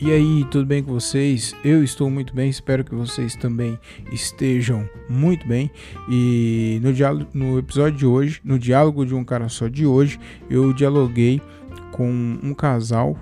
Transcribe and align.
E 0.00 0.12
aí, 0.12 0.46
tudo 0.48 0.64
bem 0.64 0.80
com 0.80 0.92
vocês? 0.92 1.56
Eu 1.64 1.82
estou 1.82 2.08
muito 2.08 2.32
bem, 2.32 2.48
espero 2.48 2.84
que 2.84 2.94
vocês 2.94 3.34
também 3.34 3.76
estejam 4.12 4.88
muito 5.08 5.44
bem. 5.44 5.68
E 6.08 6.78
no, 6.84 6.92
diálogo, 6.92 7.28
no 7.34 7.58
episódio 7.58 7.98
de 7.98 8.06
hoje, 8.06 8.40
no 8.44 8.60
diálogo 8.60 9.04
de 9.04 9.12
um 9.12 9.24
cara 9.24 9.48
só 9.48 9.66
de 9.66 9.84
hoje, 9.84 10.20
eu 10.48 10.72
dialoguei 10.72 11.42
com 11.90 12.38
um 12.40 12.54
casal 12.54 13.18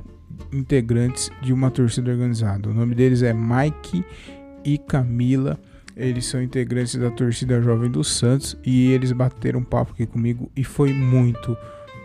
integrantes 0.52 1.30
de 1.40 1.50
uma 1.50 1.70
torcida 1.70 2.10
organizada. 2.10 2.68
O 2.68 2.74
nome 2.74 2.94
deles 2.94 3.22
é 3.22 3.32
Mike 3.32 4.04
e 4.62 4.76
Camila. 4.76 5.58
Eles 5.96 6.26
são 6.26 6.42
integrantes 6.42 6.94
da 6.96 7.10
torcida 7.10 7.58
Jovem 7.62 7.90
do 7.90 8.04
Santos 8.04 8.54
e 8.62 8.92
eles 8.92 9.12
bateram 9.12 9.64
papo 9.64 9.92
aqui 9.92 10.04
comigo 10.04 10.52
e 10.54 10.62
foi 10.62 10.92
muito, 10.92 11.56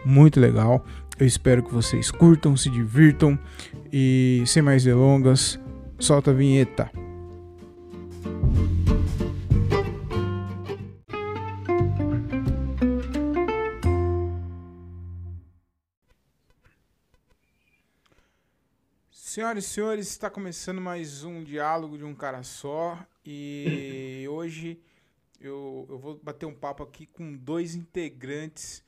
muito 0.06 0.40
legal. 0.40 0.86
Eu 1.20 1.28
espero 1.28 1.62
que 1.62 1.74
vocês 1.74 2.10
curtam, 2.10 2.56
se 2.56 2.70
divirtam 2.70 3.38
e 3.92 4.44
sem 4.46 4.62
mais 4.62 4.84
delongas, 4.84 5.60
solta 6.00 6.32
a 6.32 6.34
vinheta. 6.34 6.90
Senhoras 19.12 19.64
e 19.64 19.68
senhores, 19.68 20.08
está 20.10 20.30
começando 20.30 20.82
mais 20.82 21.24
um 21.24 21.44
diálogo 21.44 21.98
de 21.98 22.04
um 22.04 22.14
cara 22.14 22.44
só 22.44 22.98
e 23.26 24.26
hoje 24.30 24.80
eu, 25.40 25.88
eu 25.90 25.98
vou 25.98 26.20
bater 26.22 26.46
um 26.46 26.54
papo 26.54 26.84
aqui 26.84 27.06
com 27.06 27.36
dois 27.36 27.74
integrantes 27.74 28.84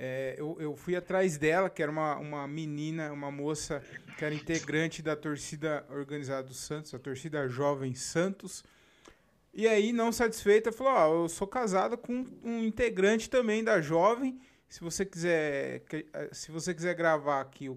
é, 0.00 0.36
eu, 0.38 0.56
eu, 0.60 0.76
fui 0.76 0.94
atrás 0.94 1.36
dela, 1.36 1.68
que 1.68 1.82
era 1.82 1.90
uma, 1.90 2.14
uma 2.18 2.46
menina, 2.46 3.12
uma 3.12 3.32
moça 3.32 3.82
que 4.16 4.24
era 4.24 4.32
integrante 4.32 5.02
da 5.02 5.16
torcida 5.16 5.84
organizada 5.90 6.46
do 6.46 6.54
Santos, 6.54 6.94
a 6.94 7.00
torcida 7.00 7.48
Jovem 7.48 7.96
Santos. 7.96 8.62
E 9.52 9.66
aí, 9.66 9.92
não 9.92 10.12
satisfeita, 10.12 10.70
falou: 10.70 10.92
Ó, 10.92 11.08
oh, 11.08 11.24
eu 11.24 11.28
sou 11.28 11.48
casada 11.48 11.96
com 11.96 12.24
um 12.44 12.62
integrante 12.62 13.28
também 13.28 13.64
da 13.64 13.80
Jovem. 13.80 14.40
Se 14.68 14.80
você 14.80 15.04
quiser, 15.04 15.82
eh, 15.92 16.28
se 16.30 16.52
você 16.52 16.72
quiser 16.72 16.94
gravar 16.94 17.40
aqui 17.40 17.68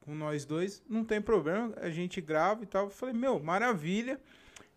com 0.00 0.14
nós 0.14 0.46
dois, 0.46 0.82
não 0.88 1.04
tem 1.04 1.20
problema, 1.20 1.74
a 1.76 1.90
gente 1.90 2.22
grava 2.22 2.62
e 2.62 2.66
tal. 2.66 2.86
Eu 2.86 2.90
falei: 2.90 3.14
Meu, 3.14 3.38
maravilha. 3.38 4.18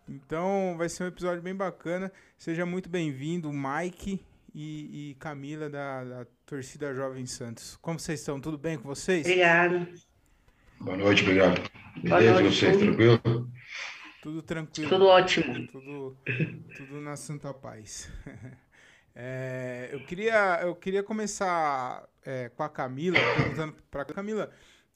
Então 0.05 0.75
vai 0.77 0.89
ser 0.89 1.05
um 1.05 1.07
episódio 1.07 1.41
bem 1.41 1.55
bacana. 1.55 2.11
Seja 2.37 2.65
muito 2.65 2.89
bem-vindo, 2.89 3.49
Mike 3.53 4.21
e, 4.53 5.11
e 5.11 5.15
Camila 5.15 5.69
da, 5.69 6.03
da, 6.03 6.25
torcida 6.45 6.93
Jovem 6.93 7.25
Santos. 7.25 7.77
Como 7.81 7.99
vocês 7.99 8.19
estão? 8.19 8.39
Tudo 8.39 8.57
bem 8.57 8.77
com 8.77 8.87
vocês? 8.87 9.25
Obrigada. 9.25 9.87
Boa 10.79 10.97
noite, 10.97 11.23
obrigado. 11.23 11.61
Beleza, 12.01 12.41
noite, 12.41 12.55
vocês, 12.55 12.77
tudo. 12.77 12.85
tranquilo? 12.85 13.51
Tudo 14.21 14.41
tranquilo. 14.41 14.89
Tudo 14.89 15.05
ótimo. 15.05 15.67
Tudo, 15.67 16.17
tudo 16.77 17.01
na 17.01 17.15
santa 17.15 17.53
paz. 17.53 18.11
É, 19.15 19.89
eu, 19.91 19.99
queria, 20.05 20.61
eu 20.63 20.75
queria 20.75 21.03
começar 21.03 22.03
é, 22.25 22.49
com 22.49 22.63
a 22.63 22.69
Camila, 22.69 23.19
perguntando 23.37 23.75
para 23.91 24.01
a 24.01 24.05
Camila, 24.05 24.49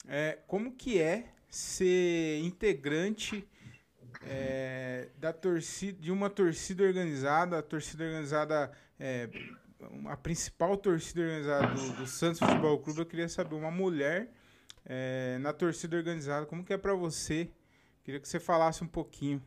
é, 0.08 0.40
como 0.48 0.72
que 0.72 1.00
é 1.00 1.26
ser 1.48 2.40
integrante 2.40 3.46
é, 4.26 5.08
da 5.18 5.32
torcida, 5.32 6.00
de 6.00 6.10
uma 6.10 6.28
torcida 6.28 6.84
organizada, 6.84 7.58
a 7.58 7.62
torcida 7.62 8.04
organizada 8.04 8.70
é, 8.98 9.28
a 10.06 10.16
principal 10.16 10.76
torcida 10.76 11.22
organizada 11.22 11.66
do, 11.68 11.92
do, 11.98 12.06
Santos 12.06 12.40
Futebol 12.40 12.78
Clube, 12.78 13.00
eu 13.00 13.06
queria 13.06 13.28
saber, 13.28 13.54
uma 13.54 13.70
mulher 13.70 14.28
é, 14.84 15.38
na 15.40 15.52
torcida 15.52 15.96
organizada, 15.96 16.46
como 16.46 16.64
que 16.64 16.72
é 16.72 16.78
para 16.78 16.94
você? 16.94 17.48
Queria 18.04 18.20
que 18.20 18.28
você 18.28 18.40
falasse 18.40 18.82
um 18.82 18.88
pouquinho. 18.88 19.42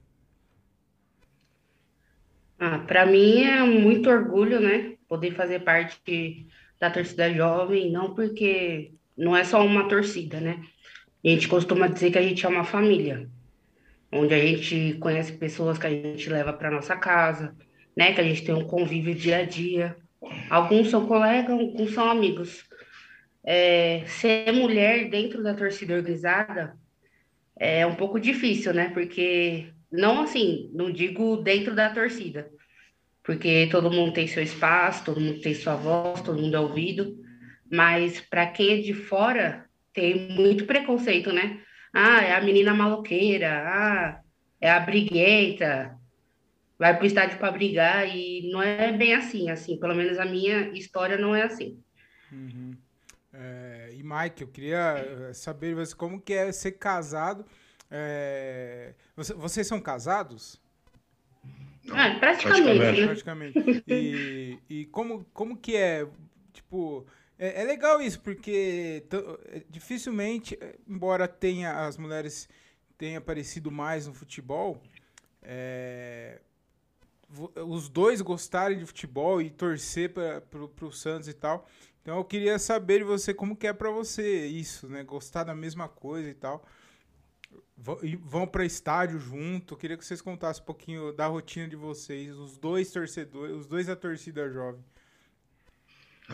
Ah, 2.60 2.80
para 2.80 3.06
mim 3.06 3.42
é 3.42 3.62
muito 3.64 4.10
orgulho, 4.10 4.60
né? 4.60 4.96
Poder 5.08 5.34
fazer 5.36 5.62
parte 5.62 6.48
da 6.80 6.92
torcida 6.92 7.34
jovem, 7.34 7.92
não 7.92 8.14
porque 8.14 8.94
não 9.18 9.36
é 9.36 9.44
só 9.44 9.66
uma 9.66 9.88
torcida, 9.88 10.40
né? 10.40 10.64
A 11.26 11.28
gente 11.28 11.48
costuma 11.48 11.88
dizer 11.88 12.12
que 12.12 12.18
a 12.18 12.22
gente 12.22 12.46
é 12.46 12.50
uma 12.50 12.64
família, 12.64 13.30
onde 14.12 14.34
a 14.34 14.40
gente 14.40 14.98
conhece 15.00 15.34
pessoas 15.34 15.78
que 15.78 15.88
a 15.88 15.90
gente 15.90 16.30
leva 16.30 16.52
para 16.52 16.72
nossa 16.72 16.96
casa, 16.96 17.56
né? 17.96 18.14
Que 18.14 18.22
a 18.22 18.24
gente 18.24 18.44
tem 18.44 18.54
um 18.54 18.66
convívio 18.66 19.16
dia 19.16 19.38
a 19.38 19.46
dia. 19.46 19.96
Alguns 20.50 20.90
são 20.90 21.08
colegas, 21.08 21.52
alguns 21.52 21.94
são 21.94 22.10
amigos. 22.10 22.64
É, 23.44 24.04
ser 24.06 24.52
mulher 24.52 25.10
dentro 25.10 25.42
da 25.42 25.54
torcida 25.54 25.96
organizada 25.96 26.78
é 27.58 27.86
um 27.86 27.96
pouco 27.96 28.20
difícil, 28.20 28.74
né? 28.74 28.90
Porque 28.94 29.72
não 29.92 30.22
assim, 30.22 30.70
não 30.74 30.92
digo 30.92 31.38
dentro 31.38 31.76
da 31.76 31.90
torcida, 31.90 32.50
porque 33.24 33.68
todo 33.72 33.92
mundo 33.92 34.14
tem 34.14 34.28
seu 34.28 34.42
espaço, 34.42 35.06
todo 35.06 35.20
mundo 35.20 35.42
tem 35.42 35.54
sua 35.54 35.76
voz, 35.76 36.22
todo 36.22 36.42
mundo 36.42 36.56
é 36.56 36.60
ouvido, 36.60 37.18
mas 37.72 38.20
para 38.22 38.48
quem 38.48 38.80
é 38.80 38.82
de 38.82 38.94
fora 38.94 39.66
tem 39.94 40.30
muito 40.30 40.66
preconceito, 40.66 41.32
né? 41.32 41.60
Ah, 41.94 42.22
é 42.22 42.36
a 42.36 42.42
menina 42.42 42.74
maloqueira, 42.74 43.64
ah, 43.68 44.22
é 44.60 44.70
a 44.70 44.80
briguenta, 44.80 45.98
vai 46.80 46.96
para 46.96 47.04
o 47.04 47.08
estádio 47.08 47.38
para 47.38 47.52
brigar 47.52 48.08
e 48.08 48.50
não 48.52 48.62
é 48.62 48.92
bem 48.92 49.14
assim, 49.14 49.50
assim, 49.50 49.80
pelo 49.80 49.94
menos 49.94 50.18
a 50.18 50.26
minha 50.26 50.70
história 50.70 51.18
não 51.18 51.36
é 51.36 51.44
assim. 51.44 51.80
Uhum. 52.32 52.72
É, 53.34 53.90
e 53.94 54.04
Mike, 54.04 54.42
eu 54.42 54.48
queria 54.48 55.30
eh, 55.30 55.34
saber 55.34 55.76
como 55.96 56.20
que 56.20 56.34
é 56.34 56.52
ser 56.52 56.74
casado. 56.74 57.46
É, 57.90 58.94
você, 59.16 59.34
vocês 59.34 59.68
são 59.68 59.80
casados? 59.80 60.62
Ah, 61.92 62.16
praticamente. 62.20 63.04
Praticamente. 63.04 63.54
praticamente. 63.54 63.84
E, 63.88 64.60
e 64.70 64.86
como, 64.86 65.26
como 65.34 65.58
que 65.58 65.76
é, 65.76 66.08
tipo, 66.54 67.06
é, 67.42 67.62
é 67.62 67.64
legal 67.64 68.00
isso, 68.00 68.22
porque 68.22 69.04
é, 69.48 69.64
dificilmente, 69.68 70.58
embora 70.88 71.28
tenha 71.28 71.88
as 71.88 71.98
mulheres 71.98 72.48
tenham 73.00 73.18
aparecido 73.18 73.72
mais 73.72 74.06
no 74.06 74.14
futebol, 74.14 74.80
é, 75.42 76.40
os 77.66 77.90
dois 77.90 78.22
gostarem 78.22 78.78
de 78.78 78.86
futebol 78.86 79.42
e 79.42 79.50
torcer 79.50 80.14
para 80.14 80.86
o 80.86 80.92
Santos 80.92 81.28
e 81.28 81.34
tal. 81.34 81.68
Então 82.02 82.18
eu 82.18 82.24
queria 82.24 82.60
saber 82.60 83.00
de 83.00 83.06
você 83.06 83.34
como 83.34 83.56
que 83.56 83.66
é 83.66 83.74
para 83.74 83.90
você 83.90 84.46
isso, 84.46 84.88
né? 84.88 85.04
Gostar 85.04 85.44
da 85.44 85.56
mesma 85.56 85.90
coisa 85.90 86.30
e 86.30 86.36
tal. 86.36 86.64
Vão 87.76 88.46
para 88.46 88.66
estádio 88.66 89.18
junto. 89.18 89.74
Eu 89.74 89.78
queria 89.78 89.98
que 89.98 90.06
vocês 90.06 90.22
contassem 90.22 90.62
um 90.62 90.66
pouquinho 90.66 91.12
da 91.12 91.26
rotina 91.26 91.68
de 91.68 91.76
vocês, 91.76 92.38
os 92.38 92.56
dois 92.56 92.92
torcedores, 92.92 93.56
os 93.56 93.66
dois 93.66 93.88
da 93.88 93.96
torcida 93.96 94.48
jovem. 94.48 94.84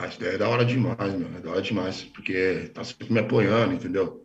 Isso 0.06 0.20
daí 0.20 0.36
é 0.36 0.38
da 0.38 0.50
hora 0.50 0.66
demais, 0.66 1.14
meu. 1.16 1.28
É 1.36 1.42
da 1.42 1.52
hora 1.52 1.62
demais, 1.62 2.04
porque 2.04 2.70
tá 2.74 2.84
sempre 2.84 3.12
me 3.12 3.20
apoiando, 3.20 3.74
entendeu? 3.74 4.24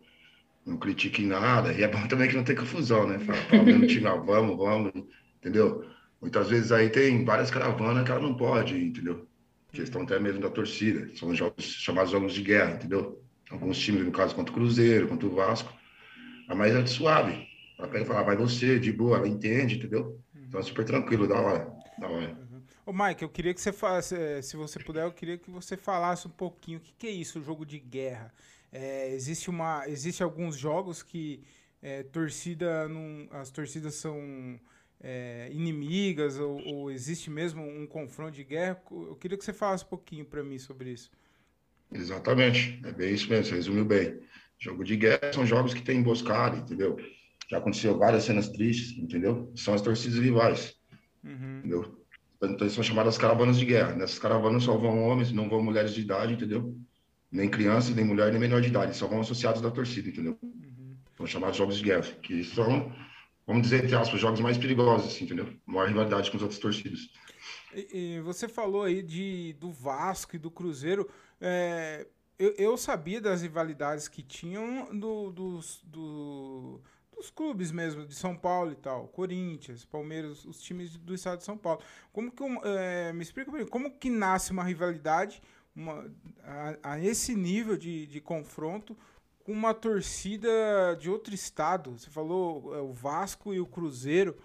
Não 0.65 0.77
critique 0.77 1.25
nada. 1.25 1.73
E 1.73 1.83
é 1.83 1.87
bom 1.87 2.05
também 2.07 2.29
que 2.29 2.35
não 2.35 2.43
tem 2.43 2.55
confusão, 2.55 3.07
né? 3.07 3.19
Fala, 3.19 3.37
fala 3.37 3.87
time, 3.87 4.07
ah, 4.07 4.15
vamos, 4.15 4.57
vamos, 4.57 4.91
entendeu? 5.37 5.83
Muitas 6.21 6.49
vezes 6.49 6.71
aí 6.71 6.89
tem 6.89 7.25
várias 7.25 7.51
caravanas 7.51 8.03
que 8.03 8.11
ela 8.11 8.21
não 8.21 8.35
pode, 8.35 8.77
entendeu? 8.77 9.27
Questão 9.71 10.03
até 10.03 10.19
mesmo 10.19 10.41
da 10.41 10.49
torcida. 10.49 11.09
São 11.15 11.33
jogos 11.33 11.65
chamados 11.65 12.11
jogos 12.11 12.33
de 12.33 12.41
guerra, 12.41 12.75
entendeu? 12.75 13.21
Alguns 13.49 13.77
times, 13.77 14.05
no 14.05 14.11
caso, 14.11 14.35
contra 14.35 14.51
o 14.51 14.55
Cruzeiro, 14.55 15.07
contra 15.07 15.27
o 15.27 15.35
Vasco. 15.35 15.73
A 16.47 16.55
mais 16.55 16.73
é 16.73 16.85
suave. 16.85 17.47
Ela 17.77 17.87
pega 17.87 18.03
e 18.03 18.07
fala, 18.07 18.19
ah, 18.19 18.23
vai 18.23 18.37
você, 18.37 18.79
de 18.79 18.91
boa, 18.91 19.17
ela 19.17 19.27
entende, 19.27 19.75
entendeu? 19.75 20.19
Então 20.47 20.59
é 20.59 20.63
super 20.63 20.85
tranquilo, 20.85 21.27
da 21.27 21.39
hora. 21.39 21.71
Da 21.99 22.07
hora. 22.07 22.37
Ô, 22.85 22.91
Mike, 22.91 23.23
eu 23.23 23.29
queria 23.29 23.53
que 23.53 23.61
você 23.61 23.71
falasse, 23.71 24.15
eh, 24.15 24.41
se 24.41 24.57
você 24.57 24.77
puder, 24.77 25.05
eu 25.05 25.11
queria 25.11 25.37
que 25.37 25.49
você 25.49 25.77
falasse 25.77 26.27
um 26.27 26.31
pouquinho 26.31 26.79
o 26.79 26.81
que, 26.81 26.93
que 26.93 27.07
é 27.07 27.11
isso, 27.11 27.39
o 27.39 27.43
jogo 27.43 27.65
de 27.65 27.79
guerra. 27.79 28.33
É, 28.71 29.13
existe 29.13 29.49
uma, 29.49 29.87
existe 29.87 30.21
alguns 30.21 30.57
jogos 30.57 31.01
que 31.01 31.41
é, 31.81 32.03
torcida, 32.03 32.87
não, 32.89 33.27
as 33.31 33.51
torcidas 33.51 33.95
são 33.95 34.59
é, 34.99 35.49
inimigas 35.51 36.39
ou, 36.39 36.61
ou, 36.65 36.91
existe 36.91 37.29
mesmo 37.29 37.61
um 37.61 37.87
confronto 37.87 38.31
de 38.31 38.43
guerra? 38.43 38.81
Eu 38.91 39.15
queria 39.15 39.37
que 39.37 39.45
você 39.45 39.53
falasse 39.53 39.85
um 39.85 39.89
pouquinho 39.89 40.25
para 40.25 40.43
mim 40.43 40.57
sobre 40.57 40.91
isso. 40.91 41.09
Exatamente, 41.91 42.81
é 42.83 42.91
bem 42.91 43.13
isso 43.13 43.29
mesmo, 43.29 43.45
você 43.45 43.55
resumiu 43.55 43.85
bem. 43.85 44.19
Jogo 44.59 44.83
de 44.83 44.97
guerra 44.97 45.31
são 45.33 45.45
jogos 45.45 45.73
que 45.73 45.81
tem 45.81 45.99
emboscada, 45.99 46.57
entendeu? 46.57 46.97
Já 47.49 47.59
aconteceu 47.59 47.97
várias 47.97 48.23
cenas 48.23 48.49
tristes, 48.49 48.97
entendeu? 48.97 49.51
São 49.55 49.73
as 49.73 49.81
torcidas 49.81 50.19
rivais, 50.19 50.75
uhum. 51.23 51.59
entendeu? 51.59 52.02
Então 52.43 52.69
são 52.69 52.83
chamadas 52.83 53.17
caravanas 53.17 53.57
de 53.57 53.65
guerra. 53.65 53.93
Nessas 53.95 54.19
caravanas 54.19 54.63
só 54.63 54.77
vão 54.77 55.03
homens, 55.03 55.31
não 55.31 55.49
vão 55.49 55.63
mulheres 55.63 55.93
de 55.93 56.01
idade, 56.01 56.33
entendeu? 56.33 56.77
Nem 57.31 57.49
crianças, 57.49 57.95
nem 57.95 58.05
mulher, 58.05 58.31
nem 58.31 58.39
menor 58.39 58.61
de 58.61 58.67
idade. 58.67 58.95
Só 58.95 59.07
vão 59.07 59.21
associados 59.21 59.61
da 59.61 59.71
torcida, 59.71 60.09
entendeu? 60.09 60.37
Uhum. 60.41 60.95
São 61.17 61.25
chamados 61.25 61.57
jogos 61.57 61.77
de 61.77 61.83
guerra, 61.83 62.03
que 62.21 62.43
são 62.43 62.91
vamos 63.45 63.63
dizer, 63.63 63.83
entre 63.83 63.95
aspas, 63.95 64.19
jogos 64.19 64.39
mais 64.39 64.57
perigosos, 64.57 65.13
assim, 65.13 65.25
entendeu? 65.25 65.53
Maior 65.65 65.87
rivalidade 65.87 66.31
com 66.31 66.37
os 66.37 66.43
outros 66.43 66.59
torcidos. 66.59 67.09
E, 67.73 68.15
e, 68.15 68.21
você 68.21 68.47
falou 68.47 68.83
aí 68.83 69.01
de, 69.01 69.53
do 69.59 69.71
Vasco 69.71 70.35
e 70.35 70.39
do 70.39 70.51
Cruzeiro. 70.51 71.09
É, 71.41 72.07
eu, 72.37 72.53
eu, 72.57 72.77
sabia 72.77 73.19
das 73.19 73.41
rivalidades 73.41 74.07
que 74.07 74.21
tinham 74.21 74.97
do, 74.97 75.31
do, 75.31 75.59
do, 75.83 76.81
dos 77.15 77.29
clubes 77.29 77.71
mesmo, 77.71 78.05
de 78.05 78.15
São 78.15 78.35
Paulo 78.35 78.71
e 78.71 78.75
tal, 78.75 79.07
Corinthians, 79.07 79.85
Palmeiras, 79.85 80.45
os 80.45 80.61
times 80.61 80.97
do 80.97 81.13
estado 81.13 81.37
de 81.37 81.43
São 81.43 81.57
Paulo. 81.57 81.81
Como 82.11 82.31
que 82.31 82.43
é, 82.63 83.13
me 83.13 83.21
explica 83.21 83.65
como 83.67 83.91
que 83.91 84.09
nasce 84.09 84.51
uma 84.51 84.63
rivalidade 84.63 85.41
uma, 85.75 86.05
a, 86.43 86.93
a, 86.93 86.99
esse 86.99 87.35
nível 87.35 87.77
de, 87.77 88.05
de 88.07 88.21
confronto 88.21 88.95
com 89.43 89.51
uma 89.51 89.73
torcida 89.73 90.49
de 90.99 91.09
outro 91.09 91.33
estado? 91.33 91.91
Você 91.97 92.09
falou 92.09 92.75
é, 92.75 92.79
o 92.79 92.91
Vasco 92.91 93.53
e 93.53 93.59
o 93.59 93.65
Cruzeiro. 93.65 94.37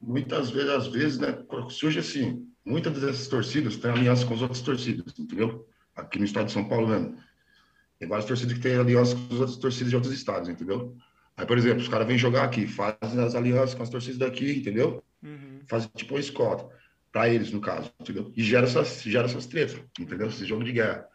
Muitas 0.00 0.50
vezes, 0.50 0.70
às 0.70 0.86
vezes, 0.88 1.18
né, 1.18 1.44
surge 1.68 1.98
assim, 1.98 2.48
muitas 2.64 3.00
dessas 3.00 3.28
torcidas 3.28 3.76
têm 3.76 3.90
aliança 3.90 4.26
com 4.26 4.34
as 4.34 4.42
outras 4.42 4.60
torcidas, 4.60 5.16
entendeu? 5.18 5.66
Aqui 5.94 6.18
no 6.18 6.24
estado 6.24 6.46
de 6.46 6.52
São 6.52 6.68
Paulo 6.68 6.88
mesmo. 6.88 7.16
Tem 8.02 8.08
várias 8.08 8.26
torcidas 8.26 8.54
que 8.54 8.58
têm 8.58 8.74
aliança 8.74 9.14
com 9.14 9.32
as 9.32 9.40
outras 9.40 9.56
torcidas 9.58 9.90
de 9.90 9.94
outros 9.94 10.12
estados, 10.12 10.48
entendeu? 10.48 10.96
Aí, 11.36 11.46
por 11.46 11.56
exemplo, 11.56 11.80
os 11.80 11.86
caras 11.86 12.04
vêm 12.04 12.18
jogar 12.18 12.42
aqui, 12.42 12.66
fazem 12.66 13.22
as 13.22 13.36
alianças 13.36 13.74
com 13.74 13.82
as 13.84 13.88
torcidas 13.88 14.18
daqui, 14.18 14.58
entendeu? 14.58 15.00
Uhum. 15.22 15.60
Fazem 15.68 15.88
tipo 15.94 16.14
uma 16.14 16.20
escolta, 16.20 16.68
para 17.12 17.28
eles, 17.28 17.52
no 17.52 17.60
caso, 17.60 17.92
entendeu? 18.00 18.32
E 18.36 18.42
gera 18.42 18.66
essas, 18.66 19.02
gera 19.04 19.26
essas 19.26 19.46
tretas, 19.46 19.80
entendeu? 20.00 20.26
Esse 20.26 20.44
jogo 20.44 20.64
de 20.64 20.72
guerra. 20.72 21.06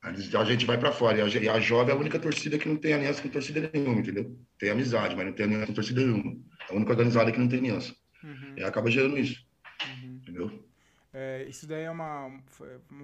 Aí 0.00 0.14
a 0.14 0.44
gente 0.44 0.64
vai 0.64 0.78
para 0.78 0.92
fora. 0.92 1.18
E 1.18 1.48
a, 1.48 1.54
a 1.54 1.58
Jovem 1.58 1.92
é 1.92 1.96
a 1.96 2.00
única 2.00 2.20
torcida 2.20 2.56
que 2.56 2.68
não 2.68 2.76
tem 2.76 2.92
aliança 2.92 3.20
com 3.20 3.28
torcida 3.28 3.68
nenhuma, 3.74 3.98
entendeu? 3.98 4.38
Tem 4.60 4.70
amizade, 4.70 5.16
mas 5.16 5.26
não 5.26 5.32
tem 5.32 5.44
aliança 5.44 5.66
com 5.66 5.74
torcida 5.74 6.00
nenhuma. 6.00 6.36
É 6.70 6.72
a 6.72 6.76
única 6.76 6.92
organizada 6.92 7.32
que 7.32 7.38
não 7.40 7.48
tem 7.48 7.58
aliança. 7.58 7.92
Uhum. 8.22 8.54
E 8.56 8.62
acaba 8.62 8.88
gerando 8.92 9.18
isso. 9.18 9.44
É, 11.20 11.44
isso 11.48 11.66
daí 11.66 11.82
é 11.82 11.90
uma. 11.90 12.30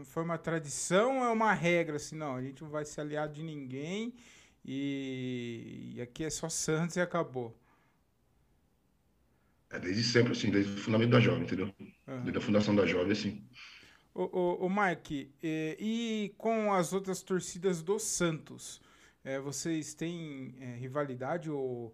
Foi 0.05 0.23
uma 0.23 0.39
tradição 0.39 1.19
ou 1.19 1.25
é 1.25 1.31
uma 1.31 1.53
regra? 1.53 1.97
Assim, 1.97 2.15
não, 2.15 2.37
a 2.37 2.43
gente 2.43 2.63
não 2.63 2.71
vai 2.71 2.85
ser 2.85 3.01
aliado 3.01 3.33
de 3.33 3.43
ninguém 3.43 4.15
e, 4.65 5.95
e 5.97 6.01
aqui 6.01 6.23
é 6.23 6.31
só 6.31 6.49
Santos 6.49 6.95
e 6.95 7.01
acabou. 7.01 7.53
É 9.69 9.81
desde 9.81 10.05
sempre, 10.05 10.31
assim, 10.31 10.49
desde 10.49 10.73
o 10.75 10.77
fundamento 10.77 11.11
da 11.11 11.19
Jovem, 11.19 11.43
entendeu? 11.43 11.75
Uhum. 12.07 12.23
Desde 12.23 12.39
a 12.39 12.41
fundação 12.41 12.77
da 12.77 12.87
Jovem, 12.87 13.11
assim. 13.11 13.45
O, 14.15 14.23
o, 14.23 14.67
o 14.67 14.71
Mike, 14.71 15.33
e, 15.43 15.77
e, 15.81 16.35
com 16.39 16.73
as 16.73 16.93
outras 16.93 17.21
torcidas 17.21 17.83
do 17.83 17.99
Santos, 17.99 18.81
é, 19.25 19.41
vocês 19.41 19.93
têm 19.93 20.55
é, 20.61 20.77
rivalidade 20.77 21.51
ou, 21.51 21.93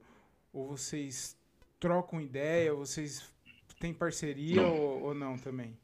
ou 0.53 0.69
vocês 0.69 1.35
trocam 1.79 2.21
ideia, 2.21 2.75
vocês 2.75 3.25
têm 3.79 3.95
parceria 3.95 4.61
não. 4.61 4.77
Ou, 4.79 5.03
ou, 5.05 5.15
não 5.15 5.39
também? 5.39 5.79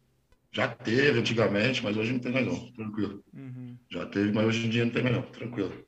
Já 0.56 0.68
teve 0.68 1.20
antigamente, 1.20 1.84
mas 1.84 1.94
hoje 1.98 2.14
não 2.14 2.18
tem 2.18 2.32
mais 2.32 2.46
não, 2.46 2.72
tranquilo. 2.72 3.22
Uhum. 3.34 3.76
Já 3.90 4.06
teve, 4.06 4.32
mas 4.32 4.46
hoje 4.46 4.66
em 4.66 4.70
dia 4.70 4.86
não 4.86 4.92
tem 4.92 5.02
mais 5.02 5.14
não, 5.14 5.22
tranquilo. 5.22 5.84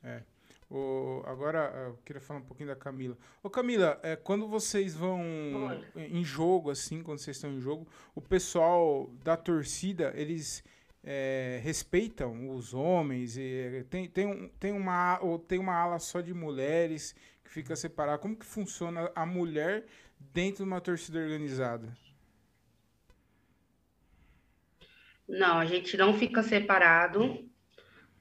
É. 0.00 0.22
O, 0.70 1.24
agora, 1.26 1.72
eu 1.88 1.98
queria 2.04 2.22
falar 2.22 2.38
um 2.38 2.44
pouquinho 2.44 2.68
da 2.68 2.76
Camila. 2.76 3.18
Ô 3.42 3.50
Camila, 3.50 3.98
é, 4.00 4.14
quando 4.14 4.46
vocês 4.46 4.94
vão 4.94 5.20
em 5.96 6.22
jogo, 6.22 6.70
assim, 6.70 7.02
quando 7.02 7.18
vocês 7.18 7.36
estão 7.36 7.50
em 7.50 7.60
jogo, 7.60 7.84
o 8.14 8.20
pessoal 8.20 9.10
da 9.24 9.36
torcida, 9.36 10.12
eles 10.14 10.62
é, 11.02 11.60
respeitam 11.64 12.48
os 12.48 12.72
homens? 12.72 13.36
E, 13.36 13.84
tem, 13.90 14.08
tem, 14.08 14.26
um, 14.26 14.48
tem, 14.60 14.70
uma, 14.70 15.18
ou 15.20 15.36
tem 15.36 15.58
uma 15.58 15.74
ala 15.74 15.98
só 15.98 16.20
de 16.20 16.32
mulheres 16.32 17.12
fica 17.42 17.74
separado. 17.74 18.22
Como 18.22 18.36
que 18.36 18.46
funciona 18.46 19.10
a 19.16 19.26
mulher 19.26 19.84
dentro 20.32 20.64
de 20.64 20.70
uma 20.70 20.80
torcida 20.80 21.18
organizada? 21.18 21.92
Não, 25.32 25.58
a 25.58 25.64
gente 25.64 25.96
não 25.96 26.12
fica 26.12 26.42
separado. 26.42 27.42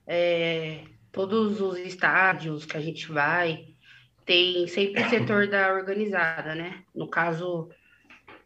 É, 0.07 0.85
todos 1.11 1.59
os 1.59 1.77
estádios 1.77 2.65
que 2.65 2.77
a 2.77 2.79
gente 2.79 3.11
vai 3.11 3.75
tem 4.25 4.65
sempre 4.65 5.03
o 5.03 5.09
setor 5.09 5.47
da 5.47 5.73
organizada, 5.73 6.55
né? 6.55 6.85
No 6.95 7.09
caso, 7.09 7.69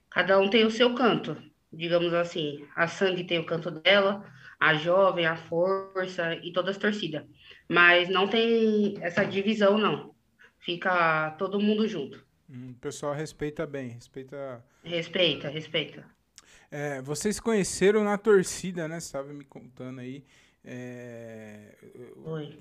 cada 0.10 0.40
um 0.40 0.50
tem 0.50 0.66
o 0.66 0.72
seu 0.72 0.96
canto, 0.96 1.38
digamos 1.72 2.12
assim. 2.12 2.68
A 2.76 2.88
Sangue 2.88 3.24
tem 3.24 3.38
o 3.38 3.46
canto 3.46 3.70
dela, 3.70 4.26
a 4.60 4.74
Jovem, 4.74 5.28
a 5.28 5.36
Força 5.36 6.34
e 6.44 6.52
todas 6.52 6.76
as 6.76 6.82
torcidas. 6.82 7.24
Mas 7.70 8.10
não 8.10 8.28
tem 8.28 8.96
essa 9.00 9.24
divisão, 9.24 9.78
não. 9.78 10.16
Fica 10.58 11.36
todo 11.38 11.62
mundo 11.62 11.88
junto. 11.88 12.26
Hum, 12.50 12.72
o 12.72 12.80
pessoal 12.80 13.14
respeita 13.14 13.68
bem, 13.68 13.90
respeita. 13.90 14.66
Respeita, 14.84 15.50
respeita. 15.50 16.15
É, 16.78 17.02
vocês 17.02 17.40
conheceram 17.40 18.04
na 18.04 18.18
torcida, 18.18 18.86
né? 18.86 19.00
Você 19.00 19.06
estava 19.06 19.32
me 19.32 19.46
contando 19.46 20.02
aí. 20.02 20.26
É, 20.62 21.74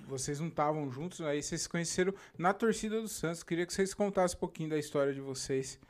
vocês 0.06 0.38
não 0.38 0.46
estavam 0.46 0.88
juntos, 0.88 1.20
aí 1.20 1.42
vocês 1.42 1.62
se 1.62 1.68
conheceram 1.68 2.14
na 2.38 2.52
torcida 2.52 3.00
do 3.00 3.08
Santos. 3.08 3.42
Queria 3.42 3.66
que 3.66 3.72
vocês 3.72 3.92
contassem 3.92 4.36
um 4.36 4.38
pouquinho 4.38 4.70
da 4.70 4.78
história 4.78 5.12
de 5.12 5.20
vocês. 5.20 5.80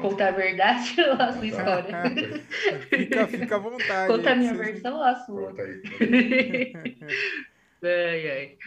Contar 0.00 0.28
a 0.28 0.30
verdade 0.30 0.94
ou 1.02 1.14
a 1.14 1.32
sua 1.32 1.46
história? 1.46 2.02
fica, 2.88 3.26
fica 3.26 3.56
à 3.56 3.58
vontade. 3.58 4.12
Conta 4.12 4.30
a 4.30 4.36
minha 4.36 4.54
vocês... 4.54 4.66
versão 4.68 4.94
ou 4.98 5.02
a 5.02 5.16
sua? 5.16 5.48
Conta 5.48 5.62
aí. 5.62 5.82
ai, 7.82 8.30
ai. 8.30 8.58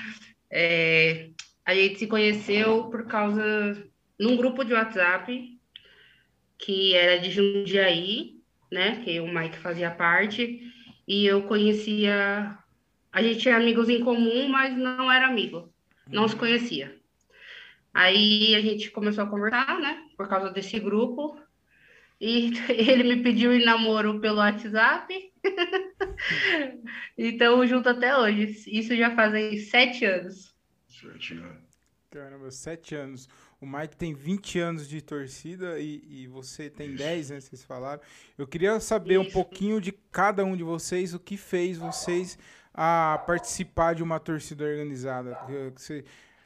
É, 0.51 1.29
a 1.65 1.73
gente 1.73 1.99
se 1.99 2.07
conheceu 2.07 2.89
por 2.89 3.05
causa 3.07 3.87
num 4.19 4.35
grupo 4.35 4.65
de 4.65 4.73
WhatsApp 4.73 5.54
que 6.57 6.93
era 6.95 7.19
de 7.19 7.31
Jundiaí, 7.31 8.35
né? 8.71 9.01
Que 9.03 9.19
o 9.19 9.27
Mike 9.27 9.57
fazia 9.57 9.91
parte, 9.91 10.61
e 11.07 11.25
eu 11.25 11.43
conhecia. 11.43 12.57
A 13.11 13.21
gente 13.21 13.39
tinha 13.39 13.55
amigos 13.55 13.89
em 13.89 14.03
comum, 14.03 14.47
mas 14.49 14.75
não 14.77 15.11
era 15.11 15.27
amigo, 15.27 15.73
não 16.09 16.27
se 16.27 16.35
conhecia. 16.35 16.99
Aí 17.93 18.53
a 18.55 18.61
gente 18.61 18.91
começou 18.91 19.23
a 19.23 19.29
conversar, 19.29 19.79
né? 19.79 20.03
Por 20.17 20.27
causa 20.27 20.51
desse 20.51 20.77
grupo. 20.79 21.39
E 22.19 22.51
ele 22.69 23.03
me 23.03 23.23
pediu 23.23 23.53
em 23.53 23.63
namoro 23.63 24.19
pelo 24.19 24.37
WhatsApp. 24.37 25.31
então, 27.17 27.65
junto 27.65 27.87
até 27.87 28.17
hoje. 28.17 28.63
Isso 28.67 28.95
já 28.97 29.15
fazem 29.15 29.57
sete 29.57 30.03
anos. 30.03 30.53
Sete 30.89 31.35
anos. 31.35 31.63
Caramba, 32.11 32.51
sete 32.51 32.95
anos. 32.95 33.29
O 33.59 33.65
Mike 33.65 33.95
tem 33.95 34.13
20 34.13 34.59
anos 34.59 34.87
de 34.87 35.01
torcida 35.01 35.79
e, 35.79 36.03
e 36.07 36.27
você 36.27 36.69
tem 36.69 36.93
10, 36.93 37.29
né? 37.29 37.39
Vocês 37.39 37.63
falaram. 37.63 38.01
Eu 38.37 38.45
queria 38.45 38.79
saber 38.79 39.19
Isso. 39.19 39.29
um 39.29 39.31
pouquinho 39.31 39.79
de 39.79 39.91
cada 40.11 40.43
um 40.43 40.55
de 40.55 40.63
vocês, 40.63 41.13
o 41.13 41.19
que 41.19 41.37
fez 41.37 41.77
vocês 41.77 42.37
a 42.73 43.23
participar 43.25 43.95
de 43.95 44.03
uma 44.03 44.19
torcida 44.19 44.65
organizada. 44.65 45.37
Você, 45.75 46.03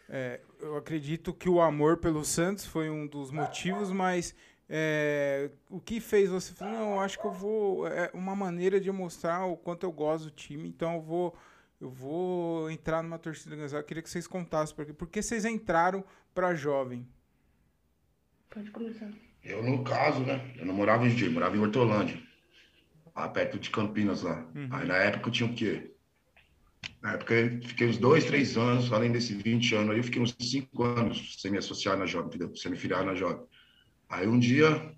é, 0.07 0.39
eu 0.61 0.77
acredito 0.77 1.33
que 1.33 1.49
o 1.49 1.59
amor 1.59 1.97
pelo 1.97 2.23
Santos 2.23 2.65
foi 2.65 2.89
um 2.89 3.07
dos 3.07 3.31
motivos, 3.31 3.91
mas 3.91 4.35
é, 4.69 5.49
o 5.69 5.79
que 5.79 5.99
fez 5.99 6.29
você 6.29 6.53
falar, 6.53 6.73
não, 6.73 6.93
eu 6.93 6.99
acho 6.99 7.19
que 7.19 7.25
eu 7.25 7.31
vou. 7.31 7.87
É 7.87 8.11
uma 8.13 8.35
maneira 8.35 8.79
de 8.79 8.91
mostrar 8.91 9.45
o 9.45 9.57
quanto 9.57 9.83
eu 9.83 9.91
gosto 9.91 10.25
do 10.25 10.31
time, 10.31 10.69
então 10.69 10.95
eu 10.95 11.01
vou 11.01 11.35
eu 11.81 11.89
vou 11.89 12.69
entrar 12.69 13.01
numa 13.01 13.17
torcida 13.17 13.51
organizada. 13.51 13.81
Eu 13.81 13.85
queria 13.87 14.03
que 14.03 14.09
vocês 14.09 14.27
contassem 14.27 14.75
por 14.75 14.85
quê. 14.85 14.93
Por 14.93 15.07
que 15.07 15.21
vocês 15.21 15.45
entraram 15.45 16.03
para 16.39 16.55
jovem? 16.55 17.05
Pode 18.49 18.71
começar. 18.71 19.11
Eu, 19.43 19.61
no 19.61 19.83
caso, 19.83 20.21
né? 20.21 20.53
Eu 20.57 20.65
não 20.65 20.73
morava 20.73 21.05
em 21.05 21.09
Juiz, 21.09 21.29
morava 21.33 21.57
em 21.57 21.59
Hortolândia. 21.59 22.17
Lá 23.13 23.27
perto 23.27 23.59
de 23.59 23.69
Campinas, 23.69 24.21
lá. 24.21 24.47
Uhum. 24.55 24.69
Aí 24.71 24.87
na 24.87 24.95
época 24.95 25.27
eu 25.27 25.33
tinha 25.33 25.49
o 25.49 25.53
quê? 25.53 25.91
Na 27.01 27.15
época 27.15 27.33
eu 27.33 27.61
fiquei 27.61 27.87
uns 27.87 27.97
dois, 27.97 28.23
três 28.23 28.55
anos, 28.55 28.91
além 28.93 29.11
desses 29.11 29.41
20 29.41 29.75
anos 29.75 29.91
aí, 29.91 29.97
eu 29.97 30.03
fiquei 30.03 30.21
uns 30.21 30.33
cinco 30.39 30.83
anos 30.83 31.35
sem 31.41 31.51
me 31.51 31.57
associar 31.57 31.97
na 31.97 32.05
jovem, 32.05 32.29
entendeu? 32.29 32.55
Sem 32.55 32.71
me 32.71 32.77
filiar 32.77 33.03
na 33.03 33.15
jovem. 33.15 33.45
Aí 34.07 34.25
um 34.25 34.39
dia, 34.39 34.95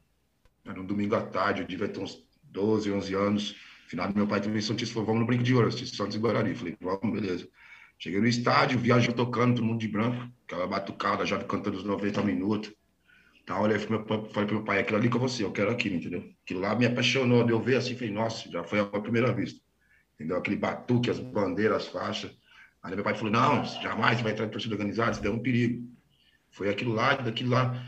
era 0.64 0.80
um 0.80 0.86
domingo 0.86 1.16
à 1.16 1.26
tarde, 1.26 1.62
eu 1.62 1.68
devia 1.68 1.88
ter 1.88 2.00
uns 2.00 2.24
12, 2.44 2.92
11 2.92 3.16
anos, 3.16 3.56
Final 3.88 4.14
meu 4.14 4.28
pai 4.28 4.40
também 4.40 4.62
Santista 4.62 4.94
falou, 4.94 5.08
vamos 5.08 5.22
no 5.22 5.28
Brinco 5.28 5.44
de 5.44 5.56
Ouro, 5.56 5.72
Santos 5.72 6.16
e 6.16 6.20
Guarani. 6.20 6.54
Falei, 6.54 6.78
vamos, 6.80 7.12
beleza. 7.12 7.50
Cheguei 8.02 8.20
no 8.20 8.26
estádio, 8.26 8.80
viajou 8.80 9.14
tocando, 9.14 9.58
todo 9.58 9.66
mundo 9.66 9.80
de 9.80 9.88
branco, 9.88 10.28
aquela 10.48 10.66
batucada, 10.66 11.24
já 11.24 11.38
cantando 11.44 11.78
os 11.78 11.84
90 11.84 12.24
minutos. 12.24 12.74
Então, 13.44 13.62
olhei, 13.62 13.78
falei 13.78 14.04
para 14.04 14.46
meu 14.46 14.64
pai, 14.64 14.80
aquilo 14.80 14.98
ali 14.98 15.08
com 15.08 15.20
você, 15.20 15.44
eu 15.44 15.52
quero 15.52 15.70
aquilo, 15.70 15.98
entendeu? 15.98 16.28
Aquilo 16.44 16.62
lá 16.62 16.74
me 16.74 16.88
apaixonou, 16.88 17.44
de 17.44 17.52
eu 17.52 17.62
ver 17.62 17.76
assim, 17.76 17.94
falei, 17.94 18.12
nossa, 18.12 18.50
já 18.50 18.64
foi 18.64 18.80
a 18.80 18.86
primeira 18.86 19.32
vista. 19.32 19.62
Entendeu? 20.16 20.36
Aquele 20.38 20.56
batuque, 20.56 21.12
as 21.12 21.20
bandeiras, 21.20 21.84
as 21.84 21.88
faixas. 21.90 22.36
Aí 22.82 22.96
meu 22.96 23.04
pai 23.04 23.14
falou, 23.14 23.32
não, 23.32 23.64
jamais 23.66 24.20
vai 24.20 24.32
entrar 24.32 24.48
em 24.48 24.50
torcida 24.50 24.74
organizada, 24.74 25.12
isso 25.12 25.24
é 25.24 25.30
um 25.30 25.38
perigo. 25.38 25.88
Foi 26.50 26.70
aquilo 26.70 26.94
lá, 26.94 27.14
daquilo 27.14 27.52
lá. 27.52 27.86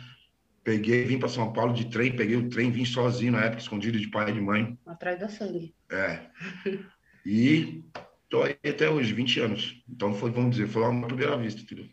Peguei, 0.64 1.06
vim 1.06 1.18
para 1.18 1.28
São 1.28 1.52
Paulo 1.52 1.74
de 1.74 1.86
trem, 1.90 2.16
peguei 2.16 2.36
o 2.36 2.50
trem, 2.50 2.70
vim 2.70 2.86
sozinho 2.86 3.32
na 3.32 3.46
época, 3.46 3.64
escondido 3.64 4.00
de 4.00 4.08
pai 4.10 4.30
e 4.30 4.34
de 4.34 4.42
mãe. 4.42 4.78
Atrás 4.86 5.20
da 5.20 5.28
sangue. 5.28 5.74
É. 5.90 6.20
E 7.26 7.84
tô 8.34 8.42
aí 8.42 8.58
até 8.68 8.90
hoje, 8.90 9.14
20 9.14 9.40
anos. 9.42 9.84
Então 9.88 10.12
foi, 10.16 10.32
vamos 10.32 10.56
dizer, 10.56 10.68
foi 10.68 10.82
uma 10.82 11.06
primeira 11.08 11.38
vista, 11.38 11.62
entendeu? 11.62 11.86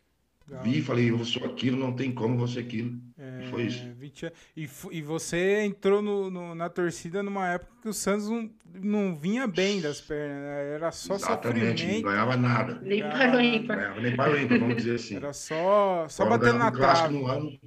Legal. 0.48 0.64
Vi, 0.64 0.80
falei, 0.80 1.10
eu 1.10 1.22
sou 1.22 1.44
aquilo, 1.44 1.76
não 1.76 1.92
tem 1.92 2.10
como 2.10 2.38
você 2.38 2.60
aquilo. 2.60 2.98
É, 3.18 3.42
foi 3.50 3.64
isso. 3.64 3.84
20 3.98 4.26
anos. 4.26 4.38
E, 4.56 4.68
e 4.90 5.02
você 5.02 5.60
entrou 5.60 6.00
no, 6.00 6.30
no, 6.30 6.54
na 6.54 6.70
torcida 6.70 7.22
numa 7.22 7.46
época 7.46 7.70
que 7.82 7.88
o 7.90 7.92
Santos 7.92 8.28
não, 8.30 8.50
não 8.82 9.14
vinha 9.14 9.46
bem 9.46 9.82
das 9.82 10.00
pernas, 10.00 10.42
né? 10.42 10.74
Era 10.76 10.90
só 10.90 11.14
Exatamente, 11.14 11.82
sofrimento. 11.82 12.04
não 12.04 12.10
ganhava 12.10 12.36
nada. 12.38 12.80
Nem 12.80 13.02
para 13.02 13.36
o 13.36 13.40
ímpar. 13.40 13.76
Ganhava 13.76 14.00
nem 14.00 14.16
para 14.16 14.32
o 14.32 14.38
ímpar, 14.40 14.58
vamos 14.58 14.76
dizer 14.76 14.94
assim. 14.94 15.16
Era 15.16 15.32
só, 15.34 16.08
só 16.08 16.24
Quando 16.24 16.40
batendo 16.40 16.58
na 16.58 16.70
ganhava 16.70 16.72
um 16.72 16.78
trave. 16.96 17.14
no 17.14 17.26
ano, 17.26 17.60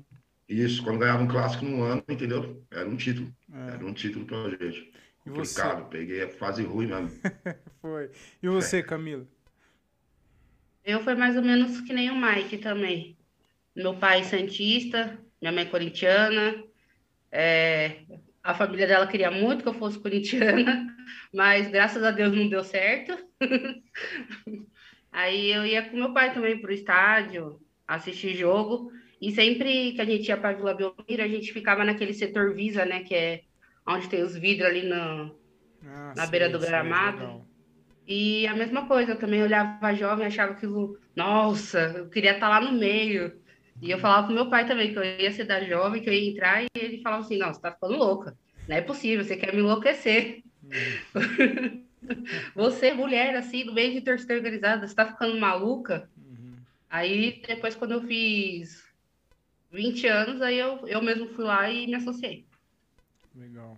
isso, 0.50 0.84
quando 0.84 0.98
ganhava 1.00 1.24
um 1.24 1.28
clássico 1.28 1.64
no 1.64 1.84
ano, 1.84 2.04
entendeu? 2.10 2.66
Era 2.72 2.90
um 2.90 2.98
título. 2.98 3.32
É. 3.54 3.76
Era 3.76 3.86
um 3.86 3.94
título 3.94 4.26
pra 4.26 4.50
gente. 4.50 4.92
E 5.26 5.30
você? 5.30 5.62
Complicado, 5.62 5.90
peguei 5.90 6.24
a 6.24 6.30
fase 6.30 6.64
ruim 6.64 6.88
mesmo. 6.88 7.12
Foi. 7.82 8.10
E 8.42 8.48
você, 8.48 8.84
Camila? 8.84 9.26
Eu 10.86 11.00
foi 11.02 11.16
mais 11.16 11.38
ou 11.38 11.42
menos 11.42 11.80
que 11.82 11.94
nem 11.94 12.10
o 12.10 12.16
Mike 12.16 12.58
também. 12.58 13.18
Meu 13.74 13.96
pai 13.96 14.20
é 14.20 14.24
santista, 14.24 15.18
minha 15.42 15.52
mãe 15.52 15.64
é 15.64 15.70
corintiana. 15.70 16.62
É, 17.32 18.02
a 18.44 18.54
família 18.54 18.86
dela 18.86 19.08
queria 19.08 19.32
muito 19.32 19.64
que 19.64 19.70
eu 19.70 19.74
fosse 19.74 19.98
corintiana, 19.98 20.94
mas 21.34 21.70
graças 21.70 22.04
a 22.04 22.12
Deus 22.12 22.36
não 22.36 22.50
deu 22.50 22.64
certo. 22.64 23.18
Aí 25.12 25.52
eu 25.52 25.66
ia 25.66 25.90
com 25.90 25.96
meu 25.96 26.14
pai 26.14 26.34
também 26.34 26.60
pro 26.60 26.74
estádio, 26.74 27.62
assistir 27.88 28.36
jogo. 28.36 28.92
E 29.22 29.32
sempre 29.32 29.94
que 29.94 30.02
a 30.02 30.06
gente 30.06 30.28
ia 30.28 30.36
para 30.36 30.54
Vila 30.54 30.74
Belmiro, 30.74 31.24
a 31.24 31.28
gente 31.28 31.54
ficava 31.54 31.86
naquele 31.86 32.14
setor 32.14 32.54
Visa, 32.54 32.84
né? 32.84 33.04
Que 33.04 33.16
é 33.16 33.44
onde 33.88 34.10
tem 34.10 34.24
os 34.24 34.36
vidros 34.36 34.68
ali 34.70 34.84
no, 34.88 35.40
Ah, 35.86 36.14
Na 36.16 36.24
sei, 36.24 36.32
beira 36.32 36.50
do 36.50 36.60
gramado? 36.60 37.46
E 38.06 38.46
a 38.48 38.54
mesma 38.54 38.88
coisa, 38.88 39.14
eu 39.14 39.20
também 39.20 39.42
olhava 39.42 39.94
jovem, 39.94 40.28
achava 40.28 40.54
aquilo, 40.54 40.98
nossa, 41.16 41.80
eu 41.98 42.10
queria 42.10 42.34
estar 42.34 42.50
lá 42.50 42.60
no 42.60 42.78
meio. 42.78 43.42
E 43.82 43.92
eu 43.92 44.00
falava 44.00 44.28
pro 44.28 44.36
meu 44.36 44.50
pai 44.50 44.68
também 44.68 44.92
que 44.92 45.00
eu 45.00 45.04
ia 45.04 45.32
ser 45.32 45.46
da 45.46 45.62
jovem, 45.64 46.02
que 46.02 46.10
eu 46.10 46.14
ia 46.14 46.32
entrar, 46.32 46.64
e 46.64 46.68
ele 46.76 47.02
falava 47.02 47.24
assim: 47.24 47.38
não, 47.38 47.54
você 47.54 47.62
tá 47.62 47.72
ficando 47.72 47.98
louca. 47.98 48.38
Não 48.68 48.76
é 48.76 48.82
possível, 48.82 49.24
você 49.24 49.36
quer 49.36 49.54
me 49.54 49.60
enlouquecer. 49.62 50.42
você, 52.56 52.94
mulher, 52.94 53.36
assim, 53.36 53.64
no 53.64 53.74
meio 53.74 53.94
de 53.94 54.02
torcida 54.02 54.34
organizada, 54.36 54.88
você 54.88 54.96
tá 54.96 55.06
ficando 55.06 55.40
maluca? 55.40 56.10
Uhum. 56.18 56.56
Aí 56.90 57.42
depois, 57.46 57.76
quando 57.76 57.94
eu 57.94 58.02
fiz 58.02 58.84
20 59.72 60.08
anos, 60.08 60.42
aí 60.42 60.58
eu, 60.58 60.88
eu 60.88 61.02
mesmo 61.02 61.28
fui 61.30 61.46
lá 61.46 61.70
e 61.70 61.88
me 61.88 61.96
associei. 61.96 62.46
Legal. 63.36 63.78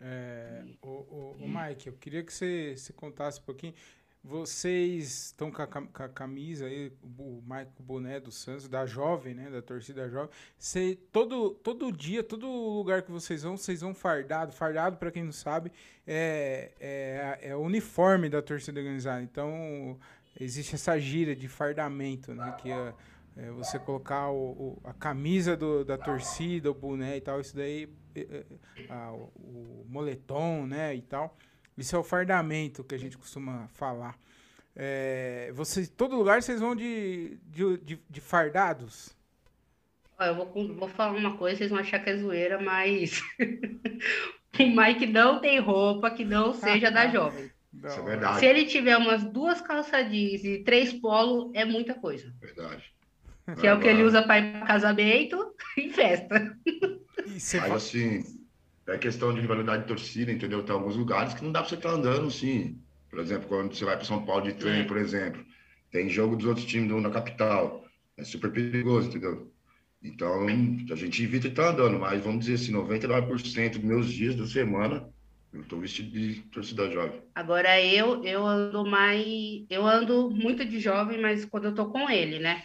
É, 0.00 0.64
o, 0.82 0.88
o, 0.88 1.36
o 1.40 1.48
Mike, 1.48 1.88
eu 1.88 1.92
queria 1.94 2.22
que 2.22 2.32
você, 2.32 2.74
você 2.76 2.92
contasse 2.92 3.40
um 3.40 3.44
pouquinho. 3.44 3.74
Vocês 4.22 5.26
estão 5.26 5.50
com 5.50 5.62
a, 5.62 5.66
com 5.66 6.02
a 6.02 6.08
camisa 6.08 6.66
aí, 6.66 6.92
o 7.02 7.42
Mike 7.46 7.72
o 7.78 7.82
boné 7.82 8.18
do 8.18 8.32
Santos, 8.32 8.68
da 8.68 8.84
jovem, 8.84 9.32
né? 9.32 9.48
Da 9.48 9.62
torcida 9.62 10.08
jovem. 10.08 10.28
Você, 10.58 10.98
todo, 11.12 11.50
todo 11.50 11.92
dia, 11.92 12.22
todo 12.22 12.46
lugar 12.46 13.02
que 13.02 13.10
vocês 13.10 13.42
vão, 13.44 13.56
vocês 13.56 13.80
vão 13.80 13.94
fardado. 13.94 14.52
Fardado, 14.52 14.96
para 14.96 15.10
quem 15.10 15.22
não 15.22 15.32
sabe, 15.32 15.72
é, 16.06 16.72
é, 16.80 17.38
é 17.50 17.56
o 17.56 17.60
uniforme 17.60 18.28
da 18.28 18.42
torcida 18.42 18.80
organizada. 18.80 19.22
Então, 19.22 19.98
existe 20.38 20.74
essa 20.74 20.98
gira 20.98 21.34
de 21.34 21.48
fardamento, 21.48 22.34
né? 22.34 22.54
Que 22.60 22.70
é, 22.70 22.92
é 23.38 23.50
você 23.52 23.78
colocar 23.78 24.30
o, 24.30 24.50
o- 24.50 24.80
a 24.84 24.92
camisa 24.92 25.56
do- 25.56 25.84
da 25.84 25.96
torcida, 25.96 26.70
o 26.70 26.74
boné 26.74 27.16
e 27.16 27.20
tal. 27.20 27.40
Isso 27.40 27.54
daí 27.56 27.88
é, 28.14 28.20
é, 28.20 28.44
a- 28.92 29.12
o, 29.12 29.86
moletom, 29.88 30.66
né, 30.66 30.94
e 30.94 31.02
tal. 31.02 31.36
Isso 31.76 31.94
é 31.94 31.98
o 31.98 32.02
fardamento 32.04 32.82
que 32.84 32.94
a 32.94 32.98
gente 32.98 33.16
costuma 33.16 33.68
falar. 33.68 34.18
É, 34.74 35.50
vocês, 35.54 35.88
todo 35.88 36.16
lugar 36.16 36.42
vocês 36.42 36.60
vão 36.60 36.74
de, 36.74 37.38
de, 37.46 37.78
de, 37.78 38.00
de 38.10 38.20
fardados? 38.20 39.16
Eu 40.20 40.34
vou, 40.34 40.74
vou 40.74 40.88
falar 40.88 41.16
uma 41.16 41.36
coisa, 41.36 41.58
vocês 41.58 41.70
vão 41.70 41.78
achar 41.78 42.00
que 42.00 42.10
é 42.10 42.16
zoeira, 42.16 42.60
mas 42.60 43.22
o 44.58 44.66
Mike 44.76 45.06
não 45.06 45.40
tem 45.40 45.60
roupa 45.60 46.10
que 46.10 46.24
não 46.24 46.52
seja 46.52 46.90
da 46.90 47.06
jovem. 47.10 47.50
Isso 47.72 48.08
é. 48.08 48.38
Se 48.40 48.46
ele 48.46 48.64
tiver 48.66 48.96
umas 48.96 49.22
duas 49.24 49.60
calças 49.60 50.10
jeans 50.10 50.42
e 50.42 50.64
três 50.64 50.92
polo, 50.92 51.52
é 51.54 51.64
muita 51.64 51.94
coisa. 51.94 52.32
Verdade. 52.40 52.92
Que 53.56 53.66
é 53.66 53.74
o 53.74 53.80
que 53.80 53.86
ele 53.88 54.02
usa 54.02 54.22
para 54.22 54.38
ir 54.40 54.52
para 54.52 54.66
casamento 54.66 55.54
e 55.76 55.90
festa. 55.90 56.56
E 57.26 57.38
Mas 57.56 57.72
assim, 57.72 58.24
é 58.86 58.98
questão 58.98 59.32
de 59.34 59.40
rivalidade 59.40 59.82
de 59.82 59.88
torcida, 59.88 60.32
entendeu? 60.32 60.62
Tem 60.62 60.74
alguns 60.74 60.96
lugares 60.96 61.34
que 61.34 61.44
não 61.44 61.52
dá 61.52 61.60
pra 61.60 61.68
você 61.68 61.74
estar 61.76 61.90
andando, 61.90 62.30
sim. 62.30 62.80
Por 63.10 63.18
exemplo, 63.20 63.48
quando 63.48 63.74
você 63.74 63.84
vai 63.84 63.96
para 63.96 64.04
São 64.04 64.24
Paulo 64.24 64.44
de 64.44 64.54
trem, 64.54 64.80
É. 64.80 64.84
por 64.84 64.96
exemplo, 64.96 65.44
tem 65.90 66.08
jogo 66.08 66.36
dos 66.36 66.46
outros 66.46 66.66
times 66.66 66.90
na 67.02 67.10
capital. 67.10 67.84
É 68.16 68.24
super 68.24 68.50
perigoso, 68.52 69.08
entendeu? 69.08 69.52
Então, 70.02 70.46
a 70.46 70.94
gente 70.94 71.22
evita 71.22 71.48
estar 71.48 71.70
andando, 71.70 71.98
mas 71.98 72.22
vamos 72.22 72.40
dizer 72.44 72.54
assim, 72.54 72.72
99% 72.72 73.78
dos 73.78 73.84
meus 73.84 74.12
dias 74.12 74.34
da 74.36 74.46
semana, 74.46 75.08
eu 75.52 75.64
tô 75.64 75.78
vestido 75.78 76.10
de 76.10 76.42
torcida 76.52 76.90
jovem. 76.90 77.20
Agora 77.34 77.80
eu, 77.82 78.22
eu 78.24 78.46
ando 78.46 78.84
mais, 78.86 79.24
eu 79.68 79.86
ando 79.86 80.30
muito 80.30 80.64
de 80.64 80.78
jovem, 80.78 81.20
mas 81.20 81.44
quando 81.44 81.66
eu 81.66 81.74
tô 81.74 81.90
com 81.90 82.08
ele, 82.08 82.38
né? 82.38 82.62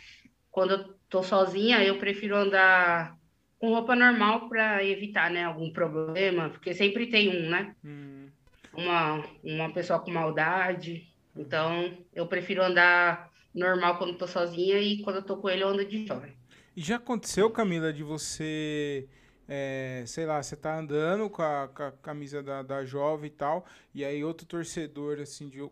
Quando 0.53 0.72
eu 0.75 0.95
tô 1.10 1.24
sozinha, 1.24 1.83
eu 1.86 2.00
prefiro 2.00 2.38
andar 2.38 3.17
com 3.60 3.72
roupa 3.72 3.95
normal 3.98 4.50
para 4.50 4.86
evitar, 4.86 5.31
né, 5.31 5.45
algum 5.45 5.74
problema, 5.74 6.50
porque 6.51 6.74
sempre 6.75 7.10
tem 7.12 7.29
um, 7.29 7.50
né? 7.51 7.75
Hum, 7.83 8.31
uma, 8.74 9.24
uma 9.43 9.74
pessoa 9.74 10.00
com 10.00 10.12
maldade. 10.12 11.07
Então, 11.36 11.98
eu 12.13 12.27
prefiro 12.27 12.63
andar 12.63 13.31
normal 13.53 13.98
quando 13.98 14.17
tô 14.17 14.27
sozinha 14.27 14.79
e 14.79 15.01
quando 15.03 15.17
eu 15.17 15.25
tô 15.25 15.38
com 15.38 15.50
ele, 15.50 15.63
eu 15.63 15.69
ando 15.69 15.86
de 15.86 16.05
jovem. 16.07 16.38
E 16.75 16.81
já 16.81 16.95
aconteceu, 16.98 17.50
Camila, 17.51 17.93
de 17.93 18.03
você, 18.03 19.07
é, 19.48 20.03
sei 20.07 20.25
lá, 20.25 20.41
você 20.41 20.55
tá 20.55 20.77
andando 20.77 21.29
com 21.29 21.41
a, 21.41 21.67
com 21.67 21.83
a 21.83 21.91
camisa 21.91 22.41
da, 22.41 22.63
da 22.63 22.83
jovem 22.86 23.27
e 23.27 23.33
tal, 23.33 23.65
e 23.93 24.03
aí 24.03 24.24
outro 24.24 24.45
torcedor, 24.48 25.19
assim, 25.19 25.50
de 25.50 25.62
o- 25.62 25.72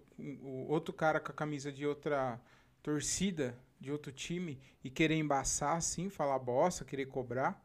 outro 0.69 0.93
cara 0.93 1.19
com 1.19 1.31
a 1.31 1.35
camisa 1.35 1.71
de 1.71 1.85
outra 1.85 2.39
torcida, 2.83 3.57
de 3.81 3.91
outro 3.91 4.11
time, 4.11 4.61
e 4.83 4.91
querer 4.91 5.15
embaçar, 5.15 5.75
assim, 5.75 6.07
falar 6.07 6.38
bosta, 6.38 6.85
querer 6.85 7.07
cobrar? 7.07 7.59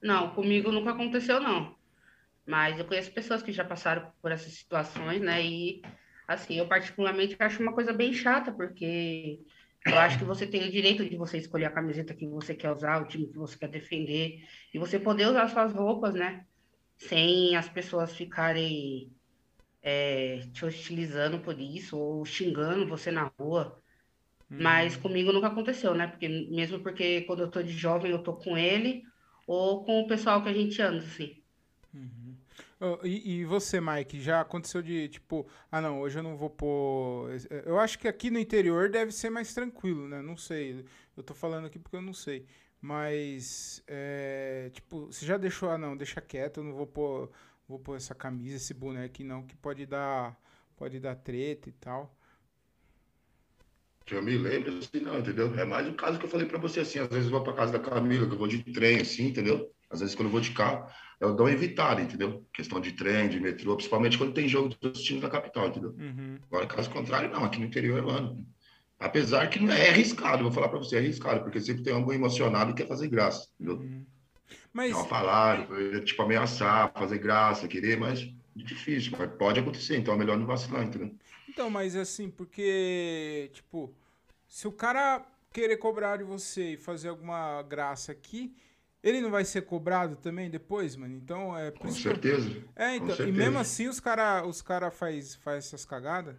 Não, 0.00 0.32
comigo 0.32 0.70
nunca 0.70 0.92
aconteceu, 0.92 1.40
não. 1.40 1.76
Mas 2.46 2.78
eu 2.78 2.84
conheço 2.84 3.12
pessoas 3.12 3.42
que 3.42 3.50
já 3.52 3.64
passaram 3.64 4.12
por 4.22 4.30
essas 4.30 4.52
situações, 4.52 5.20
né? 5.20 5.44
E, 5.44 5.82
assim, 6.26 6.54
eu 6.56 6.68
particularmente 6.68 7.36
acho 7.38 7.60
uma 7.60 7.72
coisa 7.72 7.92
bem 7.92 8.12
chata, 8.12 8.52
porque 8.52 9.40
eu 9.86 9.98
acho 9.98 10.18
que 10.18 10.24
você 10.24 10.46
tem 10.46 10.68
o 10.68 10.70
direito 10.70 11.08
de 11.08 11.16
você 11.16 11.38
escolher 11.38 11.64
a 11.64 11.72
camiseta 11.72 12.14
que 12.14 12.26
você 12.28 12.54
quer 12.54 12.70
usar, 12.70 13.02
o 13.02 13.08
time 13.08 13.26
que 13.26 13.36
você 13.38 13.58
quer 13.58 13.68
defender, 13.68 14.44
e 14.72 14.78
você 14.78 15.00
poder 15.00 15.26
usar 15.26 15.48
suas 15.48 15.72
roupas, 15.72 16.14
né? 16.14 16.46
Sem 16.96 17.56
as 17.56 17.68
pessoas 17.68 18.14
ficarem 18.14 19.12
é, 19.82 20.40
te 20.52 20.64
hostilizando 20.64 21.40
por 21.40 21.58
isso, 21.60 21.98
ou 21.98 22.24
xingando 22.24 22.88
você 22.88 23.10
na 23.10 23.24
rua. 23.38 23.80
Mas 24.58 24.96
comigo 24.96 25.32
nunca 25.32 25.48
aconteceu, 25.48 25.94
né? 25.94 26.06
Porque 26.08 26.28
mesmo 26.28 26.80
porque 26.82 27.22
quando 27.22 27.42
eu 27.42 27.50
tô 27.50 27.62
de 27.62 27.72
jovem 27.72 28.10
eu 28.12 28.22
tô 28.22 28.36
com 28.36 28.56
ele 28.58 29.02
ou 29.46 29.84
com 29.84 30.00
o 30.02 30.06
pessoal 30.08 30.42
que 30.42 30.48
a 30.50 30.52
gente 30.54 30.80
anda, 30.82 30.98
assim. 30.98 31.42
Ô, 32.80 32.98
E, 33.04 33.40
e 33.40 33.44
você, 33.44 33.80
Mike, 33.80 34.20
já 34.20 34.40
aconteceu 34.40 34.82
de, 34.82 35.08
tipo, 35.08 35.46
ah, 35.70 35.80
não, 35.80 36.00
hoje 36.00 36.18
eu 36.18 36.22
não 36.22 36.36
vou 36.36 36.50
pôr... 36.50 37.30
Eu 37.64 37.78
acho 37.78 37.98
que 37.98 38.08
aqui 38.08 38.30
no 38.30 38.38
interior 38.38 38.88
deve 38.90 39.12
ser 39.12 39.30
mais 39.30 39.54
tranquilo, 39.54 40.08
né? 40.08 40.20
Não 40.22 40.36
sei, 40.36 40.84
eu 41.16 41.22
tô 41.22 41.34
falando 41.34 41.66
aqui 41.66 41.78
porque 41.78 41.96
eu 41.96 42.02
não 42.02 42.12
sei. 42.12 42.46
Mas, 42.80 43.82
é, 43.86 44.70
tipo, 44.72 45.06
você 45.06 45.24
já 45.24 45.36
deixou, 45.38 45.70
ah, 45.70 45.78
não, 45.78 45.96
deixa 45.96 46.20
quieto, 46.20 46.58
eu 46.58 46.64
não 46.64 46.72
vou 46.72 46.86
pôr, 46.86 47.30
vou 47.72 47.78
pôr 47.78 47.96
essa 47.96 48.14
camisa, 48.14 48.56
esse 48.56 48.74
boneco 48.74 49.06
aqui 49.06 49.24
não, 49.24 49.42
que 49.42 49.56
pode 49.56 49.86
dar, 49.86 50.38
pode 50.76 51.00
dar 51.00 51.14
treta 51.16 51.70
e 51.70 51.72
tal. 51.72 52.14
Que 54.04 54.14
eu 54.14 54.22
me 54.22 54.36
lembro, 54.36 54.76
assim, 54.76 55.00
não, 55.00 55.18
entendeu? 55.18 55.58
É 55.58 55.64
mais 55.64 55.88
o 55.88 55.94
caso 55.94 56.18
que 56.18 56.26
eu 56.26 56.28
falei 56.28 56.46
pra 56.46 56.58
você, 56.58 56.80
assim, 56.80 56.98
às 56.98 57.08
vezes 57.08 57.26
eu 57.26 57.30
vou 57.30 57.42
pra 57.42 57.54
casa 57.54 57.72
da 57.72 57.78
Camila, 57.78 58.26
que 58.26 58.34
eu 58.34 58.38
vou 58.38 58.48
de 58.48 58.62
trem, 58.62 59.00
assim, 59.00 59.28
entendeu? 59.28 59.72
Às 59.88 60.00
vezes 60.00 60.14
quando 60.14 60.26
eu 60.26 60.32
vou 60.32 60.40
de 60.40 60.50
carro, 60.50 60.86
eu 61.20 61.34
dou 61.34 61.46
uma 61.46 61.52
evitada, 61.52 62.02
entendeu? 62.02 62.46
Questão 62.52 62.80
de 62.80 62.92
trem, 62.92 63.28
de 63.28 63.40
metrô, 63.40 63.74
principalmente 63.76 64.18
quando 64.18 64.34
tem 64.34 64.48
jogo 64.48 64.74
dos 64.80 65.02
times 65.02 65.22
na 65.22 65.30
capital, 65.30 65.68
entendeu? 65.68 65.92
Uhum. 65.92 66.38
Agora, 66.50 66.66
caso 66.66 66.90
contrário, 66.90 67.30
não, 67.30 67.44
aqui 67.44 67.58
no 67.58 67.66
interior 67.66 67.98
eu 67.98 68.10
ando. 68.10 68.44
Apesar 68.98 69.48
que 69.48 69.58
não 69.58 69.72
é, 69.72 69.88
arriscado, 69.88 70.42
vou 70.42 70.52
falar 70.52 70.68
pra 70.68 70.78
você, 70.78 70.96
é 70.96 70.98
arriscado, 70.98 71.42
porque 71.42 71.60
sempre 71.60 71.82
tem 71.82 71.94
algum 71.94 72.12
emocionado 72.12 72.74
que 72.74 72.82
quer 72.82 72.88
fazer 72.88 73.08
graça, 73.08 73.48
entendeu? 73.58 73.78
uhum. 73.78 74.04
Mas, 74.72 74.90
Não 74.92 75.04
falar, 75.06 75.66
tipo, 76.04 76.22
ameaçar, 76.22 76.92
fazer 76.94 77.18
graça, 77.18 77.68
querer, 77.68 77.98
mas 77.98 78.32
difícil, 78.54 79.12
mas 79.18 79.30
pode 79.36 79.60
acontecer, 79.60 79.96
então 79.98 80.14
é 80.14 80.16
melhor 80.18 80.38
não 80.38 80.46
vacilar, 80.46 80.82
entendeu? 80.84 81.14
Então, 81.48 81.68
mas 81.70 81.96
assim, 81.96 82.30
porque, 82.30 83.50
tipo, 83.52 83.94
se 84.48 84.66
o 84.66 84.72
cara 84.72 85.24
querer 85.52 85.76
cobrar 85.76 86.16
de 86.18 86.24
você 86.24 86.72
e 86.74 86.76
fazer 86.76 87.08
alguma 87.10 87.62
graça 87.62 88.12
aqui, 88.12 88.54
ele 89.02 89.20
não 89.20 89.30
vai 89.30 89.44
ser 89.44 89.62
cobrado 89.62 90.16
também 90.16 90.48
depois, 90.50 90.96
mano? 90.96 91.14
Então, 91.16 91.56
é 91.58 91.70
Com 91.70 91.88
isso 91.88 91.96
que 91.96 92.02
certeza. 92.02 92.64
É, 92.76 92.96
então, 92.96 93.08
e 93.08 93.16
certeza. 93.16 93.38
mesmo 93.38 93.58
assim 93.58 93.88
os 93.88 94.00
cara, 94.00 94.46
os 94.46 94.62
cara 94.62 94.90
faz, 94.90 95.34
faz 95.34 95.66
essas 95.66 95.84
cagadas? 95.84 96.36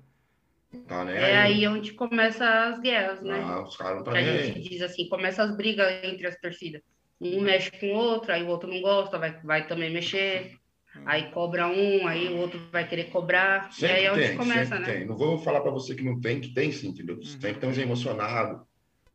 Tá, 0.87 1.05
né? 1.05 1.15
É 1.31 1.37
aí 1.37 1.67
onde 1.67 1.93
começa 1.93 2.45
as 2.69 2.79
guerras, 2.79 3.21
né? 3.21 3.39
Ah, 3.43 3.61
os 3.63 3.77
caras 3.77 3.97
não 3.97 4.03
tá 4.03 4.11
Que 4.11 4.17
a 4.17 4.23
gente 4.23 4.57
aí. 4.57 4.69
diz 4.69 4.81
assim, 4.81 5.07
começa 5.07 5.43
as 5.43 5.55
brigas 5.55 6.03
entre 6.03 6.25
as 6.27 6.35
torcidas. 6.39 6.81
Um 7.23 7.41
mexe 7.41 7.71
com 7.71 7.87
o 7.87 7.95
outro, 7.95 8.31
aí 8.33 8.43
o 8.43 8.47
outro 8.47 8.69
não 8.69 8.81
gosta, 8.81 9.17
vai, 9.17 9.39
vai 9.41 9.67
também 9.67 9.91
mexer. 9.91 10.57
Aí 11.05 11.31
cobra 11.31 11.67
um, 11.67 12.05
aí 12.07 12.27
o 12.29 12.37
outro 12.37 12.59
vai 12.71 12.87
querer 12.87 13.05
cobrar. 13.05 13.69
e 13.71 13.73
Sempre 13.73 13.95
aí 13.95 14.05
é 14.05 14.11
onde 14.11 14.27
tem, 14.27 14.37
começa, 14.37 14.77
né? 14.79 14.85
tem. 14.85 15.05
Não 15.05 15.15
vou 15.17 15.39
falar 15.39 15.61
pra 15.61 15.71
você 15.71 15.95
que 15.95 16.03
não 16.03 16.19
tem, 16.21 16.39
que 16.39 16.53
tem 16.53 16.71
sim, 16.71 16.89
entendeu? 16.89 17.15
Uhum. 17.15 17.23
Sempre 17.23 17.59
tem 17.59 17.69
uns 17.69 17.77
emocionados. 17.77 18.61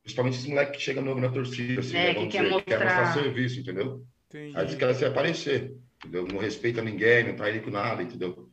Principalmente 0.03 0.39
esse 0.39 0.49
moleque 0.49 0.73
que 0.73 0.81
chega 0.81 1.01
novo 1.01 1.21
na 1.21 1.29
torcida, 1.31 1.81
assim, 1.81 1.97
É, 1.97 2.07
né? 2.09 2.15
que 2.15 2.29
quer 2.29 2.43
dizer, 2.45 2.65
quer 2.65 2.79
mostrar 2.79 3.05
mostrar- 3.05 3.23
serviço, 3.23 3.61
entendeu? 3.61 4.05
Entendi. 4.29 4.57
Aí 4.57 4.63
eles 4.65 4.75
querem 4.75 4.95
se 4.95 5.05
aparecer, 5.05 5.77
entendeu? 5.99 6.27
Não 6.27 6.39
respeita 6.39 6.83
ninguém, 6.83 7.25
não 7.29 7.37
tá 7.37 7.45
aí 7.45 7.61
com 7.61 7.71
nada, 7.71 8.03
entendeu? 8.03 8.51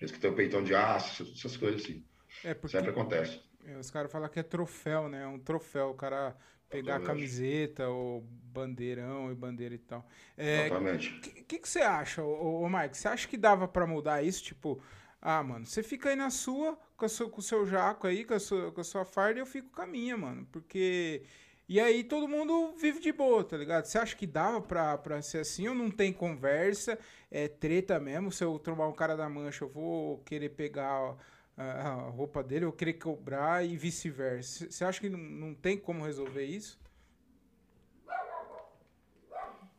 Eles 0.00 0.12
que 0.12 0.20
tem 0.20 0.30
o 0.30 0.34
peitão 0.36 0.62
de 0.62 0.74
aço, 0.74 1.22
essas 1.34 1.56
coisas 1.56 1.82
assim. 1.82 2.04
É 2.44 2.54
porque 2.54 2.76
Sempre 2.76 2.90
acontece. 2.90 3.40
é, 3.66 3.76
os 3.76 3.90
caras 3.90 4.12
falam 4.12 4.28
que 4.28 4.38
é 4.38 4.42
troféu, 4.44 5.08
né? 5.08 5.22
É 5.24 5.26
um 5.26 5.38
troféu. 5.40 5.90
O 5.90 5.94
cara 5.94 6.36
pegar 6.68 6.96
Exatamente. 6.96 7.06
camiseta 7.06 7.88
ou 7.88 8.20
bandeirão 8.22 9.30
e 9.30 9.34
bandeira 9.34 9.74
e 9.74 9.78
tal. 9.78 10.06
É, 10.36 10.66
Exatamente. 10.66 11.08
O 11.10 11.20
que, 11.20 11.30
que, 11.42 11.58
que 11.58 11.68
você 11.68 11.80
acha, 11.80 12.22
ô, 12.22 12.62
ô 12.62 12.68
Mike? 12.68 12.96
Você 12.96 13.08
acha 13.08 13.28
que 13.28 13.36
dava 13.36 13.66
pra 13.68 13.86
mudar 13.86 14.22
isso? 14.22 14.42
Tipo, 14.44 14.80
ah, 15.20 15.42
mano, 15.42 15.66
você 15.66 15.82
fica 15.82 16.10
aí 16.10 16.16
na 16.16 16.30
sua, 16.30 16.78
com, 16.96 17.04
a 17.04 17.08
sua- 17.08 17.28
com 17.30 17.38
o 17.40 17.42
seu 17.42 17.66
jaco 17.66 18.06
aí, 18.06 18.24
com 18.24 18.34
a 18.34 18.40
sua, 18.40 18.72
com 18.72 18.80
a 18.80 18.84
sua 18.84 19.04
farda, 19.04 19.38
e 19.38 19.42
eu 19.42 19.46
fico 19.46 19.70
com 19.70 19.82
a 19.82 19.86
minha, 19.86 20.16
mano. 20.16 20.46
Porque. 20.52 21.22
E 21.68 21.78
aí 21.78 22.02
todo 22.02 22.26
mundo 22.26 22.74
vive 22.78 22.98
de 22.98 23.12
boa, 23.12 23.44
tá 23.44 23.54
ligado? 23.56 23.84
Você 23.84 23.98
acha 23.98 24.16
que 24.16 24.26
dava 24.26 24.58
pra, 24.58 24.96
pra 24.96 25.20
ser 25.20 25.40
assim 25.40 25.68
ou 25.68 25.74
não 25.74 25.90
tem 25.90 26.12
conversa? 26.14 26.98
É 27.30 27.46
treta 27.46 28.00
mesmo? 28.00 28.32
Se 28.32 28.42
eu 28.42 28.58
trombar 28.58 28.88
um 28.88 28.94
cara 28.94 29.14
da 29.14 29.28
mancha, 29.28 29.64
eu 29.64 29.68
vou 29.68 30.18
querer 30.24 30.48
pegar 30.50 30.88
a, 30.88 31.14
a 31.58 32.10
roupa 32.10 32.42
dele, 32.42 32.64
eu 32.64 32.70
vou 32.70 32.76
querer 32.76 32.94
cobrar 32.94 33.64
e 33.66 33.76
vice-versa. 33.76 34.70
Você 34.70 34.84
acha 34.84 35.00
que 35.00 35.08
não, 35.08 35.18
não 35.18 35.54
tem 35.54 35.76
como 35.76 36.04
resolver 36.04 36.44
isso? 36.44 36.78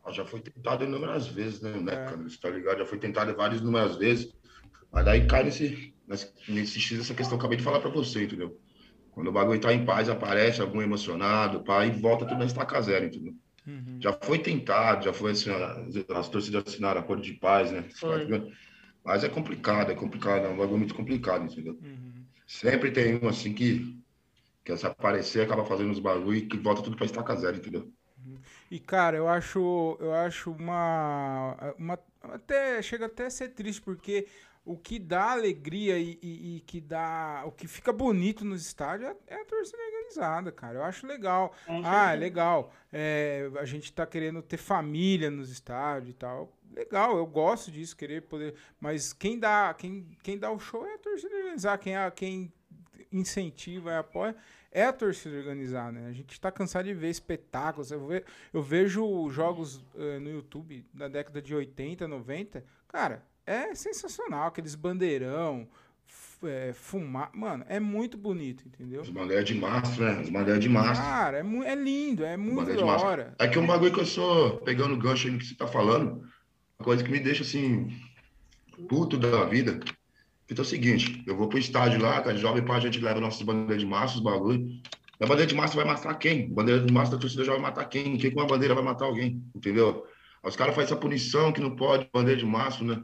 Ah, 0.04 0.12
Já 0.12 0.24
foi 0.24 0.40
tentado 0.40 0.84
inúmeras 0.84 1.26
vezes, 1.26 1.60
né, 1.60 1.72
né 1.80 1.92
É. 1.92 2.04
cara? 2.04 2.16
Você 2.18 2.38
tá 2.38 2.50
ligado? 2.50 2.78
Já 2.78 2.86
foi 2.86 2.98
tentado 2.98 3.34
várias 3.34 3.60
inúmeras 3.60 3.96
vezes. 3.96 4.34
Mas 4.92 5.04
daí 5.04 5.26
cai 5.26 5.44
nesse, 5.44 5.94
nesse, 6.48 6.80
X 6.80 7.00
essa 7.00 7.14
questão 7.14 7.38
que 7.38 7.42
eu 7.42 7.46
acabei 7.46 7.56
de 7.56 7.64
falar 7.64 7.80
pra 7.80 7.90
você, 7.90 8.24
entendeu? 8.24 8.60
Quando 9.10 9.28
o 9.28 9.32
bagulho 9.32 9.60
tá 9.60 9.72
em 9.72 9.84
paz, 9.84 10.08
aparece 10.08 10.60
algum 10.60 10.82
emocionado, 10.82 11.62
pá, 11.62 11.86
e 11.86 11.90
volta 11.90 12.26
tudo 12.26 12.38
na 12.38 12.44
estaca 12.44 12.80
zero, 12.80 13.06
entendeu? 13.06 13.34
Uhum. 13.66 13.98
Já 14.00 14.12
foi 14.12 14.38
tentado, 14.38 15.04
já 15.04 15.12
foi 15.12 15.32
assim, 15.32 15.50
ó, 15.50 16.16
as 16.18 16.28
torcidas 16.28 16.64
assinaram 16.66 17.00
acordo 17.00 17.22
de 17.22 17.34
paz, 17.34 17.70
né? 17.70 17.84
Foi. 17.94 18.26
Mas 19.04 19.24
é 19.24 19.28
complicado, 19.28 19.90
é 19.92 19.94
complicado, 19.94 20.46
é 20.46 20.48
um 20.48 20.56
bagulho 20.56 20.78
muito 20.78 20.94
complicado, 20.94 21.44
entendeu? 21.44 21.80
Uhum. 21.82 22.26
Sempre 22.46 22.92
tem 22.92 23.16
um 23.22 23.28
assim 23.28 23.54
que 23.54 24.02
quer 24.64 24.78
se 24.78 24.86
aparecer, 24.86 25.42
acaba 25.42 25.64
fazendo 25.66 25.92
os 25.92 26.00
bagulho 26.00 26.38
e 26.38 26.48
que 26.48 26.58
volta 26.58 26.82
tudo 26.82 26.96
pra 26.96 27.06
estaca 27.06 27.36
zero, 27.36 27.58
entendeu? 27.58 27.92
E 28.70 28.78
cara, 28.80 29.16
eu 29.16 29.28
acho, 29.28 29.96
eu 30.00 30.14
acho 30.14 30.50
uma, 30.52 31.56
uma 31.78 31.98
até 32.22 32.80
chega 32.82 33.06
até 33.06 33.26
a 33.26 33.30
ser 33.30 33.50
triste 33.50 33.80
porque 33.82 34.26
o 34.64 34.76
que 34.76 34.98
dá 34.98 35.32
alegria 35.32 35.98
e, 35.98 36.18
e- 36.22 36.56
e 36.56 36.60
que 36.60 36.80
dá, 36.80 37.42
o 37.46 37.50
que 37.52 37.66
fica 37.66 37.92
bonito 37.92 38.44
nos 38.44 38.64
estádios 38.66 39.10
é, 39.26 39.34
é 39.34 39.40
a 39.40 39.44
torcida 39.44 39.78
organizada, 39.82 40.52
cara. 40.52 40.78
Eu 40.78 40.84
acho 40.84 41.06
legal. 41.06 41.54
Ah, 41.80 42.12
é 42.12 42.16
legal. 42.16 42.72
É, 42.92 43.50
a 43.58 43.64
gente 43.64 43.92
tá 43.92 44.06
querendo 44.06 44.42
ter 44.42 44.56
família 44.58 45.30
nos 45.30 45.50
estádios 45.50 46.10
e 46.10 46.14
tal. 46.14 46.52
Legal, 46.74 47.16
eu 47.16 47.26
gosto 47.26 47.70
disso, 47.70 47.96
querer 47.96 48.22
poder. 48.22 48.54
Mas 48.80 49.12
quem 49.12 49.38
dá, 49.38 49.74
quem, 49.74 50.06
quem 50.22 50.38
dá 50.38 50.50
o 50.50 50.58
show 50.58 50.86
é 50.86 50.94
a 50.94 50.98
torcida 50.98 51.34
organizada. 51.34 51.78
Quem, 51.78 51.96
a- 51.96 52.10
quem 52.10 52.52
incentiva 53.12 53.90
e 53.90 53.96
apoia 53.96 54.36
é 54.70 54.84
a 54.84 54.92
torcida 54.92 55.36
organizada, 55.36 55.92
né? 55.92 56.08
A 56.08 56.12
gente 56.12 56.40
tá 56.40 56.50
cansado 56.52 56.84
de 56.84 56.94
ver 56.94 57.10
espetáculos. 57.10 57.90
Eu, 57.90 58.06
ve- 58.06 58.24
eu 58.52 58.62
vejo 58.62 59.28
jogos 59.30 59.84
eh, 59.96 60.18
no 60.20 60.30
YouTube 60.30 60.86
da 60.94 61.08
década 61.08 61.42
de 61.42 61.52
80, 61.54 62.06
90. 62.06 62.64
Cara, 62.86 63.24
é 63.44 63.74
sensacional. 63.74 64.46
Aqueles 64.46 64.76
bandeirão, 64.76 65.68
é, 66.44 66.72
fumar. 66.72 67.30
Mano, 67.34 67.64
é 67.68 67.80
muito 67.80 68.16
bonito, 68.16 68.62
entendeu? 68.66 69.00
As 69.00 69.10
bandeiras 69.10 69.44
de 69.44 69.54
mastro, 69.54 70.04
né? 70.04 70.20
As 70.20 70.30
bandeiras 70.30 70.62
de 70.62 70.68
mastro. 70.68 71.04
Cara, 71.04 71.38
é, 71.38 71.70
é 71.70 71.74
lindo, 71.74 72.24
é 72.24 72.36
muito 72.36 72.72
da 72.72 72.86
hora. 72.86 73.34
É 73.40 73.48
que 73.48 73.58
um 73.58 73.66
bagulho 73.66 73.92
que 73.92 74.00
eu 74.00 74.06
sou, 74.06 74.58
pegando 74.58 74.94
o 74.94 74.98
gancho 74.98 75.26
aí 75.26 75.32
no 75.32 75.38
que 75.40 75.46
você 75.46 75.54
tá 75.56 75.66
falando, 75.66 76.24
coisa 76.82 77.04
que 77.04 77.10
me 77.10 77.20
deixa 77.20 77.42
assim, 77.42 77.88
puto 78.88 79.16
da 79.16 79.44
vida. 79.44 79.80
Então 80.50 80.64
é 80.64 80.66
o 80.66 80.68
seguinte, 80.68 81.22
eu 81.26 81.36
vou 81.36 81.48
pro 81.48 81.58
estádio 81.58 82.00
lá, 82.00 82.20
cara, 82.20 82.36
jovem 82.36 82.64
pra 82.64 82.74
a 82.74 82.80
gente 82.80 82.98
leva 82.98 83.20
nossas 83.20 83.42
bandeiras 83.42 83.80
de 83.80 83.86
massa, 83.86 84.16
os 84.16 84.20
bagulho. 84.20 84.66
A 85.20 85.26
bandeira 85.26 85.46
de 85.46 85.54
massa 85.54 85.76
vai 85.76 85.84
matar 85.84 86.14
quem? 86.14 86.46
A 86.46 86.54
bandeira 86.54 86.84
de 86.84 86.92
massa 86.92 87.12
da 87.12 87.18
torcida 87.18 87.44
jovem 87.44 87.60
vai 87.60 87.70
matar 87.70 87.84
quem? 87.84 88.16
Quem 88.16 88.30
com 88.30 88.40
uma 88.40 88.46
bandeira 88.46 88.74
vai 88.74 88.82
matar 88.82 89.04
alguém? 89.04 89.42
Entendeu? 89.54 90.06
Os 90.42 90.56
caras 90.56 90.74
fazem 90.74 90.86
essa 90.86 90.96
punição 90.96 91.52
que 91.52 91.60
não 91.60 91.76
pode, 91.76 92.08
bandeira 92.12 92.40
de 92.40 92.46
massa, 92.46 92.82
né? 92.82 93.00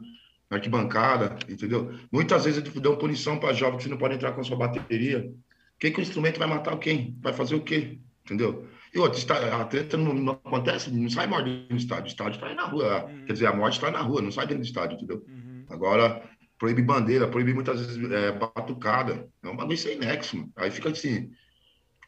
Na 0.49 0.57
arquibancada, 0.57 1.37
entendeu? 1.47 1.93
Muitas 2.11 2.45
vezes 2.45 2.59
eles 2.59 2.73
dão 2.81 2.97
punição 2.97 3.37
para 3.37 3.53
jovem 3.53 3.77
que 3.77 3.83
você 3.83 3.89
não 3.89 3.97
pode 3.97 4.15
entrar 4.15 4.31
com 4.31 4.41
a 4.41 4.43
sua 4.43 4.57
bateria. 4.57 5.31
Quem 5.79 5.91
que 5.91 5.99
o 5.99 6.01
instrumento 6.01 6.39
vai 6.39 6.47
matar 6.47 6.75
quem? 6.79 7.15
Vai 7.21 7.33
fazer 7.33 7.55
o 7.55 7.61
quê? 7.61 7.99
Entendeu? 8.25 8.67
E 8.97 8.99
outra, 8.99 9.19
está- 9.19 9.61
a 9.61 9.65
treta 9.65 9.95
não, 9.95 10.11
não 10.13 10.33
acontece, 10.33 10.89
não 10.91 11.07
sai 11.09 11.27
morte 11.27 11.67
no 11.69 11.77
estádio. 11.77 12.05
O 12.05 12.07
estádio 12.07 12.33
está 12.35 12.47
aí 12.47 12.55
na 12.55 12.65
rua. 12.65 13.05
Uhum. 13.05 13.25
Quer 13.25 13.33
dizer, 13.33 13.45
a 13.45 13.53
morte 13.55 13.73
está 13.75 13.91
na 13.91 14.01
rua, 14.01 14.21
não 14.23 14.31
sai 14.31 14.47
dentro 14.47 14.63
do 14.63 14.65
estádio, 14.65 14.95
entendeu? 14.97 15.23
Uhum. 15.27 15.65
Agora, 15.69 16.23
proíbe 16.57 16.81
bandeira, 16.81 17.27
proíbe 17.27 17.53
muitas 17.53 17.79
vezes 17.79 18.11
é, 18.11 18.31
batucada. 18.31 19.29
É 19.43 19.47
um 19.49 19.55
bagulho 19.55 19.77
sem 19.77 19.99
nexo, 19.99 20.37
mano. 20.37 20.51
Aí 20.55 20.71
fica 20.71 20.89
assim, 20.89 21.29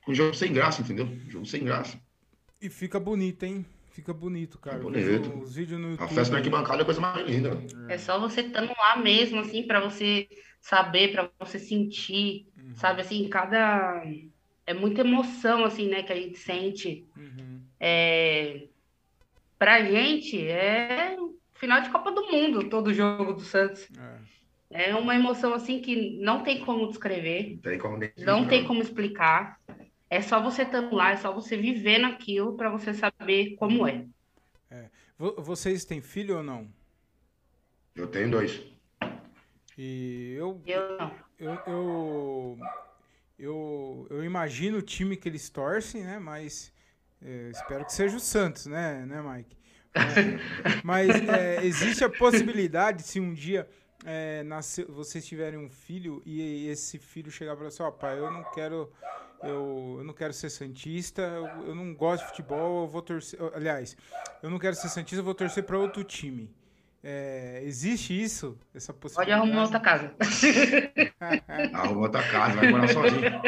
com 0.04 0.13
jogo 0.15 0.34
sem 0.34 0.52
graça, 0.52 0.82
entendeu? 0.82 1.08
Jogo 1.28 1.45
sem 1.45 1.63
graça. 1.63 1.99
E 2.60 2.69
fica 2.69 2.99
bonito, 2.99 3.43
hein? 3.43 3.63
Fica 3.91 4.12
bonito, 4.13 4.58
cara. 4.58 4.80
Bonito. 4.80 5.38
Os 5.39 5.54
vídeos 5.56 5.80
no 5.80 5.88
A 5.88 5.91
YouTube. 5.91 6.10
festa 6.15 6.32
na 6.32 6.38
arquibancada 6.39 6.80
é 6.80 6.82
a 6.82 6.86
coisa 6.86 7.02
mais 7.02 7.28
linda. 7.28 7.49
mano. 7.54 7.67
É 7.91 7.97
só 7.99 8.19
você 8.19 8.41
estando 8.41 8.69
lá 8.75 8.97
mesmo, 8.97 9.39
assim, 9.41 9.62
para 9.63 9.80
você 9.80 10.28
saber, 10.60 11.12
para 11.12 11.30
você 11.39 11.60
sentir, 11.60 12.47
Uhum. 12.58 12.73
sabe, 12.75 13.02
assim, 13.02 13.28
cada... 13.30 14.04
É 14.69 14.73
muita 14.75 15.01
emoção, 15.01 15.65
assim, 15.65 15.88
né, 15.89 16.03
que 16.03 16.13
a 16.13 16.15
gente 16.15 16.38
sente. 16.38 17.03
Uhum. 17.17 17.60
É... 17.79 18.67
Pra 19.58 19.84
gente, 19.84 20.39
é 20.47 21.17
final 21.55 21.82
de 21.82 21.89
Copa 21.89 22.12
do 22.12 22.27
Mundo, 22.32 22.69
todo 22.69 22.93
jogo 22.93 23.34
do 23.34 23.39
Santos. 23.39 23.89
É. 24.69 24.89
É 24.91 24.95
uma 24.95 25.15
emoção, 25.15 25.55
assim, 25.55 25.82
que 25.82 26.19
não 26.19 26.43
tem 26.43 26.63
como 26.63 26.88
descrever, 26.88 27.53
Não 27.55 27.62
tem 27.63 27.79
como 27.79 27.97
nem 27.97 28.12
não 28.19 28.47
tem 28.47 28.63
como 28.63 28.84
explicar. 28.84 29.60
É 30.08 30.21
só 30.21 30.39
você 30.39 30.62
estando 30.62 30.95
lá, 30.95 31.13
é 31.13 31.17
só 31.17 31.34
você 31.34 31.58
viver 31.58 31.97
naquilo 31.97 32.55
para 32.55 32.69
você 32.69 32.93
saber 32.93 33.55
como 33.55 33.88
é. 33.88 34.05
Vo- 35.17 35.41
Vocês 35.41 35.84
têm 35.84 35.99
filho 35.99 36.38
ou 36.38 36.43
não? 36.43 36.71
Eu 37.95 38.05
tenho 38.05 38.29
dois. 38.29 38.62
E 39.75 40.36
eu, 40.38 40.62
Eu 40.63 40.97
não. 40.97 41.12
eu, 41.39 41.60
eu, 41.65 42.58
eu, 43.39 44.06
eu 44.10 44.23
imagino 44.23 44.80
o 44.80 44.82
time 44.82 45.15
que 45.15 45.30
eles 45.30 45.49
torcem, 45.49 46.04
né? 46.04 46.19
Mas 46.19 46.73
é, 47.21 47.49
espero 47.52 47.86
que 47.86 47.93
seja 47.93 48.17
o 48.17 48.19
Santos, 48.19 48.65
né, 48.65 49.06
né 49.06 49.21
Mike? 49.21 49.58
Mas 50.84 51.10
é, 51.10 51.65
existe 51.65 52.04
a 52.04 52.10
possibilidade, 52.10 53.02
se 53.04 53.19
um 53.19 53.34
dia 53.34 53.67
é, 54.06 54.43
nascer, 54.43 54.86
vocês 54.86 55.25
tiverem 55.25 55.58
um 55.58 55.69
filho 55.69 56.21
e 56.25 56.67
esse 56.67 56.97
filho 56.97 57.32
chegar 57.32 57.56
para 57.56 57.69
você, 57.69 57.82
ó, 57.82 57.89
pai, 57.89 58.19
eu 58.19 58.30
não 58.30 58.43
quero, 58.52 58.91
eu, 59.41 59.95
eu 59.99 60.04
não 60.04 60.13
quero 60.13 60.34
ser 60.34 60.49
santista, 60.49 61.21
eu, 61.21 61.47
eu 61.67 61.75
não 61.75 61.93
gosto 61.93 62.23
de 62.23 62.30
futebol, 62.30 62.84
eu 62.84 62.88
vou 62.88 63.02
torcer. 63.02 63.39
Aliás, 63.54 63.97
eu 64.43 64.49
não 64.49 64.60
quero 64.60 64.75
ser 64.75 64.89
santista, 64.89 65.21
eu 65.21 65.25
vou 65.25 65.36
torcer 65.36 65.63
para 65.63 65.78
outro 65.78 66.04
time. 66.04 66.54
É, 67.01 67.62
existe 67.63 68.19
isso? 68.19 68.57
Essa 68.75 68.91
Pode 68.91 69.01
possibilidade? 69.13 69.41
arrumar 69.41 69.62
outra 69.63 69.79
casa. 69.79 70.13
Arruma 71.73 72.01
outra 72.01 72.23
casa, 72.23 72.57
vai 72.59 72.69
morar 72.71 72.88
sozinho. 72.89 73.41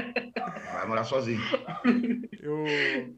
Vai 0.74 0.88
morar 0.88 1.04
sozinho. 1.04 1.42
Eu, 2.42 2.66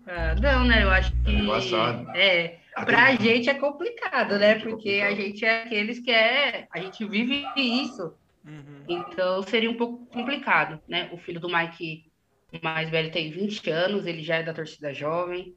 Ah, 0.08 0.36
não, 0.41 0.65
né? 0.65 0.84
Eu 0.84 0.89
acho 0.89 1.12
que. 1.24 1.32
Embaçado. 1.32 2.10
É, 2.15 2.58
pra 2.86 3.15
tem- 3.15 3.19
gente 3.36 3.50
é 3.50 3.54
complicado, 3.54 4.39
né? 4.39 4.52
É 4.52 4.60
Porque 4.60 5.02
a 5.06 5.13
gente 5.13 5.46
é 5.46 5.63
aqueles 5.63 6.00
que 6.00 6.12
é. 6.12 6.67
A 6.74 6.80
gente 6.80 7.06
vive 7.06 7.46
isso. 7.56 8.13
Uhum. 8.46 8.84
Então 8.89 9.41
seria 9.43 9.69
um 9.69 9.78
pouco 9.78 10.06
complicado, 10.08 10.80
né? 10.88 11.10
O 11.13 11.17
filho 11.17 11.39
do 11.39 11.48
Mike, 11.48 12.12
o 12.52 12.60
mais 12.63 12.89
velho, 12.89 13.12
tem 13.12 13.32
20 13.32 13.69
anos, 13.69 14.06
ele 14.06 14.22
já 14.24 14.38
é 14.38 14.43
da 14.43 14.54
torcida 14.54 14.93
jovem, 14.93 15.56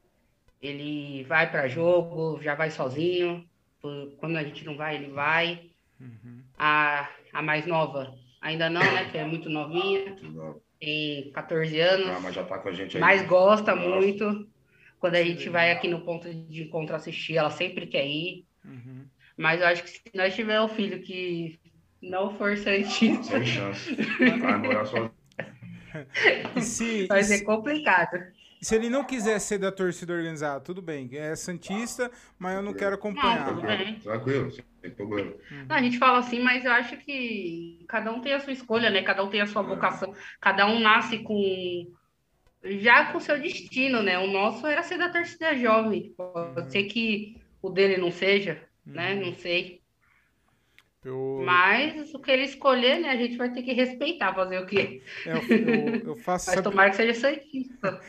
ele 0.63 1.25
vai 1.25 1.51
para 1.51 1.67
jogo, 1.67 2.41
já 2.43 2.55
vai 2.55 2.71
sozinho. 2.71 3.45
Quando 4.19 4.37
a 4.37 4.43
gente 4.43 4.65
não 4.65 4.77
vai, 4.77 4.97
ele 4.97 5.11
vai. 5.13 5.71
Uhum. 6.01 6.43
A, 6.59 7.09
a 7.33 7.43
mais 7.43 7.67
nova 7.67 8.15
ainda 8.41 8.69
não, 8.69 8.81
né? 8.83 9.09
Que 9.11 9.19
é 9.19 9.25
muito 9.25 9.49
novinha, 9.49 10.17
tem 10.81 11.31
14 11.33 11.81
anos, 11.81 12.09
Ah, 12.09 12.21
mas 12.21 12.35
já 12.35 12.45
tá 12.45 12.59
com 12.59 12.69
a 12.69 12.73
gente 12.73 12.97
aí. 12.97 13.01
mas 13.01 13.23
gosta 13.27 13.75
Nossa. 13.75 13.89
muito. 13.89 14.47
Quando 14.99 15.15
a 15.15 15.23
gente 15.23 15.49
vai 15.49 15.71
aqui 15.73 15.89
no 15.89 16.01
ponto 16.01 16.33
de 16.33 16.63
encontro 16.65 16.97
assistir, 16.97 17.37
ela 17.37 17.51
sempre 17.51 17.87
quer 17.87 18.07
ir. 18.07 18.45
Uhum. 18.65 19.05
Mas 19.37 19.61
eu 19.61 19.67
acho 19.69 19.83
que 19.85 19.91
se 19.91 20.03
nós 20.15 20.35
tiver 20.35 20.61
um 20.61 20.69
filho 20.69 21.01
que 21.03 21.59
não 22.03 22.37
for 22.37 22.57
santista, 22.57 23.39
Sem 23.39 23.47
chance. 23.47 23.95
Vai 24.41 24.59
morar 24.59 24.87
sozinho. 24.87 25.13
se, 26.61 27.07
Vai 27.07 27.23
ser 27.23 27.43
complicado. 27.43 28.19
Se 28.61 28.75
ele 28.75 28.89
não 28.89 29.05
quiser 29.05 29.39
ser 29.39 29.59
da 29.59 29.71
torcida 29.71 30.13
organizada, 30.13 30.61
tudo 30.61 30.81
bem. 30.81 31.11
É 31.13 31.37
Santista, 31.37 32.11
mas 32.39 32.57
eu 32.57 32.63
não 32.63 32.73
quero 32.73 32.95
acompanhar. 32.95 33.53
Não, 33.53 33.61
tranquilo, 33.61 34.01
tranquilo, 34.03 34.51
sem 34.51 34.91
problema. 34.91 35.35
Não, 35.69 35.77
a 35.77 35.83
gente 35.83 35.99
fala 35.99 36.19
assim, 36.19 36.41
mas 36.41 36.65
eu 36.65 36.73
acho 36.73 36.97
que 36.99 37.85
cada 37.89 38.13
um 38.13 38.21
tem 38.21 38.33
a 38.33 38.41
sua 38.41 38.53
escolha, 38.53 38.91
né? 38.91 39.03
Cada 39.03 39.23
um 39.23 39.29
tem 39.29 39.41
a 39.41 39.47
sua 39.47 39.63
vocação. 39.63 40.15
Cada 40.41 40.67
um 40.67 40.81
nasce 40.81 41.19
com 41.19 41.93
já 42.65 43.13
com 43.13 43.21
seu 43.21 43.41
destino, 43.41 44.03
né? 44.03 44.19
O 44.19 44.27
nosso 44.27 44.67
era 44.67 44.83
ser 44.83 44.99
da 44.99 45.09
torcida 45.09 45.55
jovem. 45.55 46.13
Pode 46.17 46.61
uhum. 46.61 46.71
ser 46.71 46.85
que 46.85 47.37
o 47.63 47.71
dele 47.71 47.97
não 47.97 48.11
seja, 48.11 48.61
né? 48.85 49.15
uhum. 49.15 49.21
né? 49.21 49.27
Não 49.27 49.35
sei. 49.35 49.81
Eu... 51.05 51.43
Mas 51.45 52.13
o 52.13 52.19
que 52.19 52.31
ele 52.31 52.43
escolher, 52.43 52.99
né? 52.99 53.11
A 53.11 53.17
gente 53.17 53.37
vai 53.37 53.53
ter 53.53 53.63
que 53.63 53.73
respeitar, 53.73 54.35
fazer 54.35 54.59
o 54.59 54.67
quê? 54.67 55.03
É, 55.25 55.33
eu, 55.33 56.09
eu, 56.09 56.17
faço. 56.19 56.51
Mas 56.51 56.61
tomara 56.63 56.91
que 56.91 56.97
seja 56.97 57.15
santista. 57.15 58.01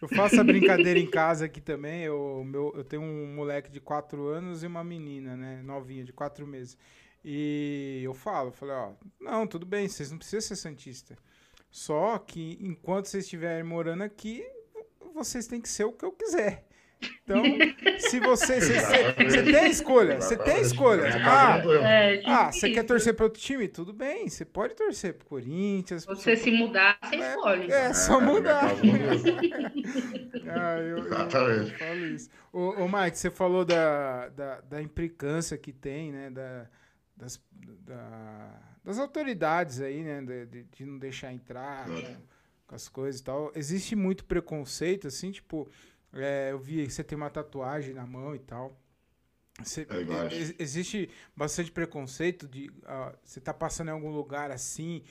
Eu 0.00 0.08
faço 0.08 0.40
a 0.40 0.44
brincadeira 0.44 0.98
em 0.98 1.10
casa 1.10 1.46
aqui 1.46 1.60
também. 1.60 2.02
Eu, 2.02 2.42
meu, 2.44 2.72
eu 2.76 2.84
tenho 2.84 3.02
um 3.02 3.34
moleque 3.34 3.70
de 3.70 3.80
4 3.80 4.26
anos 4.26 4.62
e 4.62 4.66
uma 4.66 4.84
menina, 4.84 5.36
né? 5.36 5.62
Novinha, 5.62 6.04
de 6.04 6.12
4 6.12 6.46
meses. 6.46 6.76
E 7.24 8.02
eu 8.04 8.14
falo, 8.14 8.48
eu 8.48 8.52
falei, 8.52 8.74
ó, 8.74 8.92
não, 9.20 9.46
tudo 9.46 9.66
bem, 9.66 9.88
vocês 9.88 10.10
não 10.10 10.18
precisam 10.18 10.40
ser 10.42 10.56
santista. 10.56 11.18
Só 11.70 12.18
que 12.18 12.56
enquanto 12.60 13.06
vocês 13.06 13.24
estiverem 13.24 13.64
morando 13.64 14.02
aqui, 14.02 14.46
vocês 15.12 15.46
têm 15.46 15.60
que 15.60 15.68
ser 15.68 15.84
o 15.84 15.92
que 15.92 16.04
eu 16.04 16.12
quiser. 16.12 16.66
Então, 17.00 17.42
se 17.98 18.20
você. 18.20 18.60
Você 18.60 19.42
tem 19.42 19.68
escolha. 19.68 20.20
Você 20.20 20.36
tem 20.36 20.60
escolha. 20.60 21.10
Ah, 21.24 21.60
é, 21.82 22.22
ah 22.24 22.52
você 22.52 22.70
quer 22.70 22.84
torcer 22.84 23.14
para 23.14 23.24
outro 23.24 23.40
time? 23.40 23.68
Tudo 23.68 23.92
bem. 23.92 24.28
Você 24.28 24.44
pode 24.44 24.74
torcer 24.74 25.14
para 25.14 25.26
Corinthians. 25.26 26.04
Você 26.06 26.36
se 26.36 26.50
mudar, 26.50 26.98
você 27.02 27.16
é, 27.16 27.30
escolhe. 27.30 27.72
É, 27.72 27.92
só 27.92 28.20
mudar. 28.20 28.64
ah, 30.48 30.78
eu, 30.80 30.98
eu, 30.98 31.06
eu, 31.06 31.30
falo 31.30 32.06
isso. 32.06 32.30
Ô, 32.52 32.84
ô, 32.84 32.88
Mike, 32.88 33.18
você 33.18 33.30
falou 33.30 33.64
da, 33.64 34.28
da, 34.28 34.60
da 34.60 34.82
implicância 34.82 35.58
que 35.58 35.72
tem, 35.72 36.12
né? 36.12 36.30
Da, 36.30 36.66
das, 37.16 37.42
da, 37.80 38.60
das 38.84 38.98
autoridades 38.98 39.80
aí, 39.80 40.02
né? 40.02 40.22
De, 40.22 40.62
de 40.64 40.84
não 40.84 40.98
deixar 40.98 41.32
entrar 41.32 41.86
com, 41.86 42.16
com 42.68 42.74
as 42.74 42.88
coisas 42.88 43.20
e 43.20 43.24
tal. 43.24 43.50
Existe 43.54 43.96
muito 43.96 44.24
preconceito, 44.24 45.08
assim, 45.08 45.32
tipo 45.32 45.68
é, 46.12 46.52
eu 46.52 46.58
vi 46.58 46.86
que 46.86 46.92
você 46.92 47.04
tem 47.04 47.16
uma 47.16 47.30
tatuagem 47.30 47.94
na 47.94 48.06
mão 48.06 48.34
e 48.34 48.38
tal. 48.38 48.80
Você, 49.62 49.86
é, 49.88 50.62
existe 50.62 51.08
bastante 51.34 51.72
preconceito 51.72 52.46
de 52.46 52.68
uh, 52.68 53.16
você 53.24 53.40
tá 53.40 53.54
passando 53.54 53.88
em 53.88 53.92
algum 53.92 54.10
lugar 54.10 54.50
assim, 54.50 55.02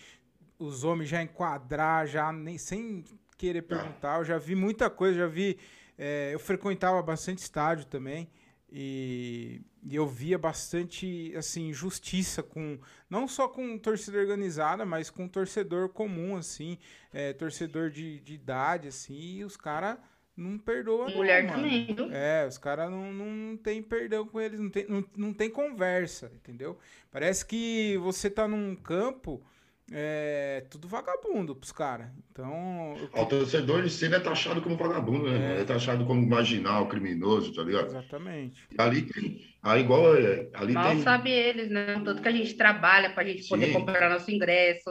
os 0.60 0.84
homens 0.84 1.10
já 1.10 1.21
enquadrar, 1.21 2.05
já 2.05 2.31
nem 2.31 2.58
sem 2.58 3.03
querer 3.38 3.63
perguntar. 3.63 4.19
Eu 4.19 4.25
já 4.25 4.38
vi 4.38 4.55
muita 4.55 4.89
coisa, 4.89 5.17
já 5.17 5.27
vi. 5.27 5.58
É, 5.97 6.31
eu 6.34 6.39
frequentava 6.39 7.01
bastante 7.01 7.39
estádio 7.39 7.86
também. 7.86 8.29
E, 8.71 9.62
e, 9.84 9.95
eu 9.95 10.08
via 10.08 10.38
bastante 10.38 11.34
assim 11.38 11.69
injustiça 11.69 12.41
com 12.43 12.79
não 13.10 13.27
só 13.27 13.47
com 13.47 13.77
torcida 13.77 14.17
organizada 14.17 14.84
mas 14.84 15.12
com 15.12 15.27
torcedor 15.27 15.89
comum 15.89 16.36
assim 16.36 16.79
é, 17.13 17.31
torcedor 17.31 17.91
de, 17.91 18.19
de 18.21 18.34
idade 18.34 18.88
assim 18.88 19.38
e 19.38 19.45
os 19.45 19.55
caras 19.55 19.99
não 20.36 20.58
perdoa 20.58 21.10
Mulher 21.10 21.43
não, 21.43 21.54
também, 21.56 21.86
viu? 21.93 22.12
É, 22.12 22.45
os 22.45 22.58
caras 22.58 22.89
não, 22.89 23.13
não, 23.13 23.26
não 23.26 23.58
tem 23.58 23.82
perdão 23.82 24.26
com 24.26 24.39
eles, 24.39 24.60
não 24.60 24.69
tem, 24.69 24.86
não, 24.88 25.06
não 25.15 25.34
tem 25.34 25.50
conversa, 25.50 26.32
entendeu? 26.36 26.78
Parece 27.12 27.45
que 27.45 27.98
você 27.98 28.30
tá 28.30 28.48
num 28.48 28.76
campo, 28.76 29.41
é 29.91 30.65
tudo 30.69 30.88
vagabundo 30.88 31.56
pros 31.56 31.71
caras. 31.71 32.08
Então. 32.32 32.95
O 33.13 33.26
torcedor 33.26 33.84
de 33.84 33.89
si 33.89 34.06
é 34.06 34.19
taxado 34.19 34.62
como 34.62 34.76
vagabundo, 34.76 35.30
né? 35.30 35.58
É. 35.58 35.62
é 35.62 35.63
taxado 35.63 36.06
como 36.06 36.28
marginal, 36.28 36.88
criminoso, 36.88 37.54
tá 37.54 37.63
ligado? 37.63 37.88
Exatamente. 37.88 38.67
E 38.71 38.82
ali 38.82 39.04
tem. 39.04 39.41
Aí 39.62 39.82
igual. 39.82 40.15
É, 40.17 40.50
ali 40.54 40.74
Mal 40.74 40.89
tem... 40.89 41.02
sabe 41.02 41.30
eles, 41.30 41.69
né? 41.69 42.02
Tanto 42.04 42.21
que 42.21 42.28
a 42.28 42.32
gente 42.32 42.56
trabalha 42.56 43.12
pra 43.12 43.24
gente 43.24 43.48
poder 43.48 43.67
Sim. 43.67 43.74
comprar 43.74 44.10
nosso 44.10 44.30
ingresso. 44.32 44.89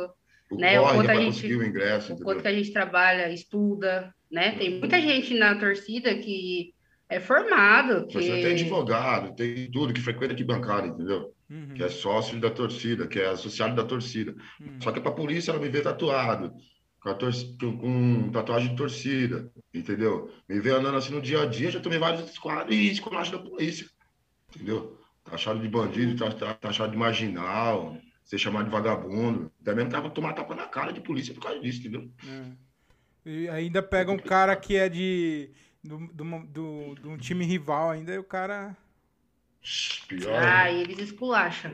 O 0.51 0.57
né? 0.57 0.79
o 0.79 0.85
quanto 0.85 1.11
a 1.11 1.15
gente, 1.15 1.55
o 1.55 1.65
ingresso, 1.65 2.13
o 2.13 2.21
quanto 2.21 2.43
que 2.43 2.49
a 2.49 2.53
gente 2.53 2.73
trabalha, 2.73 3.33
estuda, 3.33 4.15
né? 4.31 4.53
Tem 4.53 4.79
muita 4.79 5.01
gente 5.01 5.35
na 5.35 5.55
torcida 5.55 6.15
que 6.15 6.75
é 7.09 7.21
formado. 7.21 8.07
Que... 8.07 8.15
Você 8.15 8.43
tem 8.43 8.53
advogado, 8.53 9.35
tem 9.35 9.71
tudo 9.71 9.93
que 9.93 10.01
frequenta 10.01 10.33
aqui 10.33 10.45
bancada, 10.45 10.87
entendeu? 10.87 11.33
Uhum. 11.49 11.75
Que 11.75 11.85
é 11.85 11.89
sócio 11.89 12.39
da 12.41 12.51
torcida, 12.51 13.07
que 13.07 13.21
é 13.21 13.29
associado 13.29 13.75
da 13.75 13.85
torcida. 13.85 14.35
Uhum. 14.61 14.81
Só 14.81 14.93
que 14.93 15.01
para 15.01 15.11
a 15.11 15.15
polícia 15.15 15.51
ela 15.51 15.61
me 15.61 15.69
vê 15.69 15.81
tatuado, 15.81 16.53
com, 17.01 17.15
tor... 17.15 17.33
com, 17.61 18.31
tatuagem 18.33 18.71
de 18.71 18.77
torcida, 18.77 19.51
entendeu? 19.73 20.31
Me 20.49 20.61
vê 20.61 20.71
andando 20.71 20.97
assim 20.97 21.13
no 21.13 21.23
dia 21.23 21.43
a 21.43 21.47
dia, 21.47 21.71
já 21.71 21.81
tomei 21.81 21.99
vários 21.99 22.39
quadros 22.39 22.75
e 22.75 22.91
esculacho 22.91 23.33
da 23.33 23.39
polícia, 23.39 23.87
entendeu? 24.55 24.99
Taxado 25.23 25.61
de 25.61 25.69
bandido, 25.69 26.17
taxado 26.61 26.93
de 26.93 26.99
marginal, 26.99 27.97
ser 28.25 28.39
chamado 28.39 28.65
de 28.65 28.71
vagabundo. 28.71 29.53
Até 29.61 29.75
mesmo 29.75 29.91
tava 29.91 30.11
tomar 30.11 30.33
tapa 30.33 30.55
na 30.55 30.67
cara 30.67 30.93
de 30.93 31.01
polícia 31.01 31.35
por 31.35 31.43
causa 31.43 31.61
disso, 31.61 31.81
entendeu? 31.81 32.11
Uhum. 32.25 32.57
E 33.25 33.49
ainda 33.49 33.83
pega 33.83 34.11
um 34.11 34.19
cara 34.19 34.57
que 34.57 34.77
é 34.77 34.89
de. 34.89 35.51
Do, 35.83 35.99
do, 36.09 36.47
do, 36.47 36.95
de 36.95 37.09
um 37.09 37.19
time 37.19 37.45
rival 37.45 37.91
ainda, 37.91 38.13
e 38.15 38.19
o 38.19 38.25
cara. 38.25 38.75
Pior. 40.09 40.43
Ah, 40.43 40.71
e 40.71 40.81
eles 40.81 40.99
esculacham. 40.99 41.73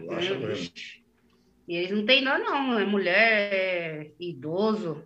E 1.69 1.77
eles 1.77 1.91
não 1.93 2.05
tem 2.05 2.23
nada, 2.23 2.43
não. 2.43 2.79
É 2.79 2.85
mulher, 2.85 3.53
é 3.53 4.13
idoso, 4.19 5.05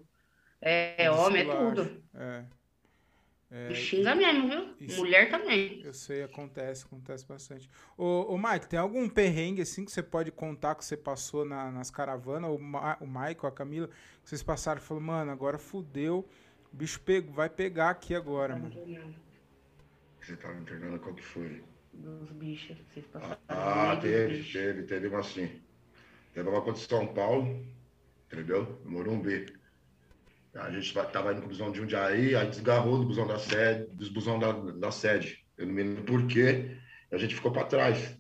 é 0.60 1.10
homem, 1.10 1.42
é 1.42 1.54
tudo. 1.54 2.02
É. 2.14 2.44
É, 3.56 3.70
e 3.70 3.74
xinga 3.76 4.16
mesmo, 4.16 4.48
viu? 4.48 4.74
Isso, 4.80 4.98
Mulher 4.98 5.30
também. 5.30 5.80
Eu 5.84 5.94
sei, 5.94 6.24
acontece, 6.24 6.84
acontece 6.84 7.24
bastante. 7.24 7.70
Ô, 7.96 8.34
ô, 8.34 8.36
Mike, 8.36 8.66
tem 8.66 8.80
algum 8.80 9.08
perrengue 9.08 9.62
assim 9.62 9.84
que 9.84 9.92
você 9.92 10.02
pode 10.02 10.32
contar 10.32 10.74
que 10.74 10.84
você 10.84 10.96
passou 10.96 11.44
na, 11.44 11.70
nas 11.70 11.88
caravanas? 11.88 12.50
O, 12.50 12.58
Ma, 12.58 12.98
o 13.00 13.06
Mike, 13.06 13.46
a 13.46 13.52
Camila, 13.52 13.86
que 13.86 14.28
vocês 14.28 14.42
passaram 14.42 14.80
e 14.80 14.82
falaram, 14.82 15.06
mano, 15.06 15.30
agora 15.30 15.56
fudeu, 15.56 16.28
o 16.72 16.76
bicho 16.76 17.00
pego, 17.00 17.32
vai 17.32 17.48
pegar 17.48 17.90
aqui 17.90 18.12
agora, 18.12 18.54
tá 18.54 18.58
mano. 18.58 19.14
Você 20.20 20.36
tava 20.36 20.58
entendendo 20.58 20.98
qual 20.98 21.14
que 21.14 21.22
foi? 21.22 21.62
Dos 21.92 22.32
bichos 22.32 22.76
que 22.76 22.94
vocês 22.94 23.06
passaram. 23.06 23.38
Ah, 23.46 23.96
teve, 24.02 24.42
teve, 24.52 24.82
teve 24.82 25.06
uma 25.06 25.20
assim. 25.20 25.62
Teve 26.32 26.48
uma 26.48 26.60
conta 26.60 26.80
de 26.80 26.88
São 26.88 27.06
Paulo, 27.06 27.64
entendeu? 28.26 28.80
Morumbi. 28.84 29.46
A 30.56 30.70
gente 30.70 30.86
estava 30.86 31.32
indo 31.32 31.40
pro 31.40 31.48
busão 31.48 31.72
de 31.72 31.78
Jundiaí, 31.78 32.36
aí 32.36 32.48
desgarrou 32.48 32.98
do 32.98 33.06
busão 33.06 33.26
da 33.26 33.38
sede, 33.38 33.86
dos 33.92 34.08
busão 34.08 34.38
da, 34.38 34.52
sede. 34.90 35.44
Eu 35.58 35.66
não 35.66 35.74
me 35.74 35.82
lembro 35.82 36.04
por 36.04 36.26
a 37.10 37.18
gente 37.18 37.34
ficou 37.34 37.50
para 37.50 37.66
trás. 37.66 38.16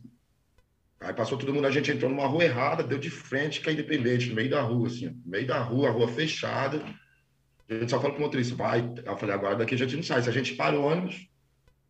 Aí 1.00 1.12
passou 1.12 1.38
todo 1.38 1.52
mundo, 1.52 1.66
a 1.66 1.70
gente 1.70 1.90
entrou 1.90 2.10
numa 2.10 2.26
rua 2.26 2.44
errada, 2.44 2.82
deu 2.82 2.98
de 2.98 3.10
frente 3.10 3.60
com 3.60 3.70
a 3.70 3.72
Independente, 3.72 4.28
no 4.30 4.34
meio 4.34 4.50
da 4.50 4.62
rua, 4.62 4.86
assim, 4.88 5.20
meio 5.24 5.46
da 5.46 5.58
rua, 5.60 5.88
a 5.88 5.92
rua 5.92 6.08
fechada. 6.08 6.82
A 7.68 7.74
gente 7.74 7.90
só 7.90 7.98
falou 7.98 8.14
pro 8.14 8.22
motorista, 8.24 8.54
vai. 8.54 8.92
Eu 9.04 9.16
falei, 9.16 9.34
agora 9.34 9.56
daqui 9.56 9.74
a 9.74 9.78
gente 9.78 9.96
não 9.96 10.02
sai. 10.02 10.22
Se 10.22 10.28
a 10.28 10.32
gente 10.32 10.54
para 10.54 10.78
o 10.78 10.84
ônibus, 10.84 11.28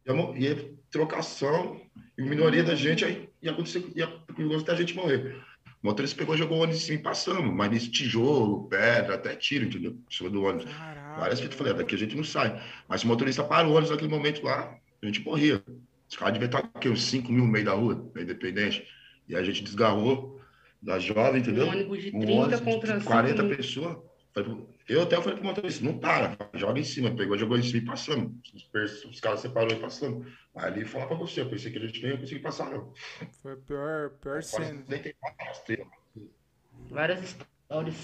ia, 0.06 0.38
ia 0.38 0.70
trocação, 0.90 1.80
e 2.16 2.22
minoria 2.22 2.62
da 2.62 2.74
gente, 2.74 3.04
aí 3.04 3.28
ia 3.42 3.50
acontecer, 3.50 3.84
ia 3.94 4.06
acontecer 4.06 4.70
a 4.70 4.76
gente 4.76 4.94
morrer. 4.94 5.36
O 5.84 5.88
motorista 5.88 6.16
pegou, 6.16 6.34
jogou 6.34 6.56
o 6.56 6.62
ônibus 6.62 6.80
em 6.80 6.86
cima 6.86 6.98
e 6.98 7.02
passamos, 7.02 7.54
mas 7.54 7.70
nesse 7.70 7.90
tijolo, 7.90 8.66
pedra, 8.70 9.16
até 9.16 9.36
tiro, 9.36 9.66
entendeu? 9.66 9.90
Em 9.90 10.14
cima 10.16 10.30
do 10.30 10.42
ônibus. 10.42 10.64
Caraca. 10.64 11.20
Várias 11.20 11.40
vezes 11.40 11.52
eu 11.52 11.58
falei, 11.58 11.74
ah, 11.74 11.76
daqui 11.76 11.94
a 11.94 11.98
gente 11.98 12.16
não 12.16 12.24
sai. 12.24 12.58
Mas 12.88 13.02
se 13.02 13.04
o 13.04 13.08
motorista 13.10 13.44
parou 13.44 13.72
o 13.72 13.74
ônibus 13.74 13.90
naquele 13.90 14.08
momento 14.08 14.42
lá, 14.42 14.74
a 15.02 15.06
gente 15.06 15.22
morria. 15.22 15.62
Os 16.08 16.16
caras 16.16 16.32
deviam 16.32 16.46
estar 16.46 16.60
aqui, 16.74 16.88
uns 16.88 17.04
5 17.04 17.30
mil 17.30 17.44
no 17.44 17.52
meio 17.52 17.66
da 17.66 17.72
rua, 17.72 18.10
na 18.14 18.22
Independente. 18.22 18.88
E 19.28 19.36
a 19.36 19.42
gente 19.42 19.62
desgarrou 19.62 20.40
da 20.80 20.98
jovem, 20.98 21.42
entendeu? 21.42 21.66
Um 21.66 21.72
ônibus 21.72 22.02
de 22.02 22.10
30 22.12 22.32
um 22.32 22.34
ônibus 22.34 22.60
contra 22.60 22.98
de 22.98 23.04
40 23.04 23.44
pessoas. 23.44 23.98
Eu 24.88 25.02
até 25.02 25.16
falei 25.16 25.38
pro 25.38 25.46
motorista, 25.46 25.84
não 25.84 25.98
para, 25.98 26.36
joga 26.54 26.78
em 26.78 26.84
cima. 26.84 27.14
Pegou, 27.14 27.38
jogou 27.38 27.56
em 27.56 27.62
cima 27.62 27.78
e 27.78 27.84
passamos. 27.86 28.32
Os, 28.54 29.04
os 29.04 29.20
caras 29.20 29.40
separaram 29.40 29.76
e 29.76 29.80
passamos. 29.80 30.26
Aí 30.54 30.72
ele 30.72 30.84
falou 30.84 31.08
pra 31.08 31.16
você, 31.16 31.40
eu 31.40 31.48
pensei 31.48 31.72
que 31.72 31.78
a 31.78 31.86
gente 31.86 32.02
nem 32.02 32.12
ia 32.12 32.18
conseguir 32.18 32.40
passar, 32.40 32.70
não. 32.70 32.92
Foi 33.42 33.52
a 33.52 33.56
pior, 33.56 34.10
pior 34.20 34.42
cena. 34.42 34.84
Várias 36.90 37.22
histórias. 37.22 37.96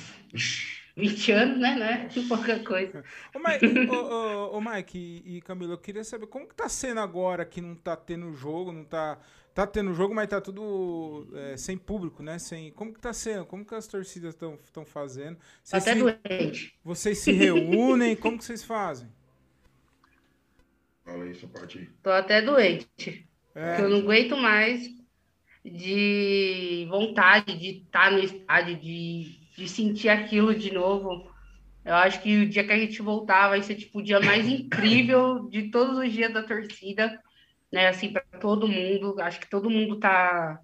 20 0.97 1.33
anos, 1.33 1.59
né? 1.59 1.75
Não 1.77 1.87
é 1.87 2.09
pouca 2.29 2.59
coisa. 2.61 3.05
Ô, 3.35 3.39
Mike, 3.39 3.91
ô, 3.91 3.95
ô, 3.95 4.57
ô, 4.57 4.61
Mike 4.61 4.99
e, 4.99 5.37
e 5.37 5.41
Camila, 5.43 5.75
eu 5.75 5.79
queria 5.79 6.05
saber 6.05 6.27
como 6.27 6.49
que 6.49 6.55
tá 6.55 6.69
sendo 6.69 7.01
agora 7.01 7.45
que 7.45 7.61
não 7.61 7.75
tá 7.75 7.97
tendo 7.97 8.33
jogo, 8.33 8.73
não 8.73 8.85
tá. 8.85 9.19
Tá 9.55 9.67
tendo 9.67 9.93
jogo, 9.93 10.15
mas 10.15 10.29
tá 10.29 10.41
tudo 10.41 11.29
é, 11.35 11.57
sem 11.57 11.77
público, 11.77 12.23
né? 12.23 12.39
Sem, 12.39 12.71
como 12.73 12.95
que 12.95 13.01
tá 13.01 13.13
sendo? 13.13 13.45
Como 13.45 13.65
que 13.65 13.75
as 13.75 13.87
torcidas 13.87 14.35
estão 14.35 14.85
fazendo? 14.85 15.39
Vocês 15.63 15.83
até 15.83 15.95
se, 15.95 15.99
doente. 16.01 16.79
Vocês 16.85 17.19
se 17.19 17.33
reúnem? 17.33 18.15
como 18.15 18.39
que 18.39 18.45
vocês 18.45 18.63
fazem? 18.63 19.09
Fala 21.05 21.27
isso, 21.27 21.49
parte. 21.49 21.91
Tô 22.03 22.11
até 22.11 22.41
doente. 22.41 23.29
É. 23.55 23.81
Eu 23.81 23.89
não 23.89 23.99
aguento 23.99 24.37
mais 24.37 24.89
de 25.65 26.87
vontade 26.89 27.59
de 27.59 27.83
estar 27.83 28.13
no 28.13 28.19
estádio, 28.21 28.77
de, 28.77 29.39
de 29.57 29.69
sentir 29.69 30.09
aquilo 30.09 30.55
de 30.55 30.73
novo. 30.73 31.29
Eu 31.85 31.95
acho 31.95 32.23
que 32.23 32.39
o 32.39 32.49
dia 32.49 32.65
que 32.65 32.73
a 32.73 32.79
gente 32.79 33.03
voltar 33.03 33.49
vai 33.49 33.63
ser 33.63 33.75
tipo 33.75 33.99
o 33.99 34.03
dia 34.03 34.21
mais 34.21 34.47
incrível 34.47 35.49
de 35.49 35.71
todos 35.71 35.99
os 35.99 36.13
dias 36.13 36.33
da 36.33 36.43
torcida, 36.43 37.21
né? 37.73 37.89
Assim, 37.89 38.13
para 38.13 38.23
todo 38.41 38.69
mundo. 38.69 39.21
Acho 39.21 39.41
que 39.41 39.49
todo 39.49 39.71
mundo 39.71 39.99
tá. 39.99 40.61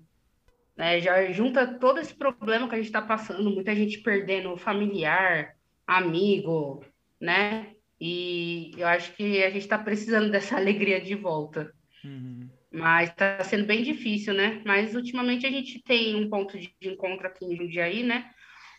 Né, 0.77 1.01
já 1.01 1.33
junta 1.33 1.66
todo 1.79 1.99
esse 1.99 2.14
problema 2.14 2.69
que 2.69 2.75
a 2.75 2.79
gente 2.79 2.88
está 2.88 3.01
passando, 3.01 3.51
muita 3.51 3.75
gente 3.75 3.99
perdendo 4.01 4.59
familiar, 4.59 5.57
amigo, 5.87 6.85
né? 7.19 7.73
E 7.99 8.73
eu 8.77 8.87
acho 8.87 9.14
que 9.14 9.42
a 9.42 9.49
gente 9.49 9.62
está 9.62 9.79
precisando 9.79 10.31
dessa 10.33 10.57
alegria 10.57 11.01
de 11.01 11.14
volta. 11.14 11.73
Uhum. 12.05 12.49
Mas 12.71 13.09
está 13.09 13.42
sendo 13.42 13.64
bem 13.64 13.83
difícil, 13.83 14.35
né? 14.35 14.61
Mas 14.66 14.95
ultimamente 14.95 15.47
a 15.47 15.51
gente 15.51 15.83
tem 15.83 16.14
um 16.14 16.29
ponto 16.29 16.59
de 16.59 16.75
encontro 16.83 17.27
aqui 17.27 17.47
em 17.47 17.57
Jundiaí, 17.57 18.03
né? 18.03 18.31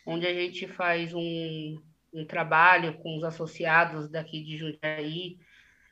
Onde 0.06 0.26
a 0.26 0.32
gente 0.32 0.68
faz 0.68 1.12
um, 1.12 1.82
um 2.14 2.24
trabalho 2.24 2.94
com 2.98 3.16
os 3.16 3.24
associados 3.24 4.08
daqui 4.08 4.44
de 4.44 4.56
Jundiaí. 4.56 5.36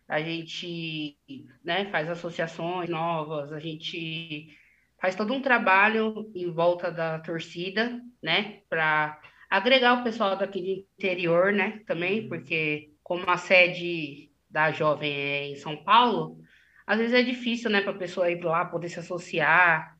A 0.08 0.20
gente 0.20 1.16
né, 1.64 1.86
faz 1.86 2.08
associações 2.08 2.88
novas, 2.88 3.52
a 3.52 3.58
gente 3.58 4.56
faz 4.98 5.14
todo 5.14 5.32
um 5.32 5.42
trabalho 5.42 6.30
em 6.34 6.50
volta 6.50 6.90
da 6.90 7.18
torcida, 7.18 8.00
né? 8.22 8.60
Para 8.68 9.20
agregar 9.50 10.00
o 10.00 10.04
pessoal 10.04 10.36
daqui 10.36 10.60
do 10.60 10.68
interior, 10.98 11.52
né? 11.52 11.80
Também, 11.86 12.22
uhum. 12.22 12.28
porque 12.28 12.90
como 13.02 13.28
a 13.28 13.36
sede 13.36 14.30
da 14.48 14.70
Jovem 14.70 15.12
é 15.12 15.48
em 15.48 15.56
São 15.56 15.76
Paulo, 15.76 16.40
às 16.86 16.98
vezes 16.98 17.14
é 17.14 17.22
difícil, 17.22 17.68
né, 17.68 17.80
para 17.80 17.90
a 17.90 17.98
pessoa 17.98 18.30
ir 18.30 18.42
lá, 18.42 18.64
poder 18.64 18.88
se 18.88 19.00
associar. 19.00 19.96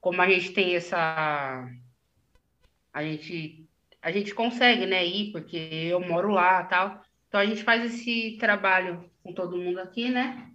Como 0.00 0.20
a 0.20 0.28
gente 0.28 0.52
tem 0.52 0.74
essa. 0.74 1.68
A 2.92 3.02
gente, 3.02 3.66
a 4.02 4.10
gente 4.10 4.34
consegue, 4.34 4.84
né, 4.84 5.06
ir, 5.06 5.32
porque 5.32 5.56
eu 5.56 6.00
moro 6.00 6.30
lá 6.30 6.64
tal. 6.64 7.02
Então 7.28 7.40
a 7.40 7.46
gente 7.46 7.62
faz 7.62 7.84
esse 7.84 8.36
trabalho 8.38 9.08
com 9.24 9.32
todo 9.32 9.56
mundo 9.56 9.80
aqui, 9.80 10.08
né? 10.08 10.48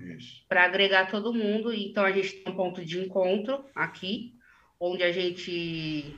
Para 0.48 0.64
agregar 0.64 1.12
todo 1.12 1.34
mundo. 1.34 1.74
Então 1.74 2.06
a 2.06 2.12
gente 2.12 2.32
tem 2.38 2.54
um 2.54 2.56
ponto 2.56 2.86
de 2.86 3.00
encontro 3.00 3.66
aqui, 3.76 4.34
onde 4.80 5.04
a 5.04 5.12
gente. 5.12 6.16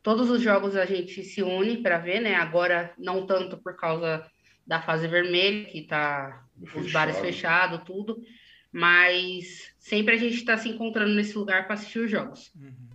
Todos 0.00 0.30
os 0.30 0.40
jogos 0.40 0.76
a 0.76 0.84
gente 0.84 1.24
se 1.24 1.42
une 1.42 1.78
para 1.78 1.98
ver, 1.98 2.20
né? 2.20 2.36
Agora 2.36 2.94
não 2.96 3.26
tanto 3.26 3.58
por 3.58 3.74
causa 3.74 4.24
da 4.64 4.80
fase 4.80 5.08
vermelha, 5.08 5.64
que 5.64 5.82
tá 5.82 6.44
os 6.76 6.92
bares 6.92 7.18
fechados, 7.18 7.82
tudo 7.84 8.22
mas 8.72 9.72
sempre 9.78 10.14
a 10.14 10.18
gente 10.18 10.36
está 10.36 10.56
se 10.56 10.68
encontrando 10.68 11.14
nesse 11.14 11.36
lugar 11.36 11.64
para 11.64 11.74
assistir 11.74 12.00
os 12.00 12.10
jogos. 12.10 12.52
Uhum. 12.54 12.88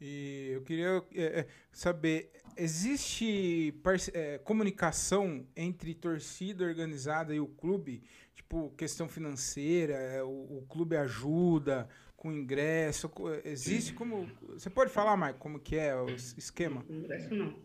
E 0.00 0.50
eu 0.52 0.62
queria 0.62 1.02
é, 1.14 1.40
é 1.40 1.46
saber, 1.72 2.30
existe 2.56 3.74
é, 4.12 4.38
comunicação 4.38 5.46
entre 5.56 5.94
torcida 5.94 6.64
organizada 6.64 7.34
e 7.34 7.40
o 7.40 7.46
clube? 7.46 8.02
Tipo, 8.34 8.70
questão 8.76 9.08
financeira, 9.08 9.94
é, 9.94 10.22
o, 10.22 10.28
o 10.28 10.66
clube 10.68 10.96
ajuda 10.96 11.88
com 12.16 12.30
ingresso, 12.30 13.10
existe 13.44 13.94
como... 13.94 14.30
Você 14.50 14.68
pode 14.68 14.90
falar, 14.90 15.16
Mike, 15.16 15.38
como 15.38 15.58
que 15.58 15.76
é 15.76 15.96
o 15.96 16.10
esquema? 16.10 16.84
Ingresso 16.88 17.34
não. 17.34 17.56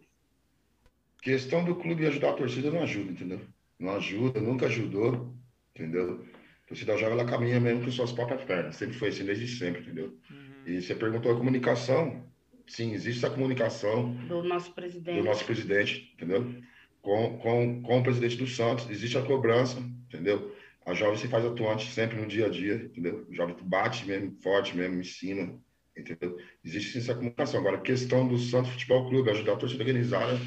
Questão 1.21 1.65
do 1.65 1.75
clube 1.75 2.05
ajudar 2.05 2.29
a 2.29 2.33
torcida 2.33 2.71
não 2.71 2.83
ajuda, 2.83 3.11
entendeu? 3.11 3.41
Não 3.77 3.95
ajuda, 3.95 4.39
nunca 4.39 4.67
ajudou, 4.67 5.35
entendeu? 5.75 6.25
A 6.63 6.67
torcida 6.67 6.97
jovem 6.97 7.19
ela 7.19 7.29
caminha 7.29 7.59
mesmo 7.59 7.83
com 7.83 7.91
suas 7.91 8.11
próprias 8.11 8.43
pernas. 8.43 8.75
Sempre 8.75 8.97
foi 8.97 9.09
assim, 9.09 9.25
desde 9.25 9.47
sempre, 9.47 9.81
entendeu? 9.81 10.17
Uhum. 10.29 10.67
E 10.67 10.81
você 10.81 10.95
perguntou 10.95 11.33
a 11.33 11.37
comunicação. 11.37 12.23
Sim, 12.67 12.93
existe 12.93 13.23
essa 13.23 13.33
comunicação. 13.33 14.13
Do 14.27 14.43
nosso 14.43 14.71
presidente. 14.73 15.17
Do 15.17 15.23
nosso 15.23 15.45
presidente, 15.45 16.11
entendeu? 16.15 16.55
Com, 17.01 17.37
com, 17.37 17.81
com 17.81 17.99
o 17.99 18.03
presidente 18.03 18.37
do 18.37 18.47
Santos. 18.47 18.89
Existe 18.89 19.17
a 19.17 19.21
cobrança, 19.21 19.77
entendeu? 20.07 20.55
A 20.85 20.93
jovem 20.93 21.17
se 21.17 21.27
faz 21.27 21.45
atuante 21.45 21.91
sempre 21.91 22.19
no 22.19 22.27
dia 22.27 22.47
a 22.47 22.49
dia, 22.49 22.75
entendeu? 22.75 23.25
O 23.29 23.33
jovem 23.33 23.55
bate 23.61 24.05
mesmo, 24.05 24.35
forte 24.41 24.75
mesmo, 24.75 24.99
ensina, 24.99 25.59
entendeu? 25.97 26.37
Existe 26.63 26.93
sim 26.93 26.99
essa 26.99 27.15
comunicação. 27.15 27.59
Agora, 27.59 27.77
a 27.77 27.81
questão 27.81 28.27
do 28.27 28.37
Santos 28.37 28.71
Futebol 28.71 29.09
Clube, 29.09 29.29
ajudar 29.29 29.53
a 29.53 29.57
torcida 29.57 29.83
organizada, 29.83 30.39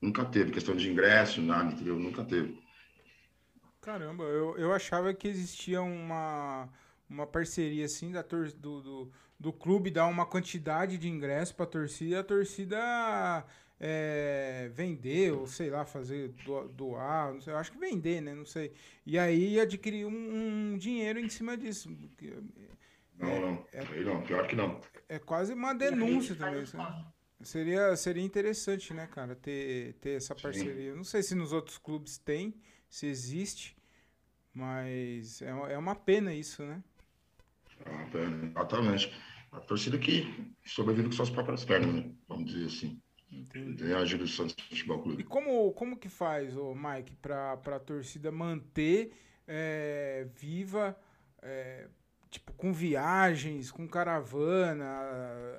nunca 0.00 0.24
teve. 0.24 0.52
Questão 0.52 0.76
de 0.76 0.90
ingresso, 0.90 1.40
nada, 1.40 1.72
entendeu? 1.72 1.96
Nunca 1.96 2.24
teve. 2.24 2.58
Caramba, 3.80 4.24
eu, 4.24 4.58
eu 4.58 4.72
achava 4.72 5.14
que 5.14 5.28
existia 5.28 5.80
uma, 5.80 6.68
uma 7.08 7.26
parceria 7.26 7.84
assim 7.84 8.12
da 8.12 8.22
tor 8.22 8.50
do, 8.52 8.80
do, 8.80 9.12
do 9.38 9.52
clube 9.52 9.90
dar 9.90 10.06
uma 10.06 10.26
quantidade 10.26 10.98
de 10.98 11.08
ingressos 11.08 11.52
para 11.52 11.64
a 11.64 11.68
torcida 11.68 12.10
e 12.10 12.18
a 12.18 12.24
torcida 12.24 13.46
é, 13.80 14.70
vender 14.72 15.32
ou 15.32 15.46
sei 15.46 15.70
lá, 15.70 15.84
fazer 15.84 16.34
doar, 16.74 17.32
não 17.32 17.40
sei, 17.40 17.52
eu 17.52 17.58
acho 17.58 17.72
que 17.72 17.78
vender, 17.78 18.20
né? 18.20 18.34
Não 18.34 18.44
sei. 18.44 18.72
E 19.06 19.18
aí 19.18 19.60
adquirir 19.60 20.06
um, 20.06 20.72
um 20.72 20.78
dinheiro 20.78 21.20
em 21.20 21.28
cima 21.28 21.56
disso. 21.56 21.90
Não, 23.16 23.28
é, 23.28 23.40
não. 23.40 23.66
É, 23.72 24.00
não, 24.04 24.22
pior 24.22 24.46
que 24.46 24.56
não. 24.56 24.80
É 25.08 25.18
quase 25.18 25.52
uma 25.52 25.72
denúncia 25.72 26.34
também. 26.34 26.64
Né? 26.74 27.04
Seria, 27.42 27.94
seria 27.96 28.24
interessante, 28.24 28.92
né, 28.92 29.06
cara, 29.06 29.36
ter, 29.36 29.94
ter 29.94 30.16
essa 30.16 30.34
parceria. 30.34 30.90
Sim. 30.90 30.96
Não 30.96 31.04
sei 31.04 31.22
se 31.22 31.36
nos 31.36 31.52
outros 31.52 31.78
clubes 31.78 32.18
tem, 32.18 32.52
se 32.90 33.06
existe, 33.06 33.76
mas 34.52 35.40
é, 35.40 35.50
é 35.50 35.78
uma 35.78 35.94
pena 35.94 36.34
isso, 36.34 36.64
né? 36.64 36.82
Exatamente. 38.50 39.12
A 39.52 39.60
torcida 39.60 39.98
que 39.98 40.54
sobrevive 40.64 41.08
com 41.08 41.12
suas 41.12 41.30
próprias 41.30 41.64
pernas, 41.64 41.94
né? 41.94 42.10
Vamos 42.28 42.52
dizer 42.52 42.66
assim. 42.66 43.00
Entendi. 43.30 43.92
A 43.92 44.04
do 44.04 44.26
Santos 44.26 44.56
Futebol 44.68 45.02
Clube. 45.02 45.22
E 45.22 45.24
como, 45.24 45.72
como 45.72 45.96
que 45.96 46.08
faz, 46.08 46.56
ô 46.56 46.74
Mike, 46.74 47.16
para 47.16 47.52
a 47.52 47.78
torcida 47.78 48.32
manter 48.32 49.12
é, 49.46 50.26
viva 50.34 50.98
é, 51.42 51.88
tipo, 52.30 52.52
com 52.52 52.72
viagens, 52.72 53.70
com 53.70 53.88
caravana, 53.88 54.86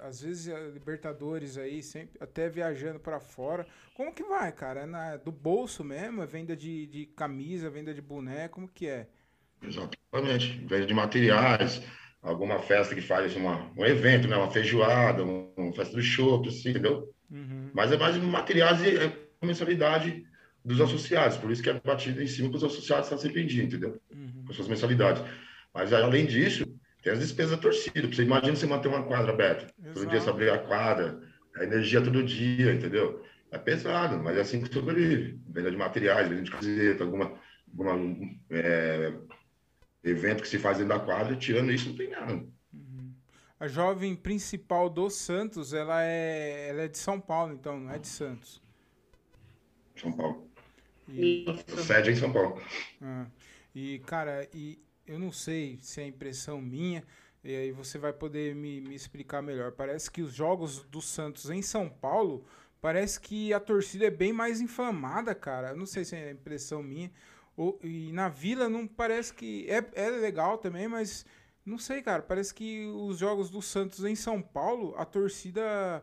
às 0.01 0.21
vezes 0.21 0.53
a 0.53 0.59
Libertadores 0.59 1.57
aí, 1.57 1.81
sempre, 1.81 2.17
até 2.21 2.49
viajando 2.49 2.99
para 2.99 3.19
fora. 3.19 3.65
Como 3.93 4.13
que 4.13 4.23
vai, 4.23 4.51
cara? 4.51 4.81
É 4.81 4.85
na, 4.85 5.17
do 5.17 5.31
bolso 5.31 5.83
mesmo? 5.83 6.21
É 6.21 6.25
venda 6.25 6.55
de, 6.55 6.87
de 6.87 7.05
camisa, 7.07 7.69
venda 7.69 7.93
de 7.93 8.01
boneco? 8.01 8.55
Como 8.55 8.67
que 8.67 8.87
é? 8.87 9.07
Exatamente. 9.61 10.65
Venda 10.65 10.85
de 10.85 10.93
materiais, 10.93 11.81
alguma 12.21 12.59
festa 12.59 12.93
que 12.93 13.01
faz 13.01 13.35
uma, 13.35 13.71
um 13.77 13.85
evento, 13.85 14.27
né? 14.27 14.35
Uma 14.35 14.51
feijoada, 14.51 15.23
uma, 15.23 15.47
uma 15.57 15.73
festa 15.73 15.95
do 15.95 16.01
show, 16.01 16.41
assim, 16.45 16.69
entendeu? 16.69 17.13
Uhum. 17.29 17.69
Mas 17.73 17.91
é 17.91 17.97
mais 17.97 18.17
materiais 18.17 18.81
e 18.81 18.97
é 18.97 19.13
mensalidade 19.41 20.25
dos 20.63 20.81
associados. 20.81 21.37
Por 21.37 21.51
isso 21.51 21.63
que 21.63 21.69
é 21.69 21.79
batido 21.79 22.21
em 22.21 22.27
cima 22.27 22.49
para 22.49 22.57
os 22.57 22.63
associados 22.63 23.05
estar 23.05 23.17
sempre 23.17 23.43
em 23.43 23.47
dia, 23.47 23.63
entendeu? 23.63 23.99
Uhum. 24.11 24.43
Com 24.47 24.53
suas 24.53 24.67
mensalidades. 24.67 25.23
Mas, 25.73 25.93
além 25.93 26.25
disso, 26.25 26.65
tem 27.01 27.13
as 27.13 27.19
despesas 27.19 27.51
da 27.51 27.57
torcida. 27.57 28.07
Você 28.07 28.23
imagina 28.23 28.55
você 28.55 28.65
manter 28.65 28.87
uma 28.87 29.03
quadra 29.03 29.31
aberta. 29.31 29.73
Exato. 29.79 29.93
Todo 29.93 30.09
dia 30.09 30.19
você 30.19 30.29
abrir 30.29 30.49
a 30.49 30.57
quadra, 30.57 31.19
a 31.55 31.63
energia 31.63 32.01
todo 32.01 32.23
dia, 32.23 32.73
entendeu? 32.73 33.23
É 33.51 33.57
pesado, 33.57 34.21
mas 34.21 34.37
é 34.37 34.41
assim 34.41 34.61
que 34.61 34.73
sobrevive. 34.73 35.39
Venda 35.47 35.71
de 35.71 35.77
materiais, 35.77 36.27
venda 36.27 36.43
de 36.43 36.51
camiseta, 36.51 37.03
alguma, 37.03 37.33
alguma 37.67 38.29
é, 38.51 39.13
evento 40.03 40.43
que 40.43 40.49
se 40.49 40.57
faz 40.57 40.77
dentro 40.77 40.97
da 40.97 41.03
quadra, 41.03 41.35
tirando 41.35 41.71
isso, 41.71 41.89
não 41.89 41.95
tem 41.95 42.09
nada. 42.09 42.33
Uhum. 42.33 43.13
A 43.59 43.67
jovem 43.67 44.15
principal 44.15 44.89
do 44.89 45.09
Santos, 45.09 45.73
ela 45.73 46.03
é, 46.03 46.69
ela 46.69 46.81
é 46.83 46.87
de 46.87 46.97
São 46.97 47.19
Paulo, 47.19 47.53
então, 47.53 47.79
não 47.79 47.91
é 47.91 47.97
de 47.97 48.07
Santos. 48.07 48.61
São 49.95 50.11
Paulo. 50.11 50.47
E... 51.09 51.45
Sede 51.85 52.09
é 52.09 52.13
em 52.13 52.15
São 52.15 52.31
Paulo. 52.31 52.61
Ah. 53.01 53.25
E, 53.75 53.99
cara, 53.99 54.47
e 54.53 54.79
eu 55.05 55.19
não 55.19 55.31
sei 55.31 55.77
se 55.81 56.01
é 56.01 56.07
impressão 56.07 56.61
minha, 56.61 57.03
e 57.43 57.55
aí 57.55 57.71
você 57.71 57.97
vai 57.97 58.13
poder 58.13 58.55
me, 58.55 58.81
me 58.81 58.95
explicar 58.95 59.41
melhor. 59.41 59.71
Parece 59.71 60.09
que 60.11 60.21
os 60.21 60.33
jogos 60.33 60.83
do 60.85 61.01
Santos 61.01 61.49
em 61.49 61.61
São 61.61 61.89
Paulo, 61.89 62.45
parece 62.81 63.19
que 63.19 63.53
a 63.53 63.59
torcida 63.59 64.05
é 64.05 64.11
bem 64.11 64.31
mais 64.31 64.61
inflamada, 64.61 65.33
cara. 65.33 65.69
Eu 65.69 65.77
não 65.77 65.85
sei 65.85 66.05
se 66.05 66.15
é 66.15 66.31
impressão 66.31 66.83
minha. 66.83 67.11
Ou, 67.59 67.77
e 67.83 68.09
na 68.13 68.29
Vila 68.29 68.69
não 68.69 68.87
parece 68.87 69.33
que. 69.33 69.69
É, 69.69 69.83
é 69.93 70.09
legal 70.09 70.57
também, 70.57 70.87
mas 70.87 71.25
não 71.65 71.77
sei, 71.77 72.01
cara. 72.01 72.21
Parece 72.21 72.53
que 72.53 72.87
os 72.87 73.17
jogos 73.17 73.49
do 73.49 73.61
Santos 73.61 74.05
em 74.05 74.15
São 74.15 74.41
Paulo, 74.41 74.95
a 74.95 75.03
torcida 75.03 76.01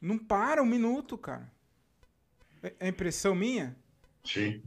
não 0.00 0.16
para 0.16 0.62
um 0.62 0.66
minuto, 0.66 1.18
cara. 1.18 1.50
É, 2.62 2.72
é 2.78 2.88
impressão 2.88 3.34
minha? 3.34 3.76
Sim. 4.22 4.62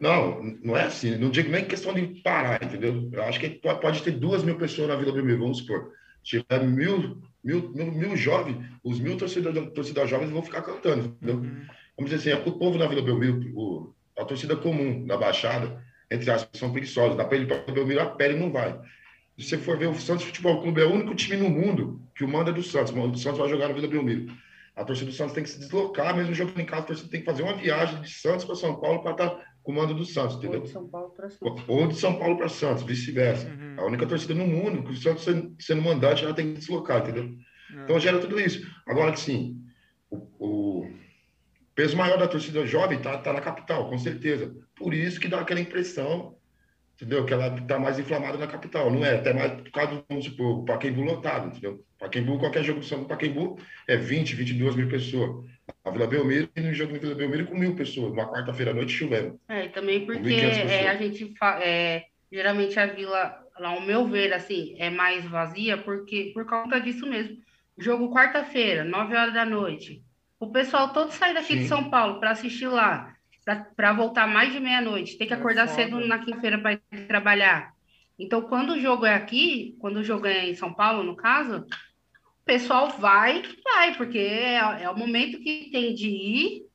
Não, 0.00 0.42
não 0.42 0.76
é 0.76 0.86
assim. 0.86 1.16
Não 1.16 1.30
digo 1.30 1.50
nem 1.50 1.64
questão 1.64 1.94
de 1.94 2.20
parar, 2.20 2.60
entendeu? 2.60 3.08
Eu 3.12 3.22
acho 3.22 3.38
que 3.38 3.48
pode 3.48 4.02
ter 4.02 4.10
duas 4.10 4.42
mil 4.42 4.58
pessoas 4.58 4.88
na 4.88 4.96
Vila 4.96 5.12
Belmiro, 5.12 5.38
vamos 5.38 5.58
supor. 5.58 5.92
Se 6.24 6.42
tiver 6.42 6.66
mil, 6.66 7.22
mil, 7.44 7.70
mil, 7.70 7.92
mil 7.92 8.16
jovens, 8.16 8.56
os 8.82 8.98
mil 8.98 9.16
torcedores 9.16 9.72
torcida 9.72 10.04
jovens 10.04 10.30
vão 10.30 10.42
ficar 10.42 10.62
cantando, 10.62 11.06
entendeu? 11.06 11.36
Uhum. 11.36 11.64
Vamos 11.96 12.10
dizer 12.10 12.32
assim, 12.32 12.50
o 12.50 12.58
povo 12.58 12.76
na 12.76 12.88
Vila 12.88 13.02
Belmiro, 13.02 13.52
o, 13.56 13.94
a 14.18 14.24
torcida 14.24 14.56
comum 14.56 15.06
da 15.06 15.16
Baixada, 15.16 15.82
entre 16.10 16.30
aspas, 16.30 16.58
são 16.58 16.72
preguiçosos. 16.72 17.16
Dá 17.16 17.24
para 17.24 17.36
ele 17.36 17.46
para 17.46 17.72
Belmiro 17.72 18.00
a 18.00 18.06
pele 18.06 18.38
não 18.38 18.50
vai. 18.50 18.78
Se 19.38 19.44
você 19.44 19.58
for 19.58 19.78
ver, 19.78 19.86
o 19.86 19.94
Santos 19.94 20.24
Futebol 20.24 20.60
Clube 20.60 20.80
é 20.80 20.84
o 20.84 20.92
único 20.92 21.14
time 21.14 21.36
no 21.36 21.48
mundo 21.48 22.02
que 22.14 22.24
o 22.24 22.28
manda 22.28 22.50
é 22.50 22.52
do 22.52 22.62
Santos. 22.62 22.92
O 22.92 23.14
Santos 23.16 23.38
vai 23.38 23.48
jogar 23.48 23.68
na 23.68 23.74
Vila 23.74 23.86
Belmiro. 23.86 24.32
a 24.74 24.84
torcida 24.84 25.10
do 25.10 25.16
Santos 25.16 25.34
tem 25.34 25.44
que 25.44 25.50
se 25.50 25.60
deslocar, 25.60 26.16
mesmo 26.16 26.34
jogando 26.34 26.60
em 26.60 26.66
casa, 26.66 26.82
a 26.82 26.86
torcida 26.86 27.10
tem 27.10 27.20
que 27.20 27.26
fazer 27.26 27.42
uma 27.42 27.54
viagem 27.54 28.00
de 28.00 28.10
Santos 28.10 28.44
para 28.44 28.56
São 28.56 28.80
Paulo 28.80 29.02
para 29.02 29.12
estar 29.12 29.30
tá 29.30 29.44
comando 29.62 29.94
do 29.94 30.04
Santos, 30.04 30.36
entendeu? 30.36 30.60
Ou 30.60 30.66
de 30.66 30.72
São 30.72 30.88
Paulo 30.88 31.10
para 31.10 31.30
Santos. 31.30 31.64
Ou 31.68 31.86
de 31.86 31.94
São 31.94 32.18
Paulo 32.18 32.36
para 32.36 32.48
Santos, 32.48 32.82
vice-versa. 32.82 33.48
Uhum. 33.48 33.74
A 33.76 33.86
única 33.86 34.06
torcida 34.06 34.34
no 34.34 34.46
mundo 34.46 34.82
que 34.82 34.92
o 34.92 34.96
Santos 34.96 35.24
sendo, 35.60 35.82
mandante 35.82 36.22
já 36.22 36.34
tem 36.34 36.54
que 36.54 36.58
deslocar, 36.58 37.02
entendeu? 37.02 37.24
Uhum. 37.24 37.84
Então 37.84 38.00
gera 38.00 38.18
tudo 38.18 38.40
isso. 38.40 38.66
Agora 38.86 39.14
sim, 39.14 39.56
o, 39.56 39.56
o, 39.56 39.67
peso 41.78 41.96
maior 41.96 42.18
da 42.18 42.26
torcida 42.26 42.66
jovem 42.66 42.98
tá, 42.98 43.16
tá 43.18 43.32
na 43.32 43.40
capital, 43.40 43.88
com 43.88 43.96
certeza. 43.96 44.52
Por 44.74 44.92
isso 44.92 45.20
que 45.20 45.28
dá 45.28 45.38
aquela 45.38 45.60
impressão 45.60 46.36
entendeu? 46.96 47.24
Que 47.24 47.32
ela 47.32 47.56
está 47.56 47.78
mais 47.78 47.96
inflamada 48.00 48.36
na 48.36 48.48
capital, 48.48 48.90
não 48.90 49.04
é? 49.04 49.14
Até 49.14 49.32
mais 49.32 49.52
por 49.52 49.70
causa 49.70 49.94
do, 49.94 50.04
vamos 50.08 50.24
supor, 50.24 50.58
o 50.58 50.64
Pacaembu 50.64 51.02
lotado, 51.02 51.46
entendeu? 51.46 51.84
Pacaembu, 51.96 52.40
qualquer 52.40 52.64
jogo 52.64 52.80
do 52.80 52.84
São 52.84 53.04
Pacaembu 53.04 53.60
é 53.86 53.96
20, 53.96 54.34
22 54.34 54.74
mil 54.74 54.88
pessoas. 54.88 55.46
A 55.84 55.90
Vila 55.92 56.08
Belmiro, 56.08 56.50
no 56.56 56.74
jogo 56.74 56.94
da 56.94 56.98
Vila 56.98 57.14
Belmiro, 57.14 57.46
com 57.46 57.56
mil 57.56 57.76
pessoas, 57.76 58.12
uma 58.12 58.28
quarta-feira 58.28 58.72
à 58.72 58.74
noite 58.74 58.90
chovendo. 58.90 59.38
É, 59.48 59.66
e 59.66 59.68
também 59.68 60.04
porque 60.04 60.34
é, 60.34 60.88
a 60.88 60.96
gente, 60.96 61.32
é, 61.62 62.06
geralmente 62.32 62.76
a 62.80 62.86
Vila, 62.86 63.40
lá, 63.60 63.68
ao 63.68 63.80
meu 63.80 64.04
ver, 64.08 64.32
assim, 64.32 64.74
é 64.80 64.90
mais 64.90 65.24
vazia, 65.26 65.78
porque 65.78 66.32
por 66.34 66.44
conta 66.44 66.80
disso 66.80 67.06
mesmo. 67.06 67.36
Jogo 67.78 68.12
quarta-feira, 68.12 68.82
9 68.82 69.14
horas 69.14 69.32
da 69.32 69.44
noite. 69.44 70.02
O 70.40 70.50
pessoal 70.50 70.92
todo 70.92 71.10
sai 71.10 71.34
daqui 71.34 71.54
Sim. 71.54 71.58
de 71.60 71.68
São 71.68 71.90
Paulo 71.90 72.20
para 72.20 72.30
assistir 72.30 72.68
lá 72.68 73.14
para 73.76 73.92
voltar 73.92 74.26
mais 74.26 74.52
de 74.52 74.60
meia-noite, 74.60 75.16
tem 75.16 75.26
que 75.26 75.32
é 75.32 75.36
acordar 75.36 75.64
é 75.64 75.68
cedo 75.68 76.00
na 76.06 76.18
quinta-feira 76.18 76.58
para 76.58 76.78
trabalhar. 77.06 77.72
Então, 78.18 78.42
quando 78.42 78.72
o 78.72 78.80
jogo 78.80 79.06
é 79.06 79.14
aqui, 79.14 79.76
quando 79.78 79.98
o 79.98 80.04
jogo 80.04 80.26
é 80.26 80.50
em 80.50 80.54
São 80.54 80.72
Paulo, 80.72 81.02
no 81.02 81.16
caso, 81.16 81.64
o 82.24 82.44
pessoal 82.44 82.90
vai, 82.98 83.42
vai, 83.64 83.94
porque 83.96 84.18
é, 84.18 84.82
é 84.82 84.90
o 84.90 84.96
momento 84.96 85.38
que 85.38 85.70
tem 85.70 85.94
de 85.94 86.08
ir, 86.08 86.66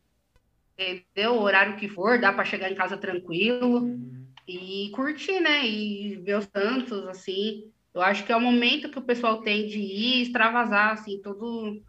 entendeu? 0.77 1.35
O 1.35 1.41
horário 1.41 1.75
que 1.75 1.87
for, 1.87 2.19
dá 2.19 2.31
para 2.31 2.45
chegar 2.45 2.71
em 2.71 2.75
casa 2.75 2.97
tranquilo 2.97 3.79
uhum. 3.79 4.25
e 4.47 4.89
curtir, 4.93 5.39
né? 5.41 5.67
E 5.67 6.15
ver 6.15 6.37
os 6.37 6.45
Santos, 6.45 7.07
assim. 7.07 7.71
Eu 7.93 8.01
acho 8.01 8.25
que 8.25 8.31
é 8.31 8.35
o 8.35 8.41
momento 8.41 8.89
que 8.89 8.97
o 8.97 9.03
pessoal 9.03 9.41
tem 9.41 9.67
de 9.67 9.79
ir 9.79 10.21
extravasar, 10.23 10.93
assim, 10.93 11.21
todo 11.21 11.79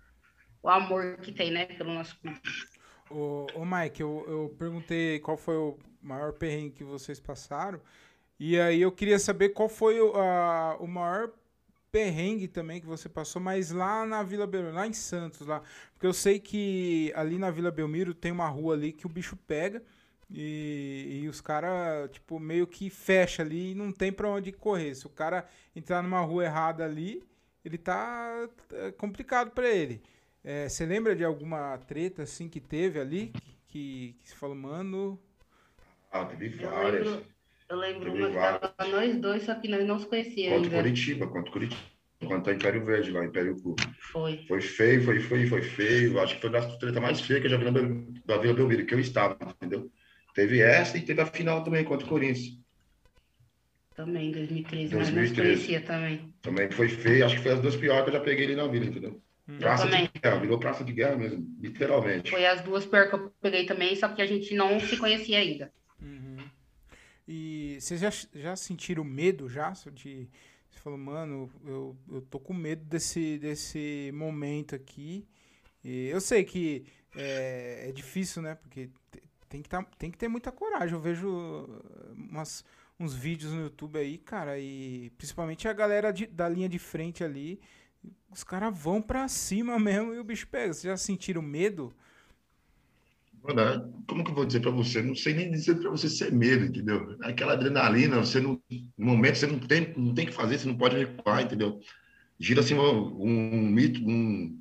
o 0.64 0.70
amor 0.70 1.18
que 1.18 1.30
tem, 1.30 1.50
né, 1.50 1.66
pelo 1.66 1.92
nosso 1.92 2.18
clube. 2.18 2.40
Ô, 3.10 3.46
ô 3.54 3.64
Mike, 3.66 4.00
eu, 4.00 4.24
eu 4.26 4.56
perguntei 4.58 5.20
qual 5.20 5.36
foi 5.36 5.56
o 5.56 5.78
maior 6.02 6.32
perrengue 6.32 6.70
que 6.70 6.84
vocês 6.84 7.20
passaram. 7.20 7.78
E 8.40 8.58
aí 8.58 8.80
eu 8.80 8.90
queria 8.90 9.18
saber 9.18 9.50
qual 9.50 9.68
foi 9.68 10.00
o, 10.00 10.16
a, 10.16 10.78
o 10.80 10.88
maior 10.88 11.30
perrengue 11.92 12.48
também 12.48 12.80
que 12.80 12.86
você 12.86 13.10
passou, 13.10 13.40
mas 13.42 13.70
lá 13.70 14.06
na 14.06 14.22
Vila 14.22 14.46
Belmiro, 14.46 14.74
lá 14.74 14.86
em 14.86 14.94
Santos, 14.94 15.46
lá. 15.46 15.62
Porque 15.92 16.06
eu 16.06 16.14
sei 16.14 16.40
que 16.40 17.12
ali 17.14 17.38
na 17.38 17.50
Vila 17.50 17.70
Belmiro 17.70 18.14
tem 18.14 18.32
uma 18.32 18.48
rua 18.48 18.74
ali 18.74 18.90
que 18.90 19.06
o 19.06 19.10
bicho 19.10 19.36
pega 19.36 19.82
e, 20.30 21.20
e 21.22 21.28
os 21.28 21.42
caras, 21.42 22.10
tipo, 22.10 22.40
meio 22.40 22.66
que 22.66 22.88
fecha 22.88 23.42
ali 23.42 23.72
e 23.72 23.74
não 23.74 23.92
tem 23.92 24.10
para 24.10 24.30
onde 24.30 24.50
correr. 24.50 24.94
Se 24.94 25.06
o 25.06 25.10
cara 25.10 25.46
entrar 25.76 26.02
numa 26.02 26.22
rua 26.22 26.46
errada 26.46 26.84
ali, 26.86 27.22
ele 27.62 27.76
tá 27.76 28.48
é 28.72 28.90
complicado 28.92 29.50
para 29.50 29.68
ele. 29.68 30.02
É, 30.44 30.68
você 30.68 30.84
lembra 30.84 31.16
de 31.16 31.24
alguma 31.24 31.78
treta 31.78 32.22
assim 32.22 32.48
que 32.48 32.60
teve 32.60 33.00
ali? 33.00 33.32
Que, 33.66 34.14
que, 34.22 34.28
você 34.28 34.34
falou, 34.36 34.54
mano. 34.54 35.18
Ah, 36.12 36.26
teve 36.26 36.50
várias. 36.50 37.06
Eu 37.06 37.76
lembro, 37.76 38.08
eu 38.08 38.12
lembro 38.12 38.14
uma 38.14 38.28
que 38.28 38.60
tava 38.60 38.90
nós 38.90 39.16
dois, 39.16 39.42
só 39.44 39.54
que 39.54 39.68
nós 39.68 39.86
não 39.86 39.98
se 39.98 40.06
conhecíamos. 40.06 40.68
Quanto 40.68 40.76
Curitiba, 40.76 41.26
quanto 41.26 41.50
Curitiba. 41.50 41.82
Quanto 42.26 42.50
a 42.50 42.52
Império 42.52 42.84
Verde 42.84 43.10
lá, 43.10 43.24
Império 43.24 43.60
Clube. 43.60 43.82
Foi. 43.98 44.44
Foi 44.46 44.60
feio, 44.60 45.02
foi 45.02 45.18
feio, 45.18 45.48
foi 45.48 45.62
feio. 45.62 46.20
Acho 46.20 46.34
que 46.34 46.40
foi 46.42 46.50
das 46.50 46.76
treta 46.76 47.00
mais 47.00 47.20
feia 47.20 47.40
que 47.40 47.46
eu 47.46 47.50
já 47.50 47.56
vi 47.56 47.64
na, 47.64 47.72
da 48.24 48.36
Vila 48.38 48.54
Belmiro, 48.54 48.86
que 48.86 48.94
eu 48.94 49.00
estava, 49.00 49.36
entendeu? 49.42 49.90
Teve 50.34 50.60
essa 50.60 50.96
e 50.98 51.02
teve 51.02 51.20
a 51.20 51.26
final 51.26 51.64
também 51.64 51.84
contra 51.84 52.06
o 52.06 52.08
Corinthians. 52.08 52.58
Também, 53.94 54.32
2013, 54.32 54.92
2013. 54.92 55.12
mas 55.12 55.30
não 55.30 55.44
conhecia 55.44 55.80
também. 55.80 56.34
Também 56.42 56.70
foi 56.70 56.88
feio, 56.88 57.24
acho 57.24 57.36
que 57.36 57.42
foi 57.42 57.52
as 57.52 57.60
duas 57.60 57.76
piores 57.76 58.04
que 58.04 58.10
eu 58.10 58.14
já 58.14 58.20
peguei 58.20 58.46
ali 58.46 58.56
na 58.56 58.66
Vila, 58.66 58.86
entendeu? 58.86 59.22
Hum. 59.48 59.58
Praça 59.58 59.86
de 59.86 60.08
guerra, 60.20 60.38
virou 60.40 60.58
praça 60.58 60.84
de 60.84 60.92
guerra 60.92 61.16
mesmo, 61.16 61.56
literalmente. 61.60 62.30
Foi 62.30 62.46
as 62.46 62.62
duas 62.62 62.86
piores 62.86 63.10
que 63.10 63.16
eu 63.16 63.32
peguei 63.40 63.66
também, 63.66 63.94
só 63.94 64.08
que 64.08 64.22
a 64.22 64.26
gente 64.26 64.54
não 64.54 64.80
se 64.80 64.96
conhecia 64.96 65.38
ainda. 65.38 65.70
Uhum. 66.00 66.38
E 67.28 67.76
vocês 67.78 68.00
já, 68.00 68.10
já 68.34 68.56
sentiram 68.56 69.04
medo 69.04 69.48
já? 69.48 69.70
De, 69.92 70.28
você 70.70 70.78
falou, 70.80 70.98
mano, 70.98 71.50
eu, 71.66 71.96
eu 72.10 72.22
tô 72.22 72.40
com 72.40 72.54
medo 72.54 72.84
desse, 72.84 73.38
desse 73.38 74.10
momento 74.14 74.74
aqui. 74.74 75.26
E 75.82 76.06
eu 76.08 76.20
sei 76.22 76.42
que 76.44 76.86
é, 77.14 77.88
é 77.90 77.92
difícil, 77.92 78.40
né? 78.40 78.54
Porque 78.54 78.88
tem 79.48 79.60
que, 79.60 79.68
tá, 79.68 79.82
tem 79.98 80.10
que 80.10 80.16
ter 80.16 80.28
muita 80.28 80.50
coragem. 80.50 80.94
Eu 80.94 81.00
vejo 81.00 81.68
umas, 82.16 82.64
uns 82.98 83.14
vídeos 83.14 83.52
no 83.52 83.62
YouTube 83.62 83.98
aí, 83.98 84.16
cara, 84.16 84.58
e 84.58 85.10
principalmente 85.18 85.68
a 85.68 85.72
galera 85.74 86.10
de, 86.12 86.26
da 86.26 86.48
linha 86.48 86.68
de 86.68 86.78
frente 86.78 87.22
ali 87.22 87.60
os 88.30 88.42
caras 88.42 88.76
vão 88.76 89.00
pra 89.00 89.28
cima 89.28 89.78
mesmo 89.80 90.14
e 90.14 90.18
o 90.18 90.24
bicho 90.24 90.46
pega. 90.46 90.72
Vocês 90.72 90.90
já 90.90 90.96
sentiram 90.96 91.42
medo? 91.42 91.94
Mano, 93.42 93.60
é, 93.60 93.84
como 94.08 94.24
que 94.24 94.30
eu 94.30 94.34
vou 94.34 94.46
dizer 94.46 94.60
pra 94.60 94.70
você? 94.70 95.02
Não 95.02 95.14
sei 95.14 95.34
nem 95.34 95.50
dizer 95.50 95.74
pra 95.76 95.90
você 95.90 96.08
ser 96.08 96.32
medo, 96.32 96.64
entendeu? 96.64 97.14
Aquela 97.22 97.52
adrenalina, 97.52 98.18
você 98.18 98.40
não, 98.40 98.58
no 98.96 99.06
momento 99.06 99.36
você 99.36 99.46
não 99.46 99.58
tem, 99.58 99.92
não 99.96 100.14
tem 100.14 100.24
que 100.24 100.32
fazer, 100.32 100.58
você 100.58 100.66
não 100.66 100.78
pode 100.78 100.96
recuar, 100.96 101.42
entendeu? 101.42 101.78
Gira 102.40 102.60
assim 102.60 102.74
um, 102.74 103.22
um 103.22 103.68
mito, 103.68 104.00
um, 104.00 104.58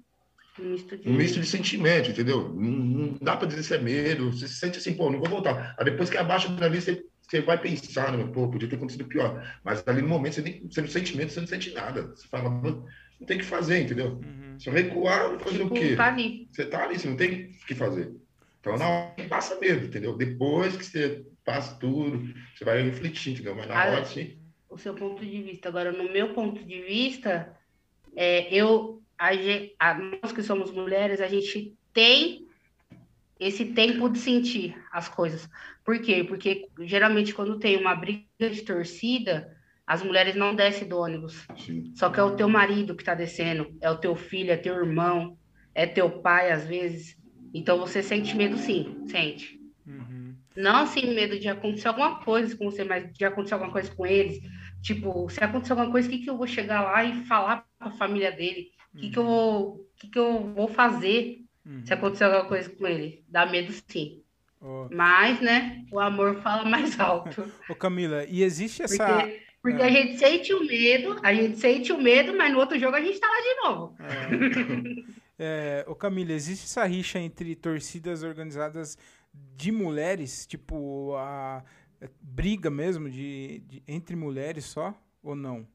um 0.60 0.64
misto, 0.64 0.98
de... 0.98 1.10
um 1.10 1.14
misto 1.14 1.40
de 1.40 1.48
sentimento, 1.48 2.12
entendeu? 2.12 2.54
Não, 2.54 2.72
não 2.72 3.18
dá 3.22 3.38
para 3.38 3.48
dizer 3.48 3.64
se 3.64 3.74
é 3.74 3.80
medo, 3.80 4.34
você 4.34 4.50
se 4.50 4.56
sente 4.56 4.78
assim, 4.78 4.94
pô, 4.94 5.10
não 5.10 5.20
vou 5.20 5.30
voltar. 5.30 5.76
Aí 5.80 5.86
depois 5.86 6.10
que 6.10 6.18
abaixa 6.18 6.54
ali, 6.62 6.82
você, 6.82 7.06
você 7.22 7.40
vai 7.40 7.58
pensar, 7.58 8.12
né? 8.12 8.30
pô, 8.34 8.50
podia 8.50 8.68
ter 8.68 8.76
acontecido 8.76 9.06
pior. 9.06 9.44
Mas 9.64 9.82
ali 9.88 10.02
no 10.02 10.10
momento 10.10 10.36
você, 10.36 10.42
nem, 10.42 10.68
você 10.70 10.82
não 10.82 10.90
sente 10.90 11.16
medo, 11.16 11.32
você 11.32 11.40
não 11.40 11.48
sente 11.48 11.74
nada. 11.74 12.08
Você 12.08 12.28
fala, 12.28 12.50
não 13.24 13.26
tem 13.26 13.38
que 13.38 13.46
fazer, 13.46 13.80
entendeu? 13.80 14.20
Uhum. 14.24 14.60
Se 14.60 14.70
eu 14.70 14.74
recuar, 14.74 15.40
fazer 15.40 15.60
tipo, 15.60 15.74
o 15.74 15.80
quê? 15.80 15.96
Tá 15.96 16.08
ali. 16.08 16.48
Você 16.52 16.66
tá 16.66 16.84
ali, 16.84 17.00
você 17.00 17.08
não 17.08 17.16
tem 17.16 17.46
o 17.46 17.66
que 17.66 17.74
fazer. 17.74 18.14
Então, 18.60 18.78
na 18.78 18.88
hora, 18.88 19.16
passa 19.30 19.60
medo, 19.60 19.86
entendeu? 19.86 20.16
Depois 20.16 20.76
que 20.76 20.86
você 20.86 21.26
passa 21.44 21.76
tudo, 21.80 22.34
você 22.56 22.64
vai 22.64 22.82
refletir, 22.82 23.34
entendeu? 23.34 23.56
Mas 23.56 23.68
na 23.68 23.82
ah, 23.82 23.92
hora, 23.92 24.06
sim. 24.06 24.38
O 24.70 24.78
seu 24.78 24.94
ponto 24.94 25.26
de 25.26 25.42
vista. 25.42 25.70
Agora, 25.70 25.92
no 25.92 26.12
meu 26.12 26.34
ponto 26.34 26.64
de 26.64 26.82
vista, 26.82 27.56
é, 28.16 28.54
eu, 28.54 29.02
a, 29.18 29.32
a, 29.80 29.94
nós 29.96 30.32
que 30.32 30.44
somos 30.44 30.72
mulheres, 30.72 31.20
a 31.20 31.28
gente 31.28 31.76
tem 31.94 32.48
esse 33.40 33.66
tempo 33.66 34.10
de 34.10 34.20
sentir 34.20 34.78
as 34.92 35.10
coisas. 35.10 35.50
Por 35.84 36.00
quê? 36.00 36.24
Porque 36.24 36.70
geralmente 36.82 37.34
quando 37.34 37.60
tem 37.60 37.78
uma 37.78 37.96
briga 37.96 38.50
de 38.50 38.62
torcida, 38.62 39.56
as 39.86 40.02
mulheres 40.02 40.36
não 40.36 40.56
descem 40.56 40.88
do 40.88 40.98
ônibus. 40.98 41.46
Sim. 41.58 41.92
Só 41.96 42.10
que 42.10 42.20
é 42.20 42.24
o 42.24 42.36
teu 42.36 42.48
marido 42.48 42.96
que 42.96 43.02
está 43.02 43.14
descendo, 43.14 43.76
é 43.82 43.90
o 43.90 43.98
teu 43.98 44.16
filho, 44.16 44.52
é 44.52 44.58
teu 44.58 44.76
irmão, 44.76 45.38
é 45.76 45.86
teu 45.86 46.10
pai, 46.10 46.52
às 46.52 46.66
vezes. 46.66 47.18
Então 47.54 47.78
você 47.78 48.02
sente 48.02 48.36
medo 48.36 48.58
sim, 48.58 49.04
sente. 49.08 49.60
Uhum. 49.86 50.36
Não 50.56 50.78
assim, 50.84 51.14
medo 51.14 51.38
de 51.38 51.48
acontecer 51.50 51.88
alguma 51.88 52.20
coisa 52.24 52.56
com 52.56 52.70
você, 52.70 52.84
mas 52.84 53.12
de 53.14 53.26
acontecer 53.26 53.56
alguma 53.56 53.72
coisa 53.72 53.94
com 53.94 54.06
eles. 54.06 54.40
Tipo, 54.82 55.30
se 55.30 55.44
acontecer 55.44 55.74
alguma 55.74 55.92
coisa, 55.92 56.08
o 56.08 56.12
que, 56.12 56.20
que 56.20 56.30
eu 56.30 56.38
vou 56.38 56.48
chegar 56.48 56.82
lá 56.82 57.04
e 57.04 57.26
falar 57.26 57.66
para 57.78 57.90
a 57.90 57.92
família 57.92 58.32
dele? 58.32 58.72
O 58.94 58.98
que, 58.98 59.10
que, 59.10 59.18
eu 59.20 59.26
vou, 59.26 59.90
que, 59.98 60.08
que 60.08 60.20
eu 60.20 60.54
vou 60.54 60.68
fazer 60.68 61.40
uhum. 61.66 61.86
se 61.86 61.94
acontecer 61.94 62.26
alguma 62.26 62.46
coisa 62.46 62.70
com 62.70 62.88
ele? 62.88 63.24
Dá 63.28 63.46
medo 63.46 63.74
sim. 63.88 64.22
Oh. 64.62 64.88
Mas, 64.92 65.42
né, 65.42 65.84
o 65.92 66.00
amor 66.00 66.42
fala 66.42 66.64
mais 66.64 66.98
alto. 67.00 67.52
Ô 67.70 67.76
Camila, 67.76 68.26
e 68.26 68.44
existe 68.44 68.84
essa... 68.84 69.06
Porque 69.06 69.44
porque 69.64 69.82
é. 69.82 69.86
a 69.86 69.90
gente 69.90 70.18
sente 70.18 70.54
o 70.54 70.68
medo, 70.68 71.18
a 71.24 71.34
gente 71.34 71.58
sente 71.58 71.94
o 71.94 71.98
medo, 71.98 72.36
mas 72.36 72.52
no 72.52 72.60
outro 72.60 72.78
jogo 72.78 72.98
a 72.98 73.02
gente 73.02 73.18
tá 73.18 73.28
lá 73.28 73.40
de 73.40 73.56
novo. 73.64 73.96
É. 75.40 75.80
é, 75.80 75.86
ô 75.88 75.96
Camila, 75.96 76.34
existe 76.34 76.66
essa 76.66 76.84
rixa 76.84 77.18
entre 77.18 77.56
torcidas 77.56 78.24
organizadas 78.24 78.98
de 79.34 79.72
mulheres, 79.72 80.46
tipo 80.46 81.16
a, 81.16 81.64
a 82.02 82.08
briga 82.20 82.70
mesmo 82.70 83.10
de, 83.10 83.60
de, 83.60 83.82
entre 83.88 84.18
mulheres 84.18 84.66
só, 84.66 84.94
ou 85.24 85.34
não? 85.34 85.66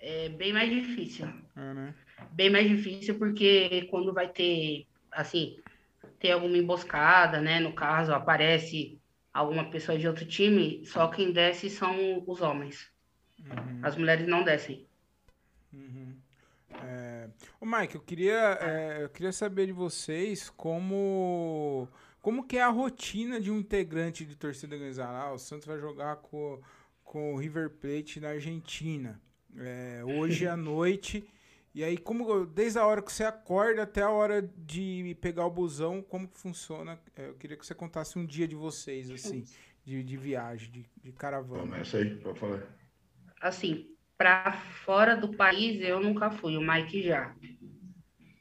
É 0.00 0.30
bem 0.30 0.54
mais 0.54 0.70
difícil. 0.70 1.26
É, 1.54 1.74
né? 1.74 1.94
Bem 2.32 2.48
mais 2.48 2.66
difícil 2.66 3.18
porque 3.18 3.86
quando 3.90 4.14
vai 4.14 4.28
ter, 4.28 4.86
assim, 5.12 5.58
ter 6.18 6.30
alguma 6.30 6.56
emboscada, 6.56 7.38
né? 7.38 7.60
No 7.60 7.74
caso, 7.74 8.14
aparece 8.14 8.98
alguma 9.36 9.70
pessoa 9.70 9.98
de 9.98 10.08
outro 10.08 10.24
time, 10.26 10.84
só 10.86 11.08
quem 11.08 11.32
desce 11.32 11.68
são 11.68 12.24
os 12.26 12.40
homens. 12.40 12.90
Uhum. 13.38 13.80
As 13.82 13.96
mulheres 13.96 14.26
não 14.26 14.42
descem. 14.42 14.86
Uhum. 15.72 16.16
É... 16.82 17.28
Ô 17.60 17.66
Mike, 17.66 17.96
eu 17.96 18.00
queria, 18.00 18.58
é, 18.60 19.02
eu 19.02 19.08
queria 19.10 19.32
saber 19.32 19.66
de 19.66 19.72
vocês 19.72 20.48
como 20.50 21.88
como 22.22 22.44
que 22.44 22.56
é 22.56 22.62
a 22.62 22.68
rotina 22.68 23.40
de 23.40 23.52
um 23.52 23.58
integrante 23.58 24.24
de 24.24 24.34
torcida 24.34 24.74
organizada. 24.74 25.16
Ah, 25.16 25.32
o 25.32 25.38
Santos 25.38 25.66
vai 25.66 25.78
jogar 25.78 26.16
com, 26.16 26.60
com 27.04 27.34
o 27.34 27.36
River 27.36 27.70
Plate 27.70 28.18
na 28.18 28.30
Argentina. 28.30 29.20
É, 29.56 30.02
hoje 30.04 30.48
à 30.48 30.56
noite 30.58 31.24
E 31.76 31.84
aí, 31.84 31.98
como 31.98 32.46
desde 32.46 32.78
a 32.78 32.86
hora 32.86 33.02
que 33.02 33.12
você 33.12 33.22
acorda 33.22 33.82
até 33.82 34.00
a 34.00 34.08
hora 34.08 34.40
de 34.40 35.14
pegar 35.20 35.44
o 35.44 35.50
busão, 35.50 36.00
como 36.00 36.26
que 36.26 36.40
funciona? 36.40 36.98
É, 37.14 37.28
eu 37.28 37.34
queria 37.34 37.54
que 37.54 37.66
você 37.66 37.74
contasse 37.74 38.18
um 38.18 38.24
dia 38.24 38.48
de 38.48 38.54
vocês, 38.54 39.10
assim, 39.10 39.44
de, 39.84 40.02
de 40.02 40.16
viagem, 40.16 40.70
de, 40.72 40.86
de 41.04 41.12
caravana. 41.12 41.64
Começa 41.64 41.98
aí, 41.98 42.16
pode 42.16 42.38
falar. 42.38 42.62
Assim, 43.42 43.94
para 44.16 44.52
fora 44.86 45.14
do 45.18 45.36
país 45.36 45.78
eu 45.82 46.00
nunca 46.00 46.30
fui, 46.30 46.56
o 46.56 46.62
Mike 46.62 47.02
já. 47.02 47.36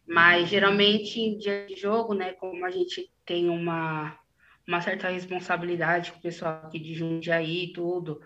Mas 0.08 0.48
geralmente 0.48 1.20
em 1.20 1.38
dia 1.38 1.66
de 1.68 1.76
jogo, 1.76 2.14
né, 2.14 2.32
como 2.32 2.66
a 2.66 2.72
gente 2.72 3.12
tem 3.26 3.50
uma, 3.50 4.18
uma 4.66 4.80
certa 4.80 5.10
responsabilidade 5.10 6.14
com 6.14 6.20
o 6.20 6.22
pessoal 6.22 6.62
aqui 6.68 6.80
de 6.80 6.94
Jundiaí 6.94 7.66
e 7.66 7.74
tudo, 7.74 8.22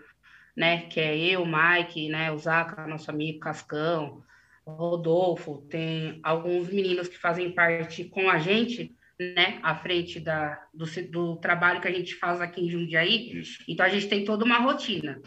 né, 0.56 0.82
que 0.82 1.00
é 1.00 1.18
eu, 1.18 1.42
o 1.42 1.46
Mike, 1.46 2.08
né, 2.08 2.30
o 2.30 2.38
Zaca, 2.38 2.86
nosso 2.86 3.10
amigo 3.10 3.40
Cascão, 3.40 4.22
Rodolfo, 4.76 5.66
tem 5.68 6.20
alguns 6.22 6.68
meninos 6.68 7.08
que 7.08 7.18
fazem 7.18 7.52
parte 7.52 8.04
com 8.04 8.28
a 8.28 8.38
gente, 8.38 8.94
né, 9.18 9.58
à 9.62 9.74
frente 9.74 10.18
da, 10.18 10.62
do, 10.72 10.86
do 11.10 11.36
trabalho 11.36 11.80
que 11.80 11.88
a 11.88 11.92
gente 11.92 12.14
faz 12.14 12.40
aqui 12.40 12.64
em 12.64 12.70
Jundiaí. 12.70 13.42
Então 13.68 13.84
a 13.84 13.88
gente 13.88 14.08
tem 14.08 14.24
toda 14.24 14.44
uma 14.44 14.58
rotina. 14.58 15.20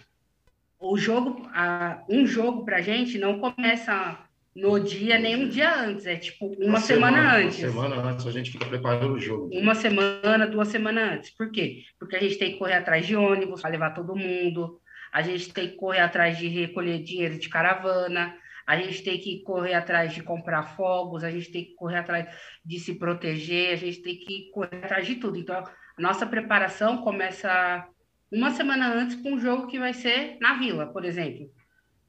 O 0.80 0.98
jogo, 0.98 1.48
a, 1.54 2.04
um 2.10 2.26
jogo 2.26 2.66
para 2.66 2.78
a 2.78 2.82
gente 2.82 3.18
não 3.18 3.40
começa 3.40 4.20
no 4.56 4.80
dia 4.80 5.18
nem 5.18 5.36
um 5.36 5.50
dia 5.50 5.76
antes, 5.76 6.06
é 6.06 6.16
tipo 6.16 6.46
uma, 6.46 6.66
uma 6.66 6.80
semana, 6.80 7.18
semana, 7.18 7.38
antes. 7.38 7.64
Uma 7.64 7.72
semana 7.72 8.10
antes 8.10 8.28
a 8.28 8.32
gente 8.32 8.52
fica 8.52 8.66
preparando 8.66 9.14
o 9.14 9.20
jogo. 9.20 9.50
Uma 9.54 9.74
semana, 9.74 10.46
duas 10.46 10.68
semanas 10.68 11.12
antes. 11.12 11.30
Por 11.32 11.52
quê? 11.52 11.84
Porque 12.00 12.16
a 12.16 12.20
gente 12.20 12.38
tem 12.38 12.52
que 12.52 12.60
correr 12.60 12.76
atrás 12.76 13.06
de 13.06 13.16
ônibus 13.16 13.62
para 13.62 13.72
levar 13.72 13.92
todo 13.92 14.16
mundo, 14.16 14.80
a 15.12 15.22
gente 15.22 15.54
tem 15.54 15.70
que 15.70 15.76
correr 15.76 16.00
atrás 16.00 16.38
de 16.38 16.48
recolher 16.48 17.02
dinheiro 17.04 17.38
de 17.38 17.50
caravana, 17.50 18.36
a 18.66 18.78
gente 18.78 19.04
tem 19.04 19.20
que 19.20 19.42
correr 19.44 19.74
atrás 19.74 20.14
de 20.14 20.24
comprar 20.24 20.64
fogos, 20.64 21.24
a 21.24 21.32
gente 21.32 21.52
tem 21.52 21.66
que 21.66 21.76
correr 21.76 21.98
atrás 21.98 22.34
de 22.64 22.80
se 22.80 22.96
proteger, 22.96 23.74
a 23.74 23.76
gente 23.76 24.02
tem 24.02 24.18
que 24.18 24.50
correr 24.52 24.84
atrás 24.84 25.06
de 25.06 25.16
tudo. 25.16 25.38
Então, 25.38 25.56
a 25.58 26.02
nossa 26.02 26.26
preparação 26.26 26.98
começa 26.98 27.88
uma 28.32 28.52
semana 28.52 28.92
antes 28.94 29.16
com 29.16 29.34
um 29.34 29.40
jogo 29.40 29.68
que 29.68 29.78
vai 29.78 29.94
ser 29.94 30.38
na 30.42 30.56
vila, 30.56 30.88
por 30.88 31.06
exemplo, 31.06 31.50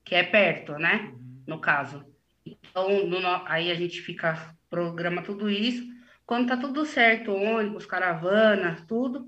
que 0.05 0.14
é 0.14 0.22
perto, 0.22 0.72
né? 0.74 1.12
No 1.46 1.61
caso. 1.61 2.05
Então, 2.46 3.07
no, 3.07 3.18
aí 3.46 3.70
a 3.70 3.74
gente 3.74 4.00
fica, 4.00 4.55
programa 4.70 5.22
tudo 5.22 5.50
isso. 5.50 5.84
Quando 6.26 6.48
tá 6.48 6.57
tudo 6.57 6.86
certo, 6.86 7.34
ônibus, 7.34 7.84
caravana, 7.84 8.84
tudo, 8.88 9.26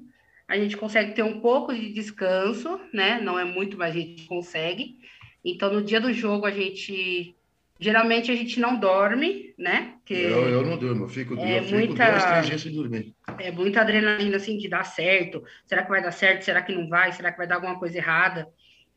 a 0.49 0.57
gente 0.57 0.77
consegue 0.77 1.13
ter 1.13 1.23
um 1.23 1.41
pouco 1.41 1.75
de 1.75 1.93
descanso, 1.93 2.81
né? 2.93 3.21
Não 3.21 3.39
é 3.39 3.45
muito, 3.45 3.77
mas 3.77 3.95
a 3.95 3.99
gente 3.99 4.25
consegue. 4.27 4.99
Então, 5.47 5.73
no 5.73 5.81
dia 5.81 6.01
do 6.01 6.13
jogo, 6.13 6.45
a 6.45 6.51
gente. 6.51 7.37
Geralmente 7.79 8.33
a 8.33 8.35
gente 8.35 8.59
não 8.59 8.81
dorme, 8.81 9.55
né? 9.57 9.97
Porque 9.99 10.15
eu, 10.15 10.49
eu 10.49 10.63
não 10.63 10.79
durmo, 10.79 11.05
eu 11.05 11.09
fico, 11.09 11.35
é 11.39 11.59
eu 11.59 11.63
fico 11.63 11.77
muita, 11.77 12.11
dois, 12.11 12.25
três 12.25 12.47
dias 12.47 12.61
sem 12.63 12.73
dormir. 12.73 13.15
É 13.39 13.51
muita 13.51 13.83
adrenalina, 13.83 14.37
assim, 14.39 14.57
de 14.57 14.67
dar 14.67 14.83
certo. 14.83 15.45
Será 15.67 15.83
que 15.83 15.91
vai 15.91 16.03
dar 16.03 16.11
certo? 16.11 16.43
Será 16.43 16.63
que 16.63 16.75
não 16.75 16.89
vai? 16.89 17.13
Será 17.13 17.31
que 17.31 17.37
vai 17.37 17.47
dar 17.47 17.57
alguma 17.57 17.79
coisa 17.79 17.99
errada? 17.99 18.49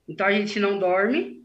Então, 0.07 0.25
a 0.25 0.31
gente 0.31 0.59
não 0.61 0.79
dorme. 0.79 1.43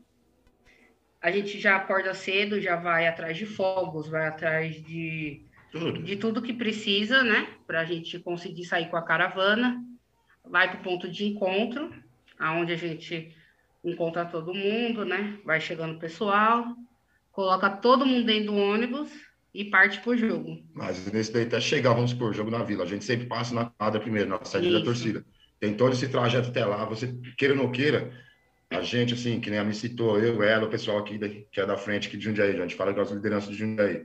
A 1.20 1.30
gente 1.30 1.58
já 1.58 1.76
acorda 1.76 2.14
cedo, 2.14 2.60
já 2.60 2.76
vai 2.76 3.08
atrás 3.08 3.36
de 3.36 3.46
fogos, 3.46 4.08
vai 4.08 4.28
atrás 4.28 4.80
de 4.82 5.42
tudo, 5.72 6.02
de 6.02 6.16
tudo 6.16 6.42
que 6.42 6.52
precisa, 6.52 7.24
né? 7.24 7.48
Para 7.66 7.80
a 7.80 7.84
gente 7.84 8.18
conseguir 8.20 8.64
sair 8.64 8.88
com 8.88 8.96
a 8.96 9.02
caravana. 9.02 9.82
Vai 10.44 10.70
para 10.70 10.80
o 10.80 10.84
ponto 10.84 11.10
de 11.10 11.24
encontro, 11.24 11.92
aonde 12.38 12.72
a 12.72 12.76
gente 12.76 13.34
encontra 13.84 14.24
todo 14.24 14.54
mundo, 14.54 15.04
né? 15.04 15.38
Vai 15.44 15.60
chegando 15.60 15.96
o 15.96 15.98
pessoal, 15.98 16.66
coloca 17.30 17.68
todo 17.70 18.06
mundo 18.06 18.24
dentro 18.24 18.52
do 18.52 18.56
ônibus 18.56 19.10
e 19.52 19.64
parte 19.64 20.00
pro 20.00 20.16
jogo. 20.16 20.58
Mas 20.72 21.10
nesse 21.12 21.32
daí 21.32 21.44
até 21.44 21.60
chegar, 21.60 21.92
vamos 21.92 22.10
supor, 22.10 22.34
jogo 22.34 22.50
na 22.50 22.62
vila, 22.62 22.84
a 22.84 22.86
gente 22.86 23.04
sempre 23.04 23.26
passa 23.26 23.54
na 23.54 23.66
quadra 23.66 24.00
primeiro, 24.00 24.28
na 24.28 24.42
sede 24.44 24.72
da 24.72 24.82
torcida. 24.82 25.24
Tem 25.60 25.74
todo 25.74 25.92
esse 25.92 26.08
trajeto 26.08 26.48
até 26.48 26.64
lá, 26.64 26.84
você 26.84 27.14
queira 27.38 27.54
ou 27.54 27.62
não 27.62 27.70
queira, 27.70 28.12
a 28.70 28.82
gente, 28.82 29.14
assim, 29.14 29.40
que 29.40 29.50
nem 29.50 29.58
a 29.58 29.64
me 29.64 29.74
citou, 29.74 30.18
eu, 30.18 30.42
ela, 30.42 30.66
o 30.66 30.70
pessoal 30.70 30.98
aqui 30.98 31.16
da, 31.16 31.28
que 31.28 31.60
é 31.60 31.66
da 31.66 31.76
frente 31.76 32.08
aqui 32.08 32.16
de 32.16 32.24
Jundiaí, 32.24 32.50
a 32.50 32.62
gente 32.62 32.74
fala 32.74 32.92
com 32.92 33.00
as 33.00 33.10
lideranças 33.10 33.50
de 33.50 33.56
Jundiaí. 33.56 34.04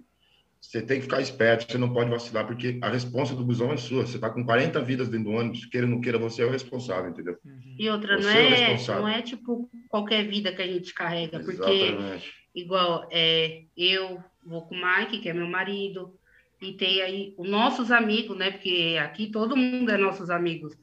Você 0.62 0.82
tem 0.82 0.98
que 0.98 1.04
ficar 1.04 1.22
esperto, 1.22 1.72
você 1.72 1.78
não 1.78 1.94
pode 1.94 2.10
vacilar, 2.10 2.46
porque 2.46 2.78
a 2.82 2.90
resposta 2.90 3.34
do 3.34 3.46
busão 3.46 3.72
é 3.72 3.78
sua. 3.78 4.06
Você 4.06 4.18
está 4.18 4.30
com 4.30 4.46
40 4.46 4.82
vidas 4.82 5.08
dentro 5.08 5.32
do 5.32 5.38
ônibus, 5.38 5.66
queira 5.66 5.88
ou 5.88 5.94
não 5.94 6.02
queira, 6.02 6.18
você 6.18 6.42
é 6.42 6.46
o 6.46 6.52
responsável, 6.52 7.10
entendeu? 7.10 7.38
E 7.78 7.90
outra, 7.90 8.20
não 8.20 8.30
é, 8.30 8.74
é 8.74 8.88
não 8.88 9.08
é 9.08 9.22
tipo 9.22 9.70
qualquer 9.88 10.28
vida 10.28 10.52
que 10.52 10.62
a 10.62 10.68
gente 10.68 10.94
carrega, 10.94 11.38
Exatamente. 11.38 11.58
porque 11.58 12.30
igual 12.54 13.08
é, 13.10 13.64
eu 13.76 14.22
vou 14.44 14.64
com 14.64 14.76
o 14.76 14.78
Mike, 14.78 15.20
que 15.20 15.30
é 15.30 15.34
meu 15.34 15.48
marido, 15.48 16.14
e 16.62 16.74
tem 16.74 17.02
aí 17.02 17.34
os 17.38 17.50
nossos 17.50 17.90
amigos, 17.90 18.38
né? 18.38 18.52
Porque 18.52 18.98
aqui 19.02 19.28
todo 19.28 19.56
mundo 19.56 19.90
é 19.92 19.98
nossos 19.98 20.30
amigos, 20.30 20.78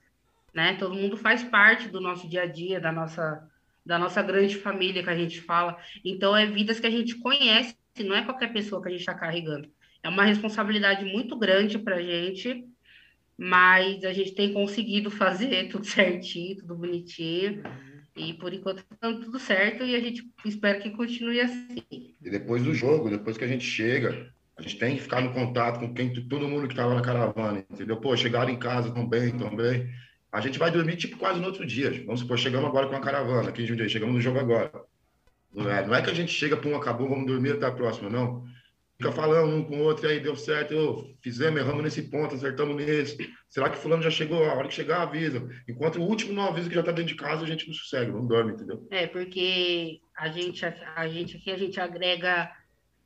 né? 0.55 0.75
Todo 0.79 0.95
mundo 0.95 1.17
faz 1.17 1.45
parte 1.45 1.89
do 1.89 2.01
nosso 2.01 2.27
dia 2.27 2.43
a 2.43 2.47
dia, 2.47 2.81
da 2.81 2.91
nossa, 2.91 3.47
da 3.85 3.99
nossa 3.99 4.23
grande 4.23 4.57
família 4.57 5.03
que 5.03 5.11
a 5.11 5.17
gente 5.17 5.41
fala. 5.41 5.77
Então, 6.03 6.35
é 6.35 6.47
vidas 6.47 6.81
que 6.81 6.87
a 6.87 6.91
gente 6.91 7.17
conhece 7.17 7.77
não 8.05 8.15
é 8.15 8.25
qualquer 8.25 8.53
pessoa 8.53 8.83
que 8.83 8.89
a 8.89 8.91
gente 8.91 9.01
está 9.01 9.15
carregando. 9.15 9.69
É 10.03 10.09
uma 10.09 10.25
responsabilidade 10.25 11.05
muito 11.05 11.37
grande 11.37 11.79
para 11.79 11.97
a 11.97 12.03
gente, 12.03 12.65
mas 13.37 14.05
a 14.05 14.13
gente 14.13 14.35
tem 14.35 14.53
conseguido 14.53 15.11
fazer 15.11 15.69
tudo 15.71 15.85
certinho, 15.85 16.57
tudo 16.57 16.77
bonitinho. 16.77 17.63
E 18.15 18.33
por 18.33 18.53
enquanto 18.55 18.79
está 18.79 19.13
tudo 19.13 19.39
certo 19.39 19.85
e 19.85 19.95
a 19.95 20.01
gente 20.01 20.27
espera 20.45 20.79
que 20.79 20.91
continue 20.91 21.41
assim. 21.41 21.85
E 21.91 22.31
depois 22.31 22.63
do 22.63 22.73
jogo, 22.73 23.11
depois 23.11 23.37
que 23.37 23.45
a 23.45 23.49
gente 23.49 23.65
chega, 23.65 24.33
a 24.57 24.63
gente 24.63 24.79
tem 24.79 24.97
que 24.97 25.03
ficar 25.03 25.21
no 25.21 25.35
contato 25.35 25.81
com 25.81 25.93
quem, 25.93 26.13
todo 26.27 26.49
mundo 26.49 26.67
que 26.67 26.73
estava 26.73 26.95
na 26.95 27.03
caravana, 27.03 27.63
entendeu? 27.71 27.99
Pô, 27.99 28.17
chegaram 28.17 28.51
em 28.51 28.59
casa 28.59 28.91
também, 28.91 29.37
também. 29.37 29.87
A 30.33 30.41
gente 30.41 30.59
vai 30.59 30.71
dormir 30.71 30.97
tipo 30.97 31.19
quase 31.19 31.39
no 31.41 31.47
outro 31.47 31.67
dia. 31.67 31.91
Vamos 32.07 32.21
supor, 32.21 32.39
chegamos 32.39 32.69
agora 32.69 32.89
com 32.89 32.97
a 32.97 33.01
caravana 33.01 33.51
aqui 33.51 33.63
em 33.63 33.67
Jundiaí, 33.67 33.91
chegamos 33.91 34.15
no 34.15 34.21
jogo 34.21 34.39
agora. 34.39 34.71
Não 35.57 35.71
é, 35.71 35.87
não 35.87 35.95
é 35.95 36.03
que 36.03 36.11
a 36.11 36.15
gente 36.15 36.31
chega, 36.31 36.57
pum, 36.57 36.77
acabou, 36.77 37.09
vamos 37.09 37.27
dormir 37.27 37.53
até 37.53 37.67
a 37.67 37.73
próxima, 37.73 38.11
não. 38.11 38.45
Fica 38.99 39.11
falando 39.11 39.55
um 39.55 39.65
com 39.65 39.79
o 39.79 39.83
outro, 39.83 40.07
e 40.07 40.13
aí 40.13 40.21
deu 40.21 40.37
certo, 40.37 40.73
eu, 40.73 41.15
fizemos, 41.23 41.61
erramos 41.61 41.83
nesse 41.83 42.03
ponto, 42.03 42.35
acertamos 42.35 42.77
nesse. 42.77 43.17
Será 43.49 43.69
que 43.71 43.79
fulano 43.79 44.03
já 44.03 44.11
chegou? 44.11 44.45
A 44.45 44.55
hora 44.55 44.69
que 44.69 44.75
chegar, 44.75 45.03
avisa. 45.03 45.47
Enquanto 45.69 45.97
o 45.99 46.03
último 46.03 46.33
não 46.33 46.45
avisa 46.45 46.69
que 46.69 46.75
já 46.75 46.81
está 46.81 46.93
dentro 46.93 47.13
de 47.13 47.19
casa, 47.19 47.45
a 47.45 47.47
gente 47.47 47.67
não 47.67 47.75
sossega, 47.75 48.13
não 48.13 48.27
dorme, 48.27 48.53
entendeu? 48.53 48.87
É, 48.91 49.07
porque 49.07 50.01
a 50.17 50.29
gente, 50.29 50.65
a 50.65 51.09
gente 51.09 51.37
aqui, 51.37 51.51
a 51.51 51.59
gente 51.59 51.81
agrega 51.81 52.51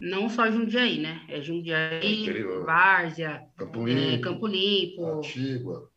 não 0.00 0.28
só 0.28 0.50
Jundiaí, 0.50 1.00
né? 1.00 1.22
É 1.28 1.40
Jundiaí, 1.40 2.28
é 2.28 2.42
Várzea, 2.64 3.42
Campo 3.56 3.86
Limpo, 3.86 4.14
é, 4.14 4.18
Campo 4.18 4.46
Limpo 4.46 5.06
Antigua. 5.06 5.90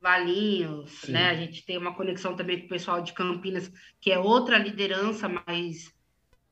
Valinhos, 0.00 0.90
Sim. 0.90 1.12
né? 1.12 1.30
A 1.30 1.34
gente 1.34 1.64
tem 1.64 1.78
uma 1.78 1.94
conexão 1.94 2.36
também 2.36 2.60
com 2.60 2.66
o 2.66 2.68
pessoal 2.68 3.00
de 3.00 3.12
Campinas, 3.12 3.72
que 4.00 4.12
é 4.12 4.18
outra 4.18 4.58
liderança, 4.58 5.28
mas 5.28 5.95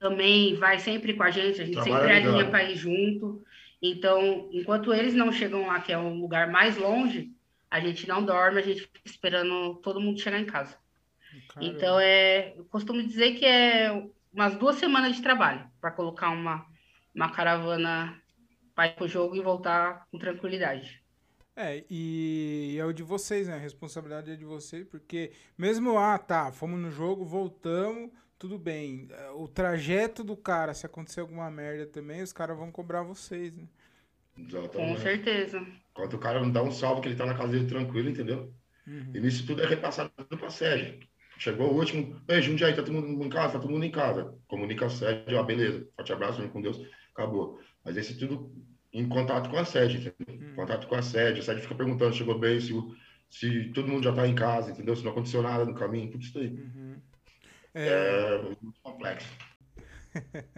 também 0.04 0.54
vai 0.56 0.78
sempre 0.78 1.14
com 1.14 1.22
a 1.22 1.30
gente, 1.30 1.62
a 1.62 1.64
gente 1.64 1.80
Trabalha 1.80 2.14
sempre 2.14 2.28
alinha 2.28 2.50
para 2.50 2.62
ir 2.64 2.76
junto. 2.76 3.42
Então, 3.80 4.50
enquanto 4.52 4.92
eles 4.92 5.14
não 5.14 5.32
chegam 5.32 5.66
lá, 5.66 5.80
que 5.80 5.94
é 5.94 5.98
um 5.98 6.20
lugar 6.20 6.50
mais 6.50 6.76
longe, 6.76 7.32
a 7.70 7.80
gente 7.80 8.06
não 8.06 8.22
dorme, 8.22 8.60
a 8.60 8.62
gente 8.62 8.82
fica 8.82 9.00
esperando 9.06 9.76
todo 9.76 10.02
mundo 10.02 10.20
chegar 10.20 10.38
em 10.38 10.44
casa. 10.44 10.76
Caramba. 11.48 11.72
Então, 11.72 11.98
é, 11.98 12.52
eu 12.54 12.66
costumo 12.66 13.02
dizer 13.02 13.32
que 13.36 13.46
é 13.46 14.06
umas 14.30 14.54
duas 14.56 14.76
semanas 14.76 15.16
de 15.16 15.22
trabalho 15.22 15.66
para 15.80 15.90
colocar 15.90 16.28
uma, 16.28 16.66
uma 17.14 17.30
caravana 17.30 18.14
para 18.74 18.88
ir 18.88 18.96
para 18.96 19.04
o 19.04 19.08
jogo 19.08 19.34
e 19.34 19.40
voltar 19.40 20.06
com 20.10 20.18
tranquilidade. 20.18 21.02
É, 21.56 21.82
e 21.88 22.76
é 22.78 22.84
o 22.84 22.92
de 22.92 23.02
vocês, 23.02 23.48
né? 23.48 23.54
A 23.54 23.58
responsabilidade 23.58 24.30
é 24.30 24.36
de 24.36 24.44
vocês, 24.44 24.84
porque 24.86 25.32
mesmo, 25.56 25.96
ah, 25.96 26.18
tá, 26.18 26.52
fomos 26.52 26.78
no 26.78 26.90
jogo, 26.90 27.24
voltamos, 27.24 28.10
tudo 28.44 28.58
bem. 28.58 29.08
O 29.36 29.48
trajeto 29.48 30.22
do 30.22 30.36
cara, 30.36 30.74
se 30.74 30.84
acontecer 30.84 31.20
alguma 31.20 31.50
merda 31.50 31.86
também, 31.86 32.20
os 32.22 32.30
caras 32.30 32.54
vão 32.54 32.70
cobrar 32.70 33.02
vocês, 33.02 33.56
né? 33.56 33.64
Exatamente. 34.36 34.76
Com 34.76 34.96
certeza. 34.98 35.66
Enquanto 35.92 36.14
o 36.14 36.18
cara 36.18 36.40
não 36.40 36.50
dá 36.50 36.62
um 36.62 36.70
salve 36.70 37.00
que 37.00 37.08
ele 37.08 37.16
tá 37.16 37.24
na 37.24 37.34
casa 37.34 37.52
dele 37.52 37.66
tranquilo, 37.66 38.10
entendeu? 38.10 38.52
Uhum. 38.86 39.12
E 39.14 39.20
nisso 39.20 39.46
tudo 39.46 39.62
é 39.62 39.66
repassado 39.66 40.10
pra 40.28 40.50
sede. 40.50 41.08
Chegou 41.38 41.72
o 41.72 41.74
último, 41.74 42.20
ei, 42.28 42.42
Jundiaí, 42.42 42.74
tá 42.74 42.82
todo 42.82 42.92
mundo 42.92 43.24
em 43.24 43.30
casa? 43.30 43.54
Tá 43.54 43.60
todo 43.60 43.70
mundo 43.70 43.84
em 43.84 43.90
casa. 43.90 44.34
Comunica 44.46 44.86
a 44.86 44.90
sede, 44.90 45.34
ó, 45.34 45.42
beleza, 45.42 45.88
forte 45.96 46.12
abraço, 46.12 46.48
com 46.50 46.60
Deus, 46.60 46.86
acabou. 47.14 47.58
Mas 47.82 47.96
esse 47.96 48.18
tudo 48.18 48.52
em 48.92 49.08
contato 49.08 49.48
com 49.48 49.56
a 49.56 49.64
sede, 49.64 49.96
entendeu? 49.96 50.48
Uhum. 50.48 50.54
Contato 50.54 50.86
com 50.86 50.94
a 50.96 51.02
sede, 51.02 51.40
a 51.40 51.42
sede 51.42 51.62
fica 51.62 51.74
perguntando, 51.74 52.14
chegou 52.14 52.38
bem, 52.38 52.60
se, 52.60 52.74
se 53.30 53.72
todo 53.72 53.88
mundo 53.88 54.04
já 54.04 54.12
tá 54.12 54.28
em 54.28 54.34
casa, 54.34 54.70
entendeu? 54.70 54.94
Se 54.94 55.02
não 55.02 55.12
aconteceu 55.12 55.40
nada 55.40 55.64
no 55.64 55.74
caminho, 55.74 56.10
tudo 56.10 56.22
isso 56.22 56.38
aí. 56.38 56.48
Uhum. 56.48 56.83
É... 57.74 57.88
é 57.88 58.42
muito 58.42 58.80
complexo. 58.82 59.28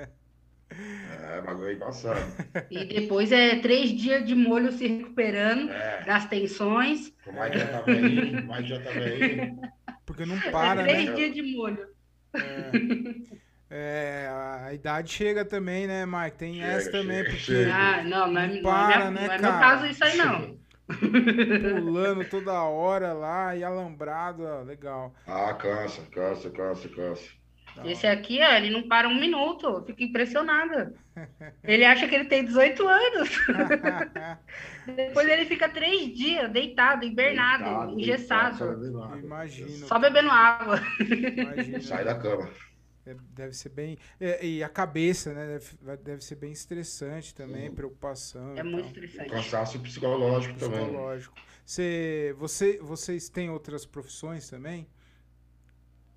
é, 0.71 1.41
bagulho 1.41 1.69
aí 1.69 1.77
passando. 1.77 2.21
E 2.71 2.85
depois 2.85 3.33
é 3.33 3.57
três 3.57 3.91
dias 3.91 4.27
de 4.27 4.35
molho 4.35 4.71
se 4.73 4.87
recuperando 4.87 5.71
é. 5.71 6.05
das 6.05 6.27
tensões. 6.27 7.12
O 7.27 7.33
Mike 7.33 7.59
já 7.59 7.85
aí, 7.87 8.37
o 8.37 8.47
Mike 8.47 8.69
já 8.69 8.81
tava 8.81 8.99
aí. 8.99 9.53
Porque 10.05 10.27
não 10.27 10.39
para, 10.53 10.83
é 10.83 10.85
três 10.85 11.09
né? 11.09 11.14
dias 11.14 11.35
de 11.35 11.43
molho. 11.43 11.89
É. 12.35 12.71
É, 13.69 14.29
a 14.31 14.73
idade 14.73 15.12
chega 15.12 15.45
também, 15.45 15.89
né, 15.89 16.07
Mike? 16.07 16.39
Tem 16.39 16.55
Chega, 16.55 16.67
essa 16.67 16.93
também, 16.93 17.17
chega, 17.17 17.31
porque 17.31 17.39
chega. 17.41 17.75
Ah, 17.75 18.05
não, 18.05 18.31
não 18.31 18.41
é, 18.41 18.47
não 18.47 18.55
é, 18.57 18.62
para, 18.62 19.11
minha- 19.11 19.11
né, 19.11 19.27
não 19.27 19.35
é 19.35 19.39
meu 19.39 19.51
caso 19.53 19.87
isso 19.87 20.05
aí, 20.05 20.17
não. 20.17 20.57
pulando 20.87 22.24
toda 22.28 22.62
hora 22.62 23.12
lá 23.12 23.57
e 23.57 23.64
alambrado, 23.64 24.45
ó, 24.45 24.62
legal. 24.62 25.14
Ah, 25.26 25.53
cansa, 25.55 26.03
cansa, 26.12 26.51
cansa, 26.51 26.89
cansa. 26.89 27.30
Esse 27.84 28.07
aqui, 28.07 28.41
ó, 28.41 28.53
ele 28.55 28.70
não 28.70 28.89
para 28.89 29.07
um 29.07 29.14
minuto. 29.20 29.66
Eu 29.66 29.84
fico 29.84 30.03
impressionada. 30.03 30.95
Ele 31.62 31.84
acha 31.84 32.07
que 32.09 32.14
ele 32.14 32.24
tem 32.26 32.45
18 32.45 32.87
anos. 32.89 33.30
Depois 34.97 35.28
ele 35.28 35.45
fica 35.47 35.68
três 35.68 36.14
dias 36.14 36.51
deitado, 36.51 37.05
hibernado, 37.05 37.64
Deitado, 37.64 38.01
engessado. 38.01 38.76
deitado. 38.76 39.18
Imagino. 39.18 39.68
Só 39.87 39.99
bebendo 39.99 40.30
água. 40.30 40.80
Imagino. 41.01 41.82
Sai 41.82 42.05
da 42.05 42.14
cama. 42.14 42.49
É, 43.07 43.15
Deve 43.31 43.53
ser 43.55 43.69
bem. 43.69 43.97
é, 44.21 44.45
e 44.45 44.63
a 44.65 44.69
cabeça, 44.69 45.33
né? 45.33 45.47
Deve, 45.47 45.97
deve 46.03 46.25
ser 46.25 46.35
bem 46.35 46.51
estressante 46.53 47.35
também, 47.35 47.69
Sim. 47.69 47.75
preocupação. 47.75 48.57
É 48.57 48.63
muito 48.63 48.93
tal. 48.93 49.05
estressante. 49.05 49.31
Cansaço 49.31 49.79
psicológico 49.81 50.59
também. 50.59 50.81
Psicológico. 50.81 51.35
Você, 51.65 52.35
você, 52.39 52.79
vocês 52.79 53.29
têm 53.29 53.49
outras 53.51 53.87
profissões 53.87 54.49
também? 54.51 54.87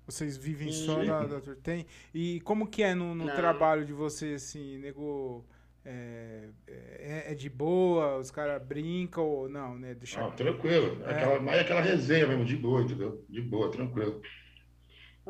Vocês 0.06 0.36
vivem 0.36 0.72
só 0.72 1.00
Sim. 1.00 1.06
da, 1.06 1.24
da 1.26 1.40
tour- 1.40 1.56
Tem? 1.56 1.86
E 2.12 2.40
como 2.40 2.66
que 2.66 2.82
é 2.82 2.94
no, 2.94 3.14
no 3.14 3.26
trabalho 3.26 3.84
de 3.84 3.92
vocês, 3.92 4.42
assim, 4.44 4.78
nego? 4.78 5.44
É, 5.84 6.48
é, 6.66 7.32
é 7.32 7.34
de 7.34 7.48
boa, 7.48 8.18
os 8.18 8.30
caras 8.30 8.62
brincam 8.62 9.24
ou 9.24 9.48
não, 9.48 9.78
né? 9.78 9.94
Deixa 9.94 10.22
Ah, 10.22 10.30
tranquilo. 10.30 11.02
É. 11.04 11.10
Aquela, 11.10 11.40
mais 11.40 11.60
aquela 11.60 11.80
resenha 11.80 12.26
mesmo, 12.26 12.44
de 12.44 12.54
boa, 12.56 12.82
entendeu? 12.82 13.24
De 13.28 13.40
boa, 13.40 13.70
tranquilo. 13.70 14.20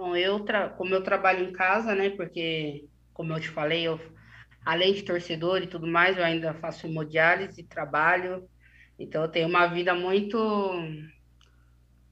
Bom, 0.00 0.16
eu 0.16 0.42
como 0.78 0.94
eu 0.94 1.02
trabalho 1.02 1.44
em 1.44 1.52
casa, 1.52 1.94
né? 1.94 2.08
Porque, 2.08 2.88
como 3.12 3.34
eu 3.34 3.38
te 3.38 3.48
falei, 3.48 3.86
eu 3.86 4.00
além 4.64 4.94
de 4.94 5.02
torcedor 5.02 5.62
e 5.62 5.66
tudo 5.66 5.86
mais, 5.86 6.16
eu 6.16 6.24
ainda 6.24 6.54
faço 6.54 6.86
hemodiálise, 6.86 7.62
trabalho. 7.64 8.48
Então 8.98 9.20
eu 9.20 9.28
tenho 9.28 9.46
uma 9.46 9.66
vida 9.66 9.94
muito 9.94 10.26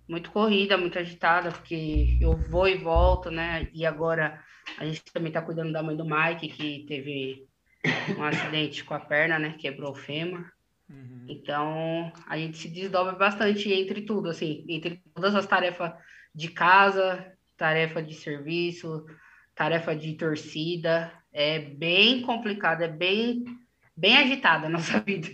muito 0.07 0.31
corrida, 0.31 0.77
muito 0.77 0.99
agitada, 0.99 1.51
porque 1.51 2.19
eu 2.21 2.37
vou 2.37 2.69
e 2.69 2.77
volto, 2.77 3.31
né? 3.31 3.67
E 3.73 3.87
agora 3.87 4.39
a 4.77 4.85
gente 4.85 5.03
também 5.11 5.33
tá 5.33 5.41
cuidando 5.41 5.73
da 5.73 5.83
mãe 5.83 5.97
do 5.97 6.05
Mike, 6.05 6.49
que 6.49 6.85
teve 6.87 7.47
um 8.19 8.23
acidente 8.23 8.85
com 8.85 8.93
a 8.93 9.01
perna, 9.01 9.39
né? 9.39 9.57
Quebrou 9.59 9.93
o 9.93 9.95
fêmur. 9.95 10.45
Uhum. 10.91 11.25
Então, 11.27 12.13
a 12.27 12.37
gente 12.37 12.59
se 12.59 12.69
desdobra 12.69 13.15
bastante 13.15 13.73
entre 13.73 14.03
tudo, 14.03 14.29
assim, 14.29 14.67
entre 14.69 15.03
todas 15.15 15.35
as 15.35 15.47
tarefas 15.47 15.95
de 16.35 16.49
casa, 16.49 17.38
tarefa 17.59 18.03
de 18.03 18.15
serviço, 18.15 19.05
tarefa 19.55 19.95
de 19.97 20.15
torcida. 20.15 21.13
É 21.33 21.61
bem 21.61 22.23
complicado, 22.23 22.83
é 22.83 22.89
bem, 22.89 23.45
bem 23.97 24.17
agitada 24.17 24.67
a 24.67 24.71
nossa 24.71 25.01
vida. 25.05 25.31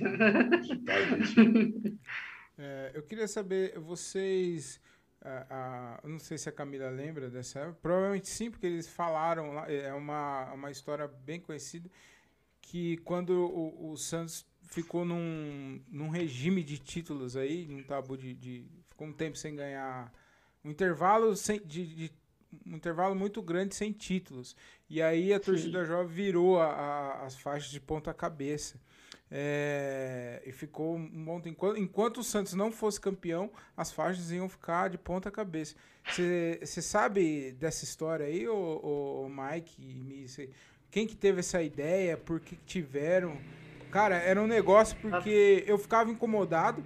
É, 2.58 2.92
eu 2.94 3.02
queria 3.02 3.26
saber, 3.28 3.78
vocês. 3.78 4.80
ah, 5.22 6.00
eu 6.02 6.10
não 6.10 6.18
sei 6.18 6.38
se 6.38 6.48
a 6.48 6.52
Camila 6.52 6.88
lembra 6.90 7.30
dessa 7.30 7.60
época. 7.60 7.78
Provavelmente 7.82 8.28
sim, 8.28 8.50
porque 8.50 8.66
eles 8.66 8.88
falaram. 8.88 9.58
É 9.66 9.92
uma, 9.94 10.52
uma 10.52 10.70
história 10.70 11.08
bem 11.08 11.40
conhecida. 11.40 11.90
Que 12.62 12.98
quando 12.98 13.30
o, 13.32 13.92
o 13.92 13.96
Santos 13.96 14.46
ficou 14.70 15.04
num, 15.04 15.82
num 15.88 16.08
regime 16.10 16.62
de 16.64 16.78
títulos 16.78 17.36
aí, 17.36 17.66
num 17.68 17.82
tabu 17.82 18.16
de, 18.16 18.34
de- 18.34 18.66
Ficou 18.90 19.08
um 19.08 19.12
tempo 19.12 19.36
sem 19.36 19.56
ganhar. 19.56 20.12
Um 20.64 20.70
intervalo 20.70 21.36
sem, 21.36 21.60
de, 21.64 21.86
de- 21.86 22.12
um 22.66 22.76
intervalo 22.76 23.14
muito 23.14 23.42
grande 23.42 23.74
sem 23.74 23.92
títulos. 23.92 24.56
E 24.88 25.02
aí 25.02 25.32
a 25.32 25.40
torcida 25.40 25.84
jovem 25.84 26.08
virou 26.14 26.60
a- 26.60 26.66
a- 26.72 27.24
as 27.26 27.36
faixas 27.36 27.70
de 27.70 27.80
ponta 27.80 28.14
cabeça. 28.14 28.80
É, 29.30 30.40
e 30.46 30.52
ficou 30.52 30.94
um 30.96 31.24
bom. 31.24 31.42
Enquanto, 31.44 31.78
enquanto 31.78 32.18
o 32.18 32.24
Santos 32.24 32.52
não 32.54 32.70
fosse 32.70 33.00
campeão, 33.00 33.50
as 33.76 33.90
faixas 33.90 34.30
iam 34.30 34.48
ficar 34.48 34.88
de 34.88 34.96
ponta 34.98 35.30
cabeça. 35.30 35.74
Você 36.08 36.60
sabe 36.82 37.50
dessa 37.52 37.82
história 37.84 38.26
aí, 38.26 38.46
ô 38.46 39.28
Mike? 39.28 39.82
e 39.82 40.50
quem 40.90 41.06
que 41.06 41.16
teve 41.16 41.40
essa 41.40 41.60
ideia? 41.62 42.16
Por 42.16 42.38
que 42.38 42.54
tiveram? 42.64 43.36
Cara, 43.90 44.16
era 44.16 44.40
um 44.40 44.46
negócio 44.46 44.96
porque 45.00 45.64
eu 45.66 45.78
ficava 45.78 46.10
incomodado. 46.10 46.84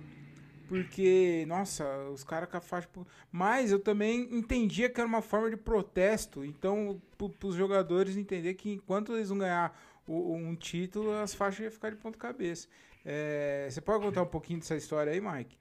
Porque, 0.69 1.45
nossa, 1.49 1.85
os 2.11 2.23
caras 2.23 2.49
com 2.51 2.59
a 2.59 2.61
faixa. 2.61 2.89
Mas 3.33 3.73
eu 3.73 3.79
também 3.81 4.21
entendia 4.37 4.91
que 4.91 5.01
era 5.01 5.09
uma 5.09 5.23
forma 5.23 5.49
de 5.51 5.57
protesto. 5.57 6.45
Então, 6.45 7.01
para 7.17 7.49
os 7.49 7.55
jogadores 7.55 8.17
entender 8.17 8.55
que 8.55 8.73
enquanto 8.73 9.15
eles 9.17 9.31
não 9.31 9.39
ganhar 9.39 9.79
o- 10.07 10.35
um 10.35 10.55
título, 10.55 11.13
as 11.13 11.35
faixas 11.35 11.61
iam 11.61 11.71
ficar 11.71 11.91
de 11.91 11.97
ponta 11.97 12.19
cabeça. 12.19 12.69
É, 13.05 13.67
Você 13.71 13.81
pode 13.81 14.05
contar 14.05 14.23
um 14.23 14.27
pouquinho 14.27 14.59
dessa 14.59 14.77
história 14.77 15.13
aí, 15.13 15.21
Mike? 15.21 15.57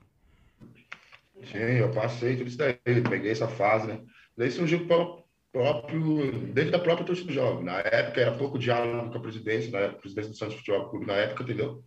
Sim, 1.43 1.57
eu 1.79 1.91
passei 1.91 2.35
tudo 2.35 2.47
isso 2.47 2.57
daí, 2.57 2.77
peguei 3.09 3.31
essa 3.31 3.47
fase, 3.47 3.87
né? 3.87 4.01
Daí 4.35 4.51
surgiu 4.51 4.79
o 4.79 4.87
pró- 4.87 5.23
próprio, 5.51 6.31
dentro 6.53 6.71
da 6.71 6.79
própria 6.79 7.05
torcida 7.05 7.31
jovem. 7.31 7.63
Na 7.63 7.79
época 7.79 8.19
era 8.21 8.37
pouco 8.37 8.59
diálogo 8.59 9.11
com 9.11 9.17
a 9.17 9.21
presidência, 9.21 9.71
na 9.71 9.79
época, 9.79 9.97
a 9.99 10.01
presidência 10.01 10.31
do 10.31 10.37
Santos 10.37 10.55
Futebol 10.57 10.89
Clube, 10.89 11.05
na 11.05 11.13
época, 11.13 11.43
entendeu? 11.43 11.83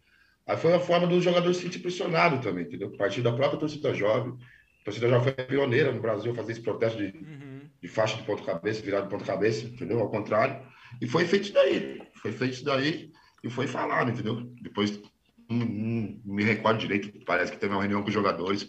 Aí 0.50 0.56
foi 0.56 0.72
a 0.74 0.80
forma 0.80 1.06
do 1.06 1.20
jogador 1.22 1.54
se 1.54 1.62
sentir 1.62 1.78
pressionado 1.78 2.40
também, 2.42 2.64
entendeu? 2.64 2.90
A 2.92 2.96
partir 2.96 3.22
da 3.22 3.32
própria 3.32 3.60
torcida 3.60 3.94
jovem. 3.94 4.32
A 4.80 4.84
torcida 4.84 5.08
jovem 5.08 5.32
foi 5.32 5.44
pioneira 5.44 5.92
no 5.92 6.00
Brasil 6.00 6.34
fazer 6.34 6.52
esse 6.52 6.60
protesto 6.60 6.98
de, 6.98 7.04
Uhum. 7.18 7.60
de 7.80 7.86
faixa 7.88 8.16
de 8.16 8.24
ponta-cabeça, 8.24 8.82
virado 8.82 9.04
de 9.04 9.10
ponta-cabeça, 9.10 9.64
entendeu? 9.66 10.00
Ao 10.00 10.10
contrário. 10.10 10.60
E 11.00 11.06
foi 11.06 11.24
feito 11.24 11.44
isso 11.44 11.52
daí. 11.54 12.02
Foi 12.14 12.32
feito 12.32 12.54
isso 12.54 12.64
daí 12.64 13.12
e 13.44 13.48
foi 13.48 13.68
falado, 13.68 14.10
entendeu? 14.10 14.42
Depois, 14.60 15.00
não, 15.48 15.58
me 16.24 16.42
recordo 16.42 16.78
direito, 16.80 17.12
parece 17.24 17.52
que 17.52 17.58
teve 17.58 17.72
uma 17.72 17.82
reunião 17.82 18.02
com 18.02 18.08
os 18.08 18.14
jogadores. 18.14 18.66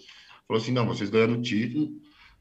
Falou 0.48 0.62
assim: 0.62 0.72
não, 0.72 0.86
vocês 0.86 1.10
ganhando 1.10 1.40
o 1.40 1.42
título, 1.42 1.90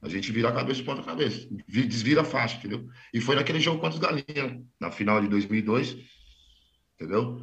a 0.02 0.08
gente 0.10 0.30
vira 0.32 0.50
a 0.50 0.52
cabeça 0.52 0.80
de 0.80 0.84
ponta-cabeça. 0.84 1.48
Vi- 1.66 1.86
Desvira 1.86 2.20
a 2.20 2.24
faixa, 2.24 2.58
entendeu? 2.58 2.86
E 3.14 3.20
foi 3.22 3.36
naquele 3.36 3.58
jogo 3.60 3.80
contra 3.80 3.94
os 3.98 4.00
Galinhas, 4.04 4.60
na 4.78 4.90
final 4.90 5.18
de 5.20 5.28
2002, 5.28 5.96
entendeu? 7.00 7.40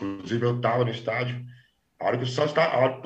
Inclusive, 0.00 0.44
eu 0.46 0.56
estava 0.56 0.84
no 0.84 0.90
estádio. 0.90 1.44
A 2.00 2.06
hora 2.06 2.18
que 2.18 2.24
o 2.24 2.26
Santos 2.26 2.52
tá, 2.52 2.64
a 2.72 2.78
hora 2.78 3.00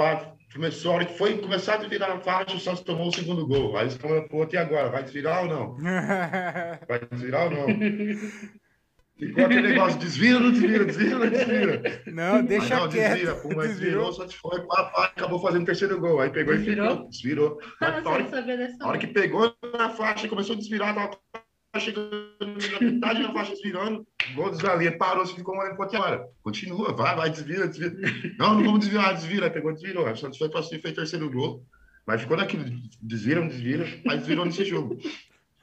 que 0.46 0.54
começou, 0.54 0.92
a 0.92 0.94
hora 0.96 1.04
que 1.04 1.16
foi 1.18 1.38
começar 1.38 1.74
a 1.74 1.78
desvirar 1.78 2.10
a 2.10 2.18
faixa, 2.20 2.56
o 2.56 2.60
Santos 2.60 2.80
tomou 2.82 3.08
o 3.08 3.12
segundo 3.12 3.46
gol. 3.46 3.76
Aí 3.76 3.84
eles 3.84 3.96
falaram, 3.96 4.26
pô, 4.28 4.46
e 4.50 4.56
agora? 4.56 4.90
Vai 4.90 5.02
desvirar 5.02 5.42
ou 5.44 5.48
não? 5.48 5.76
Vai 6.88 7.00
desvirar 7.10 7.44
ou 7.44 7.50
não? 7.50 7.66
Ficou 9.18 9.44
aquele 9.46 9.62
negócio, 9.68 9.98
desvira, 9.98 10.38
não 10.38 10.52
desvira, 10.52 10.84
desvira, 10.84 11.18
não 11.18 11.28
desvira. 11.28 12.02
não, 12.06 12.44
deixa 12.44 12.68
Mas 12.68 12.80
não, 12.84 12.88
quieto. 12.88 13.12
desvira, 13.14 13.34
pum, 13.34 13.48
mas 13.56 13.68
Desvirou. 13.70 14.12
só 14.12 14.28
foi, 14.28 14.60
pá, 14.64 14.84
pá, 14.84 15.04
acabou 15.06 15.40
fazendo 15.40 15.62
o 15.62 15.66
terceiro 15.66 15.98
gol. 16.00 16.20
Aí 16.20 16.30
pegou 16.30 16.54
Desvirou? 16.54 16.86
e 16.86 16.90
ficou, 16.94 17.08
desvirou. 17.08 17.58
Mas 17.80 18.06
a 18.06 18.10
hora, 18.10 18.22
sem 18.22 18.30
saber 18.30 18.58
dessa. 18.58 18.76
a 18.84 18.86
hora 18.88 18.98
que 18.98 19.06
pegou 19.08 19.52
na 19.76 19.90
faixa, 19.90 20.28
começou 20.28 20.54
a 20.54 20.58
desvirar, 20.58 20.94
tava 20.94 21.18
chegando 21.76 22.32
na 22.72 22.80
metade 22.80 23.22
da 23.22 23.32
faixa 23.32 23.52
desvirando, 23.52 24.06
gol 24.34 24.50
galinhas, 24.56 24.96
parou, 24.96 25.26
você 25.26 25.34
ficou 25.34 25.56
olhando 25.56 25.76
quanto 25.76 25.96
hora. 25.96 26.26
Continua, 26.42 26.94
vai, 26.94 27.14
vai, 27.14 27.30
desvira, 27.30 27.68
desvira. 27.68 27.94
Não, 28.38 28.54
não 28.54 28.64
vamos 28.64 28.80
desvirar, 28.80 29.14
desvira. 29.14 29.50
Pegou, 29.50 29.72
desvirou. 29.72 30.10
O 30.10 30.16
Santos 30.16 30.38
foi 30.38 30.48
cima 30.48 30.78
e 30.78 30.80
fez 30.80 30.94
terceiro 30.94 31.30
gol. 31.30 31.62
Mas 32.06 32.22
ficou 32.22 32.38
naquilo, 32.38 32.64
desvira, 33.02 33.40
não 33.40 33.48
desvira, 33.48 33.86
mas 34.04 34.20
desvirou 34.20 34.46
nesse 34.46 34.64
jogo. 34.64 34.98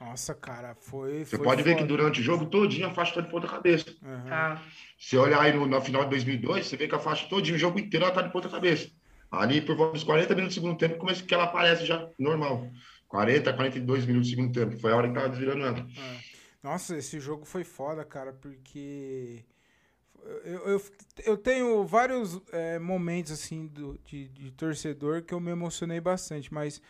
Nossa, 0.00 0.32
cara, 0.34 0.76
foi. 0.78 1.24
Você 1.24 1.36
foi 1.36 1.44
pode 1.44 1.62
ver 1.62 1.74
que 1.74 1.80
foda. 1.80 1.88
durante 1.88 2.20
o 2.20 2.22
jogo 2.22 2.46
todinho 2.46 2.86
a 2.86 2.90
faixa 2.90 3.14
tá 3.14 3.20
de 3.22 3.30
ponta 3.30 3.48
cabeça. 3.48 3.86
Tá. 4.28 4.62
Se 4.96 5.16
olhar 5.16 5.40
aí 5.40 5.52
no, 5.52 5.66
na 5.66 5.80
final 5.80 6.04
de 6.04 6.10
2002, 6.10 6.66
você 6.66 6.76
vê 6.76 6.86
que 6.86 6.94
a 6.94 7.00
faixa 7.00 7.26
todinho, 7.28 7.56
o 7.56 7.58
jogo 7.58 7.80
inteiro, 7.80 8.04
ela 8.04 8.14
tá 8.14 8.22
de 8.22 8.30
ponta 8.30 8.48
cabeça. 8.48 8.88
Ali, 9.30 9.60
por 9.60 9.74
volta 9.74 9.94
dos 9.94 10.04
40 10.04 10.34
minutos 10.34 10.54
do 10.54 10.60
segundo 10.60 10.78
tempo, 10.78 10.98
começa 10.98 11.24
que 11.24 11.34
ela 11.34 11.44
aparece 11.44 11.84
já 11.84 12.08
normal. 12.18 12.70
40, 13.08 13.52
42 13.52 14.06
minutos 14.06 14.28
do 14.28 14.36
segundo 14.36 14.52
tempo. 14.52 14.78
Foi 14.78 14.92
a 14.92 14.96
hora 14.96 15.08
que 15.08 15.14
tava 15.14 15.28
desvirando 15.28 15.64
ela. 15.64 15.78
É. 15.78 16.36
Nossa, 16.62 16.96
esse 16.96 17.20
jogo 17.20 17.44
foi 17.44 17.64
foda, 17.64 18.04
cara, 18.04 18.32
porque 18.32 19.44
eu, 20.44 20.58
eu, 20.68 20.82
eu 21.24 21.36
tenho 21.36 21.84
vários 21.84 22.40
é, 22.52 22.78
momentos 22.78 23.32
assim 23.32 23.66
do, 23.66 23.98
de, 24.04 24.28
de 24.28 24.50
torcedor 24.50 25.22
que 25.22 25.32
eu 25.32 25.40
me 25.40 25.50
emocionei 25.50 26.00
bastante, 26.00 26.52
mas 26.52 26.80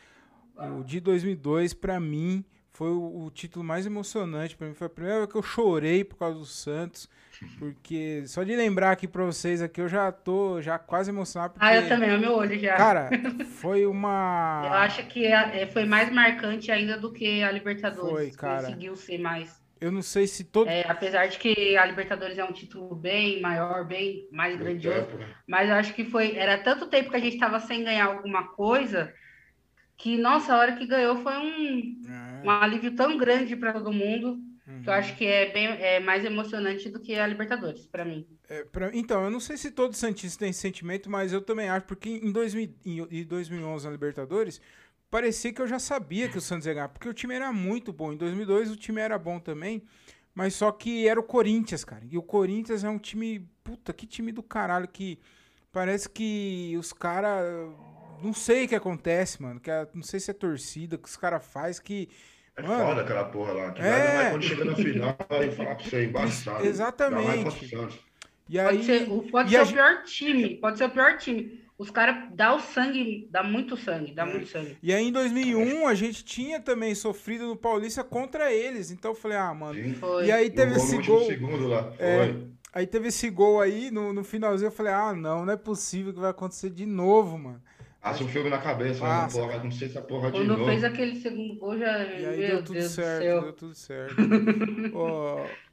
o 0.78 0.82
de 0.82 1.00
2002 1.00 1.74
pra 1.74 2.00
mim 2.00 2.44
foi 2.76 2.90
o, 2.90 3.24
o 3.26 3.30
título 3.30 3.64
mais 3.64 3.86
emocionante 3.86 4.56
para 4.56 4.66
mim. 4.68 4.74
Foi 4.74 4.86
a 4.86 4.90
primeira 4.90 5.18
vez 5.20 5.30
que 5.32 5.36
eu 5.38 5.42
chorei 5.42 6.04
por 6.04 6.16
causa 6.16 6.38
do 6.38 6.44
Santos, 6.44 7.08
porque 7.58 8.24
só 8.26 8.42
de 8.42 8.54
lembrar 8.56 8.90
aqui 8.92 9.06
pra 9.08 9.24
vocês 9.24 9.60
aqui 9.62 9.80
eu 9.80 9.88
já 9.88 10.10
tô 10.12 10.60
já 10.60 10.78
quase 10.78 11.10
emocionado 11.10 11.54
porque 11.54 11.66
Ah, 11.66 11.74
eu 11.76 11.88
também, 11.88 12.10
é 12.10 12.16
o 12.16 12.20
meu 12.20 12.32
olho 12.34 12.58
já. 12.58 12.76
cara, 12.76 13.10
foi 13.60 13.86
uma 13.86 14.62
Eu 14.66 14.72
acho 14.74 15.06
que 15.06 15.26
a- 15.32 15.54
é, 15.54 15.66
foi 15.66 15.84
mais 15.84 16.10
marcante 16.10 16.70
ainda 16.70 16.98
do 16.98 17.12
que 17.12 17.42
a 17.42 17.50
Libertadores. 17.50 18.10
Foi, 18.10 18.30
cara. 18.32 18.62
Conseguiu 18.62 18.96
ser 18.96 19.18
mais. 19.18 19.62
eu 19.80 19.90
não 19.92 20.02
sei 20.02 20.26
se 20.26 20.44
todo 20.44 20.68
É, 20.68 20.82
apesar 20.88 21.26
de 21.26 21.38
que 21.38 21.76
a 21.76 21.84
Libertadores 21.86 22.38
é 22.38 22.44
um 22.44 22.52
título 22.52 22.94
bem 22.94 23.40
maior, 23.40 23.84
bem 23.86 24.28
mais 24.32 24.56
grandioso. 24.58 25.16
Né? 25.16 25.26
Mas 25.46 25.68
eu 25.68 25.74
acho 25.76 25.94
que 25.94 26.04
foi. 26.04 26.36
Era 26.36 26.58
tanto 26.62 26.88
tempo 26.88 27.10
que 27.10 27.16
a 27.16 27.20
gente 27.20 27.34
estava 27.34 27.60
sem 27.60 27.84
ganhar 27.84 28.06
alguma 28.06 28.48
coisa 28.54 29.12
que, 29.96 30.16
nossa, 30.18 30.54
a 30.54 30.58
hora 30.58 30.76
que 30.76 30.86
ganhou 30.86 31.16
foi 31.22 31.36
um, 31.38 32.02
É. 32.08 32.42
um 32.44 32.50
alívio 32.50 32.94
tão 32.94 33.16
grande 33.16 33.56
para 33.56 33.72
todo 33.72 33.92
mundo. 33.92 34.38
Uhum. 34.66 34.82
Eu 34.84 34.92
acho 34.92 35.16
que 35.16 35.24
é, 35.24 35.52
bem, 35.52 35.66
é 35.66 36.00
mais 36.00 36.24
emocionante 36.24 36.90
do 36.90 37.00
que 37.00 37.14
a 37.14 37.26
Libertadores, 37.26 37.86
para 37.86 38.04
mim. 38.04 38.26
É, 38.48 38.64
pra, 38.64 38.90
então, 38.94 39.24
eu 39.24 39.30
não 39.30 39.40
sei 39.40 39.56
se 39.56 39.70
todo 39.70 39.94
Santista 39.94 40.40
tem 40.40 40.50
esse 40.50 40.60
sentimento, 40.60 41.10
mas 41.10 41.32
eu 41.32 41.40
também 41.40 41.68
acho, 41.68 41.86
porque 41.86 42.08
em, 42.08 42.32
2000, 42.32 42.74
em 42.84 43.24
2011 43.24 43.86
na 43.86 43.92
Libertadores, 43.92 44.60
parecia 45.10 45.52
que 45.52 45.62
eu 45.62 45.66
já 45.66 45.78
sabia 45.78 46.28
que 46.28 46.38
o 46.38 46.40
Santos 46.40 46.66
ia 46.66 46.74
ganhar, 46.74 46.88
porque 46.88 47.08
o 47.08 47.14
time 47.14 47.34
era 47.34 47.52
muito 47.52 47.92
bom. 47.92 48.12
Em 48.12 48.16
2002 48.16 48.70
o 48.70 48.76
time 48.76 49.00
era 49.00 49.18
bom 49.18 49.38
também, 49.38 49.82
mas 50.34 50.54
só 50.54 50.70
que 50.72 51.08
era 51.08 51.18
o 51.18 51.22
Corinthians, 51.22 51.84
cara. 51.84 52.04
E 52.10 52.18
o 52.18 52.22
Corinthians 52.22 52.84
é 52.84 52.88
um 52.88 52.98
time, 52.98 53.48
puta, 53.64 53.92
que 53.92 54.06
time 54.06 54.32
do 54.32 54.42
caralho 54.42 54.88
que 54.88 55.18
parece 55.72 56.08
que 56.08 56.74
os 56.78 56.92
caras 56.92 57.72
não 58.22 58.32
sei 58.32 58.64
o 58.64 58.68
que 58.68 58.74
acontece, 58.74 59.42
mano, 59.42 59.60
que 59.60 59.70
a, 59.70 59.86
não 59.94 60.02
sei 60.02 60.20
se 60.20 60.30
é 60.30 60.34
torcida 60.34 60.98
que 60.98 61.08
os 61.08 61.16
caras 61.16 61.44
faz 61.44 61.78
que 61.78 62.08
é 62.56 62.62
mano, 62.62 62.86
foda 62.86 63.02
aquela 63.02 63.24
porra 63.24 63.52
lá. 63.52 63.70
Que 63.72 63.82
é... 63.82 64.14
vai 64.16 64.30
quando 64.30 64.42
chega 64.42 64.64
na 64.64 64.74
final 64.74 65.16
e 65.30 65.50
falar 65.50 65.74
pra 65.74 65.84
você, 65.84 66.04
embaçado. 66.04 66.64
Exatamente. 66.64 67.70
E 68.48 68.58
aí, 68.58 68.76
pode 68.76 68.84
ser, 68.84 69.06
pode 69.30 69.50
ser 69.50 69.56
a... 69.56 69.62
o 69.62 69.66
pior 69.66 70.02
time, 70.04 70.56
pode 70.56 70.78
ser 70.78 70.84
o 70.84 70.90
pior 70.90 71.18
time. 71.18 71.66
Os 71.78 71.90
caras 71.90 72.30
dá 72.32 72.54
o 72.54 72.60
sangue, 72.60 73.28
dá 73.30 73.42
muito 73.42 73.76
sangue, 73.76 74.14
dá 74.14 74.24
muito 74.24 74.46
sangue. 74.46 74.78
E 74.82 74.94
aí 74.94 75.08
em 75.08 75.12
2001 75.12 75.86
a 75.86 75.94
gente 75.94 76.24
tinha 76.24 76.58
também 76.58 76.94
sofrido 76.94 77.46
no 77.46 77.54
Paulista 77.56 78.02
contra 78.02 78.50
eles. 78.50 78.90
Então 78.90 79.10
eu 79.10 79.14
falei, 79.14 79.36
ah, 79.36 79.52
mano. 79.52 79.78
E 80.24 80.32
aí 80.32 80.48
teve 80.48 80.76
esse 80.76 80.96
gol. 81.02 81.26
Segundo 81.26 81.68
lá. 81.68 81.92
É, 81.98 82.34
aí 82.72 82.86
teve 82.86 83.08
esse 83.08 83.28
gol 83.28 83.60
aí 83.60 83.90
no, 83.90 84.10
no 84.14 84.24
finalzinho. 84.24 84.68
Eu 84.68 84.72
falei, 84.72 84.92
ah, 84.94 85.12
não, 85.12 85.44
não 85.44 85.52
é 85.52 85.56
possível 85.56 86.14
que 86.14 86.20
vai 86.20 86.30
acontecer 86.30 86.70
de 86.70 86.86
novo, 86.86 87.36
mano. 87.36 87.60
Passa 88.06 88.22
um 88.22 88.28
filme 88.28 88.48
na 88.48 88.58
cabeça, 88.58 89.00
mas 89.00 89.34
não, 89.34 89.42
porra, 89.42 89.64
não 89.64 89.70
sei 89.72 89.88
se 89.88 89.98
a 89.98 90.00
porra 90.00 90.30
de 90.30 90.38
Quando 90.38 90.56
novo. 90.56 90.64
fez 90.66 90.84
aquele 90.84 91.20
segundo 91.20 91.56
gol, 91.56 91.76
já. 91.76 92.04
E 92.04 92.24
aí 92.24 92.46
deu 92.46 92.62
tudo 92.62 92.78
Deus 92.78 92.92
certo, 92.92 93.42
deu 93.42 93.52
tudo 93.52 93.74
certo. 93.74 94.14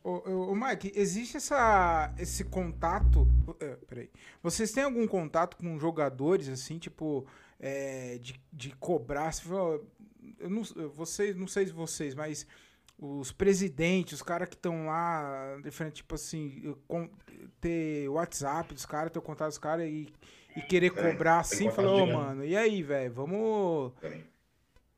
ô, 0.03 0.09
ô, 0.09 0.51
ô, 0.51 0.55
Mike, 0.55 0.91
existe 0.95 1.38
essa, 1.38 2.11
esse 2.17 2.43
contato. 2.45 3.27
É, 3.59 3.75
peraí. 3.88 4.09
Vocês 4.41 4.71
têm 4.71 4.84
algum 4.84 5.05
contato 5.05 5.55
com 5.57 5.77
jogadores, 5.77 6.49
assim, 6.49 6.79
tipo, 6.79 7.23
é, 7.59 8.17
de, 8.17 8.41
de 8.51 8.71
cobrar? 8.77 9.31
Eu 10.39 10.49
não, 10.49 10.63
vocês, 10.91 11.36
não 11.36 11.45
sei 11.45 11.67
se 11.67 11.71
vocês, 11.71 12.15
mas 12.15 12.47
os 12.97 13.31
presidentes, 13.31 14.13
os 14.13 14.23
caras 14.23 14.49
que 14.49 14.55
estão 14.55 14.88
lá, 14.88 15.59
diferente, 15.63 15.97
tipo 15.97 16.15
assim, 16.15 16.75
com, 16.88 17.07
ter 17.64 18.09
WhatsApp 18.09 18.74
dos 18.74 18.86
caras, 18.86 19.11
ter 19.11 19.20
o 19.20 19.22
contato 19.22 19.49
dos 19.49 19.57
caras 19.57 19.88
e 19.88 20.07
e 20.55 20.61
querer 20.61 20.91
cobrar 20.91 21.39
assim, 21.39 21.70
falou, 21.72 22.03
oh, 22.03 22.05
mano, 22.05 22.45
e 22.45 22.55
aí, 22.55 22.84
velho, 22.84 23.11
vamos. 23.11 23.91
Tem. 23.99 24.24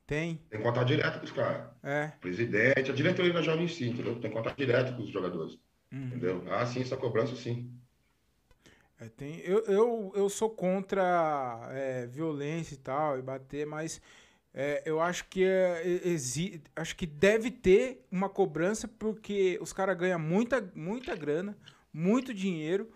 Tem. 0.06 0.40
Tem 0.50 0.62
contato 0.62 0.86
direto 0.86 1.20
com 1.20 1.26
os 1.26 1.32
caras. 1.32 1.68
É. 1.82 2.12
Presidente, 2.22 2.92
a 2.92 2.94
diretoria 2.94 3.34
da 3.34 3.42
Jovem 3.42 3.68
Sim, 3.68 3.90
entendeu? 3.90 4.20
Tem 4.20 4.30
contato 4.30 4.56
direto 4.56 4.96
com 4.96 5.02
os 5.02 5.10
jogadores. 5.10 5.58
Uhum. 5.92 6.08
Entendeu? 6.08 6.44
Ah, 6.52 6.66
sim, 6.66 6.82
essa 6.82 6.96
cobrança 6.96 7.36
sim. 7.36 7.72
É, 9.00 9.10
tem, 9.10 9.40
eu, 9.40 9.64
eu, 9.66 10.14
eu 10.16 10.30
sou 10.30 10.50
contra 10.50 11.70
é, 11.72 12.06
violência 12.06 12.76
e 12.76 12.78
tal, 12.78 13.18
e 13.18 13.22
bater, 13.22 13.66
mas 13.66 14.00
é, 14.54 14.84
eu 14.86 15.02
acho 15.02 15.26
que 15.28 15.44
é, 15.44 15.82
exi, 16.06 16.62
acho 16.76 16.96
que 16.96 17.06
deve 17.06 17.50
ter 17.50 18.06
uma 18.12 18.30
cobrança 18.30 18.88
porque 18.88 19.58
os 19.60 19.74
caras 19.74 19.98
ganham 19.98 20.20
muita, 20.20 20.72
muita 20.76 21.16
grana, 21.16 21.58
muito 21.96 22.34
dinheiro. 22.34 22.90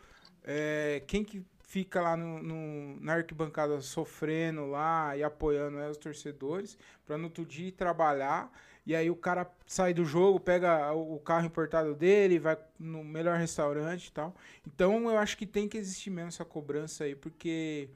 É, 0.44 1.02
quem 1.08 1.24
que 1.24 1.46
fica 1.62 2.02
lá 2.02 2.18
no, 2.18 2.44
no, 2.44 3.00
na 3.00 3.14
arquibancada 3.14 3.80
sofrendo 3.80 4.66
lá 4.66 5.16
e 5.16 5.24
apoiando 5.24 5.78
né, 5.78 5.90
os 5.90 5.98
torcedores 5.98 6.78
para 7.06 7.18
no 7.18 7.26
outro 7.26 7.46
dia 7.46 7.68
ir 7.68 7.72
trabalhar. 7.72 8.52
E 8.86 8.96
aí 8.96 9.10
o 9.10 9.16
cara 9.16 9.50
sai 9.68 9.94
do 9.94 10.04
jogo, 10.04 10.40
pega 10.40 10.92
o 10.94 11.20
carro 11.20 11.46
importado 11.46 11.94
dele, 11.94 12.40
vai 12.40 12.58
no 12.80 13.04
melhor 13.04 13.38
restaurante 13.38 14.08
e 14.08 14.12
tal. 14.12 14.36
Então 14.66 15.10
eu 15.10 15.18
acho 15.18 15.38
que 15.38 15.46
tem 15.46 15.70
que 15.70 15.78
existir 15.78 16.10
mesmo 16.10 16.30
essa 16.30 16.44
cobrança 16.44 17.04
aí, 17.04 17.16
porque 17.16 17.90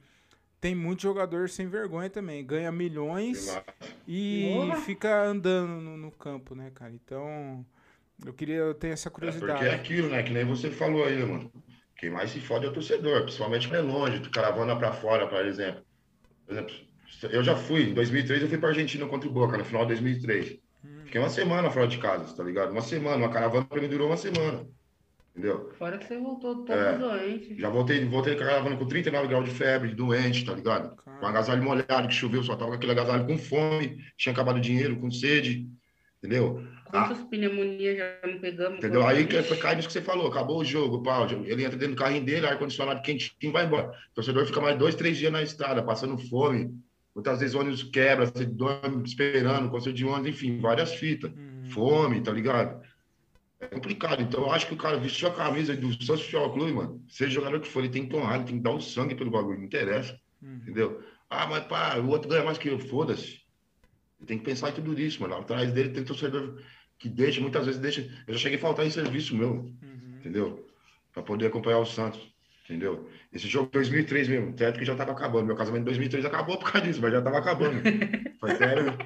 tem 0.60 0.74
muito 0.74 1.02
jogador 1.02 1.50
sem 1.50 1.66
vergonha 1.66 2.08
também. 2.08 2.46
Ganha 2.46 2.70
milhões 2.70 3.60
e 4.06 4.54
fica 4.84 5.24
andando 5.24 5.80
no, 5.80 5.96
no, 5.96 6.12
campo, 6.12 6.54
né, 6.54 6.70
cara? 6.72 6.92
Então 6.92 7.66
eu 8.24 8.32
queria 8.32 8.56
eu 8.56 8.74
ter 8.74 8.88
essa 8.88 9.10
curiosidade. 9.10 9.52
É 9.52 9.54
porque 9.54 9.68
é 9.68 9.74
aquilo, 9.74 10.08
né? 10.08 10.22
Que 10.22 10.32
nem 10.32 10.44
você 10.44 10.70
falou 10.70 11.04
aí, 11.04 11.24
mano. 11.24 11.50
Quem 11.96 12.10
mais 12.10 12.30
se 12.30 12.40
fode 12.40 12.66
é 12.66 12.68
o 12.68 12.72
torcedor, 12.72 13.22
principalmente 13.22 13.68
quando 13.68 13.78
é 13.78 13.82
longe, 13.82 14.18
do 14.18 14.30
caravana 14.30 14.76
para 14.76 14.92
fora, 14.92 15.26
por 15.26 15.44
exemplo. 15.44 15.82
Por 16.44 16.52
exemplo, 16.52 16.74
eu 17.30 17.42
já 17.42 17.56
fui, 17.56 17.90
em 17.90 17.94
2003 17.94 18.42
eu 18.42 18.48
fui 18.48 18.58
para 18.58 18.70
Argentina 18.70 19.06
contra 19.06 19.28
o 19.28 19.32
Boca, 19.32 19.56
no 19.56 19.64
final 19.64 19.82
de 19.82 19.94
2003. 19.94 20.58
Hum. 20.84 21.02
Fiquei 21.04 21.20
uma 21.20 21.30
semana 21.30 21.70
fora 21.70 21.86
de 21.86 21.98
casa, 21.98 22.36
tá 22.36 22.42
ligado? 22.42 22.72
Uma 22.72 22.82
semana, 22.82 23.16
uma 23.16 23.30
caravana 23.30 23.64
para 23.64 23.80
mim 23.80 23.88
durou 23.88 24.08
uma 24.08 24.16
semana. 24.16 24.66
Entendeu? 25.30 25.72
Fora 25.78 25.98
que 25.98 26.06
você 26.06 26.16
voltou 26.16 26.64
todo 26.64 26.72
é, 26.72 26.96
doente. 26.96 27.58
Já 27.58 27.68
voltei, 27.68 28.04
voltei 28.04 28.36
com 28.36 28.42
a 28.44 28.46
caravana 28.46 28.76
com 28.76 28.86
39 28.86 29.26
graus 29.26 29.44
de 29.44 29.50
febre, 29.50 29.94
doente, 29.94 30.44
tá 30.44 30.52
ligado? 30.52 30.94
Caramba. 30.94 31.20
Com 31.20 31.26
agasalho 31.26 31.62
molhado, 31.62 32.08
que 32.08 32.14
choveu, 32.14 32.42
só 32.42 32.54
tava 32.54 32.70
com 32.70 32.76
aquele 32.76 32.92
agasalho 32.92 33.26
com 33.26 33.36
fome, 33.36 33.98
tinha 34.16 34.32
acabado 34.32 34.58
o 34.58 34.60
dinheiro, 34.60 34.96
com 34.96 35.10
sede, 35.10 35.68
entendeu? 36.18 36.62
Quantas 36.94 37.18
ah, 37.22 37.26
pneumonias 37.28 37.98
já 37.98 38.20
me 38.24 38.38
pegamos? 38.38 38.78
Entendeu? 38.78 39.04
Aí 39.04 39.26
que, 39.26 39.42
cai 39.56 39.74
nisso 39.74 39.88
que 39.88 39.92
você 39.94 40.00
falou, 40.00 40.28
acabou 40.28 40.60
o 40.60 40.64
jogo, 40.64 41.02
pau. 41.02 41.26
Ele 41.28 41.64
entra 41.64 41.76
dentro 41.76 41.96
do 41.96 41.98
carrinho 41.98 42.24
dele, 42.24 42.46
ar-condicionado 42.46 43.02
quentinho, 43.02 43.52
vai 43.52 43.66
embora. 43.66 43.88
O 43.88 44.14
torcedor 44.14 44.46
fica 44.46 44.60
mais 44.60 44.78
dois, 44.78 44.94
três 44.94 45.16
dias 45.16 45.32
na 45.32 45.42
estrada, 45.42 45.82
passando 45.82 46.16
fome. 46.16 46.72
Muitas 47.12 47.40
vezes 47.40 47.56
o 47.56 47.58
ônibus 47.58 47.82
quebra, 47.82 48.26
você 48.26 48.44
dorme 48.46 49.02
esperando, 49.04 49.70
conselho 49.70 49.92
de 49.92 50.04
ônibus, 50.04 50.28
enfim, 50.28 50.60
várias 50.60 50.94
fitas. 50.94 51.32
Hum. 51.32 51.64
Fome, 51.64 52.20
tá 52.20 52.30
ligado? 52.30 52.80
É 53.60 53.66
complicado. 53.66 54.22
Então, 54.22 54.42
eu 54.42 54.52
acho 54.52 54.68
que 54.68 54.74
o 54.74 54.78
cara 54.78 54.96
vestiu 54.96 55.26
a 55.26 55.34
camisa 55.34 55.74
do 55.74 55.92
Santos 56.00 56.22
Futebol 56.22 56.52
Clube, 56.52 56.72
mano. 56.74 57.04
Seja 57.08 57.32
jogador 57.32 57.58
que 57.58 57.66
for, 57.66 57.80
ele 57.80 57.88
tem 57.88 58.04
que 58.04 58.10
tomar, 58.10 58.36
ele 58.36 58.44
tem 58.44 58.56
que 58.58 58.62
dar 58.62 58.70
o 58.70 58.80
sangue 58.80 59.16
pelo 59.16 59.32
bagulho, 59.32 59.58
não 59.58 59.64
interessa. 59.64 60.16
Hum. 60.40 60.60
Entendeu? 60.62 61.02
Ah, 61.28 61.48
mas 61.48 61.64
pá, 61.64 61.96
o 61.96 62.06
outro 62.08 62.28
ganha 62.28 62.44
mais 62.44 62.56
que 62.56 62.68
eu, 62.68 62.78
foda-se. 62.78 63.42
Ele 64.20 64.26
tem 64.28 64.38
que 64.38 64.44
pensar 64.44 64.70
em 64.70 64.74
tudo 64.74 64.96
isso, 65.00 65.20
mano. 65.20 65.34
Atrás 65.34 65.72
dele 65.72 65.88
tem 65.88 66.04
torcedor 66.04 66.62
que 66.98 67.08
deixa, 67.08 67.40
muitas 67.40 67.66
vezes 67.66 67.80
deixa. 67.80 68.00
Eu 68.26 68.34
já 68.34 68.40
cheguei 68.40 68.58
a 68.58 68.60
faltar 68.60 68.86
em 68.86 68.90
serviço 68.90 69.36
meu, 69.36 69.50
uhum. 69.50 70.16
entendeu? 70.18 70.66
Para 71.12 71.22
poder 71.22 71.46
acompanhar 71.46 71.78
o 71.78 71.86
Santos, 71.86 72.20
entendeu? 72.64 73.08
Esse 73.32 73.48
jogo 73.48 73.70
2003 73.72 74.28
mesmo, 74.28 74.56
certo 74.56 74.78
que 74.78 74.84
já 74.84 74.92
estava 74.92 75.12
acabando. 75.12 75.46
Meu 75.46 75.56
casamento 75.56 75.82
em 75.82 75.86
2003 75.86 76.24
acabou 76.24 76.58
por 76.58 76.70
causa 76.70 76.86
disso, 76.86 77.00
mas 77.02 77.12
já 77.12 77.18
estava 77.18 77.38
acabando. 77.38 77.82
Foi 78.40 78.54
sério. 78.56 78.96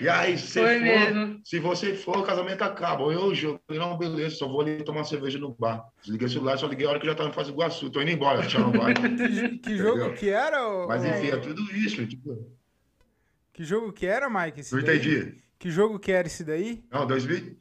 E 0.00 0.08
aí, 0.08 0.38
se, 0.38 0.60
for, 0.60 0.80
mesmo. 0.80 1.40
se 1.44 1.58
você 1.58 1.94
for, 1.94 2.18
o 2.18 2.22
casamento 2.22 2.62
acaba. 2.62 3.02
Eu, 3.12 3.34
jogo, 3.34 3.60
não, 3.68 3.98
beleza, 3.98 4.36
só 4.36 4.46
vou 4.46 4.60
ali 4.60 4.84
tomar 4.84 5.02
cerveja 5.02 5.38
no 5.38 5.52
bar. 5.52 5.84
Desliguei 6.00 6.28
o 6.28 6.30
celular, 6.30 6.56
só 6.56 6.68
liguei 6.68 6.86
a 6.86 6.90
hora 6.90 7.00
que 7.00 7.06
já 7.06 7.12
estava 7.12 7.30
em 7.30 7.32
Faz 7.32 7.48
Iguaçu. 7.48 7.90
Tô 7.90 8.00
indo 8.00 8.12
embora, 8.12 8.46
tchau, 8.46 8.70
que, 8.94 9.58
que 9.58 9.76
jogo 9.76 10.14
que 10.14 10.30
era? 10.30 10.86
Mas 10.86 11.04
enfim, 11.04 11.28
é 11.28 11.36
tudo 11.36 11.62
isso, 11.74 12.06
tipo. 12.06 12.48
Que 13.52 13.64
jogo 13.64 13.92
que 13.92 14.06
era, 14.06 14.30
Mike? 14.30 14.62
Não 14.70 14.78
entendi. 14.78 15.34
Que 15.58 15.70
jogo 15.70 15.98
que 15.98 16.12
era 16.12 16.26
esse 16.26 16.44
daí? 16.44 16.84
Não, 16.90 17.06
2000. 17.06 17.56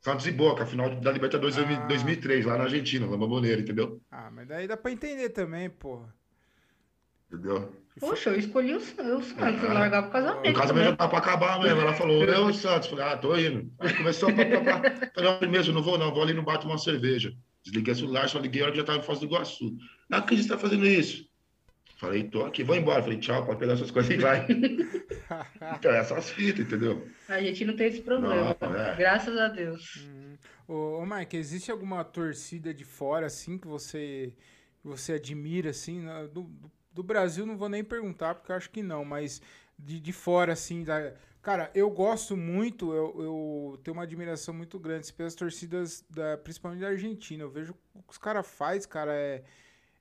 Santos 0.00 0.26
e 0.26 0.32
Boca, 0.32 0.66
final 0.66 0.90
da 1.00 1.12
Libertadores 1.12 1.56
ah. 1.58 1.86
2003, 1.86 2.44
lá 2.44 2.58
na 2.58 2.64
Argentina, 2.64 3.06
na 3.06 3.16
Bomboneira, 3.16 3.60
entendeu? 3.60 4.00
Ah, 4.10 4.30
mas 4.32 4.48
daí 4.48 4.66
dá 4.66 4.76
pra 4.76 4.90
entender 4.90 5.28
também, 5.28 5.70
porra. 5.70 6.12
Entendeu? 7.30 7.72
Poxa, 8.00 8.30
eu 8.30 8.38
escolhi 8.38 8.74
o 8.74 8.80
Santos, 8.80 9.34
ah, 9.38 9.72
largar 9.72 10.02
pro 10.02 10.12
casamento. 10.12 10.50
O 10.50 10.60
casamento 10.60 10.84
né? 10.84 10.90
já 10.90 10.96
tá 10.96 11.08
pra 11.08 11.18
acabar 11.18 11.60
mesmo. 11.62 11.80
Ela 11.80 11.94
falou, 11.94 12.24
eu, 12.24 12.52
Santos. 12.52 12.88
Falei, 12.88 13.04
ah, 13.04 13.16
tô 13.16 13.36
indo. 13.36 13.70
Aí 13.78 13.94
começou 13.94 14.28
a. 14.28 14.32
Falei, 15.14 15.48
mesmo, 15.48 15.74
não 15.74 15.82
vou 15.82 15.96
não, 15.96 16.12
vou 16.12 16.22
ali 16.22 16.32
no 16.32 16.44
tomar 16.44 16.64
uma 16.64 16.78
cerveja. 16.78 17.32
Desliguei 17.62 17.92
o 17.92 17.96
celular, 17.96 18.28
só 18.28 18.38
liguei 18.38 18.60
a 18.60 18.64
hora 18.64 18.72
que 18.72 18.78
já 18.78 18.84
tava 18.84 18.98
em 18.98 19.02
Foz 19.02 19.20
do 19.20 19.26
Iguaçu. 19.26 19.76
Não 20.08 20.18
acredito 20.18 20.46
que 20.46 20.48
você 20.48 20.54
tá 20.56 20.58
fazendo 20.58 20.84
isso. 20.84 21.24
Falei, 22.02 22.24
tô 22.24 22.44
aqui, 22.44 22.64
vou 22.64 22.74
embora. 22.74 23.00
Falei, 23.00 23.20
tchau, 23.20 23.46
pode 23.46 23.60
pegar 23.60 23.76
suas 23.76 23.92
coisas 23.92 24.10
e 24.12 24.16
vai. 24.16 24.44
então, 25.78 25.92
é 25.92 26.02
só 26.02 26.16
as 26.16 26.30
fitas, 26.30 26.66
entendeu? 26.66 27.06
A 27.28 27.40
gente 27.40 27.64
não 27.64 27.76
tem 27.76 27.86
esse 27.86 28.00
problema. 28.00 28.56
Não, 28.60 28.74
é. 28.74 28.96
Graças 28.96 29.38
a 29.38 29.46
Deus. 29.46 30.04
Hum. 30.04 30.34
Ô, 30.66 30.98
ô, 30.98 31.06
Mike, 31.06 31.36
existe 31.36 31.70
alguma 31.70 32.02
torcida 32.02 32.74
de 32.74 32.84
fora, 32.84 33.26
assim, 33.26 33.56
que 33.56 33.68
você, 33.68 34.34
você 34.82 35.12
admira, 35.12 35.70
assim? 35.70 36.04
Do, 36.32 36.50
do 36.92 37.04
Brasil 37.04 37.46
não 37.46 37.56
vou 37.56 37.68
nem 37.68 37.84
perguntar, 37.84 38.34
porque 38.34 38.50
eu 38.50 38.56
acho 38.56 38.70
que 38.70 38.82
não, 38.82 39.04
mas 39.04 39.40
de, 39.78 40.00
de 40.00 40.12
fora, 40.12 40.54
assim, 40.54 40.82
da... 40.82 41.14
Cara, 41.40 41.70
eu 41.72 41.88
gosto 41.88 42.36
muito, 42.36 42.92
eu, 42.92 43.14
eu 43.22 43.80
tenho 43.84 43.96
uma 43.96 44.02
admiração 44.02 44.52
muito 44.52 44.76
grande 44.76 45.12
pelas 45.12 45.36
torcidas, 45.36 46.04
da, 46.10 46.36
principalmente 46.36 46.80
da 46.80 46.88
Argentina. 46.88 47.44
Eu 47.44 47.50
vejo 47.50 47.76
o 47.94 48.02
que 48.02 48.10
os 48.10 48.18
caras 48.18 48.44
fazem, 48.44 48.88
cara, 48.88 49.12
é 49.12 49.44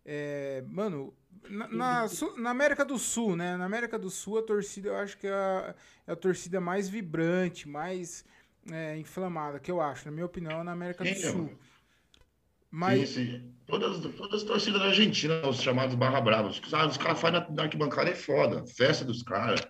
é, 0.06 0.64
mano, 0.68 1.14
na, 1.50 1.68
na, 1.68 2.06
na, 2.38 2.50
América 2.50 2.86
do 2.86 2.98
Sul, 2.98 3.36
né? 3.36 3.58
Na 3.58 3.66
América 3.66 3.98
do 3.98 4.10
Sul, 4.10 4.40
a 4.40 4.44
torcida 4.44 4.90
eu 4.90 4.96
acho 4.96 5.18
que 5.18 5.28
é 5.28 5.34
a, 5.34 5.76
é 6.08 6.12
a 6.12 6.16
torcida 6.16 6.60
mais 6.62 6.88
vibrante, 6.90 7.68
mais 7.68 8.26
é, 8.72 8.98
inflamada, 8.98 9.60
que 9.60 9.72
eu 9.72 9.82
acho, 9.82 10.06
na 10.06 10.12
minha 10.12 10.26
opinião, 10.26 10.64
na 10.64 10.72
América 10.72 11.04
do 11.04 11.16
Sul. 11.16 11.58
Mas... 12.70 13.10
Sim, 13.10 13.26
sim. 13.26 13.54
Todas, 13.68 14.00
todas 14.16 14.42
as 14.42 14.44
torcidas 14.44 14.80
da 14.80 14.88
Argentina, 14.88 15.46
os 15.48 15.62
chamados 15.62 15.96
Barra 15.96 16.22
Bravos. 16.22 16.60
Os, 16.60 16.74
os 16.74 16.98
caras 16.98 17.20
fazem 17.20 17.40
na, 17.40 17.50
na 17.50 17.64
arquibancada 17.64 18.10
é 18.10 18.16
foda. 18.16 18.66
Festa 18.66 19.04
dos 19.04 19.22
caras. 19.24 19.62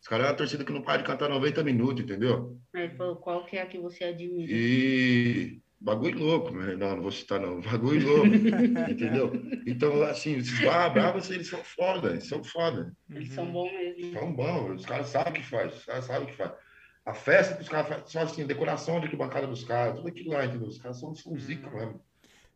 Os 0.00 0.08
caras 0.08 0.26
é 0.26 0.30
uma 0.30 0.36
torcida 0.36 0.64
que 0.64 0.72
não 0.72 0.82
para 0.82 0.98
de 0.98 1.04
cantar 1.04 1.28
90 1.28 1.62
minutos, 1.64 2.02
entendeu? 2.02 2.58
Falou, 2.96 3.16
qual 3.16 3.44
que 3.44 3.56
é 3.56 3.62
a 3.62 3.66
que 3.66 3.78
você 3.78 4.04
admira? 4.04 4.50
E 4.50 5.60
bagulho 5.80 6.18
louco, 6.18 6.50
né? 6.52 6.74
Não, 6.76 6.96
não 6.96 7.02
vou 7.02 7.12
citar 7.12 7.40
não. 7.40 7.60
Bagulho 7.62 8.08
louco, 8.08 8.26
entendeu? 8.26 9.32
Então, 9.66 10.02
assim, 10.02 10.36
esses 10.36 10.60
barra 10.64 10.88
bravas, 10.88 11.30
eles 11.30 11.48
são 11.48 11.62
foda, 11.62 12.10
eles 12.10 12.26
são 12.26 12.42
foda. 12.42 12.94
Eles 13.10 13.32
são 13.32 13.50
bons 13.50 13.72
mesmo. 13.72 14.12
São 14.12 14.32
bons, 14.32 14.80
os 14.80 14.86
caras 14.86 15.08
sabem 15.08 15.32
o 15.32 15.36
que 15.36 15.44
faz, 15.44 15.76
os 15.76 15.84
caras 15.84 16.04
sabem 16.04 16.24
o 16.24 16.26
que 16.26 16.36
faz. 16.36 16.52
A 17.04 17.14
festa 17.14 17.54
que 17.54 17.62
os 17.62 17.68
caras 17.68 17.88
fazem, 17.88 18.04
só 18.06 18.20
assim, 18.20 18.42
a 18.42 18.46
decoração 18.46 18.98
de 18.98 19.06
arquibancada 19.06 19.46
dos 19.46 19.64
caras, 19.64 19.96
tudo 19.96 20.08
aquilo 20.08 20.32
lá, 20.32 20.44
entendeu? 20.44 20.66
Os 20.66 20.78
caras 20.78 20.98
são, 20.98 21.14
são 21.14 21.38
zica 21.38 21.70
mesmo. 21.70 22.00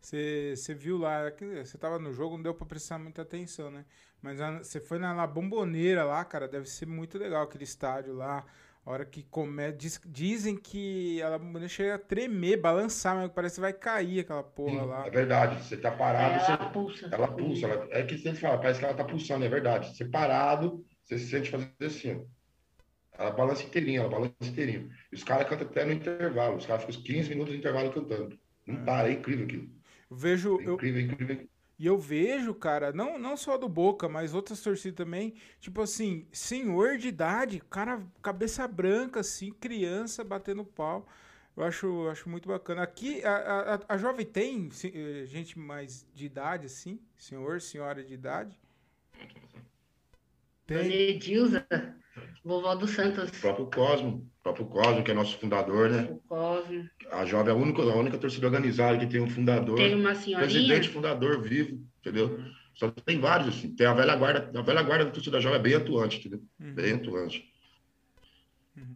Você 0.01 0.75
viu 0.75 0.97
lá, 0.97 1.31
você 1.63 1.77
tava 1.77 1.99
no 1.99 2.13
jogo, 2.13 2.37
não 2.37 2.43
deu 2.43 2.55
pra 2.55 2.67
prestar 2.67 2.99
muita 2.99 3.23
atenção, 3.23 3.71
né? 3.71 3.85
Mas 4.23 4.39
você 4.39 4.81
foi 4.81 4.99
na 4.99 5.13
La 5.13 5.27
Bomboneira 5.27 6.05
lá, 6.05 6.25
cara, 6.25 6.49
deve 6.49 6.67
ser 6.69 6.87
muito 6.87 7.19
legal 7.19 7.43
aquele 7.43 7.65
estádio 7.65 8.15
lá. 8.15 8.45
A 8.85 8.91
hora 8.91 9.05
que 9.07 9.23
começa. 9.25 9.77
Diz, 9.77 10.01
dizem 10.07 10.57
que 10.57 11.23
a 11.23 11.29
La 11.29 11.39
Bomboneira 11.39 11.69
chega 11.69 11.95
a 11.95 11.99
tremer, 11.99 12.57
balançar, 12.61 13.15
mas 13.17 13.31
parece 13.31 13.57
que 13.57 13.61
vai 13.61 13.73
cair 13.73 14.21
aquela 14.21 14.43
porra 14.43 14.85
lá. 14.85 15.07
É 15.07 15.11
verdade, 15.11 15.63
você 15.65 15.77
tá 15.77 15.91
parado, 15.91 16.39
Ela 16.45 16.57
você, 16.57 16.57
pulsa. 16.73 17.07
ela 17.11 17.29
pulsa. 17.37 17.67
Ela, 17.67 17.89
é 17.91 18.05
que 18.05 18.19
você 18.19 18.35
fala, 18.35 18.59
parece 18.61 18.79
que 18.81 18.85
ela 18.87 18.95
tá 18.97 19.05
pulsando, 19.05 19.45
é 19.45 19.49
verdade. 19.49 19.97
Você 19.97 20.05
parado, 20.05 20.85
você 21.05 21.19
se 21.19 21.29
sente 21.29 21.51
fazer 21.51 21.73
assim, 21.83 22.13
ó. 22.17 22.25
Ela 23.13 23.31
balança 23.33 23.65
inteirinha, 23.65 24.01
ela 24.01 24.09
balança 24.11 24.35
inteirinho. 24.43 24.91
E 25.13 25.15
os 25.17 25.25
caras 25.25 25.49
cantam 25.49 25.67
até 25.69 25.85
no 25.85 25.93
intervalo, 25.93 26.57
os 26.57 26.67
caras 26.67 26.85
ficam 26.85 26.97
uns 27.01 27.07
15 27.07 27.29
minutos 27.31 27.53
no 27.55 27.59
intervalo 27.61 27.93
cantando. 27.93 28.39
Não 28.67 28.85
para, 28.85 29.09
é 29.09 29.13
incrível 29.13 29.47
aquilo. 29.47 29.69
Eu 30.11 30.17
vejo. 30.17 30.61
É 30.61 30.65
Eu, 30.69 30.75
incrível, 30.75 31.01
incrível. 31.03 31.50
E 31.81 31.87
eu 31.87 31.99
vejo, 31.99 32.55
cara, 32.55 32.93
não, 32.93 33.19
não 33.19 33.39
só 33.39 33.57
do 33.57 33.67
Boca, 33.67 34.07
mas 34.07 34.35
outras 34.35 34.61
torcidas 34.61 34.99
também, 34.99 35.33
tipo 35.59 35.81
assim, 35.81 36.27
senhor 36.31 36.99
de 36.99 37.09
idade, 37.09 37.63
cara, 37.71 38.07
cabeça 38.23 38.69
branca, 38.69 39.21
assim, 39.21 39.51
criança 39.51 40.23
batendo 40.23 40.63
pau. 40.63 41.09
Eu 41.57 41.65
acho, 41.65 42.07
acho 42.11 42.29
muito 42.29 42.47
bacana. 42.47 42.83
Aqui, 42.83 43.25
a, 43.25 43.77
a, 43.77 43.95
a 43.95 43.97
jovem 43.97 44.27
tem 44.27 44.69
eh, 44.85 45.25
gente 45.25 45.59
mais 45.59 46.07
de 46.15 46.27
idade, 46.27 46.67
assim? 46.67 47.01
Senhor, 47.17 47.63
senhora 47.63 48.05
de 48.05 48.13
idade? 48.13 48.61
Dona 50.71 50.83
Tem. 50.83 50.93
Edilza, 50.93 51.67
vovó 52.45 52.75
do 52.75 52.87
Santos, 52.87 53.29
O 53.29 53.41
próprio 53.41 53.67
Cosmo, 53.67 54.27
o 54.41 54.43
próprio 54.43 54.67
Cosmo, 54.67 55.03
que 55.05 55.11
é 55.11 55.15
nosso 55.15 55.39
fundador, 55.39 55.91
né? 55.91 56.09
o 56.11 56.17
Cosmo. 56.29 56.89
A 57.11 57.25
Jovem 57.25 57.53
é 57.53 57.57
a 57.57 57.59
única, 57.59 57.83
a 57.83 57.97
única 57.97 58.19
torcida 58.19 58.47
organizada 58.47 58.99
que 58.99 59.07
tem 59.07 59.21
um 59.21 59.29
fundador, 59.29 59.77
Tem 59.77 59.95
uma 59.95 60.15
senhorinha. 60.15 60.49
presidente 60.51 60.89
fundador 60.89 61.41
vivo, 61.43 61.85
entendeu? 62.01 62.41
Só 62.75 62.91
que 62.91 63.03
tem 63.03 63.19
vários, 63.19 63.49
assim. 63.49 63.75
Tem 63.75 63.87
a 63.87 63.93
velha 63.93 64.15
guarda, 64.17 64.59
a 64.59 64.63
velha 64.63 64.83
guarda 64.83 65.05
da 65.05 65.11
torcida 65.11 65.41
jovem 65.41 65.59
é 65.59 65.63
bem 65.63 65.75
atuante, 65.75 66.19
entendeu? 66.19 66.43
Uhum. 66.61 66.75
Bem 66.75 66.95
atuante. 66.95 67.51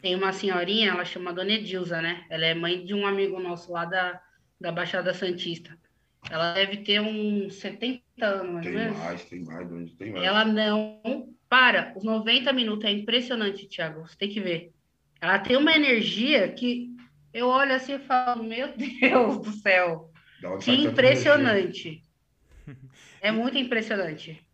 Tem 0.00 0.14
uma 0.14 0.32
senhorinha, 0.32 0.90
ela 0.92 1.04
chama 1.04 1.32
Dona 1.32 1.52
Edilza, 1.52 2.00
né? 2.00 2.24
Ela 2.30 2.46
é 2.46 2.54
mãe 2.54 2.84
de 2.84 2.94
um 2.94 3.06
amigo 3.06 3.38
nosso 3.40 3.70
lá 3.72 3.84
da, 3.84 4.20
da 4.60 4.72
Baixada 4.72 5.12
Santista. 5.12 5.76
Ela 6.30 6.54
deve 6.54 6.78
ter 6.78 7.00
uns 7.00 7.56
70 7.56 8.00
anos, 8.22 8.52
mais 8.52 8.64
Tem 8.66 8.90
mais, 8.90 9.24
tem 9.24 9.44
mais, 9.44 9.92
tem 9.92 10.12
mais. 10.12 10.24
Ela 10.24 10.44
não 10.46 11.28
para. 11.48 11.92
Os 11.96 12.04
90 12.04 12.52
minutos 12.52 12.84
é 12.84 12.92
impressionante, 12.92 13.66
Thiago. 13.66 14.06
Você 14.06 14.16
tem 14.16 14.28
que 14.28 14.40
ver. 14.40 14.72
Ela 15.20 15.38
tem 15.38 15.56
uma 15.56 15.72
energia 15.72 16.52
que 16.52 16.94
eu 17.32 17.48
olho 17.48 17.74
assim 17.74 17.94
e 17.94 17.98
falo, 17.98 18.42
meu 18.44 18.68
Deus 18.76 19.38
do 19.38 19.52
céu, 19.52 20.10
que 20.62 20.72
impressionante. 20.72 22.02
É 23.20 23.30
muito 23.30 23.56
impressionante. 23.58 24.46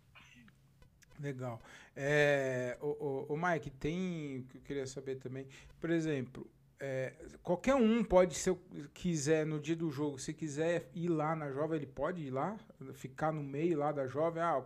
Legal. 1.21 1.61
É, 1.95 2.79
o, 2.81 2.87
o, 2.87 3.35
o 3.35 3.37
Mike, 3.37 3.71
tem 3.71 4.39
o 4.39 4.45
que 4.45 4.59
eu 4.59 4.63
queria 4.63 4.87
saber 4.87 5.17
também. 5.17 5.47
Por 5.79 5.91
exemplo, 5.91 6.51
é, 6.79 7.13
qualquer 7.43 7.75
um 7.75 8.03
pode, 8.03 8.35
se 8.35 8.49
eu 8.49 8.59
quiser, 8.95 9.45
no 9.45 9.61
dia 9.61 9.77
do 9.77 9.91
jogo, 9.91 10.19
se 10.19 10.33
quiser 10.33 10.89
ir 10.95 11.09
lá 11.09 11.37
na 11.37 11.51
jovem, 11.51 11.77
ele 11.77 11.87
pode 11.87 12.23
ir 12.23 12.31
lá, 12.31 12.57
ficar 12.95 13.33
no 13.33 13.43
meio 13.43 13.79
lá 13.79 13.93
da 13.93 14.07
jovem. 14.07 14.43
Ah, 14.43 14.63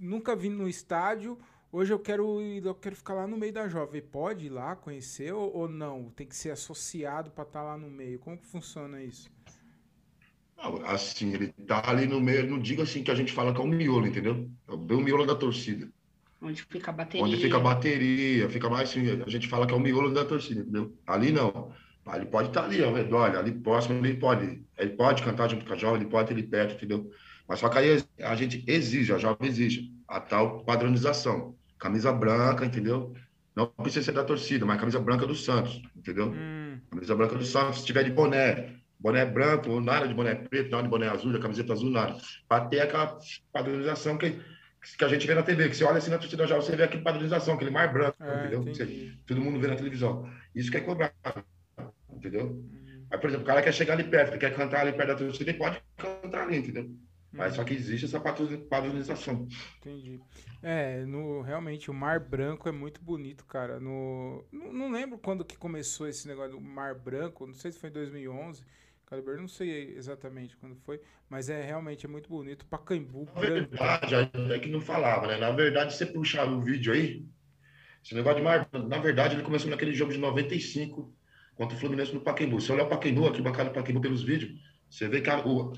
nunca 0.00 0.36
vim 0.36 0.50
no 0.50 0.68
estádio, 0.68 1.38
hoje 1.72 1.92
eu 1.92 1.98
quero 1.98 2.40
ir, 2.40 2.64
eu 2.64 2.74
quero 2.74 2.96
ficar 2.96 3.14
lá 3.14 3.26
no 3.26 3.36
meio 3.36 3.52
da 3.52 3.68
jovem. 3.68 4.02
Pode 4.02 4.46
ir 4.46 4.50
lá 4.50 4.76
conhecer 4.76 5.32
ou, 5.32 5.54
ou 5.54 5.68
não? 5.68 6.10
Tem 6.10 6.26
que 6.26 6.36
ser 6.36 6.50
associado 6.50 7.30
para 7.30 7.44
estar 7.44 7.62
lá 7.62 7.76
no 7.76 7.90
meio. 7.90 8.18
Como 8.18 8.38
que 8.38 8.46
funciona 8.46 9.02
isso? 9.02 9.30
Não, 10.56 10.84
assim, 10.86 11.34
ele 11.34 11.48
tá 11.66 11.82
ali 11.86 12.06
no 12.06 12.20
meio, 12.20 12.48
não 12.48 12.58
digo 12.58 12.82
assim 12.82 13.02
que 13.02 13.10
a 13.10 13.14
gente 13.14 13.32
fala 13.32 13.52
que 13.52 13.60
é 13.60 13.64
o 13.64 13.66
miolo, 13.66 14.06
entendeu? 14.06 14.50
É 14.68 14.76
bem 14.76 14.96
o 14.96 15.00
miolo 15.02 15.26
da 15.26 15.34
torcida. 15.34 15.88
Onde 16.40 16.62
fica 16.62 16.90
a 16.90 16.94
bateria. 16.94 17.24
Onde 17.24 17.36
fica 17.36 17.56
a 17.56 17.60
bateria, 17.60 18.48
fica 18.48 18.68
mais 18.68 18.90
assim, 18.90 19.22
a 19.22 19.28
gente 19.28 19.48
fala 19.48 19.66
que 19.66 19.72
é 19.72 19.76
o 19.76 19.80
miolo 19.80 20.12
da 20.12 20.24
torcida, 20.24 20.60
entendeu? 20.60 20.96
Ali 21.06 21.30
não. 21.32 21.72
Ali 22.06 22.24
pode 22.24 22.48
estar 22.48 22.64
ali 22.64 22.82
ao 22.84 22.94
redor, 22.94 23.22
olha, 23.22 23.38
ali 23.38 23.52
próximo, 23.52 24.04
ele 24.04 24.16
pode. 24.16 24.64
Ele 24.78 24.90
pode 24.90 25.22
cantar 25.22 25.48
junto 25.48 25.66
com 25.66 25.72
a 25.72 25.76
jovem, 25.76 26.00
ele 26.00 26.10
pode 26.10 26.28
ter 26.28 26.34
ali 26.34 26.42
perto, 26.44 26.74
entendeu? 26.76 27.10
Mas 27.48 27.58
só 27.60 27.68
que 27.68 27.78
aí 27.78 28.04
a 28.22 28.34
gente 28.34 28.64
exige, 28.66 29.12
a 29.12 29.18
jovem 29.18 29.48
exige 29.48 29.92
a 30.08 30.20
tal 30.20 30.64
padronização. 30.64 31.56
Camisa 31.78 32.12
branca, 32.12 32.64
entendeu? 32.64 33.14
Não 33.54 33.66
precisa 33.66 34.04
ser 34.06 34.12
da 34.12 34.24
torcida, 34.24 34.66
mas 34.66 34.78
camisa 34.78 35.00
branca 35.00 35.26
do 35.26 35.34
Santos, 35.34 35.80
entendeu? 35.94 36.30
Hum, 36.30 36.80
Camisa 36.90 37.14
branca 37.14 37.36
do 37.36 37.44
Santos, 37.44 37.80
se 37.80 37.86
tiver 37.86 38.04
de 38.04 38.10
boné, 38.10 38.76
boné 38.98 39.24
branco, 39.24 39.70
ou 39.70 39.80
nada 39.80 40.06
de 40.06 40.14
boné 40.14 40.34
preto, 40.34 40.70
nada 40.70 40.82
de 40.84 40.88
boné 40.88 41.08
azul, 41.08 41.32
de 41.32 41.38
camiseta 41.40 41.72
azul, 41.72 41.90
nada. 41.90 42.16
Para 42.48 42.66
ter 42.66 42.80
aquela 42.80 43.18
padronização 43.52 44.16
que, 44.18 44.38
que 44.98 45.04
a 45.04 45.08
gente 45.08 45.26
vê 45.26 45.34
na 45.34 45.42
TV, 45.42 45.68
que 45.68 45.76
você 45.76 45.84
olha 45.84 45.98
assim 45.98 46.10
na 46.10 46.18
torcida 46.18 46.46
já, 46.46 46.56
você 46.56 46.76
vê 46.76 46.84
aquele 46.84 47.02
padronização, 47.02 47.54
aquele 47.54 47.70
mar 47.70 47.92
branco, 47.92 48.16
é, 48.20 48.38
entendeu? 48.38 48.62
Você- 48.62 49.12
todo 49.26 49.40
mundo 49.40 49.58
vê 49.60 49.68
na 49.68 49.76
televisão. 49.76 50.28
Isso 50.54 50.70
que 50.70 50.76
é 50.76 50.80
cobrado, 50.80 51.12
entendeu? 52.12 52.46
Hum, 52.50 53.06
Aí, 53.10 53.18
por 53.18 53.28
exemplo, 53.28 53.44
o 53.44 53.46
cara 53.46 53.62
quer 53.62 53.72
chegar 53.72 53.94
ali 53.94 54.04
perto, 54.04 54.38
quer 54.38 54.54
cantar 54.54 54.80
ali 54.80 54.92
perto 54.92 55.08
da 55.08 55.14
torcida, 55.16 55.50
ele 55.50 55.58
pode 55.58 55.80
cantar 55.96 56.42
ali, 56.42 56.56
entendeu? 56.56 56.90
Mas 57.36 57.54
só 57.54 57.64
que 57.64 57.74
existe 57.74 58.06
essa 58.06 58.20
padronização. 58.20 59.46
Entendi. 59.78 60.20
É, 60.62 61.04
no, 61.04 61.42
realmente, 61.42 61.90
o 61.90 61.94
Mar 61.94 62.18
Branco 62.18 62.68
é 62.68 62.72
muito 62.72 63.00
bonito, 63.02 63.44
cara. 63.44 63.78
No, 63.78 64.44
não, 64.50 64.72
não 64.72 64.90
lembro 64.90 65.18
quando 65.18 65.44
que 65.44 65.56
começou 65.56 66.08
esse 66.08 66.26
negócio 66.26 66.52
do 66.52 66.60
Mar 66.60 66.94
Branco, 66.94 67.46
não 67.46 67.54
sei 67.54 67.70
se 67.72 67.78
foi 67.78 67.90
em 67.90 67.92
2011, 67.92 68.64
Calibre, 69.06 69.36
não 69.36 69.46
sei 69.48 69.94
exatamente 69.96 70.56
quando 70.56 70.74
foi, 70.76 71.00
mas 71.28 71.48
é 71.48 71.62
realmente 71.62 72.06
é 72.06 72.08
muito 72.08 72.28
bonito. 72.28 72.66
Pacaembu 72.66 73.28
Na 73.34 73.42
branco. 73.42 73.70
verdade, 73.70 74.14
é 74.52 74.58
que 74.58 74.68
não 74.68 74.80
falava, 74.80 75.26
né? 75.26 75.36
Na 75.36 75.50
verdade, 75.50 75.92
se 75.92 75.98
você 75.98 76.06
puxar 76.06 76.46
o 76.50 76.60
vídeo 76.62 76.92
aí, 76.92 77.24
esse 78.04 78.14
negócio 78.14 78.38
de 78.38 78.44
Mar, 78.44 78.68
na 78.72 78.98
verdade, 78.98 79.34
ele 79.36 79.42
começou 79.42 79.70
naquele 79.70 79.92
jogo 79.94 80.12
de 80.12 80.18
95 80.18 81.14
contra 81.54 81.76
o 81.76 81.80
Fluminense 81.80 82.14
no 82.14 82.20
Pacaembu. 82.20 82.60
Se 82.60 82.72
olhar 82.72 82.84
o 82.84 82.88
Pacaembu, 82.88 83.26
aqui 83.26 83.42
bancada 83.42 83.70
do 83.70 83.74
Pacaembu 83.74 84.00
pelos 84.00 84.22
vídeos, 84.22 84.52
você 84.96 85.08
vê 85.08 85.20
que 85.20 85.28
a, 85.28 85.44
o, 85.46 85.74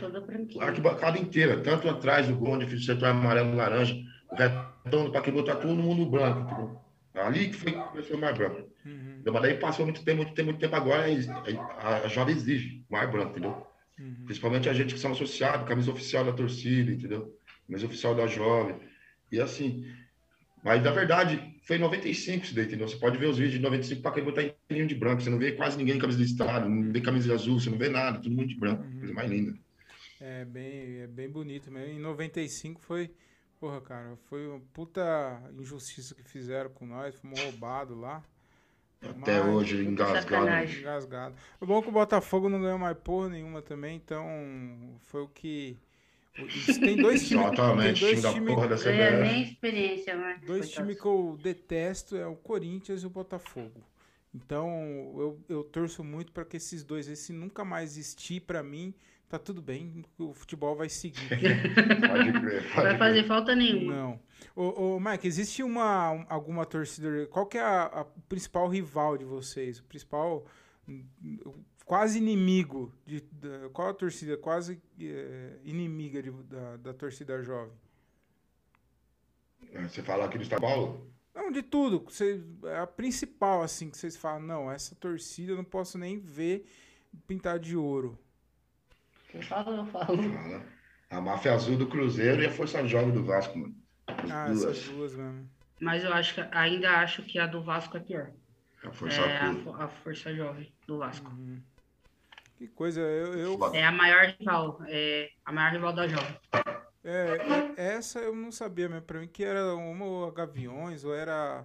a 0.61 0.64
arquibancada 0.64 1.19
inteira, 1.19 1.61
tanto 1.61 1.89
atrás 1.89 2.29
do 2.29 2.37
gol, 2.37 2.55
onde 2.55 2.66
fiz 2.66 2.83
o 2.83 2.85
setor 2.85 3.09
amarelo 3.09 3.53
e 3.53 3.57
laranja, 3.57 3.97
o 4.31 4.37
retão 4.37 5.07
do 5.07 5.11
Pacaembu 5.11 5.43
tá 5.43 5.57
todo 5.57 5.75
mundo 5.75 6.09
branco, 6.09 6.41
entendeu? 6.43 6.81
Ali 7.14 7.49
que 7.49 7.57
foi 7.57 7.73
que 7.73 7.79
começou 7.79 8.16
o 8.16 8.21
Mar 8.21 8.33
Branco. 8.33 8.71
Uhum? 8.87 9.23
Mas 9.27 9.43
daí 9.43 9.55
passou 9.55 9.85
muito 9.85 10.05
tempo, 10.05 10.19
muito 10.19 10.35
tempo, 10.35 10.51
muito 10.51 10.61
tempo 10.61 10.77
agora, 10.77 11.03
aí 11.03 11.19
a, 11.81 11.97
a 12.05 12.09
jovem 12.09 12.37
exige 12.37 12.85
Mar 12.89 13.11
Branco, 13.11 13.31
entendeu? 13.31 13.66
uhum. 13.99 14.25
Principalmente 14.25 14.69
a 14.69 14.73
gente 14.73 14.95
que 14.95 15.01
são 15.01 15.11
associados, 15.11 15.66
camisa 15.66 15.91
oficial 15.91 16.25
da 16.25 16.33
torcida, 16.33 16.93
entendeu? 16.93 17.37
Camisa 17.66 17.87
oficial 17.87 18.14
da 18.14 18.29
jovem. 18.29 18.77
E 19.33 19.41
assim. 19.41 19.85
Mas 20.62 20.82
na 20.82 20.90
verdade, 20.90 21.54
foi 21.62 21.76
em 21.76 21.80
95 21.80 22.44
isso 22.44 22.54
daí, 22.54 22.64
entendeu? 22.66 22.88
Você 22.88 22.96
pode 22.96 23.16
ver 23.18 23.26
os 23.26 23.36
vídeos 23.38 23.54
de 23.54 23.61
95 23.61 24.02
para 24.02 24.12
quem 24.12 24.24
botar 24.24 24.42
inteirinho 24.42 24.88
de 24.88 24.94
branco. 24.94 25.22
Você 25.22 25.30
não 25.30 25.38
vê 25.38 25.52
quase 25.52 25.76
ninguém 25.78 25.94
com 25.94 26.00
camisa 26.02 26.18
de 26.18 26.24
estado, 26.24 26.68
não 26.68 26.92
vê 26.92 27.00
camisa 27.00 27.32
azul, 27.34 27.61
você 27.61 27.70
não 27.70 27.78
vê 27.78 27.88
nada, 27.88 28.18
todo 28.18 28.30
mundo 28.30 28.48
de 28.48 28.56
branco. 28.56 28.82
Uhum. 28.82 28.98
Coisa 28.98 29.14
mais 29.14 29.30
linda. 29.30 29.59
É 30.20 30.44
bem, 30.44 31.00
é 31.00 31.06
bem 31.06 31.28
bonito 31.28 31.70
mesmo. 31.70 31.92
Em 31.94 32.00
95 32.00 32.80
foi, 32.80 33.11
porra, 33.61 33.80
cara, 33.80 34.16
foi 34.28 34.48
uma 34.48 34.61
puta 34.72 35.40
injustiça 35.59 36.14
que 36.14 36.24
fizeram 36.28 36.70
com 36.70 36.86
nós, 36.86 37.14
fomos 37.14 37.40
roubados 37.40 37.96
lá. 37.96 38.22
Até 39.00 39.40
Mas- 39.40 39.54
hoje, 39.54 39.84
engasgado. 39.84 40.48
Engasgado. 40.76 41.36
O 41.61 41.66
bom 41.66 41.78
é 41.78 41.82
que 41.82 41.88
o 41.88 41.92
Botafogo 41.92 42.48
não 42.48 42.61
ganhou 42.61 42.78
mais 42.78 42.96
porra 42.98 43.28
nenhuma 43.28 43.62
também, 43.62 43.94
então 43.96 44.26
foi 45.04 45.22
o 45.22 45.28
que. 45.28 45.76
O- 46.43 46.80
Tem 46.80 46.97
dois 46.97 47.26
times. 47.26 47.45
Tem 47.45 47.53
Exatamente, 47.55 48.01
dois 48.01 48.11
time 48.12 48.22
da 48.22 48.32
times 48.32 48.55
porra 48.55 48.68
da 48.68 48.76
CBF. 48.76 49.22
nem 49.22 49.43
experiência, 49.43 50.16
né? 50.16 50.41
dois 50.47 50.70
times 50.70 51.01
que 51.01 51.07
eu 51.07 51.39
detesto 51.43 52.16
é 52.16 52.26
o 52.26 52.36
Corinthians 52.36 53.03
e 53.03 53.07
o 53.07 53.11
Botafogo. 53.11 53.82
Então 54.34 54.68
eu, 55.18 55.41
eu 55.49 55.64
torço 55.64 56.05
muito 56.05 56.32
para 56.32 56.45
que 56.45 56.57
esses 56.59 56.84
dois, 56.84 57.09
esse 57.09 57.32
nunca 57.32 57.64
mais 57.64 57.93
existir 57.97 58.41
para 58.41 58.62
mim, 58.62 58.93
tá 59.28 59.39
tudo 59.39 59.61
bem, 59.62 60.05
o 60.18 60.32
futebol 60.34 60.76
vai 60.76 60.89
seguir. 60.89 61.18
Pode 61.28 62.32
crer, 62.41 62.62
Não 62.62 62.70
pode 62.74 62.89
vai 62.89 62.99
fazer 62.99 63.18
crer. 63.20 63.26
falta 63.26 63.55
nenhuma. 63.57 63.95
Não. 63.95 64.20
Ô, 64.55 64.97
ô, 64.97 65.01
Mike, 65.01 65.26
existe 65.26 65.62
uma, 65.62 66.12
um- 66.12 66.26
alguma 66.28 66.64
torcida. 66.66 67.26
Qual 67.26 67.47
que 67.47 67.57
é 67.59 67.62
a, 67.62 67.82
a- 67.86 68.03
o 68.03 68.20
principal 68.28 68.68
rival 68.68 69.16
de 69.18 69.24
vocês? 69.24 69.78
O 69.80 69.84
principal. 69.84 70.45
Quase 71.89 72.18
inimigo. 72.18 72.93
De, 73.07 73.22
da- 73.32 73.70
qual 73.72 73.89
a 73.89 73.95
torcida 73.95 74.36
quase 74.36 74.78
eh, 75.01 75.57
inimiga 75.64 76.22
de- 76.22 76.30
da, 76.30 76.76
da 76.76 76.93
torcida 76.93 77.43
jovem? 77.43 77.72
Você 79.89 80.03
fala 80.03 80.26
aqui 80.26 80.36
do 80.36 80.45
São 80.45 80.61
Paulo? 80.61 81.11
Não, 81.34 81.51
de 81.51 81.62
tudo. 81.62 82.05
Você, 82.05 82.43
a 82.78 82.86
principal, 82.86 83.62
assim, 83.62 83.89
que 83.89 83.97
vocês 83.97 84.18
falam, 84.18 84.41
não, 84.47 84.70
essa 84.70 84.95
torcida 84.97 85.53
eu 85.53 85.57
não 85.57 85.64
posso 85.64 85.97
nem 85.97 86.18
ver 86.18 86.66
pintar 87.26 87.59
de 87.59 87.74
ouro. 87.74 88.18
Eu 89.32 89.43
falo, 89.43 89.76
eu 89.76 89.86
falo. 89.86 90.22
Fala. 90.22 90.62
A 91.09 91.20
máfia 91.22 91.55
azul 91.55 91.78
do 91.78 91.86
Cruzeiro 91.89 92.43
e 92.43 92.47
a 92.47 92.51
Força 92.51 92.86
Jovem 92.86 93.12
do 93.14 93.24
Vasco, 93.24 93.57
mano. 93.59 93.74
As 94.07 94.30
Ah, 94.30 94.47
duas. 94.49 94.62
essas 94.64 94.89
duas 94.89 95.14
mesmo. 95.14 95.49
Mas 95.80 96.05
eu 96.05 96.12
acho 96.12 96.34
que 96.34 96.41
ainda 96.53 96.91
acho 97.01 97.22
que 97.22 97.39
a 97.39 97.47
do 97.47 97.62
Vasco 97.62 97.97
é 97.97 98.01
pior. 98.01 98.30
A 98.84 98.91
Força 98.93 99.20
É 99.22 99.39
a, 99.39 99.51
a 99.84 99.89
Força 99.89 100.34
Jovem 100.34 100.70
do 100.86 100.99
Vasco. 100.99 101.30
Que 102.59 102.66
coisa, 102.66 103.00
eu, 103.00 103.34
eu 103.34 103.74
É 103.74 103.84
a 103.84 103.92
maior 103.92 104.34
rival, 104.38 104.80
é 104.88 105.30
a 105.44 105.52
maior 105.52 105.72
rival 105.72 105.92
da 105.92 106.09
Jovem. 106.09 106.36
É, 107.04 107.72
essa 107.96 108.18
eu 108.18 108.34
não 108.34 108.50
sabia 108.50 108.88
mesmo. 108.88 109.02
Pra 109.02 109.20
mim 109.20 109.28
que 109.28 109.44
era 109.44 109.74
uma 109.74 110.26
a 110.28 110.30
Gaviões 110.32 111.04
ou 111.04 111.14
era 111.14 111.64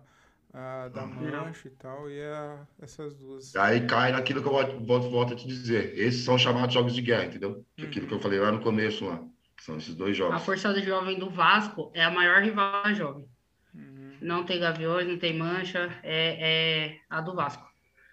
a 0.53 0.87
da 0.89 1.05
Mancha 1.05 1.67
e 1.67 1.71
tal. 1.71 2.09
E 2.09 2.21
a, 2.21 2.67
essas 2.79 3.15
duas. 3.15 3.55
Aí 3.55 3.87
cai 3.87 4.11
naquilo 4.11 4.41
que 4.41 4.47
eu 4.47 4.51
volto, 4.85 5.09
volto, 5.09 5.33
a 5.33 5.35
te 5.35 5.47
dizer. 5.47 5.97
Esses 5.97 6.23
são 6.23 6.37
chamados 6.37 6.73
jogos 6.73 6.93
de 6.93 7.01
guerra, 7.01 7.25
entendeu? 7.25 7.65
Uhum. 7.77 7.85
Aquilo 7.85 8.07
que 8.07 8.13
eu 8.13 8.19
falei 8.19 8.39
lá 8.39 8.51
no 8.51 8.61
começo, 8.61 9.05
lá. 9.05 9.19
São 9.59 9.77
esses 9.77 9.95
dois 9.95 10.11
A 10.11 10.19
jogos. 10.19 10.43
Força 10.43 10.79
Jovem 10.81 11.17
do 11.17 11.29
Vasco 11.29 11.91
é 11.95 12.03
a 12.03 12.11
maior 12.11 12.41
rival 12.43 12.83
da 12.83 12.93
Jovem. 12.93 13.25
Uhum, 13.73 14.17
Não 14.21 14.45
tem 14.45 14.59
Gaviões, 14.59 15.07
não 15.07 15.17
tem 15.17 15.35
Mancha, 15.37 15.89
é, 16.03 16.85
é 16.91 16.99
a 17.09 17.21
do 17.21 17.33
Vasco. 17.33 17.65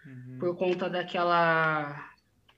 uhum. 0.07 0.39
Por 0.39 0.57
conta 0.57 0.89
daquela 0.89 2.10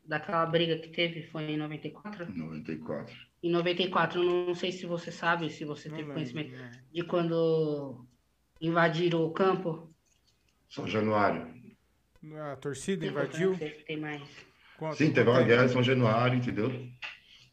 daquela 0.04 0.44
briga 0.46 0.78
que 0.78 0.88
teve, 0.88 1.22
foi 1.24 1.44
em 1.44 1.56
94? 1.56 2.30
94. 2.34 3.14
Em 3.42 3.50
94, 3.50 4.22
eu 4.22 4.46
não 4.46 4.54
sei 4.54 4.70
se 4.72 4.86
você 4.86 5.10
sabe, 5.10 5.50
se 5.50 5.64
você 5.64 5.88
Não 5.88 5.96
teve 5.96 6.08
lembro, 6.08 6.14
conhecimento, 6.14 6.56
não. 6.56 6.70
de 6.92 7.02
quando 7.04 8.06
invadiram 8.60 9.24
o 9.24 9.32
campo. 9.32 9.92
São 10.68 10.86
Januário. 10.86 11.52
A 12.52 12.56
torcida 12.56 13.04
invadiu? 13.06 13.50
outra, 13.50 13.66
não 13.66 13.70
sei 13.72 13.80
se 13.80 13.84
tem 13.84 13.96
mais. 13.96 14.22
Conta, 14.78 14.96
Sim, 14.96 15.12
teve 15.12 15.28
uma 15.28 15.42
guerra 15.42 15.64
em 15.64 15.68
São 15.68 15.82
Januário, 15.82 16.38
entendeu? 16.38 16.68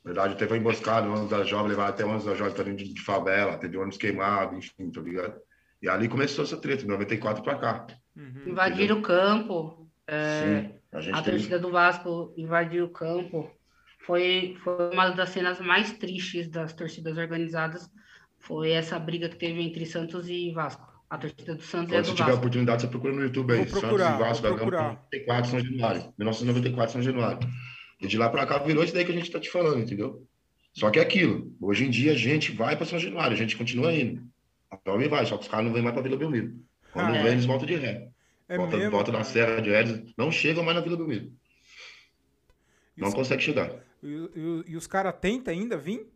Na 0.04 0.14
verdade, 0.14 0.38
teve 0.38 0.54
uma 0.54 0.58
emboscada, 0.58 1.08
um 1.08 1.12
ônibus 1.12 1.30
da 1.32 1.43
Jovem, 1.43 1.70
levaram 1.70 1.89
até 1.89 2.06
um 2.06 2.10
ônibus 2.10 2.26
da 2.26 2.36
Jovem 2.36 2.54
também 2.54 2.76
de, 2.76 2.93
de 2.93 3.02
favela, 3.02 3.58
teve 3.58 3.78
ônibus 3.78 3.97
queimado, 3.97 4.56
enfim, 4.56 4.89
tá 4.91 5.02
ligado? 5.02 5.39
E 5.82 5.89
ali 5.89 6.08
começou 6.08 6.43
essa 6.45 6.58
treta, 6.58 6.84
de 6.84 6.88
94 6.88 7.43
pra 7.43 7.58
cá. 7.58 7.88
Uhum. 8.16 8.43
Invadiram 8.47 9.00
o 9.00 9.02
campo. 9.02 9.89
é, 10.08 10.62
Sim, 10.62 10.79
a 10.92 11.02
gente 11.02 11.16
a 11.16 11.22
teve... 11.22 11.38
torcida 11.38 11.60
do 11.60 11.72
Vasco 11.72 12.34
invadiu 12.38 12.86
o 12.86 12.90
campo. 12.90 13.50
Foi, 14.06 14.56
foi 14.64 14.90
uma 14.92 15.10
das 15.10 15.30
cenas 15.30 15.60
mais 15.60 15.94
tristes 15.94 16.48
das 16.50 16.74
torcidas 16.74 17.18
organizadas. 17.18 17.90
Foi 18.40 18.72
essa 18.72 18.98
briga 18.98 19.30
que 19.30 19.36
teve 19.36 19.62
entre 19.62 19.86
Santos 19.86 20.28
e 20.30 20.52
Vasco. 20.52 20.88
A 21.10 21.18
torcida 21.18 21.56
do 21.56 21.62
Santos 21.62 21.94
a 21.94 21.96
Quando 21.98 22.06
do 22.06 22.08
você 22.08 22.16
tiver 22.16 22.24
a 22.24 22.26
Vasco. 22.28 22.40
oportunidade, 22.40 22.82
você 22.82 22.88
procura 22.88 23.14
no 23.14 23.22
YouTube 23.24 23.54
aí. 23.54 23.66
Vou 23.66 23.82
procurar, 23.82 24.06
Santos 24.06 24.16
e 24.16 24.28
Vasco, 24.30 24.42
vou 24.42 24.42
da 24.44 24.50
Gama, 24.50 24.72
procurar. 24.72 24.94
94 25.12 25.52
São 25.52 25.60
Januário. 25.60 26.14
1994 26.18 26.94
São 26.94 27.02
Januário. 27.02 27.40
E 28.02 28.08
de 28.08 28.18
lá 28.18 28.30
pra 28.30 28.46
cá 28.46 28.58
virou 28.60 28.84
isso 28.84 28.94
daí 28.94 29.06
que 29.06 29.12
a 29.12 29.16
gente 29.16 29.30
tá 29.32 29.40
te 29.40 29.50
falando, 29.50 29.82
entendeu? 29.82 30.26
Só 30.74 30.90
que 30.90 31.00
é 31.00 31.02
aquilo. 31.02 31.54
Hoje 31.60 31.86
em 31.86 31.90
dia 31.90 32.14
a 32.14 32.16
gente 32.16 32.52
vai 32.52 32.76
pra 32.78 32.86
São 32.86 32.98
Januário, 33.00 33.34
a 33.34 33.38
gente 33.38 33.58
continua 33.58 33.92
indo. 33.94 34.24
A 34.72 34.78
Jovem 34.88 35.10
vai, 35.10 35.26
só 35.26 35.36
que 35.36 35.44
os 35.44 35.50
caras 35.50 35.66
não 35.66 35.74
vêm 35.74 35.82
mais 35.82 35.94
pra 35.94 36.04
Vila 36.04 36.16
Belmiro. 36.16 36.54
Quando 36.94 37.10
Ah, 37.10 37.12
vem, 37.12 37.28
é. 37.28 37.32
eles 37.32 37.46
voltam 37.46 37.68
de 37.68 37.76
ré. 37.76 38.08
É 38.50 38.58
volta 38.58 38.76
mesmo? 38.78 38.91
volta 38.91 39.12
da 39.12 39.20
cara? 39.20 39.30
Serra 39.30 39.62
de 39.62 39.70
Edes, 39.70 40.14
não 40.18 40.32
chegam 40.32 40.64
mais 40.64 40.76
na 40.76 40.84
Vila 40.84 40.97
Belmiro. 40.97 41.32
E 42.97 43.02
Não 43.02 43.08
os, 43.10 43.14
consegue 43.14 43.41
chegar. 43.43 43.72
e, 44.04 44.08
e- 44.08 44.64
e 44.72 44.76
os 44.76 44.88
caras 44.88 45.14
tentam 45.22 45.54
ainda 45.54 45.78
vir? 45.78 46.08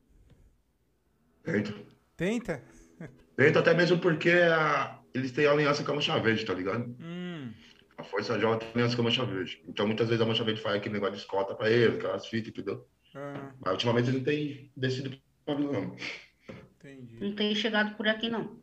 Tenta. 1.43 1.73
Tenta? 2.17 2.63
Tenta 3.36 3.59
até 3.59 3.73
mesmo 3.73 3.99
porque 3.99 4.29
a- 4.31 4.99
eles 5.13 5.31
têm 5.31 5.45
aliança 5.45 5.84
com 5.84 5.91
a 5.91 5.95
Mancha 5.95 6.19
Verde, 6.19 6.45
tá 6.45 6.53
ligado? 6.53 6.84
Hum, 6.99 7.53
A 7.97 8.03
Força 8.03 8.39
Jovem 8.39 8.59
tem 8.59 8.69
aliança 8.73 8.95
com 8.95 9.01
a 9.03 9.05
Mancha 9.05 9.23
Verde. 9.25 9.61
Então 9.67 9.86
muitas 9.86 10.07
vezes 10.07 10.21
a 10.21 10.25
Mancha 10.25 10.43
Verde 10.43 10.61
faz 10.61 10.75
aquele 10.75 10.95
negócio 10.95 11.15
de 11.15 11.21
escota 11.21 11.53
pra 11.55 11.69
eles, 11.69 11.97
aquelas 11.97 12.25
fitas, 12.27 12.49
entendeu? 12.49 12.88
ah, 13.15 13.51
Mas 13.63 13.73
ultimamente 13.73 14.09
ele 14.09 14.17
não 14.17 14.23
tem 14.25 14.71
descido 14.75 15.15
pra 15.45 15.53
Vila, 15.55 15.71
não. 15.73 15.95
entendi. 16.77 17.19
Não 17.19 17.36
tem 17.36 17.53
chegado 17.53 17.95
por 17.95 18.07
aqui, 18.07 18.29
não. 18.29 18.62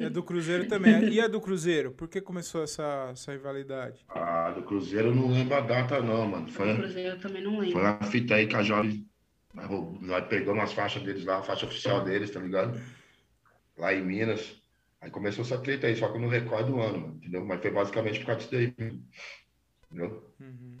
É 0.00 0.10
do 0.10 0.22
Cruzeiro 0.22 0.66
também. 0.68 1.08
E 1.08 1.20
a 1.20 1.26
do 1.26 1.40
Cruzeiro? 1.40 1.92
Por 1.92 2.08
que 2.08 2.20
começou 2.20 2.62
essa, 2.62 3.10
essa 3.12 3.32
rivalidade? 3.32 4.04
Ah, 4.08 4.50
do 4.50 4.62
Cruzeiro 4.62 5.08
eu 5.08 5.14
não 5.14 5.30
lembro 5.30 5.54
a 5.54 5.60
data, 5.60 6.00
não, 6.00 6.26
mano. 6.28 6.48
Foi, 6.48 6.74
Cruzeiro 6.76 7.16
eu 7.16 7.20
também 7.20 7.42
não 7.42 7.56
foi 7.56 7.66
lembro. 7.66 7.80
uma 7.80 8.02
fita 8.04 8.34
aí 8.34 8.46
que 8.46 8.56
a 8.56 8.62
Jovem 8.62 9.06
nós 10.00 10.26
pegamos 10.28 10.60
umas 10.60 10.72
faixas 10.72 11.02
deles 11.02 11.24
lá, 11.24 11.38
a 11.38 11.42
faixa 11.42 11.66
oficial 11.66 12.02
deles, 12.02 12.30
tá 12.30 12.40
ligado? 12.40 12.80
Lá 13.76 13.92
em 13.92 14.02
Minas. 14.02 14.60
Aí 15.00 15.10
começou 15.10 15.44
essa 15.44 15.58
treta 15.58 15.86
aí, 15.86 15.96
só 15.96 16.08
que 16.08 16.16
eu 16.16 16.20
não 16.20 16.28
recordo 16.28 16.76
o 16.76 16.80
ano, 16.80 17.00
mano, 17.00 17.16
entendeu? 17.16 17.44
Mas 17.44 17.60
foi 17.60 17.70
basicamente 17.70 18.20
por 18.20 18.26
causa 18.26 18.40
disso 18.40 18.52
daí, 18.52 18.74
entendeu? 19.90 20.32
Uhum. 20.40 20.78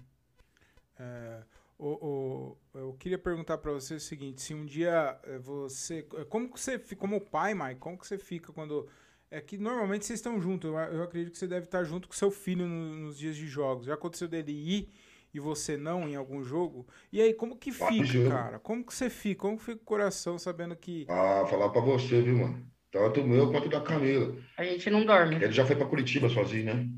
É, 0.98 1.40
o, 1.86 2.56
o- 2.74 2.78
eu 2.78 2.92
queria 2.94 3.18
perguntar 3.18 3.58
pra 3.58 3.72
você 3.72 3.94
o 3.94 4.00
seguinte: 4.00 4.40
se 4.42 4.54
um 4.54 4.64
dia 4.64 5.18
eh, 5.24 5.38
você. 5.38 6.02
Como 6.28 6.50
que 6.52 6.60
você 6.60 6.78
fica, 6.78 7.00
como 7.00 7.20
pai, 7.20 7.54
Mike, 7.54 7.80
como 7.80 7.98
que 7.98 8.06
você 8.06 8.18
fica 8.18 8.52
quando. 8.52 8.88
É 9.30 9.40
que 9.40 9.56
normalmente 9.56 10.04
vocês 10.04 10.18
estão 10.18 10.40
juntos. 10.40 10.70
Eu, 10.70 10.76
eu 10.78 11.02
acredito 11.02 11.32
que 11.32 11.38
você 11.38 11.46
deve 11.46 11.64
estar 11.66 11.84
junto 11.84 12.06
com 12.08 12.14
seu 12.14 12.30
filho 12.30 12.66
no- 12.66 12.94
nos 12.96 13.18
dias 13.18 13.34
de 13.36 13.46
jogos. 13.46 13.86
Já 13.86 13.94
aconteceu 13.94 14.28
dele 14.28 14.52
ir 14.52 14.90
e 15.34 15.40
você 15.40 15.76
não 15.76 16.06
em 16.08 16.14
algum 16.16 16.44
jogo? 16.44 16.86
E 17.10 17.20
aí, 17.20 17.32
como 17.32 17.56
que 17.56 17.72
fica, 17.72 18.04
jogos. 18.04 18.28
cara? 18.28 18.58
Como 18.58 18.84
que 18.84 18.94
você 18.94 19.08
fica? 19.08 19.40
Como 19.40 19.56
que 19.58 19.64
fica 19.64 19.80
o 19.82 19.84
coração 19.84 20.38
sabendo 20.38 20.76
que. 20.76 21.06
Ah, 21.08 21.46
falar 21.48 21.70
pra 21.70 21.80
você, 21.80 22.20
viu, 22.20 22.36
mano? 22.38 22.66
Tanto 22.90 23.22
o 23.22 23.26
meu 23.26 23.50
quanto 23.50 23.70
da 23.70 23.80
Camila. 23.80 24.36
A 24.58 24.64
gente 24.64 24.90
não 24.90 25.06
dorme. 25.06 25.36
Ele 25.36 25.50
já 25.52 25.64
foi 25.64 25.74
pra 25.76 25.86
Curitiba 25.86 26.28
sozinho, 26.28 26.66
né? 26.66 26.88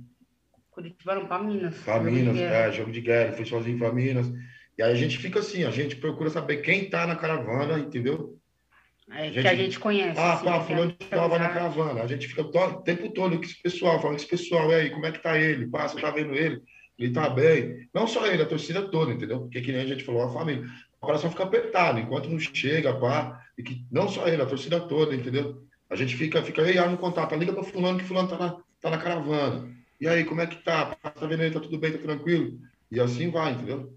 Curitiba 0.72 1.14
não, 1.14 1.26
pra 1.26 1.39
Minas. 1.41 1.76
Pra 1.85 2.01
Minas, 2.01 2.37
é, 2.37 2.72
jogo 2.72 2.91
de 2.91 3.01
guerra, 3.01 3.32
foi 3.37 3.45
sozinho 3.45 3.78
pra 3.78 3.93
Minas. 3.93 4.26
E 4.77 4.83
aí 4.83 4.93
a 4.93 4.97
gente 4.97 5.18
fica 5.18 5.39
assim, 5.39 5.64
a 5.64 5.70
gente 5.70 5.97
procura 5.97 6.31
saber 6.31 6.59
quem 6.59 6.89
tá 6.89 7.07
na 7.07 7.16
caravana, 7.16 7.79
entendeu? 7.79 8.39
É, 9.11 9.27
gente- 9.27 9.43
que 9.43 9.49
a 9.49 9.55
gente 9.55 9.79
conhece. 9.79 10.18
Ah, 10.18 10.35
assim, 10.35 10.45
pá, 10.45 10.61
fulano 10.62 10.97
a 10.99 11.05
tal 11.16 11.29
vai 11.29 11.39
na 11.39 11.49
caravana. 11.49 12.03
A 12.03 12.07
gente 12.07 12.27
fica 12.27 12.43
o 12.43 12.83
tempo 12.83 13.11
todo 13.12 13.37
com 13.37 13.45
esse 13.45 13.61
pessoal, 13.62 14.01
falando 14.01 14.16
com 14.16 14.22
esse 14.22 14.31
pessoal, 14.31 14.70
e 14.70 14.75
aí, 14.75 14.91
como 14.91 15.07
é 15.07 15.12
que 15.12 15.22
tá 15.22 15.39
ele? 15.39 15.66
Pá, 15.66 15.87
você 15.87 16.01
tá 16.01 16.11
vendo 16.11 16.35
ele? 16.35 16.62
Ele 16.99 17.12
tá 17.12 17.29
bem. 17.29 17.89
Não 17.93 18.07
só 18.07 18.27
ele, 18.27 18.43
a 18.43 18.47
torcida 18.47 18.83
toda, 18.89 19.12
entendeu? 19.12 19.41
Porque 19.41 19.61
que 19.61 19.72
nem 19.72 19.83
a 19.83 19.87
gente 19.87 20.05
falou, 20.05 20.22
a 20.22 20.33
família. 20.33 20.64
O 21.01 21.07
coração 21.07 21.31
fica 21.31 21.43
apertado, 21.43 21.99
enquanto 21.99 22.29
não 22.31 22.39
chega, 22.39 22.95
pá, 22.95 23.41
e 23.59 23.62
que 23.62 23.85
não 23.91 24.09
só 24.09 24.27
ele, 24.27 24.41
a 24.41 24.47
torcida 24.47 24.81
toda, 24.81 25.14
entendeu? 25.14 25.62
A 25.91 25.97
gente 25.97 26.16
fica, 26.16 26.43
fica 26.43 26.62
ah, 26.62 26.89
no 26.89 26.97
contato, 26.97 27.35
liga 27.35 27.53
pra 27.53 27.62
fulano 27.62 27.99
que 27.99 28.05
fulano 28.05 28.29
tá 28.29 28.39
na, 28.39 28.57
tá 28.81 28.91
na 28.91 28.99
caravana. 28.99 29.70
E 30.01 30.09
aí, 30.09 30.25
como 30.25 30.41
é 30.41 30.47
que 30.47 30.57
tá? 30.57 30.95
Tá 30.95 31.27
vendo 31.27 31.43
ele? 31.43 31.55
Tá 31.55 31.61
tudo 31.61 31.79
bem, 31.79 31.93
tá 31.93 31.99
tranquilo? 31.99 32.59
E 32.91 32.99
assim 32.99 33.31
vai, 33.31 33.53
entendeu? 33.53 33.95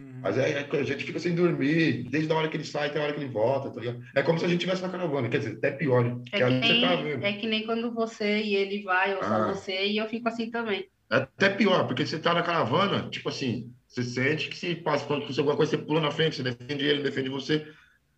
Uhum. 0.00 0.20
Mas 0.22 0.36
é, 0.38 0.50
é- 0.50 0.68
a 0.80 0.82
gente 0.82 1.04
fica 1.04 1.18
sem 1.18 1.34
dormir, 1.34 2.04
desde 2.10 2.32
a 2.32 2.36
hora 2.36 2.48
que 2.48 2.56
ele 2.56 2.64
sai 2.64 2.88
até 2.88 2.98
a 3.00 3.04
hora 3.04 3.12
que 3.12 3.20
ele 3.20 3.30
volta, 3.30 3.70
tá 3.70 3.80
ligado? 3.80 4.02
É 4.14 4.22
como 4.22 4.38
se 4.38 4.44
a 4.44 4.48
gente 4.48 4.58
estivesse 4.58 4.82
na 4.82 4.88
caravana, 4.88 5.28
quer 5.28 5.38
dizer, 5.38 5.56
até 5.56 5.70
pior? 5.70 6.04
É 6.32 6.38
Que 6.38 6.60
que, 6.60 6.66
você 6.66 6.80
tá 6.80 6.96
nem, 6.96 7.04
vendo. 7.04 7.24
é 7.24 7.32
que 7.34 7.46
nem 7.46 7.66
quando 7.66 7.92
você 7.92 8.40
e 8.42 8.54
ele 8.54 8.82
vai, 8.82 9.14
ou 9.14 9.22
só 9.22 9.34
Ah. 9.34 9.46
você, 9.54 9.86
e 9.86 9.96
eu 9.98 10.08
fico 10.08 10.28
assim 10.28 10.50
também. 10.50 10.88
É 11.10 11.16
até 11.16 11.48
pior, 11.50 11.86
porque 11.86 12.06
você 12.06 12.18
tá 12.18 12.32
na 12.34 12.42
caravana, 12.42 13.08
tipo 13.10 13.28
assim, 13.28 13.72
você 13.86 14.02
sente 14.04 14.48
que 14.48 14.56
se 14.56 14.74
passa 14.76 15.04
por 15.06 15.14
alguma 15.16 15.56
coisa, 15.56 15.70
você 15.70 15.78
pula 15.78 16.00
na 16.00 16.10
frente, 16.10 16.36
você 16.36 16.42
defende 16.42 16.84
ele, 16.84 17.02
defende 17.02 17.28
você. 17.28 17.66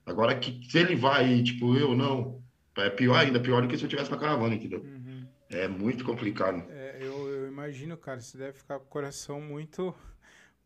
Agora 0.05 0.35
que 0.39 0.61
se 0.69 0.79
ele 0.79 0.95
vai 0.97 1.33
e, 1.33 1.43
tipo, 1.43 1.77
eu 1.77 1.95
não, 1.97 2.43
é 2.77 2.91
pior 2.91 3.17
ainda, 3.17 3.39
pior 3.41 3.63
do 3.63 3.69
que 3.69 3.77
se 3.77 3.85
eu 3.85 3.87
estivesse 3.87 4.11
na 4.11 4.19
caravana, 4.19 4.55
entendeu? 4.55 4.81
Uhum. 4.81 5.27
É 5.49 5.69
muito 5.69 6.05
complicado. 6.05 6.65
É, 6.71 6.99
eu, 7.01 7.29
eu 7.29 7.47
imagino, 7.49 7.97
cara, 7.97 8.21
você 8.21 8.37
deve 8.37 8.59
ficar 8.59 8.79
com 8.79 8.87
o 8.87 8.89
coração 8.89 9.41
muito, 9.41 9.95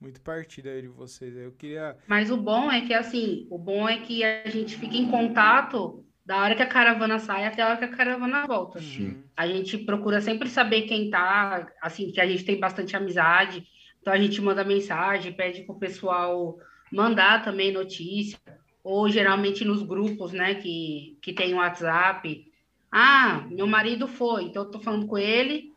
muito 0.00 0.20
partido 0.20 0.68
aí 0.68 0.82
de 0.82 0.88
vocês. 0.88 1.36
Eu 1.36 1.52
queria. 1.52 1.96
Mas 2.06 2.30
o 2.30 2.36
bom 2.36 2.70
é 2.70 2.80
que, 2.82 2.94
assim, 2.94 3.46
o 3.50 3.58
bom 3.58 3.88
é 3.88 3.98
que 3.98 4.22
a 4.22 4.48
gente 4.48 4.76
fica 4.76 4.96
em 4.96 5.10
contato 5.10 6.04
da 6.24 6.38
hora 6.42 6.54
que 6.54 6.62
a 6.62 6.66
caravana 6.66 7.18
sai 7.18 7.46
até 7.46 7.62
a 7.62 7.68
hora 7.68 7.76
que 7.76 7.84
a 7.84 7.96
caravana 7.96 8.46
volta. 8.46 8.80
Sim. 8.80 9.22
A 9.36 9.46
gente 9.46 9.78
procura 9.78 10.20
sempre 10.20 10.48
saber 10.48 10.82
quem 10.82 11.08
tá, 11.08 11.68
assim, 11.80 12.10
que 12.10 12.20
a 12.20 12.26
gente 12.26 12.44
tem 12.44 12.58
bastante 12.58 12.96
amizade. 12.96 13.64
Então 14.00 14.12
a 14.12 14.18
gente 14.18 14.40
manda 14.40 14.64
mensagem, 14.64 15.32
pede 15.32 15.62
pro 15.62 15.78
pessoal 15.78 16.58
mandar 16.92 17.44
também 17.44 17.72
notícia, 17.72 18.38
ou 18.82 19.08
geralmente 19.08 19.64
nos 19.64 19.82
grupos, 19.82 20.32
né, 20.32 20.54
que, 20.54 21.18
que 21.20 21.32
tem 21.32 21.54
o 21.54 21.56
WhatsApp. 21.56 22.46
Ah, 22.90 23.44
meu 23.50 23.66
marido 23.66 24.06
foi, 24.06 24.44
então 24.44 24.62
eu 24.62 24.70
tô 24.70 24.78
falando 24.78 25.06
com 25.06 25.18
ele, 25.18 25.72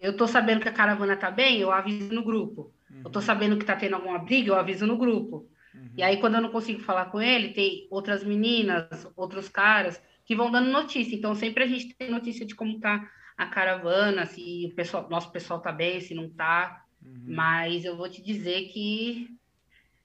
eu 0.00 0.16
tô 0.16 0.26
sabendo 0.26 0.60
que 0.60 0.68
a 0.68 0.72
caravana 0.72 1.16
tá 1.16 1.30
bem, 1.30 1.60
eu 1.60 1.70
aviso 1.70 2.12
no 2.12 2.24
grupo. 2.24 2.72
Eu 3.04 3.10
tô 3.10 3.20
sabendo 3.20 3.56
que 3.56 3.64
tá 3.64 3.76
tendo 3.76 3.94
alguma 3.94 4.18
briga, 4.18 4.50
eu 4.50 4.54
aviso 4.54 4.86
no 4.86 4.96
grupo. 4.96 5.48
Uhum. 5.74 5.90
E 5.96 6.02
aí, 6.02 6.18
quando 6.18 6.34
eu 6.34 6.40
não 6.40 6.50
consigo 6.50 6.80
falar 6.80 7.06
com 7.06 7.20
ele, 7.20 7.54
tem 7.54 7.86
outras 7.90 8.22
meninas, 8.22 9.10
outros 9.16 9.48
caras 9.48 10.02
que 10.24 10.36
vão 10.36 10.50
dando 10.50 10.70
notícia. 10.70 11.14
Então, 11.14 11.34
sempre 11.34 11.64
a 11.64 11.66
gente 11.66 11.94
tem 11.94 12.10
notícia 12.10 12.44
de 12.44 12.54
como 12.54 12.78
tá 12.78 13.10
a 13.36 13.46
caravana, 13.46 14.26
se 14.26 14.68
o 14.70 14.74
pessoal, 14.74 15.08
nosso 15.08 15.32
pessoal 15.32 15.60
tá 15.60 15.72
bem, 15.72 16.00
se 16.00 16.14
não 16.14 16.28
tá. 16.28 16.84
Uhum. 17.04 17.24
Mas 17.26 17.84
eu 17.84 17.96
vou 17.96 18.08
te 18.08 18.22
dizer 18.22 18.68
que 18.68 19.28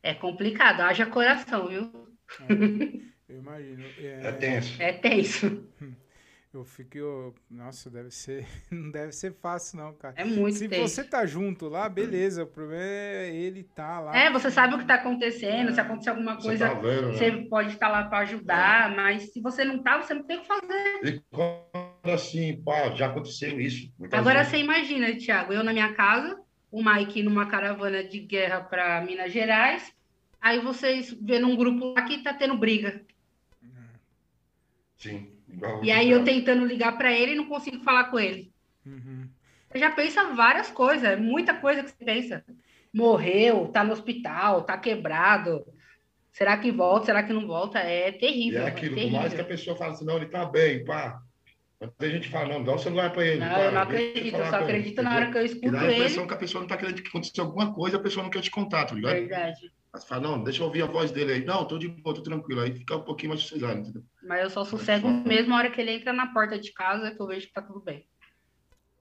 é 0.02 0.14
complicado. 0.14 0.82
Haja 0.82 1.06
coração, 1.06 1.68
viu? 1.68 1.92
Eu 3.30 3.40
imagino. 3.40 3.84
É 4.00 4.22
É, 4.22 4.32
tenso. 4.32 4.82
É 4.82 4.94
tenso. 4.94 5.68
Eu 6.58 6.66
fico. 6.66 7.36
Nossa, 7.50 7.88
deve 7.90 8.10
ser. 8.10 8.48
Não 8.72 8.90
deve 8.90 9.12
ser 9.12 9.32
fácil, 9.34 9.78
não, 9.78 9.94
cara. 9.94 10.16
É 10.18 10.26
muito 10.26 10.58
Se 10.58 10.68
você 10.68 11.04
tá 11.04 11.24
junto 11.26 11.68
lá, 11.70 11.88
beleza. 11.88 12.44
O 12.44 12.48
problema 12.48 12.84
é 12.84 13.36
ele 13.36 13.64
tá 13.64 14.00
lá. 14.00 14.18
É, 14.18 14.32
você 14.32 14.50
sabe 14.50 14.74
o 14.74 14.78
que 14.78 14.84
está 14.84 14.96
acontecendo, 14.96 15.72
se 15.72 15.80
acontecer 15.80 16.10
alguma 16.10 16.36
Você 16.36 16.48
coisa, 16.48 16.70
tá 16.70 16.74
vendo, 16.74 17.08
né? 17.10 17.14
você 17.14 17.32
pode 17.48 17.74
estar 17.74 17.90
lá 17.90 18.06
para 18.06 18.20
ajudar, 18.20 18.96
mas 18.96 19.32
se 19.32 19.40
você 19.40 19.64
não 19.64 19.84
tá, 19.84 20.02
você 20.02 20.16
não 20.16 20.24
tem 20.24 20.38
o 20.38 20.42
que 20.42 20.48
fazer. 20.48 21.00
E 21.04 21.22
quando 21.30 22.12
assim, 22.12 22.60
pá, 22.64 22.90
já 22.96 23.08
aconteceu 23.08 23.60
isso. 23.62 23.92
Agora 24.12 24.40
vezes. 24.40 24.52
você 24.52 24.58
imagina, 24.58 25.16
Thiago, 25.16 25.54
eu 25.54 25.64
na 25.64 25.74
minha 25.74 25.94
casa, 25.94 26.40
o 26.72 26.84
Mike 26.84 27.22
numa 27.22 27.46
caravana 27.46 28.04
de 28.04 28.20
guerra 28.20 28.62
para 28.62 29.02
Minas 29.02 29.32
Gerais, 29.32 29.94
aí 30.42 30.60
vocês 30.60 31.16
vê 31.22 31.38
num 31.38 31.56
grupo 31.56 31.94
lá 31.94 32.02
que 32.02 32.24
tá 32.24 32.34
tendo 32.34 32.58
briga. 32.58 33.06
Sim. 34.98 35.37
Igual 35.58 35.84
E 35.84 35.92
aí 35.92 36.10
eu 36.12 36.24
tentando 36.24 36.66
ligar 36.66 36.98
para 36.98 37.12
ele 37.12 37.34
e 37.34 37.36
não 37.36 37.46
consigo 37.48 37.80
falar 37.84 38.06
com 38.06 38.20
ele. 38.20 38.52
Uhum. 38.86 39.30
Você 39.70 39.80
já 39.80 39.92
pensa 39.92 40.34
várias 40.34 40.70
coisas, 40.72 41.04
é 41.04 41.16
muita 41.18 41.54
coisa 41.56 41.84
que 41.84 41.90
você 41.92 42.06
pensa. 42.06 42.46
Morreu, 42.94 43.68
tá 43.68 43.84
no 43.84 43.94
hospital, 43.94 44.64
tá 44.64 44.78
quebrado. 44.78 45.66
Será 46.32 46.58
que 46.58 46.72
volta? 46.72 47.08
Será 47.08 47.24
que 47.24 47.34
não 47.34 47.48
volta? 47.48 47.80
É 47.80 48.12
E 48.12 48.12
terrível. 48.12 48.62
é 48.62 48.66
é 48.66 48.68
aquilo, 48.68 48.96
por 48.96 48.96
terrível. 48.96 49.20
mais 49.20 49.34
que 49.34 49.42
a 49.42 49.46
pessoa 49.46 49.76
fale 49.78 49.94
assim, 49.94 50.06
não, 50.06 50.18
ele 50.18 50.28
tá 50.28 50.46
bem, 50.46 50.84
pá. 50.86 51.22
Mas 51.80 51.92
tem 51.98 52.12
gente 52.12 52.28
que 52.28 52.32
fala, 52.32 52.50
não, 52.50 52.64
dá 52.64 52.74
o 52.76 52.80
celular 52.80 53.12
pra 53.12 53.26
ele. 53.26 53.46
Não, 53.46 53.50
pá, 53.54 53.62
eu 53.66 53.72
não 53.72 53.82
acredito, 53.82 54.42
eu 54.42 54.46
só 54.46 54.62
com 54.62 54.70
ele, 54.70 54.80
acredito 54.80 55.02
na 55.02 55.12
entendeu? 55.12 55.16
hora 55.16 55.32
que 55.32 55.38
eu 55.38 55.46
escuto 55.46 55.72
dá 55.72 55.82
a 55.82 55.92
ele. 55.92 55.94
impressão 55.94 56.28
que 56.28 56.34
a 56.34 56.38
pessoa 56.38 56.62
não 56.62 56.68
tá 56.68 56.78
querendo 56.78 57.02
que 57.02 57.08
aconteça 57.10 57.42
alguma 57.42 57.74
coisa, 57.74 57.98
a 57.98 58.00
pessoa 58.02 58.24
não 58.24 58.30
quer 58.32 58.42
te 58.42 58.52
contar, 58.52 58.86
tá 58.86 58.96
ligado? 58.96 59.28
Verdade. 59.28 59.72
Mas 59.98 60.06
fala, 60.08 60.22
não, 60.22 60.44
deixa 60.44 60.62
eu 60.62 60.68
ouvir 60.68 60.84
a 60.84 60.86
voz 60.86 61.12
dele 61.12 61.34
aí. 61.34 61.44
Não, 61.46 61.66
tô 61.66 61.78
de 61.80 61.88
boa, 61.88 62.16
tô 62.16 62.22
tranquilo. 62.22 62.62
Aí 62.62 62.72
fica 62.72 62.96
um 62.96 63.02
pouquinho 63.04 63.30
mais 63.30 63.42
sossegado, 63.42 63.80
entendeu? 63.80 64.04
Mas 64.22 64.42
eu 64.44 64.50
só 64.52 64.64
sossego 64.64 65.08
mesmo 65.10 65.54
a 65.54 65.58
hora 65.58 65.72
que 65.72 65.82
ele 65.82 65.92
entra 65.92 66.14
na 66.14 66.28
porta 66.34 66.60
de 66.60 66.72
casa 66.72 67.10
que 67.12 67.20
eu 67.20 67.26
vejo 67.28 67.48
que 67.48 67.54
tá 67.54 67.62
tudo 67.64 67.80
bem. 67.82 68.08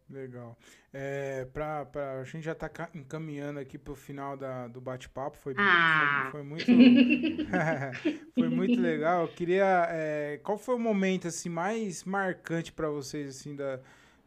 Legal. 0.09 0.57
É, 0.93 1.45
pra, 1.47 1.85
pra, 1.85 2.21
a 2.21 2.25
gente 2.25 2.45
já 2.45 2.55
tá 2.55 2.69
ca- 2.69 2.89
encaminhando 2.95 3.59
aqui 3.59 3.77
pro 3.77 3.95
final 3.97 4.37
da, 4.37 4.69
do 4.69 4.81
bate-papo. 4.81 5.37
Foi, 5.37 5.53
Ah. 5.59 6.29
foi, 6.31 6.41
foi 6.41 6.43
muito. 6.45 6.65
foi 8.35 8.49
muito 8.49 8.81
legal. 8.81 9.23
Eu 9.23 9.29
queria. 9.29 9.87
é, 9.91 10.41
qual 10.45 10.57
foi 10.57 10.77
o 10.77 10.79
momento 10.79 11.27
assim, 11.29 11.49
mais 11.49 12.05
marcante 12.05 12.73
pra 12.73 12.89
vocês, 12.89 13.29
assim, 13.37 13.57
da, 13.57 13.81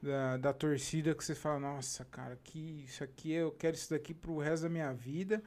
da, 0.03 0.37
da 0.37 0.53
torcida 0.53 1.15
que 1.15 1.23
vocês 1.23 1.37
falam, 1.39 1.61
nossa, 1.61 2.03
cara, 2.05 2.37
que 2.43 2.83
isso 2.85 3.01
aqui 3.03 3.31
eu 3.31 3.51
quero 3.53 3.75
isso 3.75 3.89
daqui 3.89 4.13
pro 4.13 4.37
resto 4.37 4.63
da 4.63 4.69
minha 4.69 4.91
vida. 4.93 5.41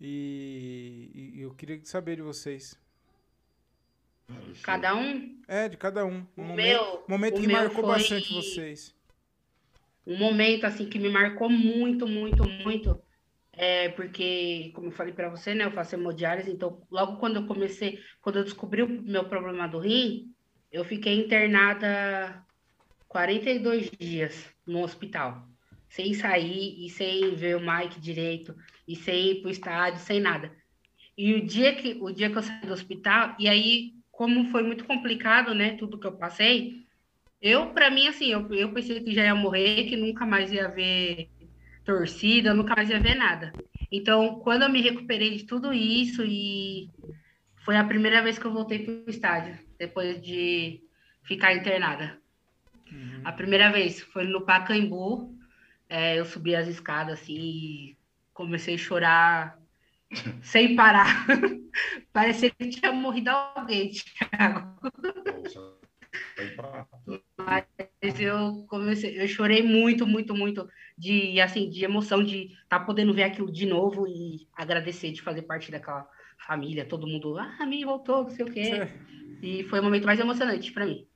E, 0.00 1.32
e 1.34 1.40
eu 1.42 1.54
queria 1.54 1.80
saber 1.84 2.16
de 2.16 2.22
vocês. 2.22 2.78
Cada 4.62 4.94
um, 4.94 5.42
É, 5.48 5.68
de 5.68 5.76
cada 5.76 6.04
um. 6.04 6.26
Um 6.36 6.42
o 6.42 6.44
momento, 6.44 6.82
meu, 6.82 7.04
momento 7.08 7.40
que 7.40 7.48
marcou 7.48 7.84
foi 7.84 7.94
bastante 7.94 8.32
vocês. 8.32 8.94
um 10.06 10.16
momento 10.16 10.64
assim 10.64 10.88
que 10.88 10.98
me 10.98 11.08
marcou 11.08 11.48
muito, 11.50 12.06
muito, 12.06 12.44
muito. 12.44 13.02
É 13.52 13.88
porque, 13.90 14.70
como 14.74 14.88
eu 14.88 14.92
falei 14.92 15.12
pra 15.12 15.28
você, 15.30 15.54
né, 15.54 15.64
eu 15.64 15.72
faço 15.72 15.94
hemodiálise, 15.96 16.50
então 16.50 16.86
logo 16.90 17.18
quando 17.18 17.36
eu 17.36 17.46
comecei, 17.46 18.00
quando 18.20 18.38
eu 18.38 18.44
descobri 18.44 18.82
o 18.82 18.88
meu 19.02 19.28
problema 19.28 19.66
do 19.68 19.78
rim, 19.80 20.32
eu 20.70 20.84
fiquei 20.84 21.14
internada 21.18 22.44
42 23.08 23.90
dias 23.90 24.54
no 24.66 24.82
hospital, 24.82 25.48
sem 25.88 26.14
sair 26.14 26.84
e 26.86 26.90
sem 26.90 27.34
ver 27.34 27.56
o 27.56 27.60
Mike 27.60 28.00
direito, 28.00 28.54
e 28.88 28.96
sem 28.96 29.32
ir 29.32 29.42
pro 29.42 29.50
estádio, 29.50 30.00
sem 30.00 30.18
nada. 30.18 30.50
E 31.16 31.34
o 31.34 31.46
dia 31.46 31.74
que, 31.74 31.98
o 32.00 32.10
dia 32.10 32.30
que 32.30 32.38
eu 32.38 32.42
saí 32.42 32.66
do 32.66 32.72
hospital, 32.72 33.36
e 33.38 33.46
aí, 33.46 33.92
como 34.10 34.50
foi 34.50 34.62
muito 34.62 34.84
complicado, 34.84 35.54
né, 35.54 35.76
tudo 35.76 35.98
que 35.98 36.06
eu 36.06 36.12
passei, 36.12 36.86
eu, 37.40 37.66
para 37.66 37.90
mim, 37.90 38.08
assim, 38.08 38.32
eu, 38.32 38.52
eu 38.54 38.72
pensei 38.72 39.00
que 39.00 39.12
já 39.12 39.24
ia 39.24 39.34
morrer, 39.34 39.84
que 39.84 39.96
nunca 39.96 40.24
mais 40.24 40.50
ia 40.50 40.68
ver 40.68 41.28
torcida, 41.84 42.54
nunca 42.54 42.74
mais 42.74 42.88
ia 42.88 42.98
ver 42.98 43.14
nada. 43.14 43.52
Então, 43.92 44.40
quando 44.40 44.62
eu 44.62 44.70
me 44.70 44.80
recuperei 44.80 45.36
de 45.36 45.44
tudo 45.44 45.72
isso, 45.72 46.24
e 46.24 46.90
foi 47.56 47.76
a 47.76 47.84
primeira 47.84 48.22
vez 48.22 48.38
que 48.38 48.46
eu 48.46 48.52
voltei 48.52 48.78
pro 48.78 49.04
estádio, 49.10 49.58
depois 49.78 50.20
de 50.22 50.80
ficar 51.22 51.54
internada. 51.54 52.18
Uhum. 52.90 53.20
A 53.24 53.32
primeira 53.32 53.70
vez 53.70 54.00
foi 54.00 54.24
no 54.24 54.46
Pacaembu, 54.46 55.36
é, 55.88 56.18
eu 56.18 56.24
subi 56.24 56.54
as 56.54 56.68
escadas 56.68 57.20
assim 57.20 57.96
comecei 58.38 58.76
a 58.76 58.78
chorar 58.78 59.58
sem 60.40 60.76
parar. 60.76 61.26
Parecia 62.12 62.50
que 62.50 62.68
tinha 62.68 62.92
morrido 62.92 63.30
alguém, 63.30 63.90
Thiago. 63.90 64.78
Mas 67.36 68.20
eu 68.20 68.64
comecei, 68.68 69.20
eu 69.20 69.26
chorei 69.26 69.60
muito, 69.62 70.06
muito, 70.06 70.36
muito 70.36 70.68
de 70.96 71.40
assim, 71.40 71.68
de 71.68 71.84
emoção 71.84 72.22
de 72.22 72.52
estar 72.62 72.80
podendo 72.80 73.12
ver 73.12 73.24
aquilo 73.24 73.50
de 73.50 73.66
novo 73.66 74.06
e 74.06 74.46
agradecer 74.54 75.10
de 75.10 75.20
fazer 75.20 75.42
parte 75.42 75.72
daquela 75.72 76.08
família, 76.46 76.86
todo 76.86 77.08
mundo, 77.08 77.36
ah, 77.38 77.56
a 77.58 77.66
mim 77.66 77.84
voltou, 77.84 78.22
não 78.22 78.30
sei 78.30 78.44
o 78.44 78.52
quê. 78.52 78.88
E 79.42 79.64
foi 79.64 79.80
o 79.80 79.82
momento 79.82 80.06
mais 80.06 80.20
emocionante 80.20 80.70
para 80.72 80.86
mim. 80.86 81.07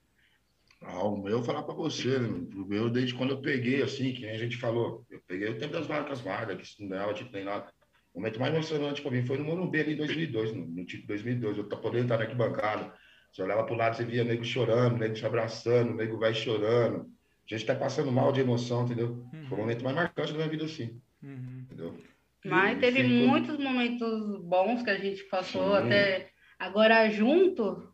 Ah, 0.85 1.05
o 1.05 1.17
meu, 1.17 1.33
eu 1.33 1.39
vou 1.39 1.47
falar 1.47 1.63
pra 1.63 1.75
você, 1.75 2.19
né? 2.19 2.29
O 2.29 2.67
meu, 2.67 2.91
desde 2.91 3.15
quando 3.15 3.31
eu 3.31 3.41
peguei, 3.41 3.83
assim, 3.83 4.13
que 4.13 4.23
nem 4.23 4.31
a 4.31 4.39
gente 4.39 4.57
falou, 4.57 5.05
eu 5.11 5.21
peguei 5.27 5.49
o 5.49 5.59
tempo 5.59 5.73
das 5.73 5.87
vacas 5.87 6.23
magras, 6.23 6.57
que 6.57 6.65
isso 6.65 6.83
não 6.83 6.89
dava 6.89 7.15
tipo 7.15 7.33
nem 7.33 7.45
nada. 7.45 7.73
O 8.13 8.19
momento 8.19 8.41
mais 8.41 8.53
emocionante 8.53 9.01
pra 9.01 9.11
mim 9.11 9.25
foi 9.25 9.39
no 9.39 9.45
Morumbi 9.45 9.81
ali 9.81 9.93
em 9.95 9.97
2002, 9.97 10.53
no, 10.53 10.67
no 10.67 10.85
título 10.85 11.09
2002. 11.09 11.59
Eu 11.59 11.69
tô 11.69 11.79
podendo 11.79 12.05
estar 12.05 12.19
na 12.19 12.25
arquibancada. 12.25 12.93
Você 13.33 13.43
olhava 13.43 13.65
pro 13.65 13.75
lado, 13.75 13.97
você 13.97 14.05
via 14.05 14.25
nego 14.25 14.45
chorando, 14.45 14.99
nego 14.99 15.17
se 15.17 15.25
abraçando, 15.25 15.95
nego 15.95 16.19
vai 16.19 16.35
chorando. 16.35 17.07
A 17.51 17.55
gente 17.55 17.65
tá 17.67 17.75
passando 17.75 18.13
mal 18.13 18.31
de 18.33 18.41
emoção, 18.41 18.85
entendeu? 18.85 19.25
Foi 19.49 19.57
o 19.57 19.61
momento 19.61 19.83
mais 19.83 19.97
marcante 19.97 20.33
da 20.33 20.39
minha 20.39 20.51
vida, 20.51 20.65
assim, 20.65 21.01
Uhum. 21.23 21.61
entendeu? 21.65 21.97
Mas 22.45 22.77
E 22.77 22.81
teve 22.81 23.03
muitos 23.05 23.57
momentos 23.57 24.43
bons 24.43 24.83
que 24.83 24.91
a 24.91 24.99
gente 24.99 25.23
passou 25.25 25.77
Sim. 25.77 25.85
até 25.85 26.31
agora 26.59 27.09
junto. 27.11 27.92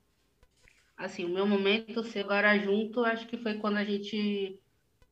Assim, 0.99 1.25
o 1.25 1.29
meu 1.29 1.47
momento 1.47 2.03
ser 2.03 2.25
agora 2.25 2.59
junto, 2.59 3.05
acho 3.05 3.27
que 3.29 3.37
foi 3.39 3.55
quando 3.55 3.77
a 3.77 3.85
gente 3.85 4.59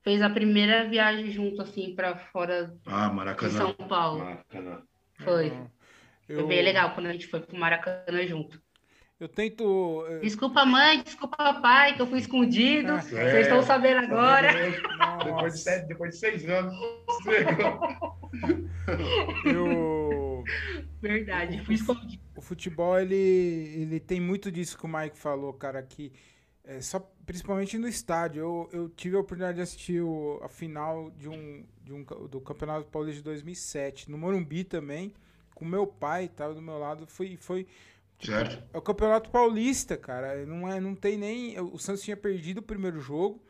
fez 0.03 0.20
a 0.20 0.28
primeira 0.28 0.89
viagem 0.89 1.30
junto, 1.30 1.62
assim, 1.62 1.95
para 1.95 2.16
fora 2.16 2.76
Ah, 2.87 3.09
de. 3.09 3.51
São 3.51 3.72
Paulo. 3.72 4.18
Maracanã. 4.24 4.82
Foi. 5.18 5.45
Legal. 5.45 5.70
Foi 6.26 6.37
Eu, 6.37 6.49
bem 6.49 6.62
legal 6.62 6.93
quando 6.93 7.07
a 7.07 7.12
gente 7.12 7.28
foi 7.28 7.41
pro 7.41 7.57
Maracanã 7.57 8.26
junto. 8.26 8.61
eu 9.20 9.28
tento. 9.28 10.05
eh, 10.09 10.18
Desculpa, 10.20 10.64
mãe, 10.66 11.03
desculpa, 11.03 11.55
pai, 11.62 11.95
que 11.95 12.03
eu 12.03 12.07
fui 12.07 12.18
escondido. 12.18 12.93
Ah, 12.93 13.01
Vocês 13.01 13.18
É, 13.18 13.41
estão 13.43 13.62
sabendo 13.62 14.01
agora. 14.01 14.49
Depois 15.24 15.55
de, 15.55 15.61
sete, 15.61 15.87
depois 15.87 16.11
de 16.11 16.16
seis 16.18 16.49
anos. 16.49 16.74
Legal. 17.24 17.80
eu, 19.47 20.06
Verdade, 21.01 21.64
fui 21.64 21.74
escondido. 21.74 22.22
o 22.34 22.40
futebol, 22.40 22.99
ele, 22.99 23.14
ele 23.14 24.01
tem 24.01 24.20
muito 24.20 24.51
disso 24.51 24.76
que 24.78 24.84
o 24.84 24.88
Mike 24.88 25.18
falou, 25.18 25.53
cara, 25.53 25.82
que 25.82 26.12
é, 26.64 26.80
só, 26.80 26.99
principalmente 27.24 27.78
no 27.78 27.88
estádio. 27.88 28.40
Eu, 28.40 28.68
eu 28.72 28.88
tive 28.90 29.16
a 29.16 29.20
oportunidade 29.20 29.57
de 29.57 29.62
assistir 29.62 30.01
o- 30.03 30.40
a 30.42 30.49
final 30.49 31.11
de 31.12 31.28
um, 31.28 31.64
de 31.84 31.92
um, 31.92 32.03
do 32.28 32.40
Campeonato 32.40 32.86
Paulista 32.88 33.18
de 33.18 33.24
2007, 33.24 34.11
no 34.11 34.18
Morumbi 34.18 34.64
também, 34.64 35.12
com 35.55 35.64
meu 35.64 35.86
pai, 35.86 36.28
tava 36.28 36.55
do 36.55 36.62
meu 36.62 36.78
lado. 36.78 37.07
Foi, 37.07 37.36
foi 37.36 37.66
Certo? 38.20 38.62
é 38.72 38.78
o 38.78 38.82
Campeonato 38.82 39.30
Paulista, 39.30 39.97
cara. 39.97 40.44
Não, 40.47 40.70
é, 40.70 40.80
não 40.80 40.94
tem 40.94 41.16
nem. 41.18 41.59
O 41.61 41.78
Santos 41.78 42.03
tinha 42.03 42.16
perdido 42.16 42.59
o 42.59 42.62
primeiro 42.62 43.01
jogo. 43.01 43.42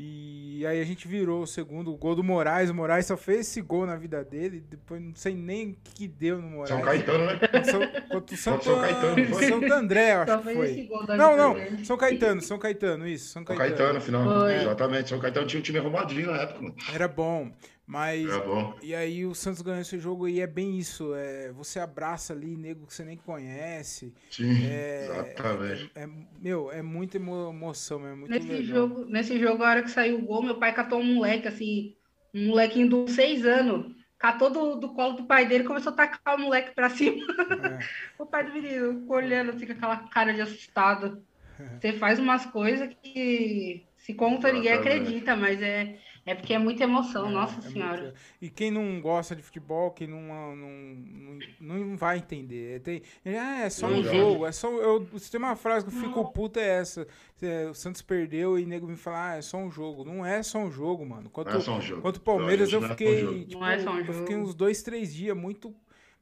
E 0.00 0.64
aí 0.64 0.80
a 0.80 0.84
gente 0.84 1.08
virou 1.08 1.42
o 1.42 1.46
segundo. 1.46 1.92
O 1.92 1.96
gol 1.96 2.14
do 2.14 2.22
Moraes. 2.22 2.70
O 2.70 2.74
Moraes 2.74 3.06
só 3.06 3.16
fez 3.16 3.40
esse 3.40 3.60
gol 3.60 3.84
na 3.84 3.96
vida 3.96 4.22
dele. 4.24 4.62
Depois 4.70 5.02
não 5.02 5.12
sei 5.12 5.34
nem 5.34 5.70
o 5.70 5.76
que, 5.82 5.92
que 5.92 6.06
deu 6.08 6.40
no 6.40 6.48
Moraes. 6.50 6.68
São 6.68 6.80
Caetano, 6.80 7.26
né? 7.26 7.38
São, 7.64 7.80
contra 8.08 8.34
o 8.34 8.38
Santo, 8.38 8.64
São 8.64 8.80
Caetano, 8.80 9.24
foi? 9.26 9.48
Santo 9.48 9.72
André, 9.74 10.14
eu 10.14 10.20
acho 10.20 10.32
Só 10.32 10.38
que 10.38 10.54
foi. 10.54 10.70
esse 10.70 10.82
gol 10.84 11.04
da 11.06 11.16
Não, 11.16 11.30
vida 11.32 11.42
não. 11.42 11.54
dele. 11.54 11.84
São 11.84 11.96
Caetano, 11.96 12.40
São 12.40 12.58
Caetano, 12.60 13.08
isso. 13.08 13.24
São 13.26 13.44
São 13.44 13.56
Caetano. 13.56 13.76
Caetano, 13.76 13.98
afinal. 13.98 14.40
Foi. 14.40 14.54
Exatamente. 14.54 15.08
São 15.08 15.18
Caetano 15.18 15.46
tinha 15.48 15.58
um 15.58 15.62
time 15.64 15.78
arrumadinho 15.80 16.30
na 16.30 16.42
época, 16.42 16.62
mano. 16.62 16.74
Era 16.94 17.08
bom. 17.08 17.50
Mas. 17.88 18.28
Era 18.28 18.40
bom. 18.44 18.74
E 18.82 18.94
aí 18.94 19.24
o 19.24 19.34
Santos 19.34 19.62
ganhou 19.62 19.80
esse 19.80 19.98
jogo 19.98 20.28
e 20.28 20.40
é 20.40 20.46
bem 20.46 20.78
isso. 20.78 21.14
É, 21.14 21.50
você 21.52 21.80
abraça 21.80 22.34
ali 22.34 22.54
nego 22.56 22.86
que 22.86 22.92
você 22.94 23.02
nem 23.04 23.16
conhece. 23.16 24.12
Sim, 24.30 24.62
É, 24.66 25.04
exatamente. 25.04 25.90
é- 25.94 26.02
é- 26.02 26.08
meu, 26.38 26.70
é 26.70 26.82
muita 26.82 27.16
emo- 27.16 27.48
emoção, 27.50 28.06
é 28.06 28.14
muito 28.14 28.30
Nesse 28.30 28.46
legal. 28.46 28.64
jogo, 28.64 29.04
nesse 29.06 29.38
jogo, 29.40 29.62
a 29.64 29.70
hora 29.70 29.82
que 29.82 29.90
saiu 29.90 30.18
o 30.18 30.22
gol, 30.22 30.42
meu 30.42 30.58
pai 30.58 30.74
catou 30.74 31.00
um 31.00 31.14
moleque, 31.14 31.48
assim, 31.48 31.96
um 32.34 32.48
molequinho 32.48 33.06
de 33.06 33.10
seis 33.12 33.44
anos. 33.46 33.96
Catou 34.18 34.50
do, 34.50 34.74
do 34.76 34.94
colo 34.94 35.14
do 35.14 35.24
pai 35.26 35.46
dele 35.46 35.62
e 35.64 35.66
começou 35.66 35.92
a 35.92 35.96
tacar 35.96 36.36
o 36.36 36.40
moleque 36.40 36.74
pra 36.74 36.90
cima. 36.90 37.24
É. 37.50 37.78
O 38.18 38.26
pai 38.26 38.44
do 38.44 38.52
menino 38.52 39.04
olhando 39.08 39.52
assim 39.52 39.64
com 39.66 39.72
aquela 39.72 39.96
cara 40.08 40.34
de 40.34 40.40
assustado. 40.42 41.24
Você 41.80 41.92
faz 41.94 42.18
umas 42.18 42.44
coisas 42.46 42.88
que 43.02 43.84
se 43.96 44.14
conta 44.14 44.52
ninguém 44.52 44.72
Exatamente. 44.72 45.00
acredita, 45.00 45.36
mas 45.36 45.60
é, 45.62 45.98
É 46.30 46.34
porque 46.34 46.52
é 46.52 46.58
muita 46.58 46.84
emoção, 46.84 47.26
É, 47.26 47.30
nossa 47.30 47.58
é 47.58 47.70
senhora. 47.70 48.02
muito- 48.02 48.14
E 48.42 48.50
quem 48.50 48.70
não 48.70 49.00
gosta 49.00 49.34
de 49.34 49.42
futebol, 49.42 49.90
quem 49.92 50.06
não, 50.06 50.20
não, 50.20 50.56
não, 50.56 51.38
não 51.78 51.96
vai 51.96 52.18
entender. 52.18 52.80
Tem, 52.80 53.02
ah, 53.24 53.62
é 53.62 53.70
só 53.70 53.86
um 53.86 53.94
Verdade. 54.02 54.16
jogo. 54.18 54.46
É 54.46 54.52
só, 54.52 54.68
eu, 54.70 55.08
se 55.18 55.30
tem 55.30 55.38
uma 55.38 55.56
frase 55.56 55.86
que 55.86 55.94
eu 55.96 56.00
fico 56.00 56.32
puto 56.32 56.58
é 56.58 56.68
essa. 56.80 57.06
É, 57.40 57.66
o 57.70 57.74
Santos 57.74 58.02
perdeu 58.02 58.58
e 58.58 58.66
nego 58.66 58.86
me 58.86 58.96
fala, 58.96 59.30
ah, 59.32 59.36
é 59.36 59.42
só 59.42 59.56
um 59.56 59.70
jogo. 59.70 60.04
Não 60.04 60.24
é 60.26 60.42
só 60.42 60.58
um 60.58 60.70
jogo, 60.70 61.06
mano. 61.06 61.30
Quanto, 61.30 61.50
Não 61.50 61.56
é 61.58 61.60
só 61.60 61.76
um 61.78 61.80
jogo. 61.80 62.02
Contra 62.02 62.20
o 62.20 62.24
Palmeiras 62.24 62.70
eu 62.72 62.80
Não 62.80 62.86
é 62.86 62.88
só 62.88 62.94
um 62.94 62.96
fiquei. 62.98 63.20
jogo. 63.20 63.44
tipo, 63.46 63.64
é 63.64 63.90
um 63.90 63.98
Eu 64.00 64.12
fiquei 64.14 64.36
uns 64.36 64.54
dois, 64.54 64.82
três 64.82 65.14
dias 65.14 65.36
muito. 65.36 65.74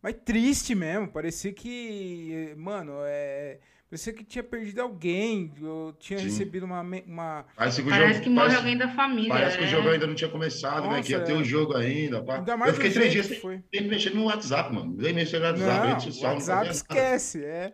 Mas 0.03 0.15
triste 0.25 0.75
mesmo. 0.75 1.09
Parecia 1.09 1.53
que. 1.53 2.55
Mano, 2.57 2.93
é. 3.05 3.59
Parecia 3.89 4.13
que 4.13 4.25
tinha 4.25 4.43
perdido 4.43 4.81
alguém. 4.81 5.53
Eu 5.63 5.95
tinha 5.99 6.19
Sim. 6.19 6.25
recebido 6.25 6.67
uma. 6.67 6.81
uma 6.81 7.45
Parece 7.55 7.83
que 7.83 7.89
Parece 7.89 8.13
jogo, 8.15 8.25
que 8.25 8.29
morre 8.31 8.47
parece, 8.47 8.57
alguém 8.59 8.77
da 8.77 8.89
família. 8.89 9.29
parece 9.29 9.59
que 9.59 9.63
o 9.65 9.67
é. 9.67 9.71
jogo 9.71 9.89
ainda 9.91 10.07
não 10.09 10.15
tinha 10.15 10.31
começado, 10.31 10.89
né? 10.89 11.03
Que 11.03 11.13
ia 11.13 11.19
Nossa, 11.19 11.33
ter 11.33 11.39
é. 11.39 11.41
o 11.41 11.45
jogo 11.45 11.77
ainda. 11.77 12.23
pá. 12.25 12.37
ainda 12.39 12.57
mais 12.57 12.71
eu 12.71 12.75
fiquei 12.75 12.91
três 12.91 13.13
dias 13.13 13.27
sem, 13.27 13.89
mexer 13.89 14.13
no 14.15 14.25
WhatsApp, 14.25 14.75
mano. 14.75 14.93
Nem 14.99 15.13
mexer 15.13 15.39
no 15.39 15.47
WhatsApp, 15.47 15.89
Não, 15.89 16.01
social, 16.01 16.23
o 16.33 16.35
não 16.35 16.41
WhatsApp 16.41 16.61
nada. 16.63 16.71
esquece. 16.73 17.45
É. 17.45 17.73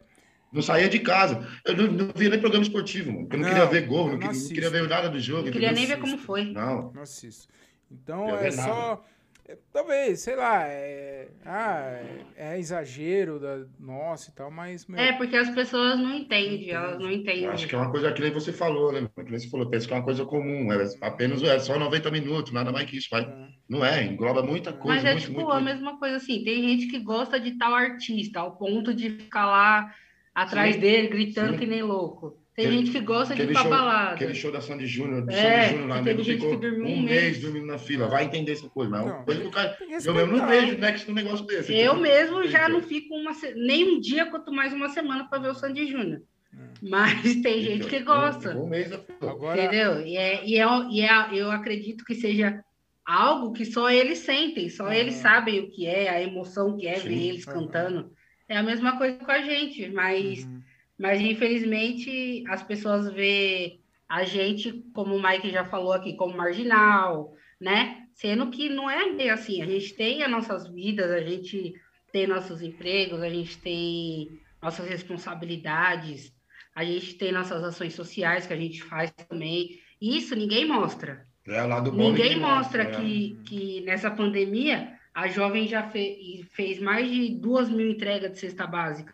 Não 0.52 0.60
saía 0.60 0.88
de 0.90 0.98
casa. 0.98 1.48
Eu 1.64 1.74
não, 1.78 1.86
não 1.90 2.12
via 2.14 2.28
nem 2.28 2.38
programa 2.38 2.62
esportivo, 2.62 3.10
mano. 3.10 3.20
porque 3.26 3.36
Eu 3.36 3.40
não, 3.40 3.48
Não, 3.48 3.54
queria 3.54 3.70
ver 3.70 3.86
gol, 3.86 4.04
não, 4.04 4.12
não 4.12 4.18
queria, 4.18 4.38
não 4.38 4.48
queria 4.48 4.70
ver 4.70 4.88
nada 4.88 5.08
do 5.08 5.18
jogo. 5.18 5.44
Não 5.46 5.52
queria 5.52 5.72
nem 5.72 5.86
ver 5.86 5.98
como 5.98 6.18
foi. 6.18 6.44
Não. 6.44 6.92
Não 6.92 7.00
assisto. 7.02 7.48
Então 7.90 8.28
é 8.36 8.50
só. 8.50 9.02
É, 9.48 9.58
talvez, 9.72 10.20
sei 10.20 10.36
lá, 10.36 10.68
é, 10.68 11.28
ah, 11.44 12.00
é, 12.36 12.54
é 12.54 12.58
exagero 12.60 13.40
da 13.40 13.66
nossa 13.78 14.30
e 14.30 14.34
tal, 14.34 14.50
mas. 14.52 14.86
Meu, 14.86 15.00
É, 15.00 15.12
porque 15.14 15.36
as 15.36 15.50
pessoas 15.50 15.98
não 15.98 16.14
entendem, 16.14 16.70
elas 16.70 17.00
não 17.00 17.10
entendem. 17.10 17.44
Eu 17.44 17.52
acho 17.52 17.66
que 17.66 17.74
é 17.74 17.78
uma 17.78 17.90
coisa 17.90 18.12
que 18.12 18.22
nem 18.22 18.30
você 18.30 18.52
falou, 18.52 18.92
né? 18.92 19.08
Que 19.16 19.30
nem 19.30 19.38
você 19.38 19.50
falou, 19.50 19.68
pensa 19.68 19.88
que 19.88 19.92
é 19.92 19.96
uma 19.96 20.04
coisa 20.04 20.24
comum. 20.24 20.72
É 20.72 20.84
apenas 21.00 21.42
é 21.42 21.58
só 21.58 21.76
90 21.76 22.10
minutos, 22.12 22.52
nada 22.52 22.70
mais 22.70 22.88
que 22.88 22.98
isso. 22.98 23.08
Mas 23.10 23.24
é. 23.24 23.48
não 23.68 23.84
é, 23.84 24.04
engloba 24.04 24.44
muita 24.44 24.72
coisa. 24.72 24.94
Mas 24.94 25.04
é 25.04 25.12
muito, 25.12 25.26
tipo 25.26 25.34
muito, 25.34 25.50
a 25.50 25.54
muito. 25.60 25.64
mesma 25.64 25.98
coisa 25.98 26.16
assim, 26.16 26.44
tem 26.44 26.62
gente 26.62 26.86
que 26.86 27.00
gosta 27.00 27.40
de 27.40 27.58
tal 27.58 27.74
artista, 27.74 28.38
ao 28.38 28.56
ponto 28.56 28.94
de 28.94 29.10
ficar 29.10 29.46
lá 29.46 29.92
atrás 30.32 30.76
Sim, 30.76 30.80
dele, 30.80 31.08
gritando 31.08 31.54
sim. 31.54 31.58
que 31.58 31.66
nem 31.66 31.82
louco. 31.82 32.41
Tem 32.54 32.66
Aquele- 32.66 32.84
gente 32.84 32.92
que 32.92 33.00
gosta 33.00 33.34
de 33.34 33.40
ir 33.40 33.44
Aquele 33.44 33.54
pra 33.54 33.62
show, 33.62 33.70
balada. 33.70 34.14
aquele 34.14 34.34
show 34.34 34.52
da 34.52 34.60
Sandy 34.60 34.86
Júnior, 34.86 35.22
do 35.24 35.30
É, 35.32 35.34
Sandy 35.62 35.70
Júnior 35.72 35.88
lá, 35.88 36.02
teve 36.02 36.22
gente 36.22 36.34
ficou 36.36 36.50
que 36.50 36.56
dormiu 36.68 36.84
um 36.86 37.00
mês 37.02 37.22
mês. 37.22 37.40
dormindo 37.40 37.66
na 37.66 37.78
fila. 37.78 38.08
Vai 38.08 38.24
entender 38.24 38.52
essa 38.52 38.68
coisa, 38.68 38.90
mas 38.90 39.00
é 39.00 39.04
Não, 39.08 39.24
coisa 39.24 39.40
que 39.40 39.46
o 39.46 39.50
cara. 39.50 39.78
Eu 40.04 40.14
mesmo 40.14 40.36
não 40.36 40.46
vejo 40.46 40.76
nexo 40.78 41.08
num 41.08 41.14
negócio 41.14 41.46
desse. 41.46 41.72
Eu 41.72 41.94
entendeu? 41.94 41.96
mesmo 41.96 42.46
já 42.48 42.58
Então, 42.64 42.68
não 42.74 42.82
fico 42.82 43.14
uma, 43.14 43.30
nem 43.56 43.96
um 43.96 44.00
dia, 44.00 44.26
quanto 44.26 44.52
mais 44.52 44.72
uma 44.74 44.90
semana 44.90 45.26
pra 45.30 45.38
ver 45.38 45.48
o 45.48 45.54
Sandy 45.54 45.86
Júnior. 45.86 46.20
É. 46.54 46.58
Mas 46.82 47.22
tem 47.42 47.62
gente 47.62 47.86
que 47.88 47.96
então, 47.96 48.14
gosta. 48.20 48.54
Um 48.54 48.68
mês. 48.68 48.92
Agora, 49.22 49.58
Entendeu? 49.58 50.06
E, 50.06 50.16
é, 50.18 50.44
e, 50.46 50.58
é, 50.58 50.66
e 50.90 51.00
é, 51.00 51.28
eu 51.34 51.50
acredito 51.50 52.04
que 52.04 52.14
seja 52.14 52.62
algo 53.06 53.52
que 53.54 53.64
só 53.64 53.90
eles 53.90 54.18
sentem, 54.18 54.68
só 54.68 54.84
Aham. 54.84 54.94
eles 54.94 55.14
sabem 55.14 55.58
o 55.60 55.70
que 55.70 55.86
é, 55.86 56.10
a 56.10 56.22
emoção 56.22 56.76
que 56.76 56.86
é 56.86 56.96
Sim. 56.96 57.08
ver 57.08 57.28
eles 57.28 57.44
cantando. 57.46 58.12
É 58.46 58.58
a 58.58 58.62
mesma 58.62 58.98
coisa 58.98 59.16
com 59.16 59.30
a 59.30 59.40
gente, 59.40 59.88
mas, 59.88 60.44
Uhum. 60.44 60.60
Mas 61.02 61.20
infelizmente 61.20 62.44
as 62.48 62.62
pessoas 62.62 63.12
vê 63.12 63.80
a 64.08 64.22
gente, 64.22 64.84
como 64.94 65.16
o 65.16 65.20
Mike 65.22 65.50
já 65.50 65.64
falou 65.64 65.92
aqui, 65.92 66.14
como 66.14 66.36
marginal, 66.36 67.34
né? 67.60 68.04
Sendo 68.14 68.50
que 68.50 68.68
não 68.68 68.88
é 68.88 69.12
bem 69.12 69.28
assim. 69.28 69.62
A 69.62 69.66
gente 69.66 69.94
tem 69.94 70.22
as 70.22 70.30
nossas 70.30 70.68
vidas, 70.68 71.10
a 71.10 71.20
gente 71.20 71.74
tem 72.12 72.28
nossos 72.28 72.62
empregos, 72.62 73.20
a 73.20 73.28
gente 73.28 73.58
tem 73.58 74.28
nossas 74.62 74.86
responsabilidades, 74.88 76.32
a 76.72 76.84
gente 76.84 77.14
tem 77.14 77.32
nossas 77.32 77.64
ações 77.64 77.94
sociais 77.94 78.46
que 78.46 78.52
a 78.52 78.56
gente 78.56 78.80
faz 78.84 79.10
também. 79.28 79.80
Isso 80.00 80.36
ninguém 80.36 80.64
mostra. 80.68 81.26
É 81.48 81.62
lá 81.62 81.80
do 81.80 81.90
bom 81.90 82.10
Ninguém 82.10 82.38
mostra 82.38 82.84
né? 82.84 82.90
que, 82.92 83.36
que 83.44 83.80
nessa 83.80 84.08
pandemia 84.08 84.92
a 85.12 85.26
jovem 85.26 85.66
já 85.66 85.82
fe- 85.90 86.46
fez 86.52 86.78
mais 86.78 87.10
de 87.10 87.34
duas 87.34 87.68
mil 87.68 87.90
entregas 87.90 88.30
de 88.30 88.38
cesta 88.38 88.68
básica. 88.68 89.12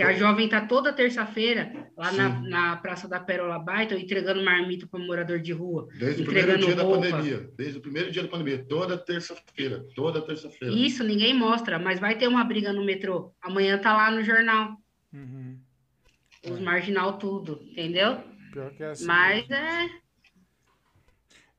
Que 0.00 0.04
a 0.04 0.12
jovem 0.14 0.48
tá 0.48 0.62
toda 0.62 0.94
terça-feira 0.94 1.90
lá 1.94 2.10
na, 2.10 2.40
na 2.40 2.76
Praça 2.78 3.06
da 3.06 3.20
Pérola 3.20 3.58
Baita 3.58 3.94
entregando 3.94 4.42
marmita 4.42 4.86
para 4.86 4.98
morador 4.98 5.38
de 5.38 5.52
rua. 5.52 5.88
Desde 5.98 6.22
o 6.22 6.24
primeiro 6.24 6.56
dia 6.56 6.74
da 6.74 6.82
roupa. 6.82 7.10
pandemia. 7.10 7.50
Desde 7.54 7.78
o 7.78 7.82
primeiro 7.82 8.10
dia 8.10 8.22
da 8.22 8.28
pandemia. 8.28 8.64
Toda 8.66 8.96
terça-feira. 8.96 9.84
Toda 9.94 10.22
terça-feira. 10.22 10.74
Isso 10.74 11.04
ninguém 11.04 11.34
mostra, 11.34 11.78
mas 11.78 12.00
vai 12.00 12.16
ter 12.16 12.28
uma 12.28 12.42
briga 12.42 12.72
no 12.72 12.82
metrô. 12.82 13.34
Amanhã 13.42 13.76
tá 13.76 13.92
lá 13.92 14.10
no 14.10 14.24
jornal. 14.24 14.74
Uhum. 15.12 15.58
Os 16.50 16.58
marginal 16.60 17.18
tudo, 17.18 17.60
entendeu? 17.70 18.20
Pior 18.54 18.70
que 18.70 18.82
é 18.82 18.86
assim. 18.92 19.04
Mas 19.04 19.50
é. 19.50 19.90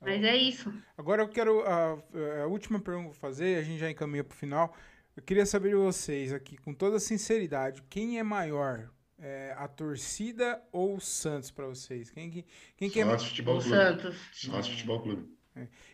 Mas 0.02 0.24
é 0.24 0.36
isso. 0.36 0.74
Agora 0.98 1.22
eu 1.22 1.30
quero. 1.30 1.62
A, 1.62 2.00
a 2.42 2.48
última 2.48 2.80
pergunta 2.80 3.04
que 3.04 3.10
eu 3.10 3.14
vou 3.14 3.22
fazer, 3.22 3.60
a 3.60 3.62
gente 3.62 3.78
já 3.78 3.92
encaminha 3.92 4.24
pro 4.24 4.36
final. 4.36 4.76
Eu 5.16 5.24
queria 5.24 5.46
saber 5.46 5.70
de 5.70 5.76
vocês 5.76 6.32
aqui, 6.34 6.58
com 6.58 6.74
toda 6.74 7.00
sinceridade, 7.00 7.84
quem 7.90 8.18
é 8.20 8.24
maior? 8.24 8.90
É, 9.24 9.54
a 9.56 9.68
torcida 9.68 10.60
ou 10.72 10.96
o 10.96 11.00
Santos 11.02 11.52
pra 11.52 11.68
vocês? 11.68 12.10
Quem, 12.10 12.32
que- 12.32 12.46
quem 12.76 12.90
que 12.90 13.00
é 13.00 13.06
Santos 13.06 13.28
Futebol 13.28 13.58
O 13.58 13.62
Clube. 13.62 13.76
Santos. 13.78 14.16
Santos 14.34 14.70
Futebol 14.70 15.00
Clube. 15.02 15.38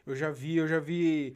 Eu 0.06 0.16
já 0.16 0.30
vi, 0.30 0.56
eu 0.56 0.68
já 0.68 0.80
vi 0.80 1.36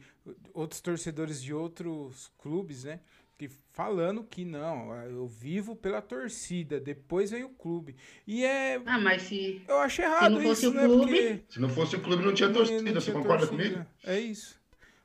outros 0.54 0.80
torcedores 0.80 1.42
de 1.42 1.52
outros 1.52 2.30
clubes, 2.38 2.84
né? 2.84 3.00
Que 3.36 3.50
falando 3.72 4.22
que 4.24 4.44
não, 4.44 4.94
eu 5.04 5.26
vivo 5.26 5.74
pela 5.76 6.00
torcida, 6.00 6.78
depois 6.80 7.30
vem 7.32 7.42
o 7.42 7.48
clube. 7.50 7.96
E 8.26 8.42
é. 8.44 8.80
Ah, 8.86 8.98
mas 8.98 9.22
se. 9.22 9.60
Eu 9.68 9.78
acho 9.78 10.00
errado 10.00 10.36
não 10.36 10.40
fosse 10.42 10.62
isso, 10.66 10.70
o 10.70 10.74
né? 10.74 10.84
clube, 10.84 11.04
Porque 11.12 11.42
Se 11.52 11.60
não 11.60 11.68
fosse 11.68 11.96
o 11.96 12.00
clube, 12.00 12.24
não 12.24 12.32
tinha 12.32 12.48
não 12.48 12.54
torcida. 12.56 12.92
Você 12.94 13.00
tinha 13.10 13.16
concorda 13.22 13.46
torcida. 13.46 13.70
comigo? 13.74 13.90
É 14.04 14.18
isso. 14.20 14.58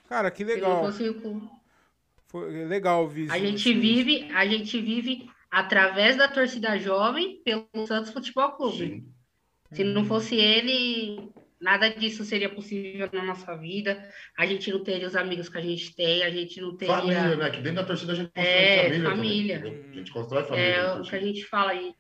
Cara, 0.08 0.30
que 0.32 0.46
Se 0.46 0.50
não 0.52 0.56
legal. 0.56 0.86
fosse 0.86 1.10
o 1.10 1.20
clube. 1.20 1.50
Foi 2.28 2.66
legal 2.66 3.02
ouvir 3.04 3.26
isso. 3.26 3.34
A 3.34 3.40
gente 3.40 3.74
vive, 3.74 4.30
a 4.34 4.46
gente 4.46 4.80
vive 4.82 5.30
através 5.50 6.16
da 6.18 6.28
torcida 6.28 6.78
jovem 6.78 7.42
pelo 7.44 7.68
Santos 7.88 8.12
Futebol 8.12 8.52
Clube. 8.52 8.78
Sim. 8.78 9.14
Se 9.72 9.84
não 9.84 10.06
fosse 10.06 10.36
ele, 10.36 11.30
nada 11.60 11.90
disso 11.90 12.24
seria 12.24 12.50
possível 12.50 13.10
na 13.12 13.24
nossa 13.24 13.56
vida. 13.56 13.98
A 14.38 14.46
gente 14.46 14.72
não 14.72 14.84
teria 14.84 15.08
os 15.08 15.16
amigos 15.16 15.50
que 15.50 15.58
a 15.58 15.62
gente 15.62 15.96
tem, 15.96 16.24
a 16.24 16.30
gente 16.30 16.60
não 16.62 16.76
teria. 16.76 16.96
Família, 16.96 17.36
né? 17.36 17.50
Que 17.50 17.58
dentro 17.62 17.76
da 17.76 17.84
torcida 17.86 18.12
a 18.14 18.16
gente 18.16 18.28
constrói 18.34 18.46
É, 18.46 18.84
família. 18.84 19.10
família. 19.10 19.58
também, 19.60 19.86
a 19.92 19.94
gente 19.96 20.12
constrói 20.12 20.44
família. 20.44 20.66
É 20.68 20.94
o 20.94 21.02
que 21.02 21.16
a 21.16 21.20
gente 21.20 21.46
fala, 21.46 21.72
a 21.72 21.76
gente 21.76 21.96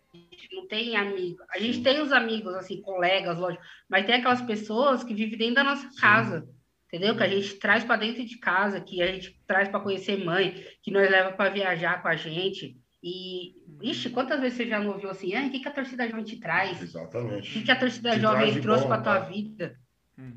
não 0.53 0.67
tem 0.67 0.95
amigo. 0.95 1.38
A 1.53 1.59
gente 1.59 1.78
Sim. 1.78 1.84
tem 1.84 2.01
os 2.01 2.11
amigos, 2.11 2.53
assim, 2.55 2.82
colegas, 2.82 3.38
lógico, 3.38 3.63
mas 3.89 4.05
tem 4.05 4.15
aquelas 4.15 4.41
pessoas 4.41 5.03
que 5.03 5.13
vivem 5.13 5.38
dentro 5.38 5.55
da 5.55 5.63
nossa 5.63 5.89
casa, 5.99 6.47
entendeu? 6.88 7.16
Que 7.16 7.24
a 7.24 7.28
gente 7.28 7.56
traz 7.56 7.84
para 7.84 7.98
dentro 7.98 8.26
de 8.26 8.38
casa, 8.40 8.82
que 8.82 9.02
a 9.02 9.08
gente 9.08 9.40
traz 9.46 9.68
para 9.70 9.80
conhecer 9.80 10.24
mãe, 10.24 10.64
que 10.82 10.92
nós 10.92 11.10
leva 11.10 11.32
para 11.32 11.50
viajar 11.50 12.02
com 12.02 12.08
a 12.08 12.16
gente. 12.16 12.78
E, 13.04 13.54
ixi, 13.82 14.10
quantas 14.10 14.40
vezes 14.40 14.58
você 14.58 14.68
já 14.68 14.80
não 14.80 14.92
ouviu 14.92 15.10
assim, 15.10 15.36
ah, 15.36 15.46
o 15.46 15.52
que, 15.52 15.60
que 15.60 15.68
a 15.68 15.72
torcida 15.72 16.08
jovem 16.08 16.24
te 16.24 16.40
traz? 16.40 16.82
O 16.82 16.84
Exatamente. 16.84 17.52
que, 17.52 17.64
que 17.64 17.72
a 17.72 17.76
torcida 17.76 18.12
Te 18.12 18.20
jovem 18.20 18.60
trouxe 18.62 18.88
para 18.88 19.02
tua 19.02 19.20
vida? 19.20 19.78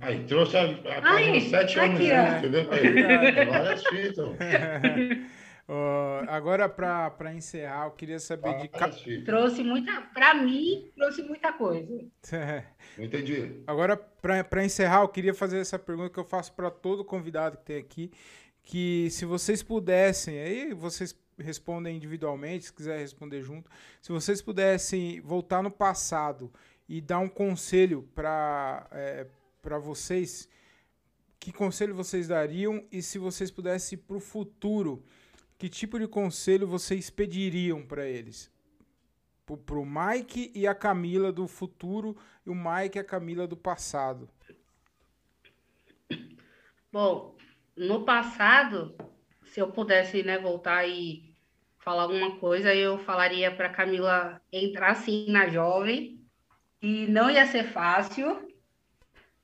Aí, 0.01 0.25
trouxe 0.25 0.59
a, 0.59 0.65
a 0.65 1.15
Ai, 1.15 1.41
sete 1.41 1.77
tá 1.77 1.85
anos 1.85 1.97
aqui, 1.97 2.39
entendeu? 2.39 2.71
Aí, 2.71 3.47
várias 3.47 3.83
fitas. 3.89 4.29
Ó, 5.73 6.25
agora, 6.27 6.68
pra, 6.68 7.12
pra 7.12 7.33
encerrar, 7.33 7.87
eu 7.87 7.93
queria 7.93 8.18
saber 8.18 8.59
de. 8.59 8.66
ca-. 8.66 8.91
Trouxe 9.25 9.62
muita, 9.62 10.01
para 10.12 10.35
mim, 10.35 10.91
trouxe 10.97 11.23
muita 11.23 11.53
coisa. 11.53 11.87
Não 12.99 13.05
entendi. 13.05 13.63
Agora, 13.68 13.97
para 13.97 14.64
encerrar, 14.64 15.03
eu 15.03 15.09
queria 15.09 15.33
fazer 15.33 15.61
essa 15.61 15.79
pergunta 15.79 16.11
que 16.11 16.18
eu 16.18 16.25
faço 16.25 16.53
para 16.55 16.72
todo 16.72 17.05
convidado 17.05 17.57
que 17.59 17.64
tem 17.64 17.76
aqui, 17.76 18.11
que 18.64 19.09
se 19.11 19.25
vocês 19.25 19.63
pudessem, 19.63 20.41
aí 20.41 20.75
vocês 20.75 21.17
respondem 21.38 21.97
individualmente, 21.97 22.64
se 22.64 22.72
quiser 22.72 22.99
responder 22.99 23.41
junto, 23.41 23.71
se 24.03 24.11
vocês 24.11 24.42
pudessem 24.42 25.21
voltar 25.21 25.63
no 25.63 25.71
passado 25.71 26.53
e 26.88 27.01
dar 27.01 27.21
um 27.21 27.29
conselho 27.29 28.09
para 28.13 28.88
para 29.63 29.79
vocês, 29.79 30.49
que 31.38 31.53
conselho 31.53 31.95
vocês 31.95 32.26
dariam 32.26 32.84
e 32.91 33.01
se 33.03 33.18
vocês 33.18 33.53
pudessem 33.53 33.97
ir 33.97 34.03
para 34.03 34.17
o 34.17 34.21
futuro, 34.21 35.05
que 35.61 35.68
tipo 35.68 35.99
de 35.99 36.08
conselho 36.08 36.66
vocês 36.66 37.11
pediriam 37.11 37.82
para 37.82 38.08
eles? 38.08 38.50
Pro, 39.45 39.58
pro 39.58 39.84
Mike 39.84 40.50
e 40.54 40.66
a 40.66 40.74
Camila 40.74 41.30
do 41.30 41.46
futuro 41.46 42.16
e 42.46 42.49
o 42.49 42.54
Mike 42.54 42.96
e 42.96 42.99
a 42.99 43.04
Camila 43.04 43.46
do 43.46 43.58
passado. 43.58 44.26
Bom, 46.91 47.37
no 47.76 48.07
passado, 48.07 48.96
se 49.45 49.61
eu 49.61 49.70
pudesse, 49.70 50.22
né, 50.22 50.38
voltar 50.38 50.88
e 50.88 51.30
falar 51.78 52.04
alguma 52.04 52.38
coisa, 52.38 52.74
eu 52.74 52.96
falaria 52.96 53.54
para 53.54 53.68
Camila 53.68 54.41
entrar 54.50 54.92
assim 54.92 55.26
na 55.28 55.46
jovem, 55.46 56.24
e 56.80 57.07
não 57.07 57.30
ia 57.30 57.45
ser 57.45 57.64
fácil, 57.64 58.50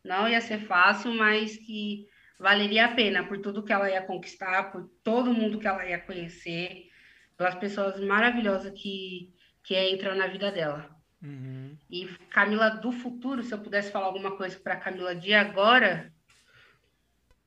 não 0.02 0.26
ia 0.26 0.40
ser 0.40 0.60
fácil, 0.60 1.12
mas 1.12 1.58
que 1.58 2.08
valeria 2.38 2.86
a 2.86 2.94
pena 2.94 3.24
por 3.24 3.38
tudo 3.38 3.62
que 3.62 3.72
ela 3.72 3.90
ia 3.90 4.02
conquistar, 4.02 4.70
por 4.70 4.88
todo 5.02 5.34
mundo 5.34 5.58
que 5.58 5.66
ela 5.66 5.84
ia 5.86 5.98
conhecer, 5.98 6.90
pelas 7.36 7.54
pessoas 7.54 8.00
maravilhosas 8.00 8.72
que, 8.72 9.32
que 9.62 9.78
entram 9.90 10.14
na 10.14 10.26
vida 10.26 10.50
dela. 10.50 10.90
Uhum. 11.22 11.76
E 11.90 12.06
Camila 12.30 12.70
do 12.70 12.92
futuro, 12.92 13.42
se 13.42 13.52
eu 13.52 13.58
pudesse 13.58 13.90
falar 13.90 14.06
alguma 14.06 14.36
coisa 14.36 14.58
para 14.58 14.76
Camila 14.76 15.14
de 15.14 15.32
agora, 15.32 16.12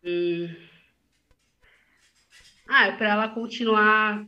Hum. 0.03 0.55
Ah, 2.67 2.87
é 2.87 2.91
para 2.93 3.09
ela 3.09 3.29
continuar 3.29 4.25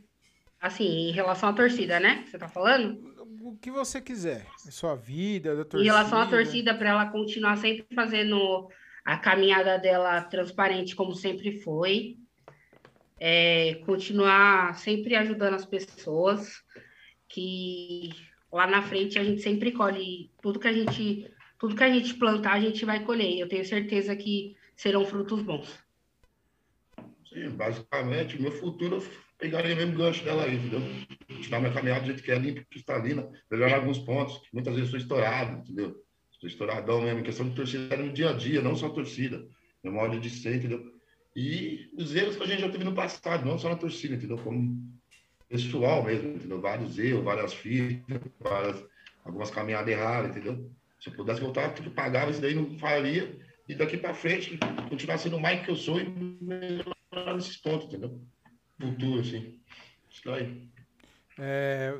assim, 0.60 1.08
em 1.08 1.12
relação 1.12 1.48
à 1.48 1.52
torcida, 1.52 1.98
né? 1.98 2.24
Você 2.26 2.38
tá 2.38 2.48
falando? 2.48 3.12
O 3.40 3.56
que 3.56 3.70
você 3.70 4.00
quiser. 4.00 4.46
Sua 4.70 4.94
vida, 4.94 5.56
da 5.56 5.64
torcida. 5.64 5.82
Em 5.82 5.86
relação 5.86 6.20
à 6.20 6.26
torcida, 6.26 6.74
para 6.74 6.90
ela 6.90 7.06
continuar 7.06 7.56
sempre 7.56 7.86
fazendo 7.94 8.68
a 9.04 9.16
caminhada 9.16 9.78
dela 9.78 10.22
transparente, 10.22 10.94
como 10.94 11.14
sempre 11.14 11.58
foi. 11.60 12.16
É, 13.18 13.76
continuar 13.86 14.76
sempre 14.78 15.14
ajudando 15.14 15.54
as 15.54 15.64
pessoas, 15.64 16.62
que 17.28 18.10
lá 18.52 18.66
na 18.66 18.82
frente 18.82 19.18
a 19.18 19.24
gente 19.24 19.40
sempre 19.42 19.70
colhe 19.70 20.30
tudo 20.40 20.58
que 20.58 20.68
a 20.68 20.72
gente 20.72 21.30
tudo 21.58 21.76
que 21.76 21.84
a 21.84 21.88
gente 21.88 22.14
plantar, 22.14 22.54
a 22.54 22.60
gente 22.60 22.84
vai 22.84 23.04
colher. 23.04 23.38
Eu 23.38 23.48
tenho 23.48 23.64
certeza 23.64 24.16
que 24.16 24.56
serão 24.74 25.04
frutos 25.04 25.40
bons. 25.42 25.78
Sim, 27.32 27.50
basicamente, 27.50 28.42
meu 28.42 28.50
futuro 28.50 28.96
eu 28.96 29.02
pegaria 29.38 29.76
mesmo 29.76 29.96
gancho 29.96 30.24
dela 30.24 30.42
aí, 30.42 30.56
entendeu? 30.56 30.80
Continuar 31.28 31.60
minha 31.60 31.72
caminhada 31.72 32.00
do 32.00 32.06
jeito 32.06 32.22
que 32.22 32.32
é 32.32 32.38
limpa, 32.38 32.66
cristalina, 32.68 33.30
melhorar 33.48 33.76
alguns 33.76 33.98
pontos, 33.98 34.38
que 34.38 34.48
muitas 34.52 34.74
vezes 34.74 34.88
estou 34.88 35.00
estourado, 35.00 35.60
entendeu? 35.60 36.02
Estou 36.42 36.66
estouradão 36.66 37.00
mesmo, 37.00 37.20
em 37.20 37.22
questão 37.22 37.48
de 37.48 37.54
torcida, 37.54 37.96
no 37.96 38.12
dia 38.12 38.30
a 38.30 38.32
dia, 38.32 38.60
não 38.60 38.74
só 38.74 38.88
torcida, 38.88 39.46
meu 39.82 39.92
modo 39.92 40.18
de 40.18 40.28
ser, 40.28 40.56
entendeu? 40.56 40.92
E 41.36 41.88
os 41.96 42.14
erros 42.16 42.34
que 42.34 42.42
a 42.42 42.46
gente 42.46 42.60
já 42.60 42.68
teve 42.68 42.82
no 42.82 42.94
passado, 42.94 43.46
não 43.46 43.56
só 43.56 43.68
na 43.68 43.76
torcida, 43.76 44.16
entendeu? 44.16 44.36
Como 44.38 44.92
pessoal 45.48 46.02
mesmo, 46.02 46.30
entendeu? 46.30 46.60
Vários 46.60 46.98
erros, 46.98 47.22
várias 47.22 47.54
fitas, 47.54 48.20
várias, 48.40 48.84
algumas 49.24 49.50
caminhadas 49.50 49.88
erradas, 49.88 50.30
entendeu? 50.30 50.68
Se 51.00 51.10
eu 51.10 51.14
pudesse 51.14 51.40
voltar, 51.40 51.74
tudo 51.74 51.92
pagava, 51.92 52.32
isso 52.32 52.40
daí 52.40 52.54
não 52.54 52.76
faria. 52.76 53.38
E 53.68 53.74
daqui 53.76 53.96
para 53.96 54.12
frente, 54.12 54.58
continuar 54.88 55.18
sendo 55.18 55.36
o 55.36 55.40
mais 55.40 55.64
que 55.64 55.70
eu 55.70 55.76
sou 55.76 56.00
e 56.00 56.08
melhorar 56.08 57.34
nesses 57.36 57.56
pontos, 57.56 57.86
entendeu? 57.86 58.20
Futuro, 58.80 59.20
assim. 59.20 59.60
Isso 60.10 60.22
daí. 60.24 60.68
É, 61.38 61.96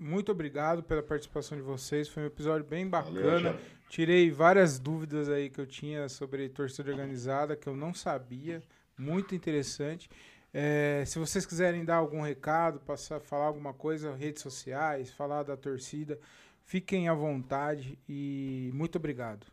muito 0.00 0.32
obrigado 0.32 0.82
pela 0.82 1.02
participação 1.02 1.58
de 1.58 1.62
vocês. 1.62 2.08
Foi 2.08 2.22
um 2.22 2.26
episódio 2.26 2.66
bem 2.66 2.88
bacana. 2.88 3.52
Valeu, 3.52 3.60
Tirei 3.90 4.30
várias 4.30 4.78
dúvidas 4.78 5.28
aí 5.28 5.50
que 5.50 5.60
eu 5.60 5.66
tinha 5.66 6.08
sobre 6.08 6.48
torcida 6.48 6.90
organizada 6.90 7.54
que 7.54 7.66
eu 7.66 7.76
não 7.76 7.92
sabia. 7.92 8.62
Muito 8.96 9.34
interessante. 9.34 10.08
É, 10.54 11.04
se 11.06 11.18
vocês 11.18 11.44
quiserem 11.44 11.84
dar 11.84 11.96
algum 11.96 12.22
recado, 12.22 12.80
passar, 12.80 13.20
falar 13.20 13.46
alguma 13.46 13.74
coisa, 13.74 14.14
redes 14.14 14.42
sociais, 14.42 15.12
falar 15.12 15.42
da 15.42 15.56
torcida, 15.56 16.18
fiquem 16.64 17.08
à 17.08 17.14
vontade 17.14 17.98
e 18.08 18.70
muito 18.72 18.96
obrigado. 18.96 19.46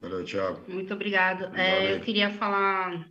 Valeu, 0.00 0.24
Thiago. 0.24 0.60
Muito 0.68 0.94
obrigado. 0.94 1.54
É, 1.56 1.96
eu 1.96 2.00
queria 2.00 2.30
falar 2.30 3.08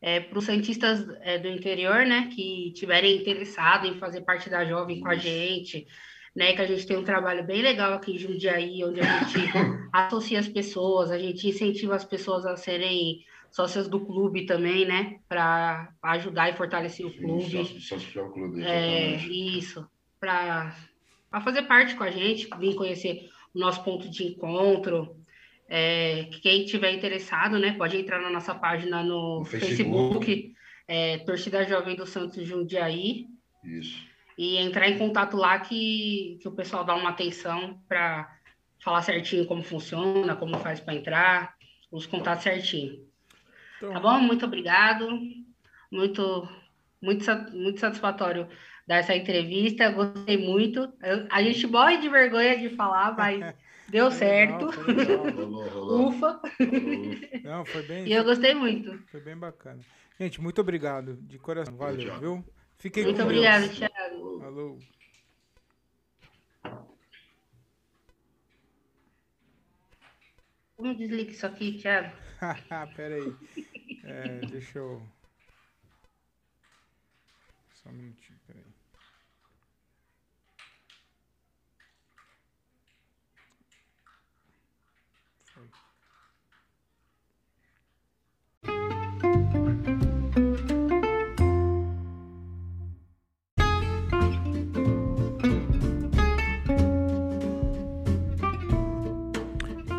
é, 0.00 0.20
para 0.20 0.38
os 0.38 0.44
cientistas 0.44 1.06
é, 1.20 1.38
do 1.38 1.48
interior, 1.48 2.06
né, 2.06 2.30
que 2.34 2.72
tiverem 2.74 3.16
interessado 3.16 3.86
em 3.86 3.98
fazer 3.98 4.22
parte 4.22 4.48
da 4.48 4.64
Jovem 4.64 5.00
com 5.00 5.08
a 5.08 5.16
gente, 5.16 5.86
né, 6.34 6.52
que 6.54 6.62
a 6.62 6.66
gente 6.66 6.86
tem 6.86 6.96
um 6.96 7.04
trabalho 7.04 7.44
bem 7.44 7.60
legal 7.60 7.92
aqui 7.92 8.12
em 8.12 8.18
Jundiaí, 8.18 8.84
onde 8.84 9.00
a 9.00 9.24
gente 9.24 9.50
associa 9.92 10.38
as 10.38 10.48
pessoas, 10.48 11.10
a 11.10 11.18
gente 11.18 11.48
incentiva 11.48 11.94
as 11.94 12.04
pessoas 12.04 12.46
a 12.46 12.56
serem 12.56 13.24
sócias 13.50 13.88
do 13.88 14.00
clube 14.00 14.46
também, 14.46 14.86
né? 14.86 15.18
Para 15.28 15.92
ajudar 16.02 16.50
e 16.50 16.56
fortalecer 16.56 17.04
o 17.04 17.12
clube. 17.12 17.80
Sócio, 17.80 18.24
o 18.24 18.30
clube, 18.30 18.62
é, 18.62 19.16
isso. 19.26 19.86
Para 20.18 20.74
fazer 21.42 21.62
parte 21.62 21.94
com 21.96 22.04
a 22.04 22.10
gente, 22.10 22.48
vir 22.58 22.74
conhecer 22.74 23.28
o 23.54 23.58
nosso 23.58 23.82
ponto 23.82 24.08
de 24.08 24.24
encontro. 24.24 25.16
É, 25.72 26.24
quem 26.42 26.64
tiver 26.64 26.92
interessado, 26.92 27.56
né, 27.56 27.72
pode 27.72 27.96
entrar 27.96 28.20
na 28.20 28.28
nossa 28.28 28.52
página 28.52 29.04
no, 29.04 29.38
no 29.38 29.44
Facebook, 29.44 30.26
Facebook 30.26 30.54
é, 30.88 31.18
Torcida 31.18 31.64
Jovem 31.64 31.94
do 31.94 32.04
Santos 32.04 32.44
Jundiaí. 32.44 33.28
Isso. 33.62 34.04
E 34.36 34.56
entrar 34.56 34.88
em 34.88 34.98
contato 34.98 35.36
lá 35.36 35.60
que, 35.60 36.36
que 36.42 36.48
o 36.48 36.52
pessoal 36.52 36.82
dá 36.82 36.96
uma 36.96 37.10
atenção 37.10 37.80
para 37.88 38.36
falar 38.82 39.02
certinho 39.02 39.46
como 39.46 39.62
funciona, 39.62 40.34
como 40.34 40.58
faz 40.58 40.80
para 40.80 40.94
entrar, 40.94 41.54
os 41.92 42.06
contatos 42.06 42.42
certinho. 42.42 43.06
Então... 43.76 43.92
Tá 43.92 44.00
bom? 44.00 44.18
Muito 44.18 44.44
obrigado. 44.44 45.08
Muito, 45.92 46.48
muito, 47.00 47.24
muito 47.52 47.78
satisfatório 47.78 48.48
dar 48.84 48.96
essa 48.96 49.14
entrevista. 49.14 49.90
Gostei 49.90 50.36
muito. 50.36 50.92
Eu, 51.00 51.28
a 51.30 51.40
gente 51.40 51.64
morre 51.68 51.98
de 51.98 52.08
vergonha 52.08 52.58
de 52.58 52.70
falar, 52.70 53.16
mas 53.16 53.54
deu 53.90 54.10
certo. 54.10 54.66
Ufa. 56.08 56.40
Não, 57.42 57.64
foi 57.64 57.82
bem. 57.82 58.06
E 58.06 58.12
eu 58.12 58.24
gostei 58.24 58.54
muito. 58.54 58.96
Foi 59.08 59.20
bem 59.20 59.36
bacana. 59.36 59.80
Gente, 60.18 60.40
muito 60.40 60.60
obrigado. 60.60 61.16
De 61.16 61.38
coração. 61.38 61.76
Valeu, 61.76 62.18
viu? 62.18 62.44
Fiquei 62.78 63.04
Muito 63.04 63.22
obrigado, 63.22 63.68
Thiago. 63.68 64.42
Alô. 64.42 64.78
Como 70.76 70.94
desliga 70.94 71.30
isso 71.30 71.46
aqui, 71.46 71.72
Thiago? 71.72 72.16
Pera 72.96 73.16
aí. 73.16 73.36
É, 74.04 74.46
deixa 74.46 74.78
eu. 74.78 75.02
Só 77.74 77.90
um 77.90 77.92
minutinho, 77.92 78.38
peraí. 78.46 78.69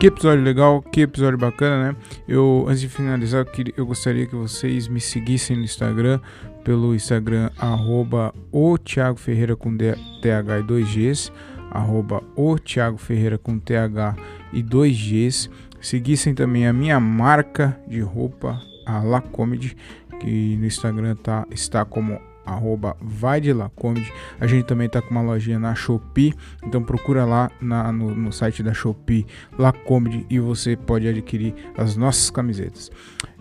Que 0.02 0.08
episódio 0.08 0.44
legal, 0.44 0.82
que 0.82 1.02
episódio 1.02 1.38
bacana, 1.38 1.92
né? 1.92 1.98
Eu, 2.28 2.66
antes 2.68 2.82
de 2.82 2.90
finalizar, 2.90 3.46
eu 3.78 3.86
gostaria 3.86 4.26
que 4.26 4.36
vocês 4.36 4.88
me 4.88 5.00
seguissem 5.00 5.56
no 5.56 5.64
Instagram, 5.64 6.20
pelo 6.64 6.96
Instagram, 6.96 7.52
arroba 7.56 8.34
o 8.52 8.80
Thiago 8.80 9.20
Ferreira 9.20 9.56
com 9.56 9.78
TH 9.78 10.60
e 10.60 10.64
2Gs, 10.64 11.32
arroba 11.70 12.24
o 12.36 12.58
Thiago 12.58 12.98
Ferreira 12.98 13.38
com 13.38 13.60
TH 13.60 14.16
e 14.52 14.64
2Gs. 14.64 15.52
Seguissem 15.80 16.34
também 16.34 16.66
a 16.66 16.74
minha 16.74 17.00
marca 17.00 17.80
de 17.88 18.02
roupa, 18.02 18.60
a 18.88 19.04
La 19.04 19.22
Comedy, 19.22 19.78
que 20.20 20.58
no 20.58 20.66
Instagram 20.66 21.16
tá, 21.18 21.46
está 21.52 21.86
como 21.86 22.20
arroba 22.46 22.96
vai 23.02 23.40
de 23.40 23.54
lá 23.54 23.70
comedy. 23.76 24.12
A 24.40 24.48
gente 24.48 24.66
também 24.66 24.90
tá 24.90 25.02
com 25.02 25.12
uma 25.12 25.22
lojinha 25.22 25.60
na 25.60 25.76
Shopee, 25.76 26.34
então 26.64 26.84
procura 26.84 27.26
lá 27.26 27.52
na, 27.62 27.92
no, 27.92 28.16
no, 28.16 28.32
site 28.32 28.64
da 28.64 28.74
Shopee 28.74 29.26
lá 29.58 29.72
comedy 29.72 30.26
e 30.30 30.40
você 30.40 30.76
pode 30.76 31.08
adquirir 31.08 31.54
as 31.78 31.96
nossas 31.96 32.30
camisetas. 32.30 32.92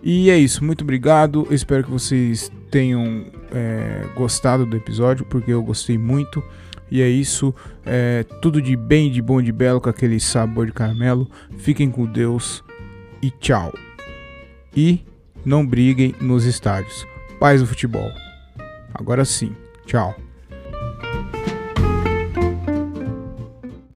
E 0.02 0.30
é 0.30 0.38
isso, 0.38 0.64
muito 0.64 0.82
obrigado. 0.82 1.46
espero 1.50 1.84
que 1.84 1.90
vocês 1.90 2.50
tenham 2.70 3.26
é, 3.52 4.06
gostado 4.14 4.64
do 4.64 4.76
episódio, 4.76 5.24
porque 5.26 5.52
eu 5.52 5.62
gostei 5.62 5.98
muito. 5.98 6.42
E 6.90 7.02
é 7.02 7.08
isso, 7.08 7.54
é, 7.86 8.24
tudo 8.42 8.60
de 8.60 8.74
bem, 8.74 9.12
de 9.12 9.22
bom, 9.22 9.40
de 9.40 9.52
belo, 9.52 9.80
com 9.80 9.88
aquele 9.88 10.18
sabor 10.18 10.66
de 10.66 10.72
caramelo. 10.72 11.30
Fiquem 11.58 11.88
com 11.88 12.04
Deus 12.04 12.64
e 13.22 13.30
tchau. 13.30 13.72
E 14.74 15.04
não 15.44 15.64
briguem 15.64 16.14
nos 16.20 16.44
estádios. 16.44 17.06
Paz 17.38 17.60
do 17.60 17.66
futebol. 17.66 18.10
Agora 19.00 19.24
sim. 19.24 19.56
Tchau. 19.86 20.14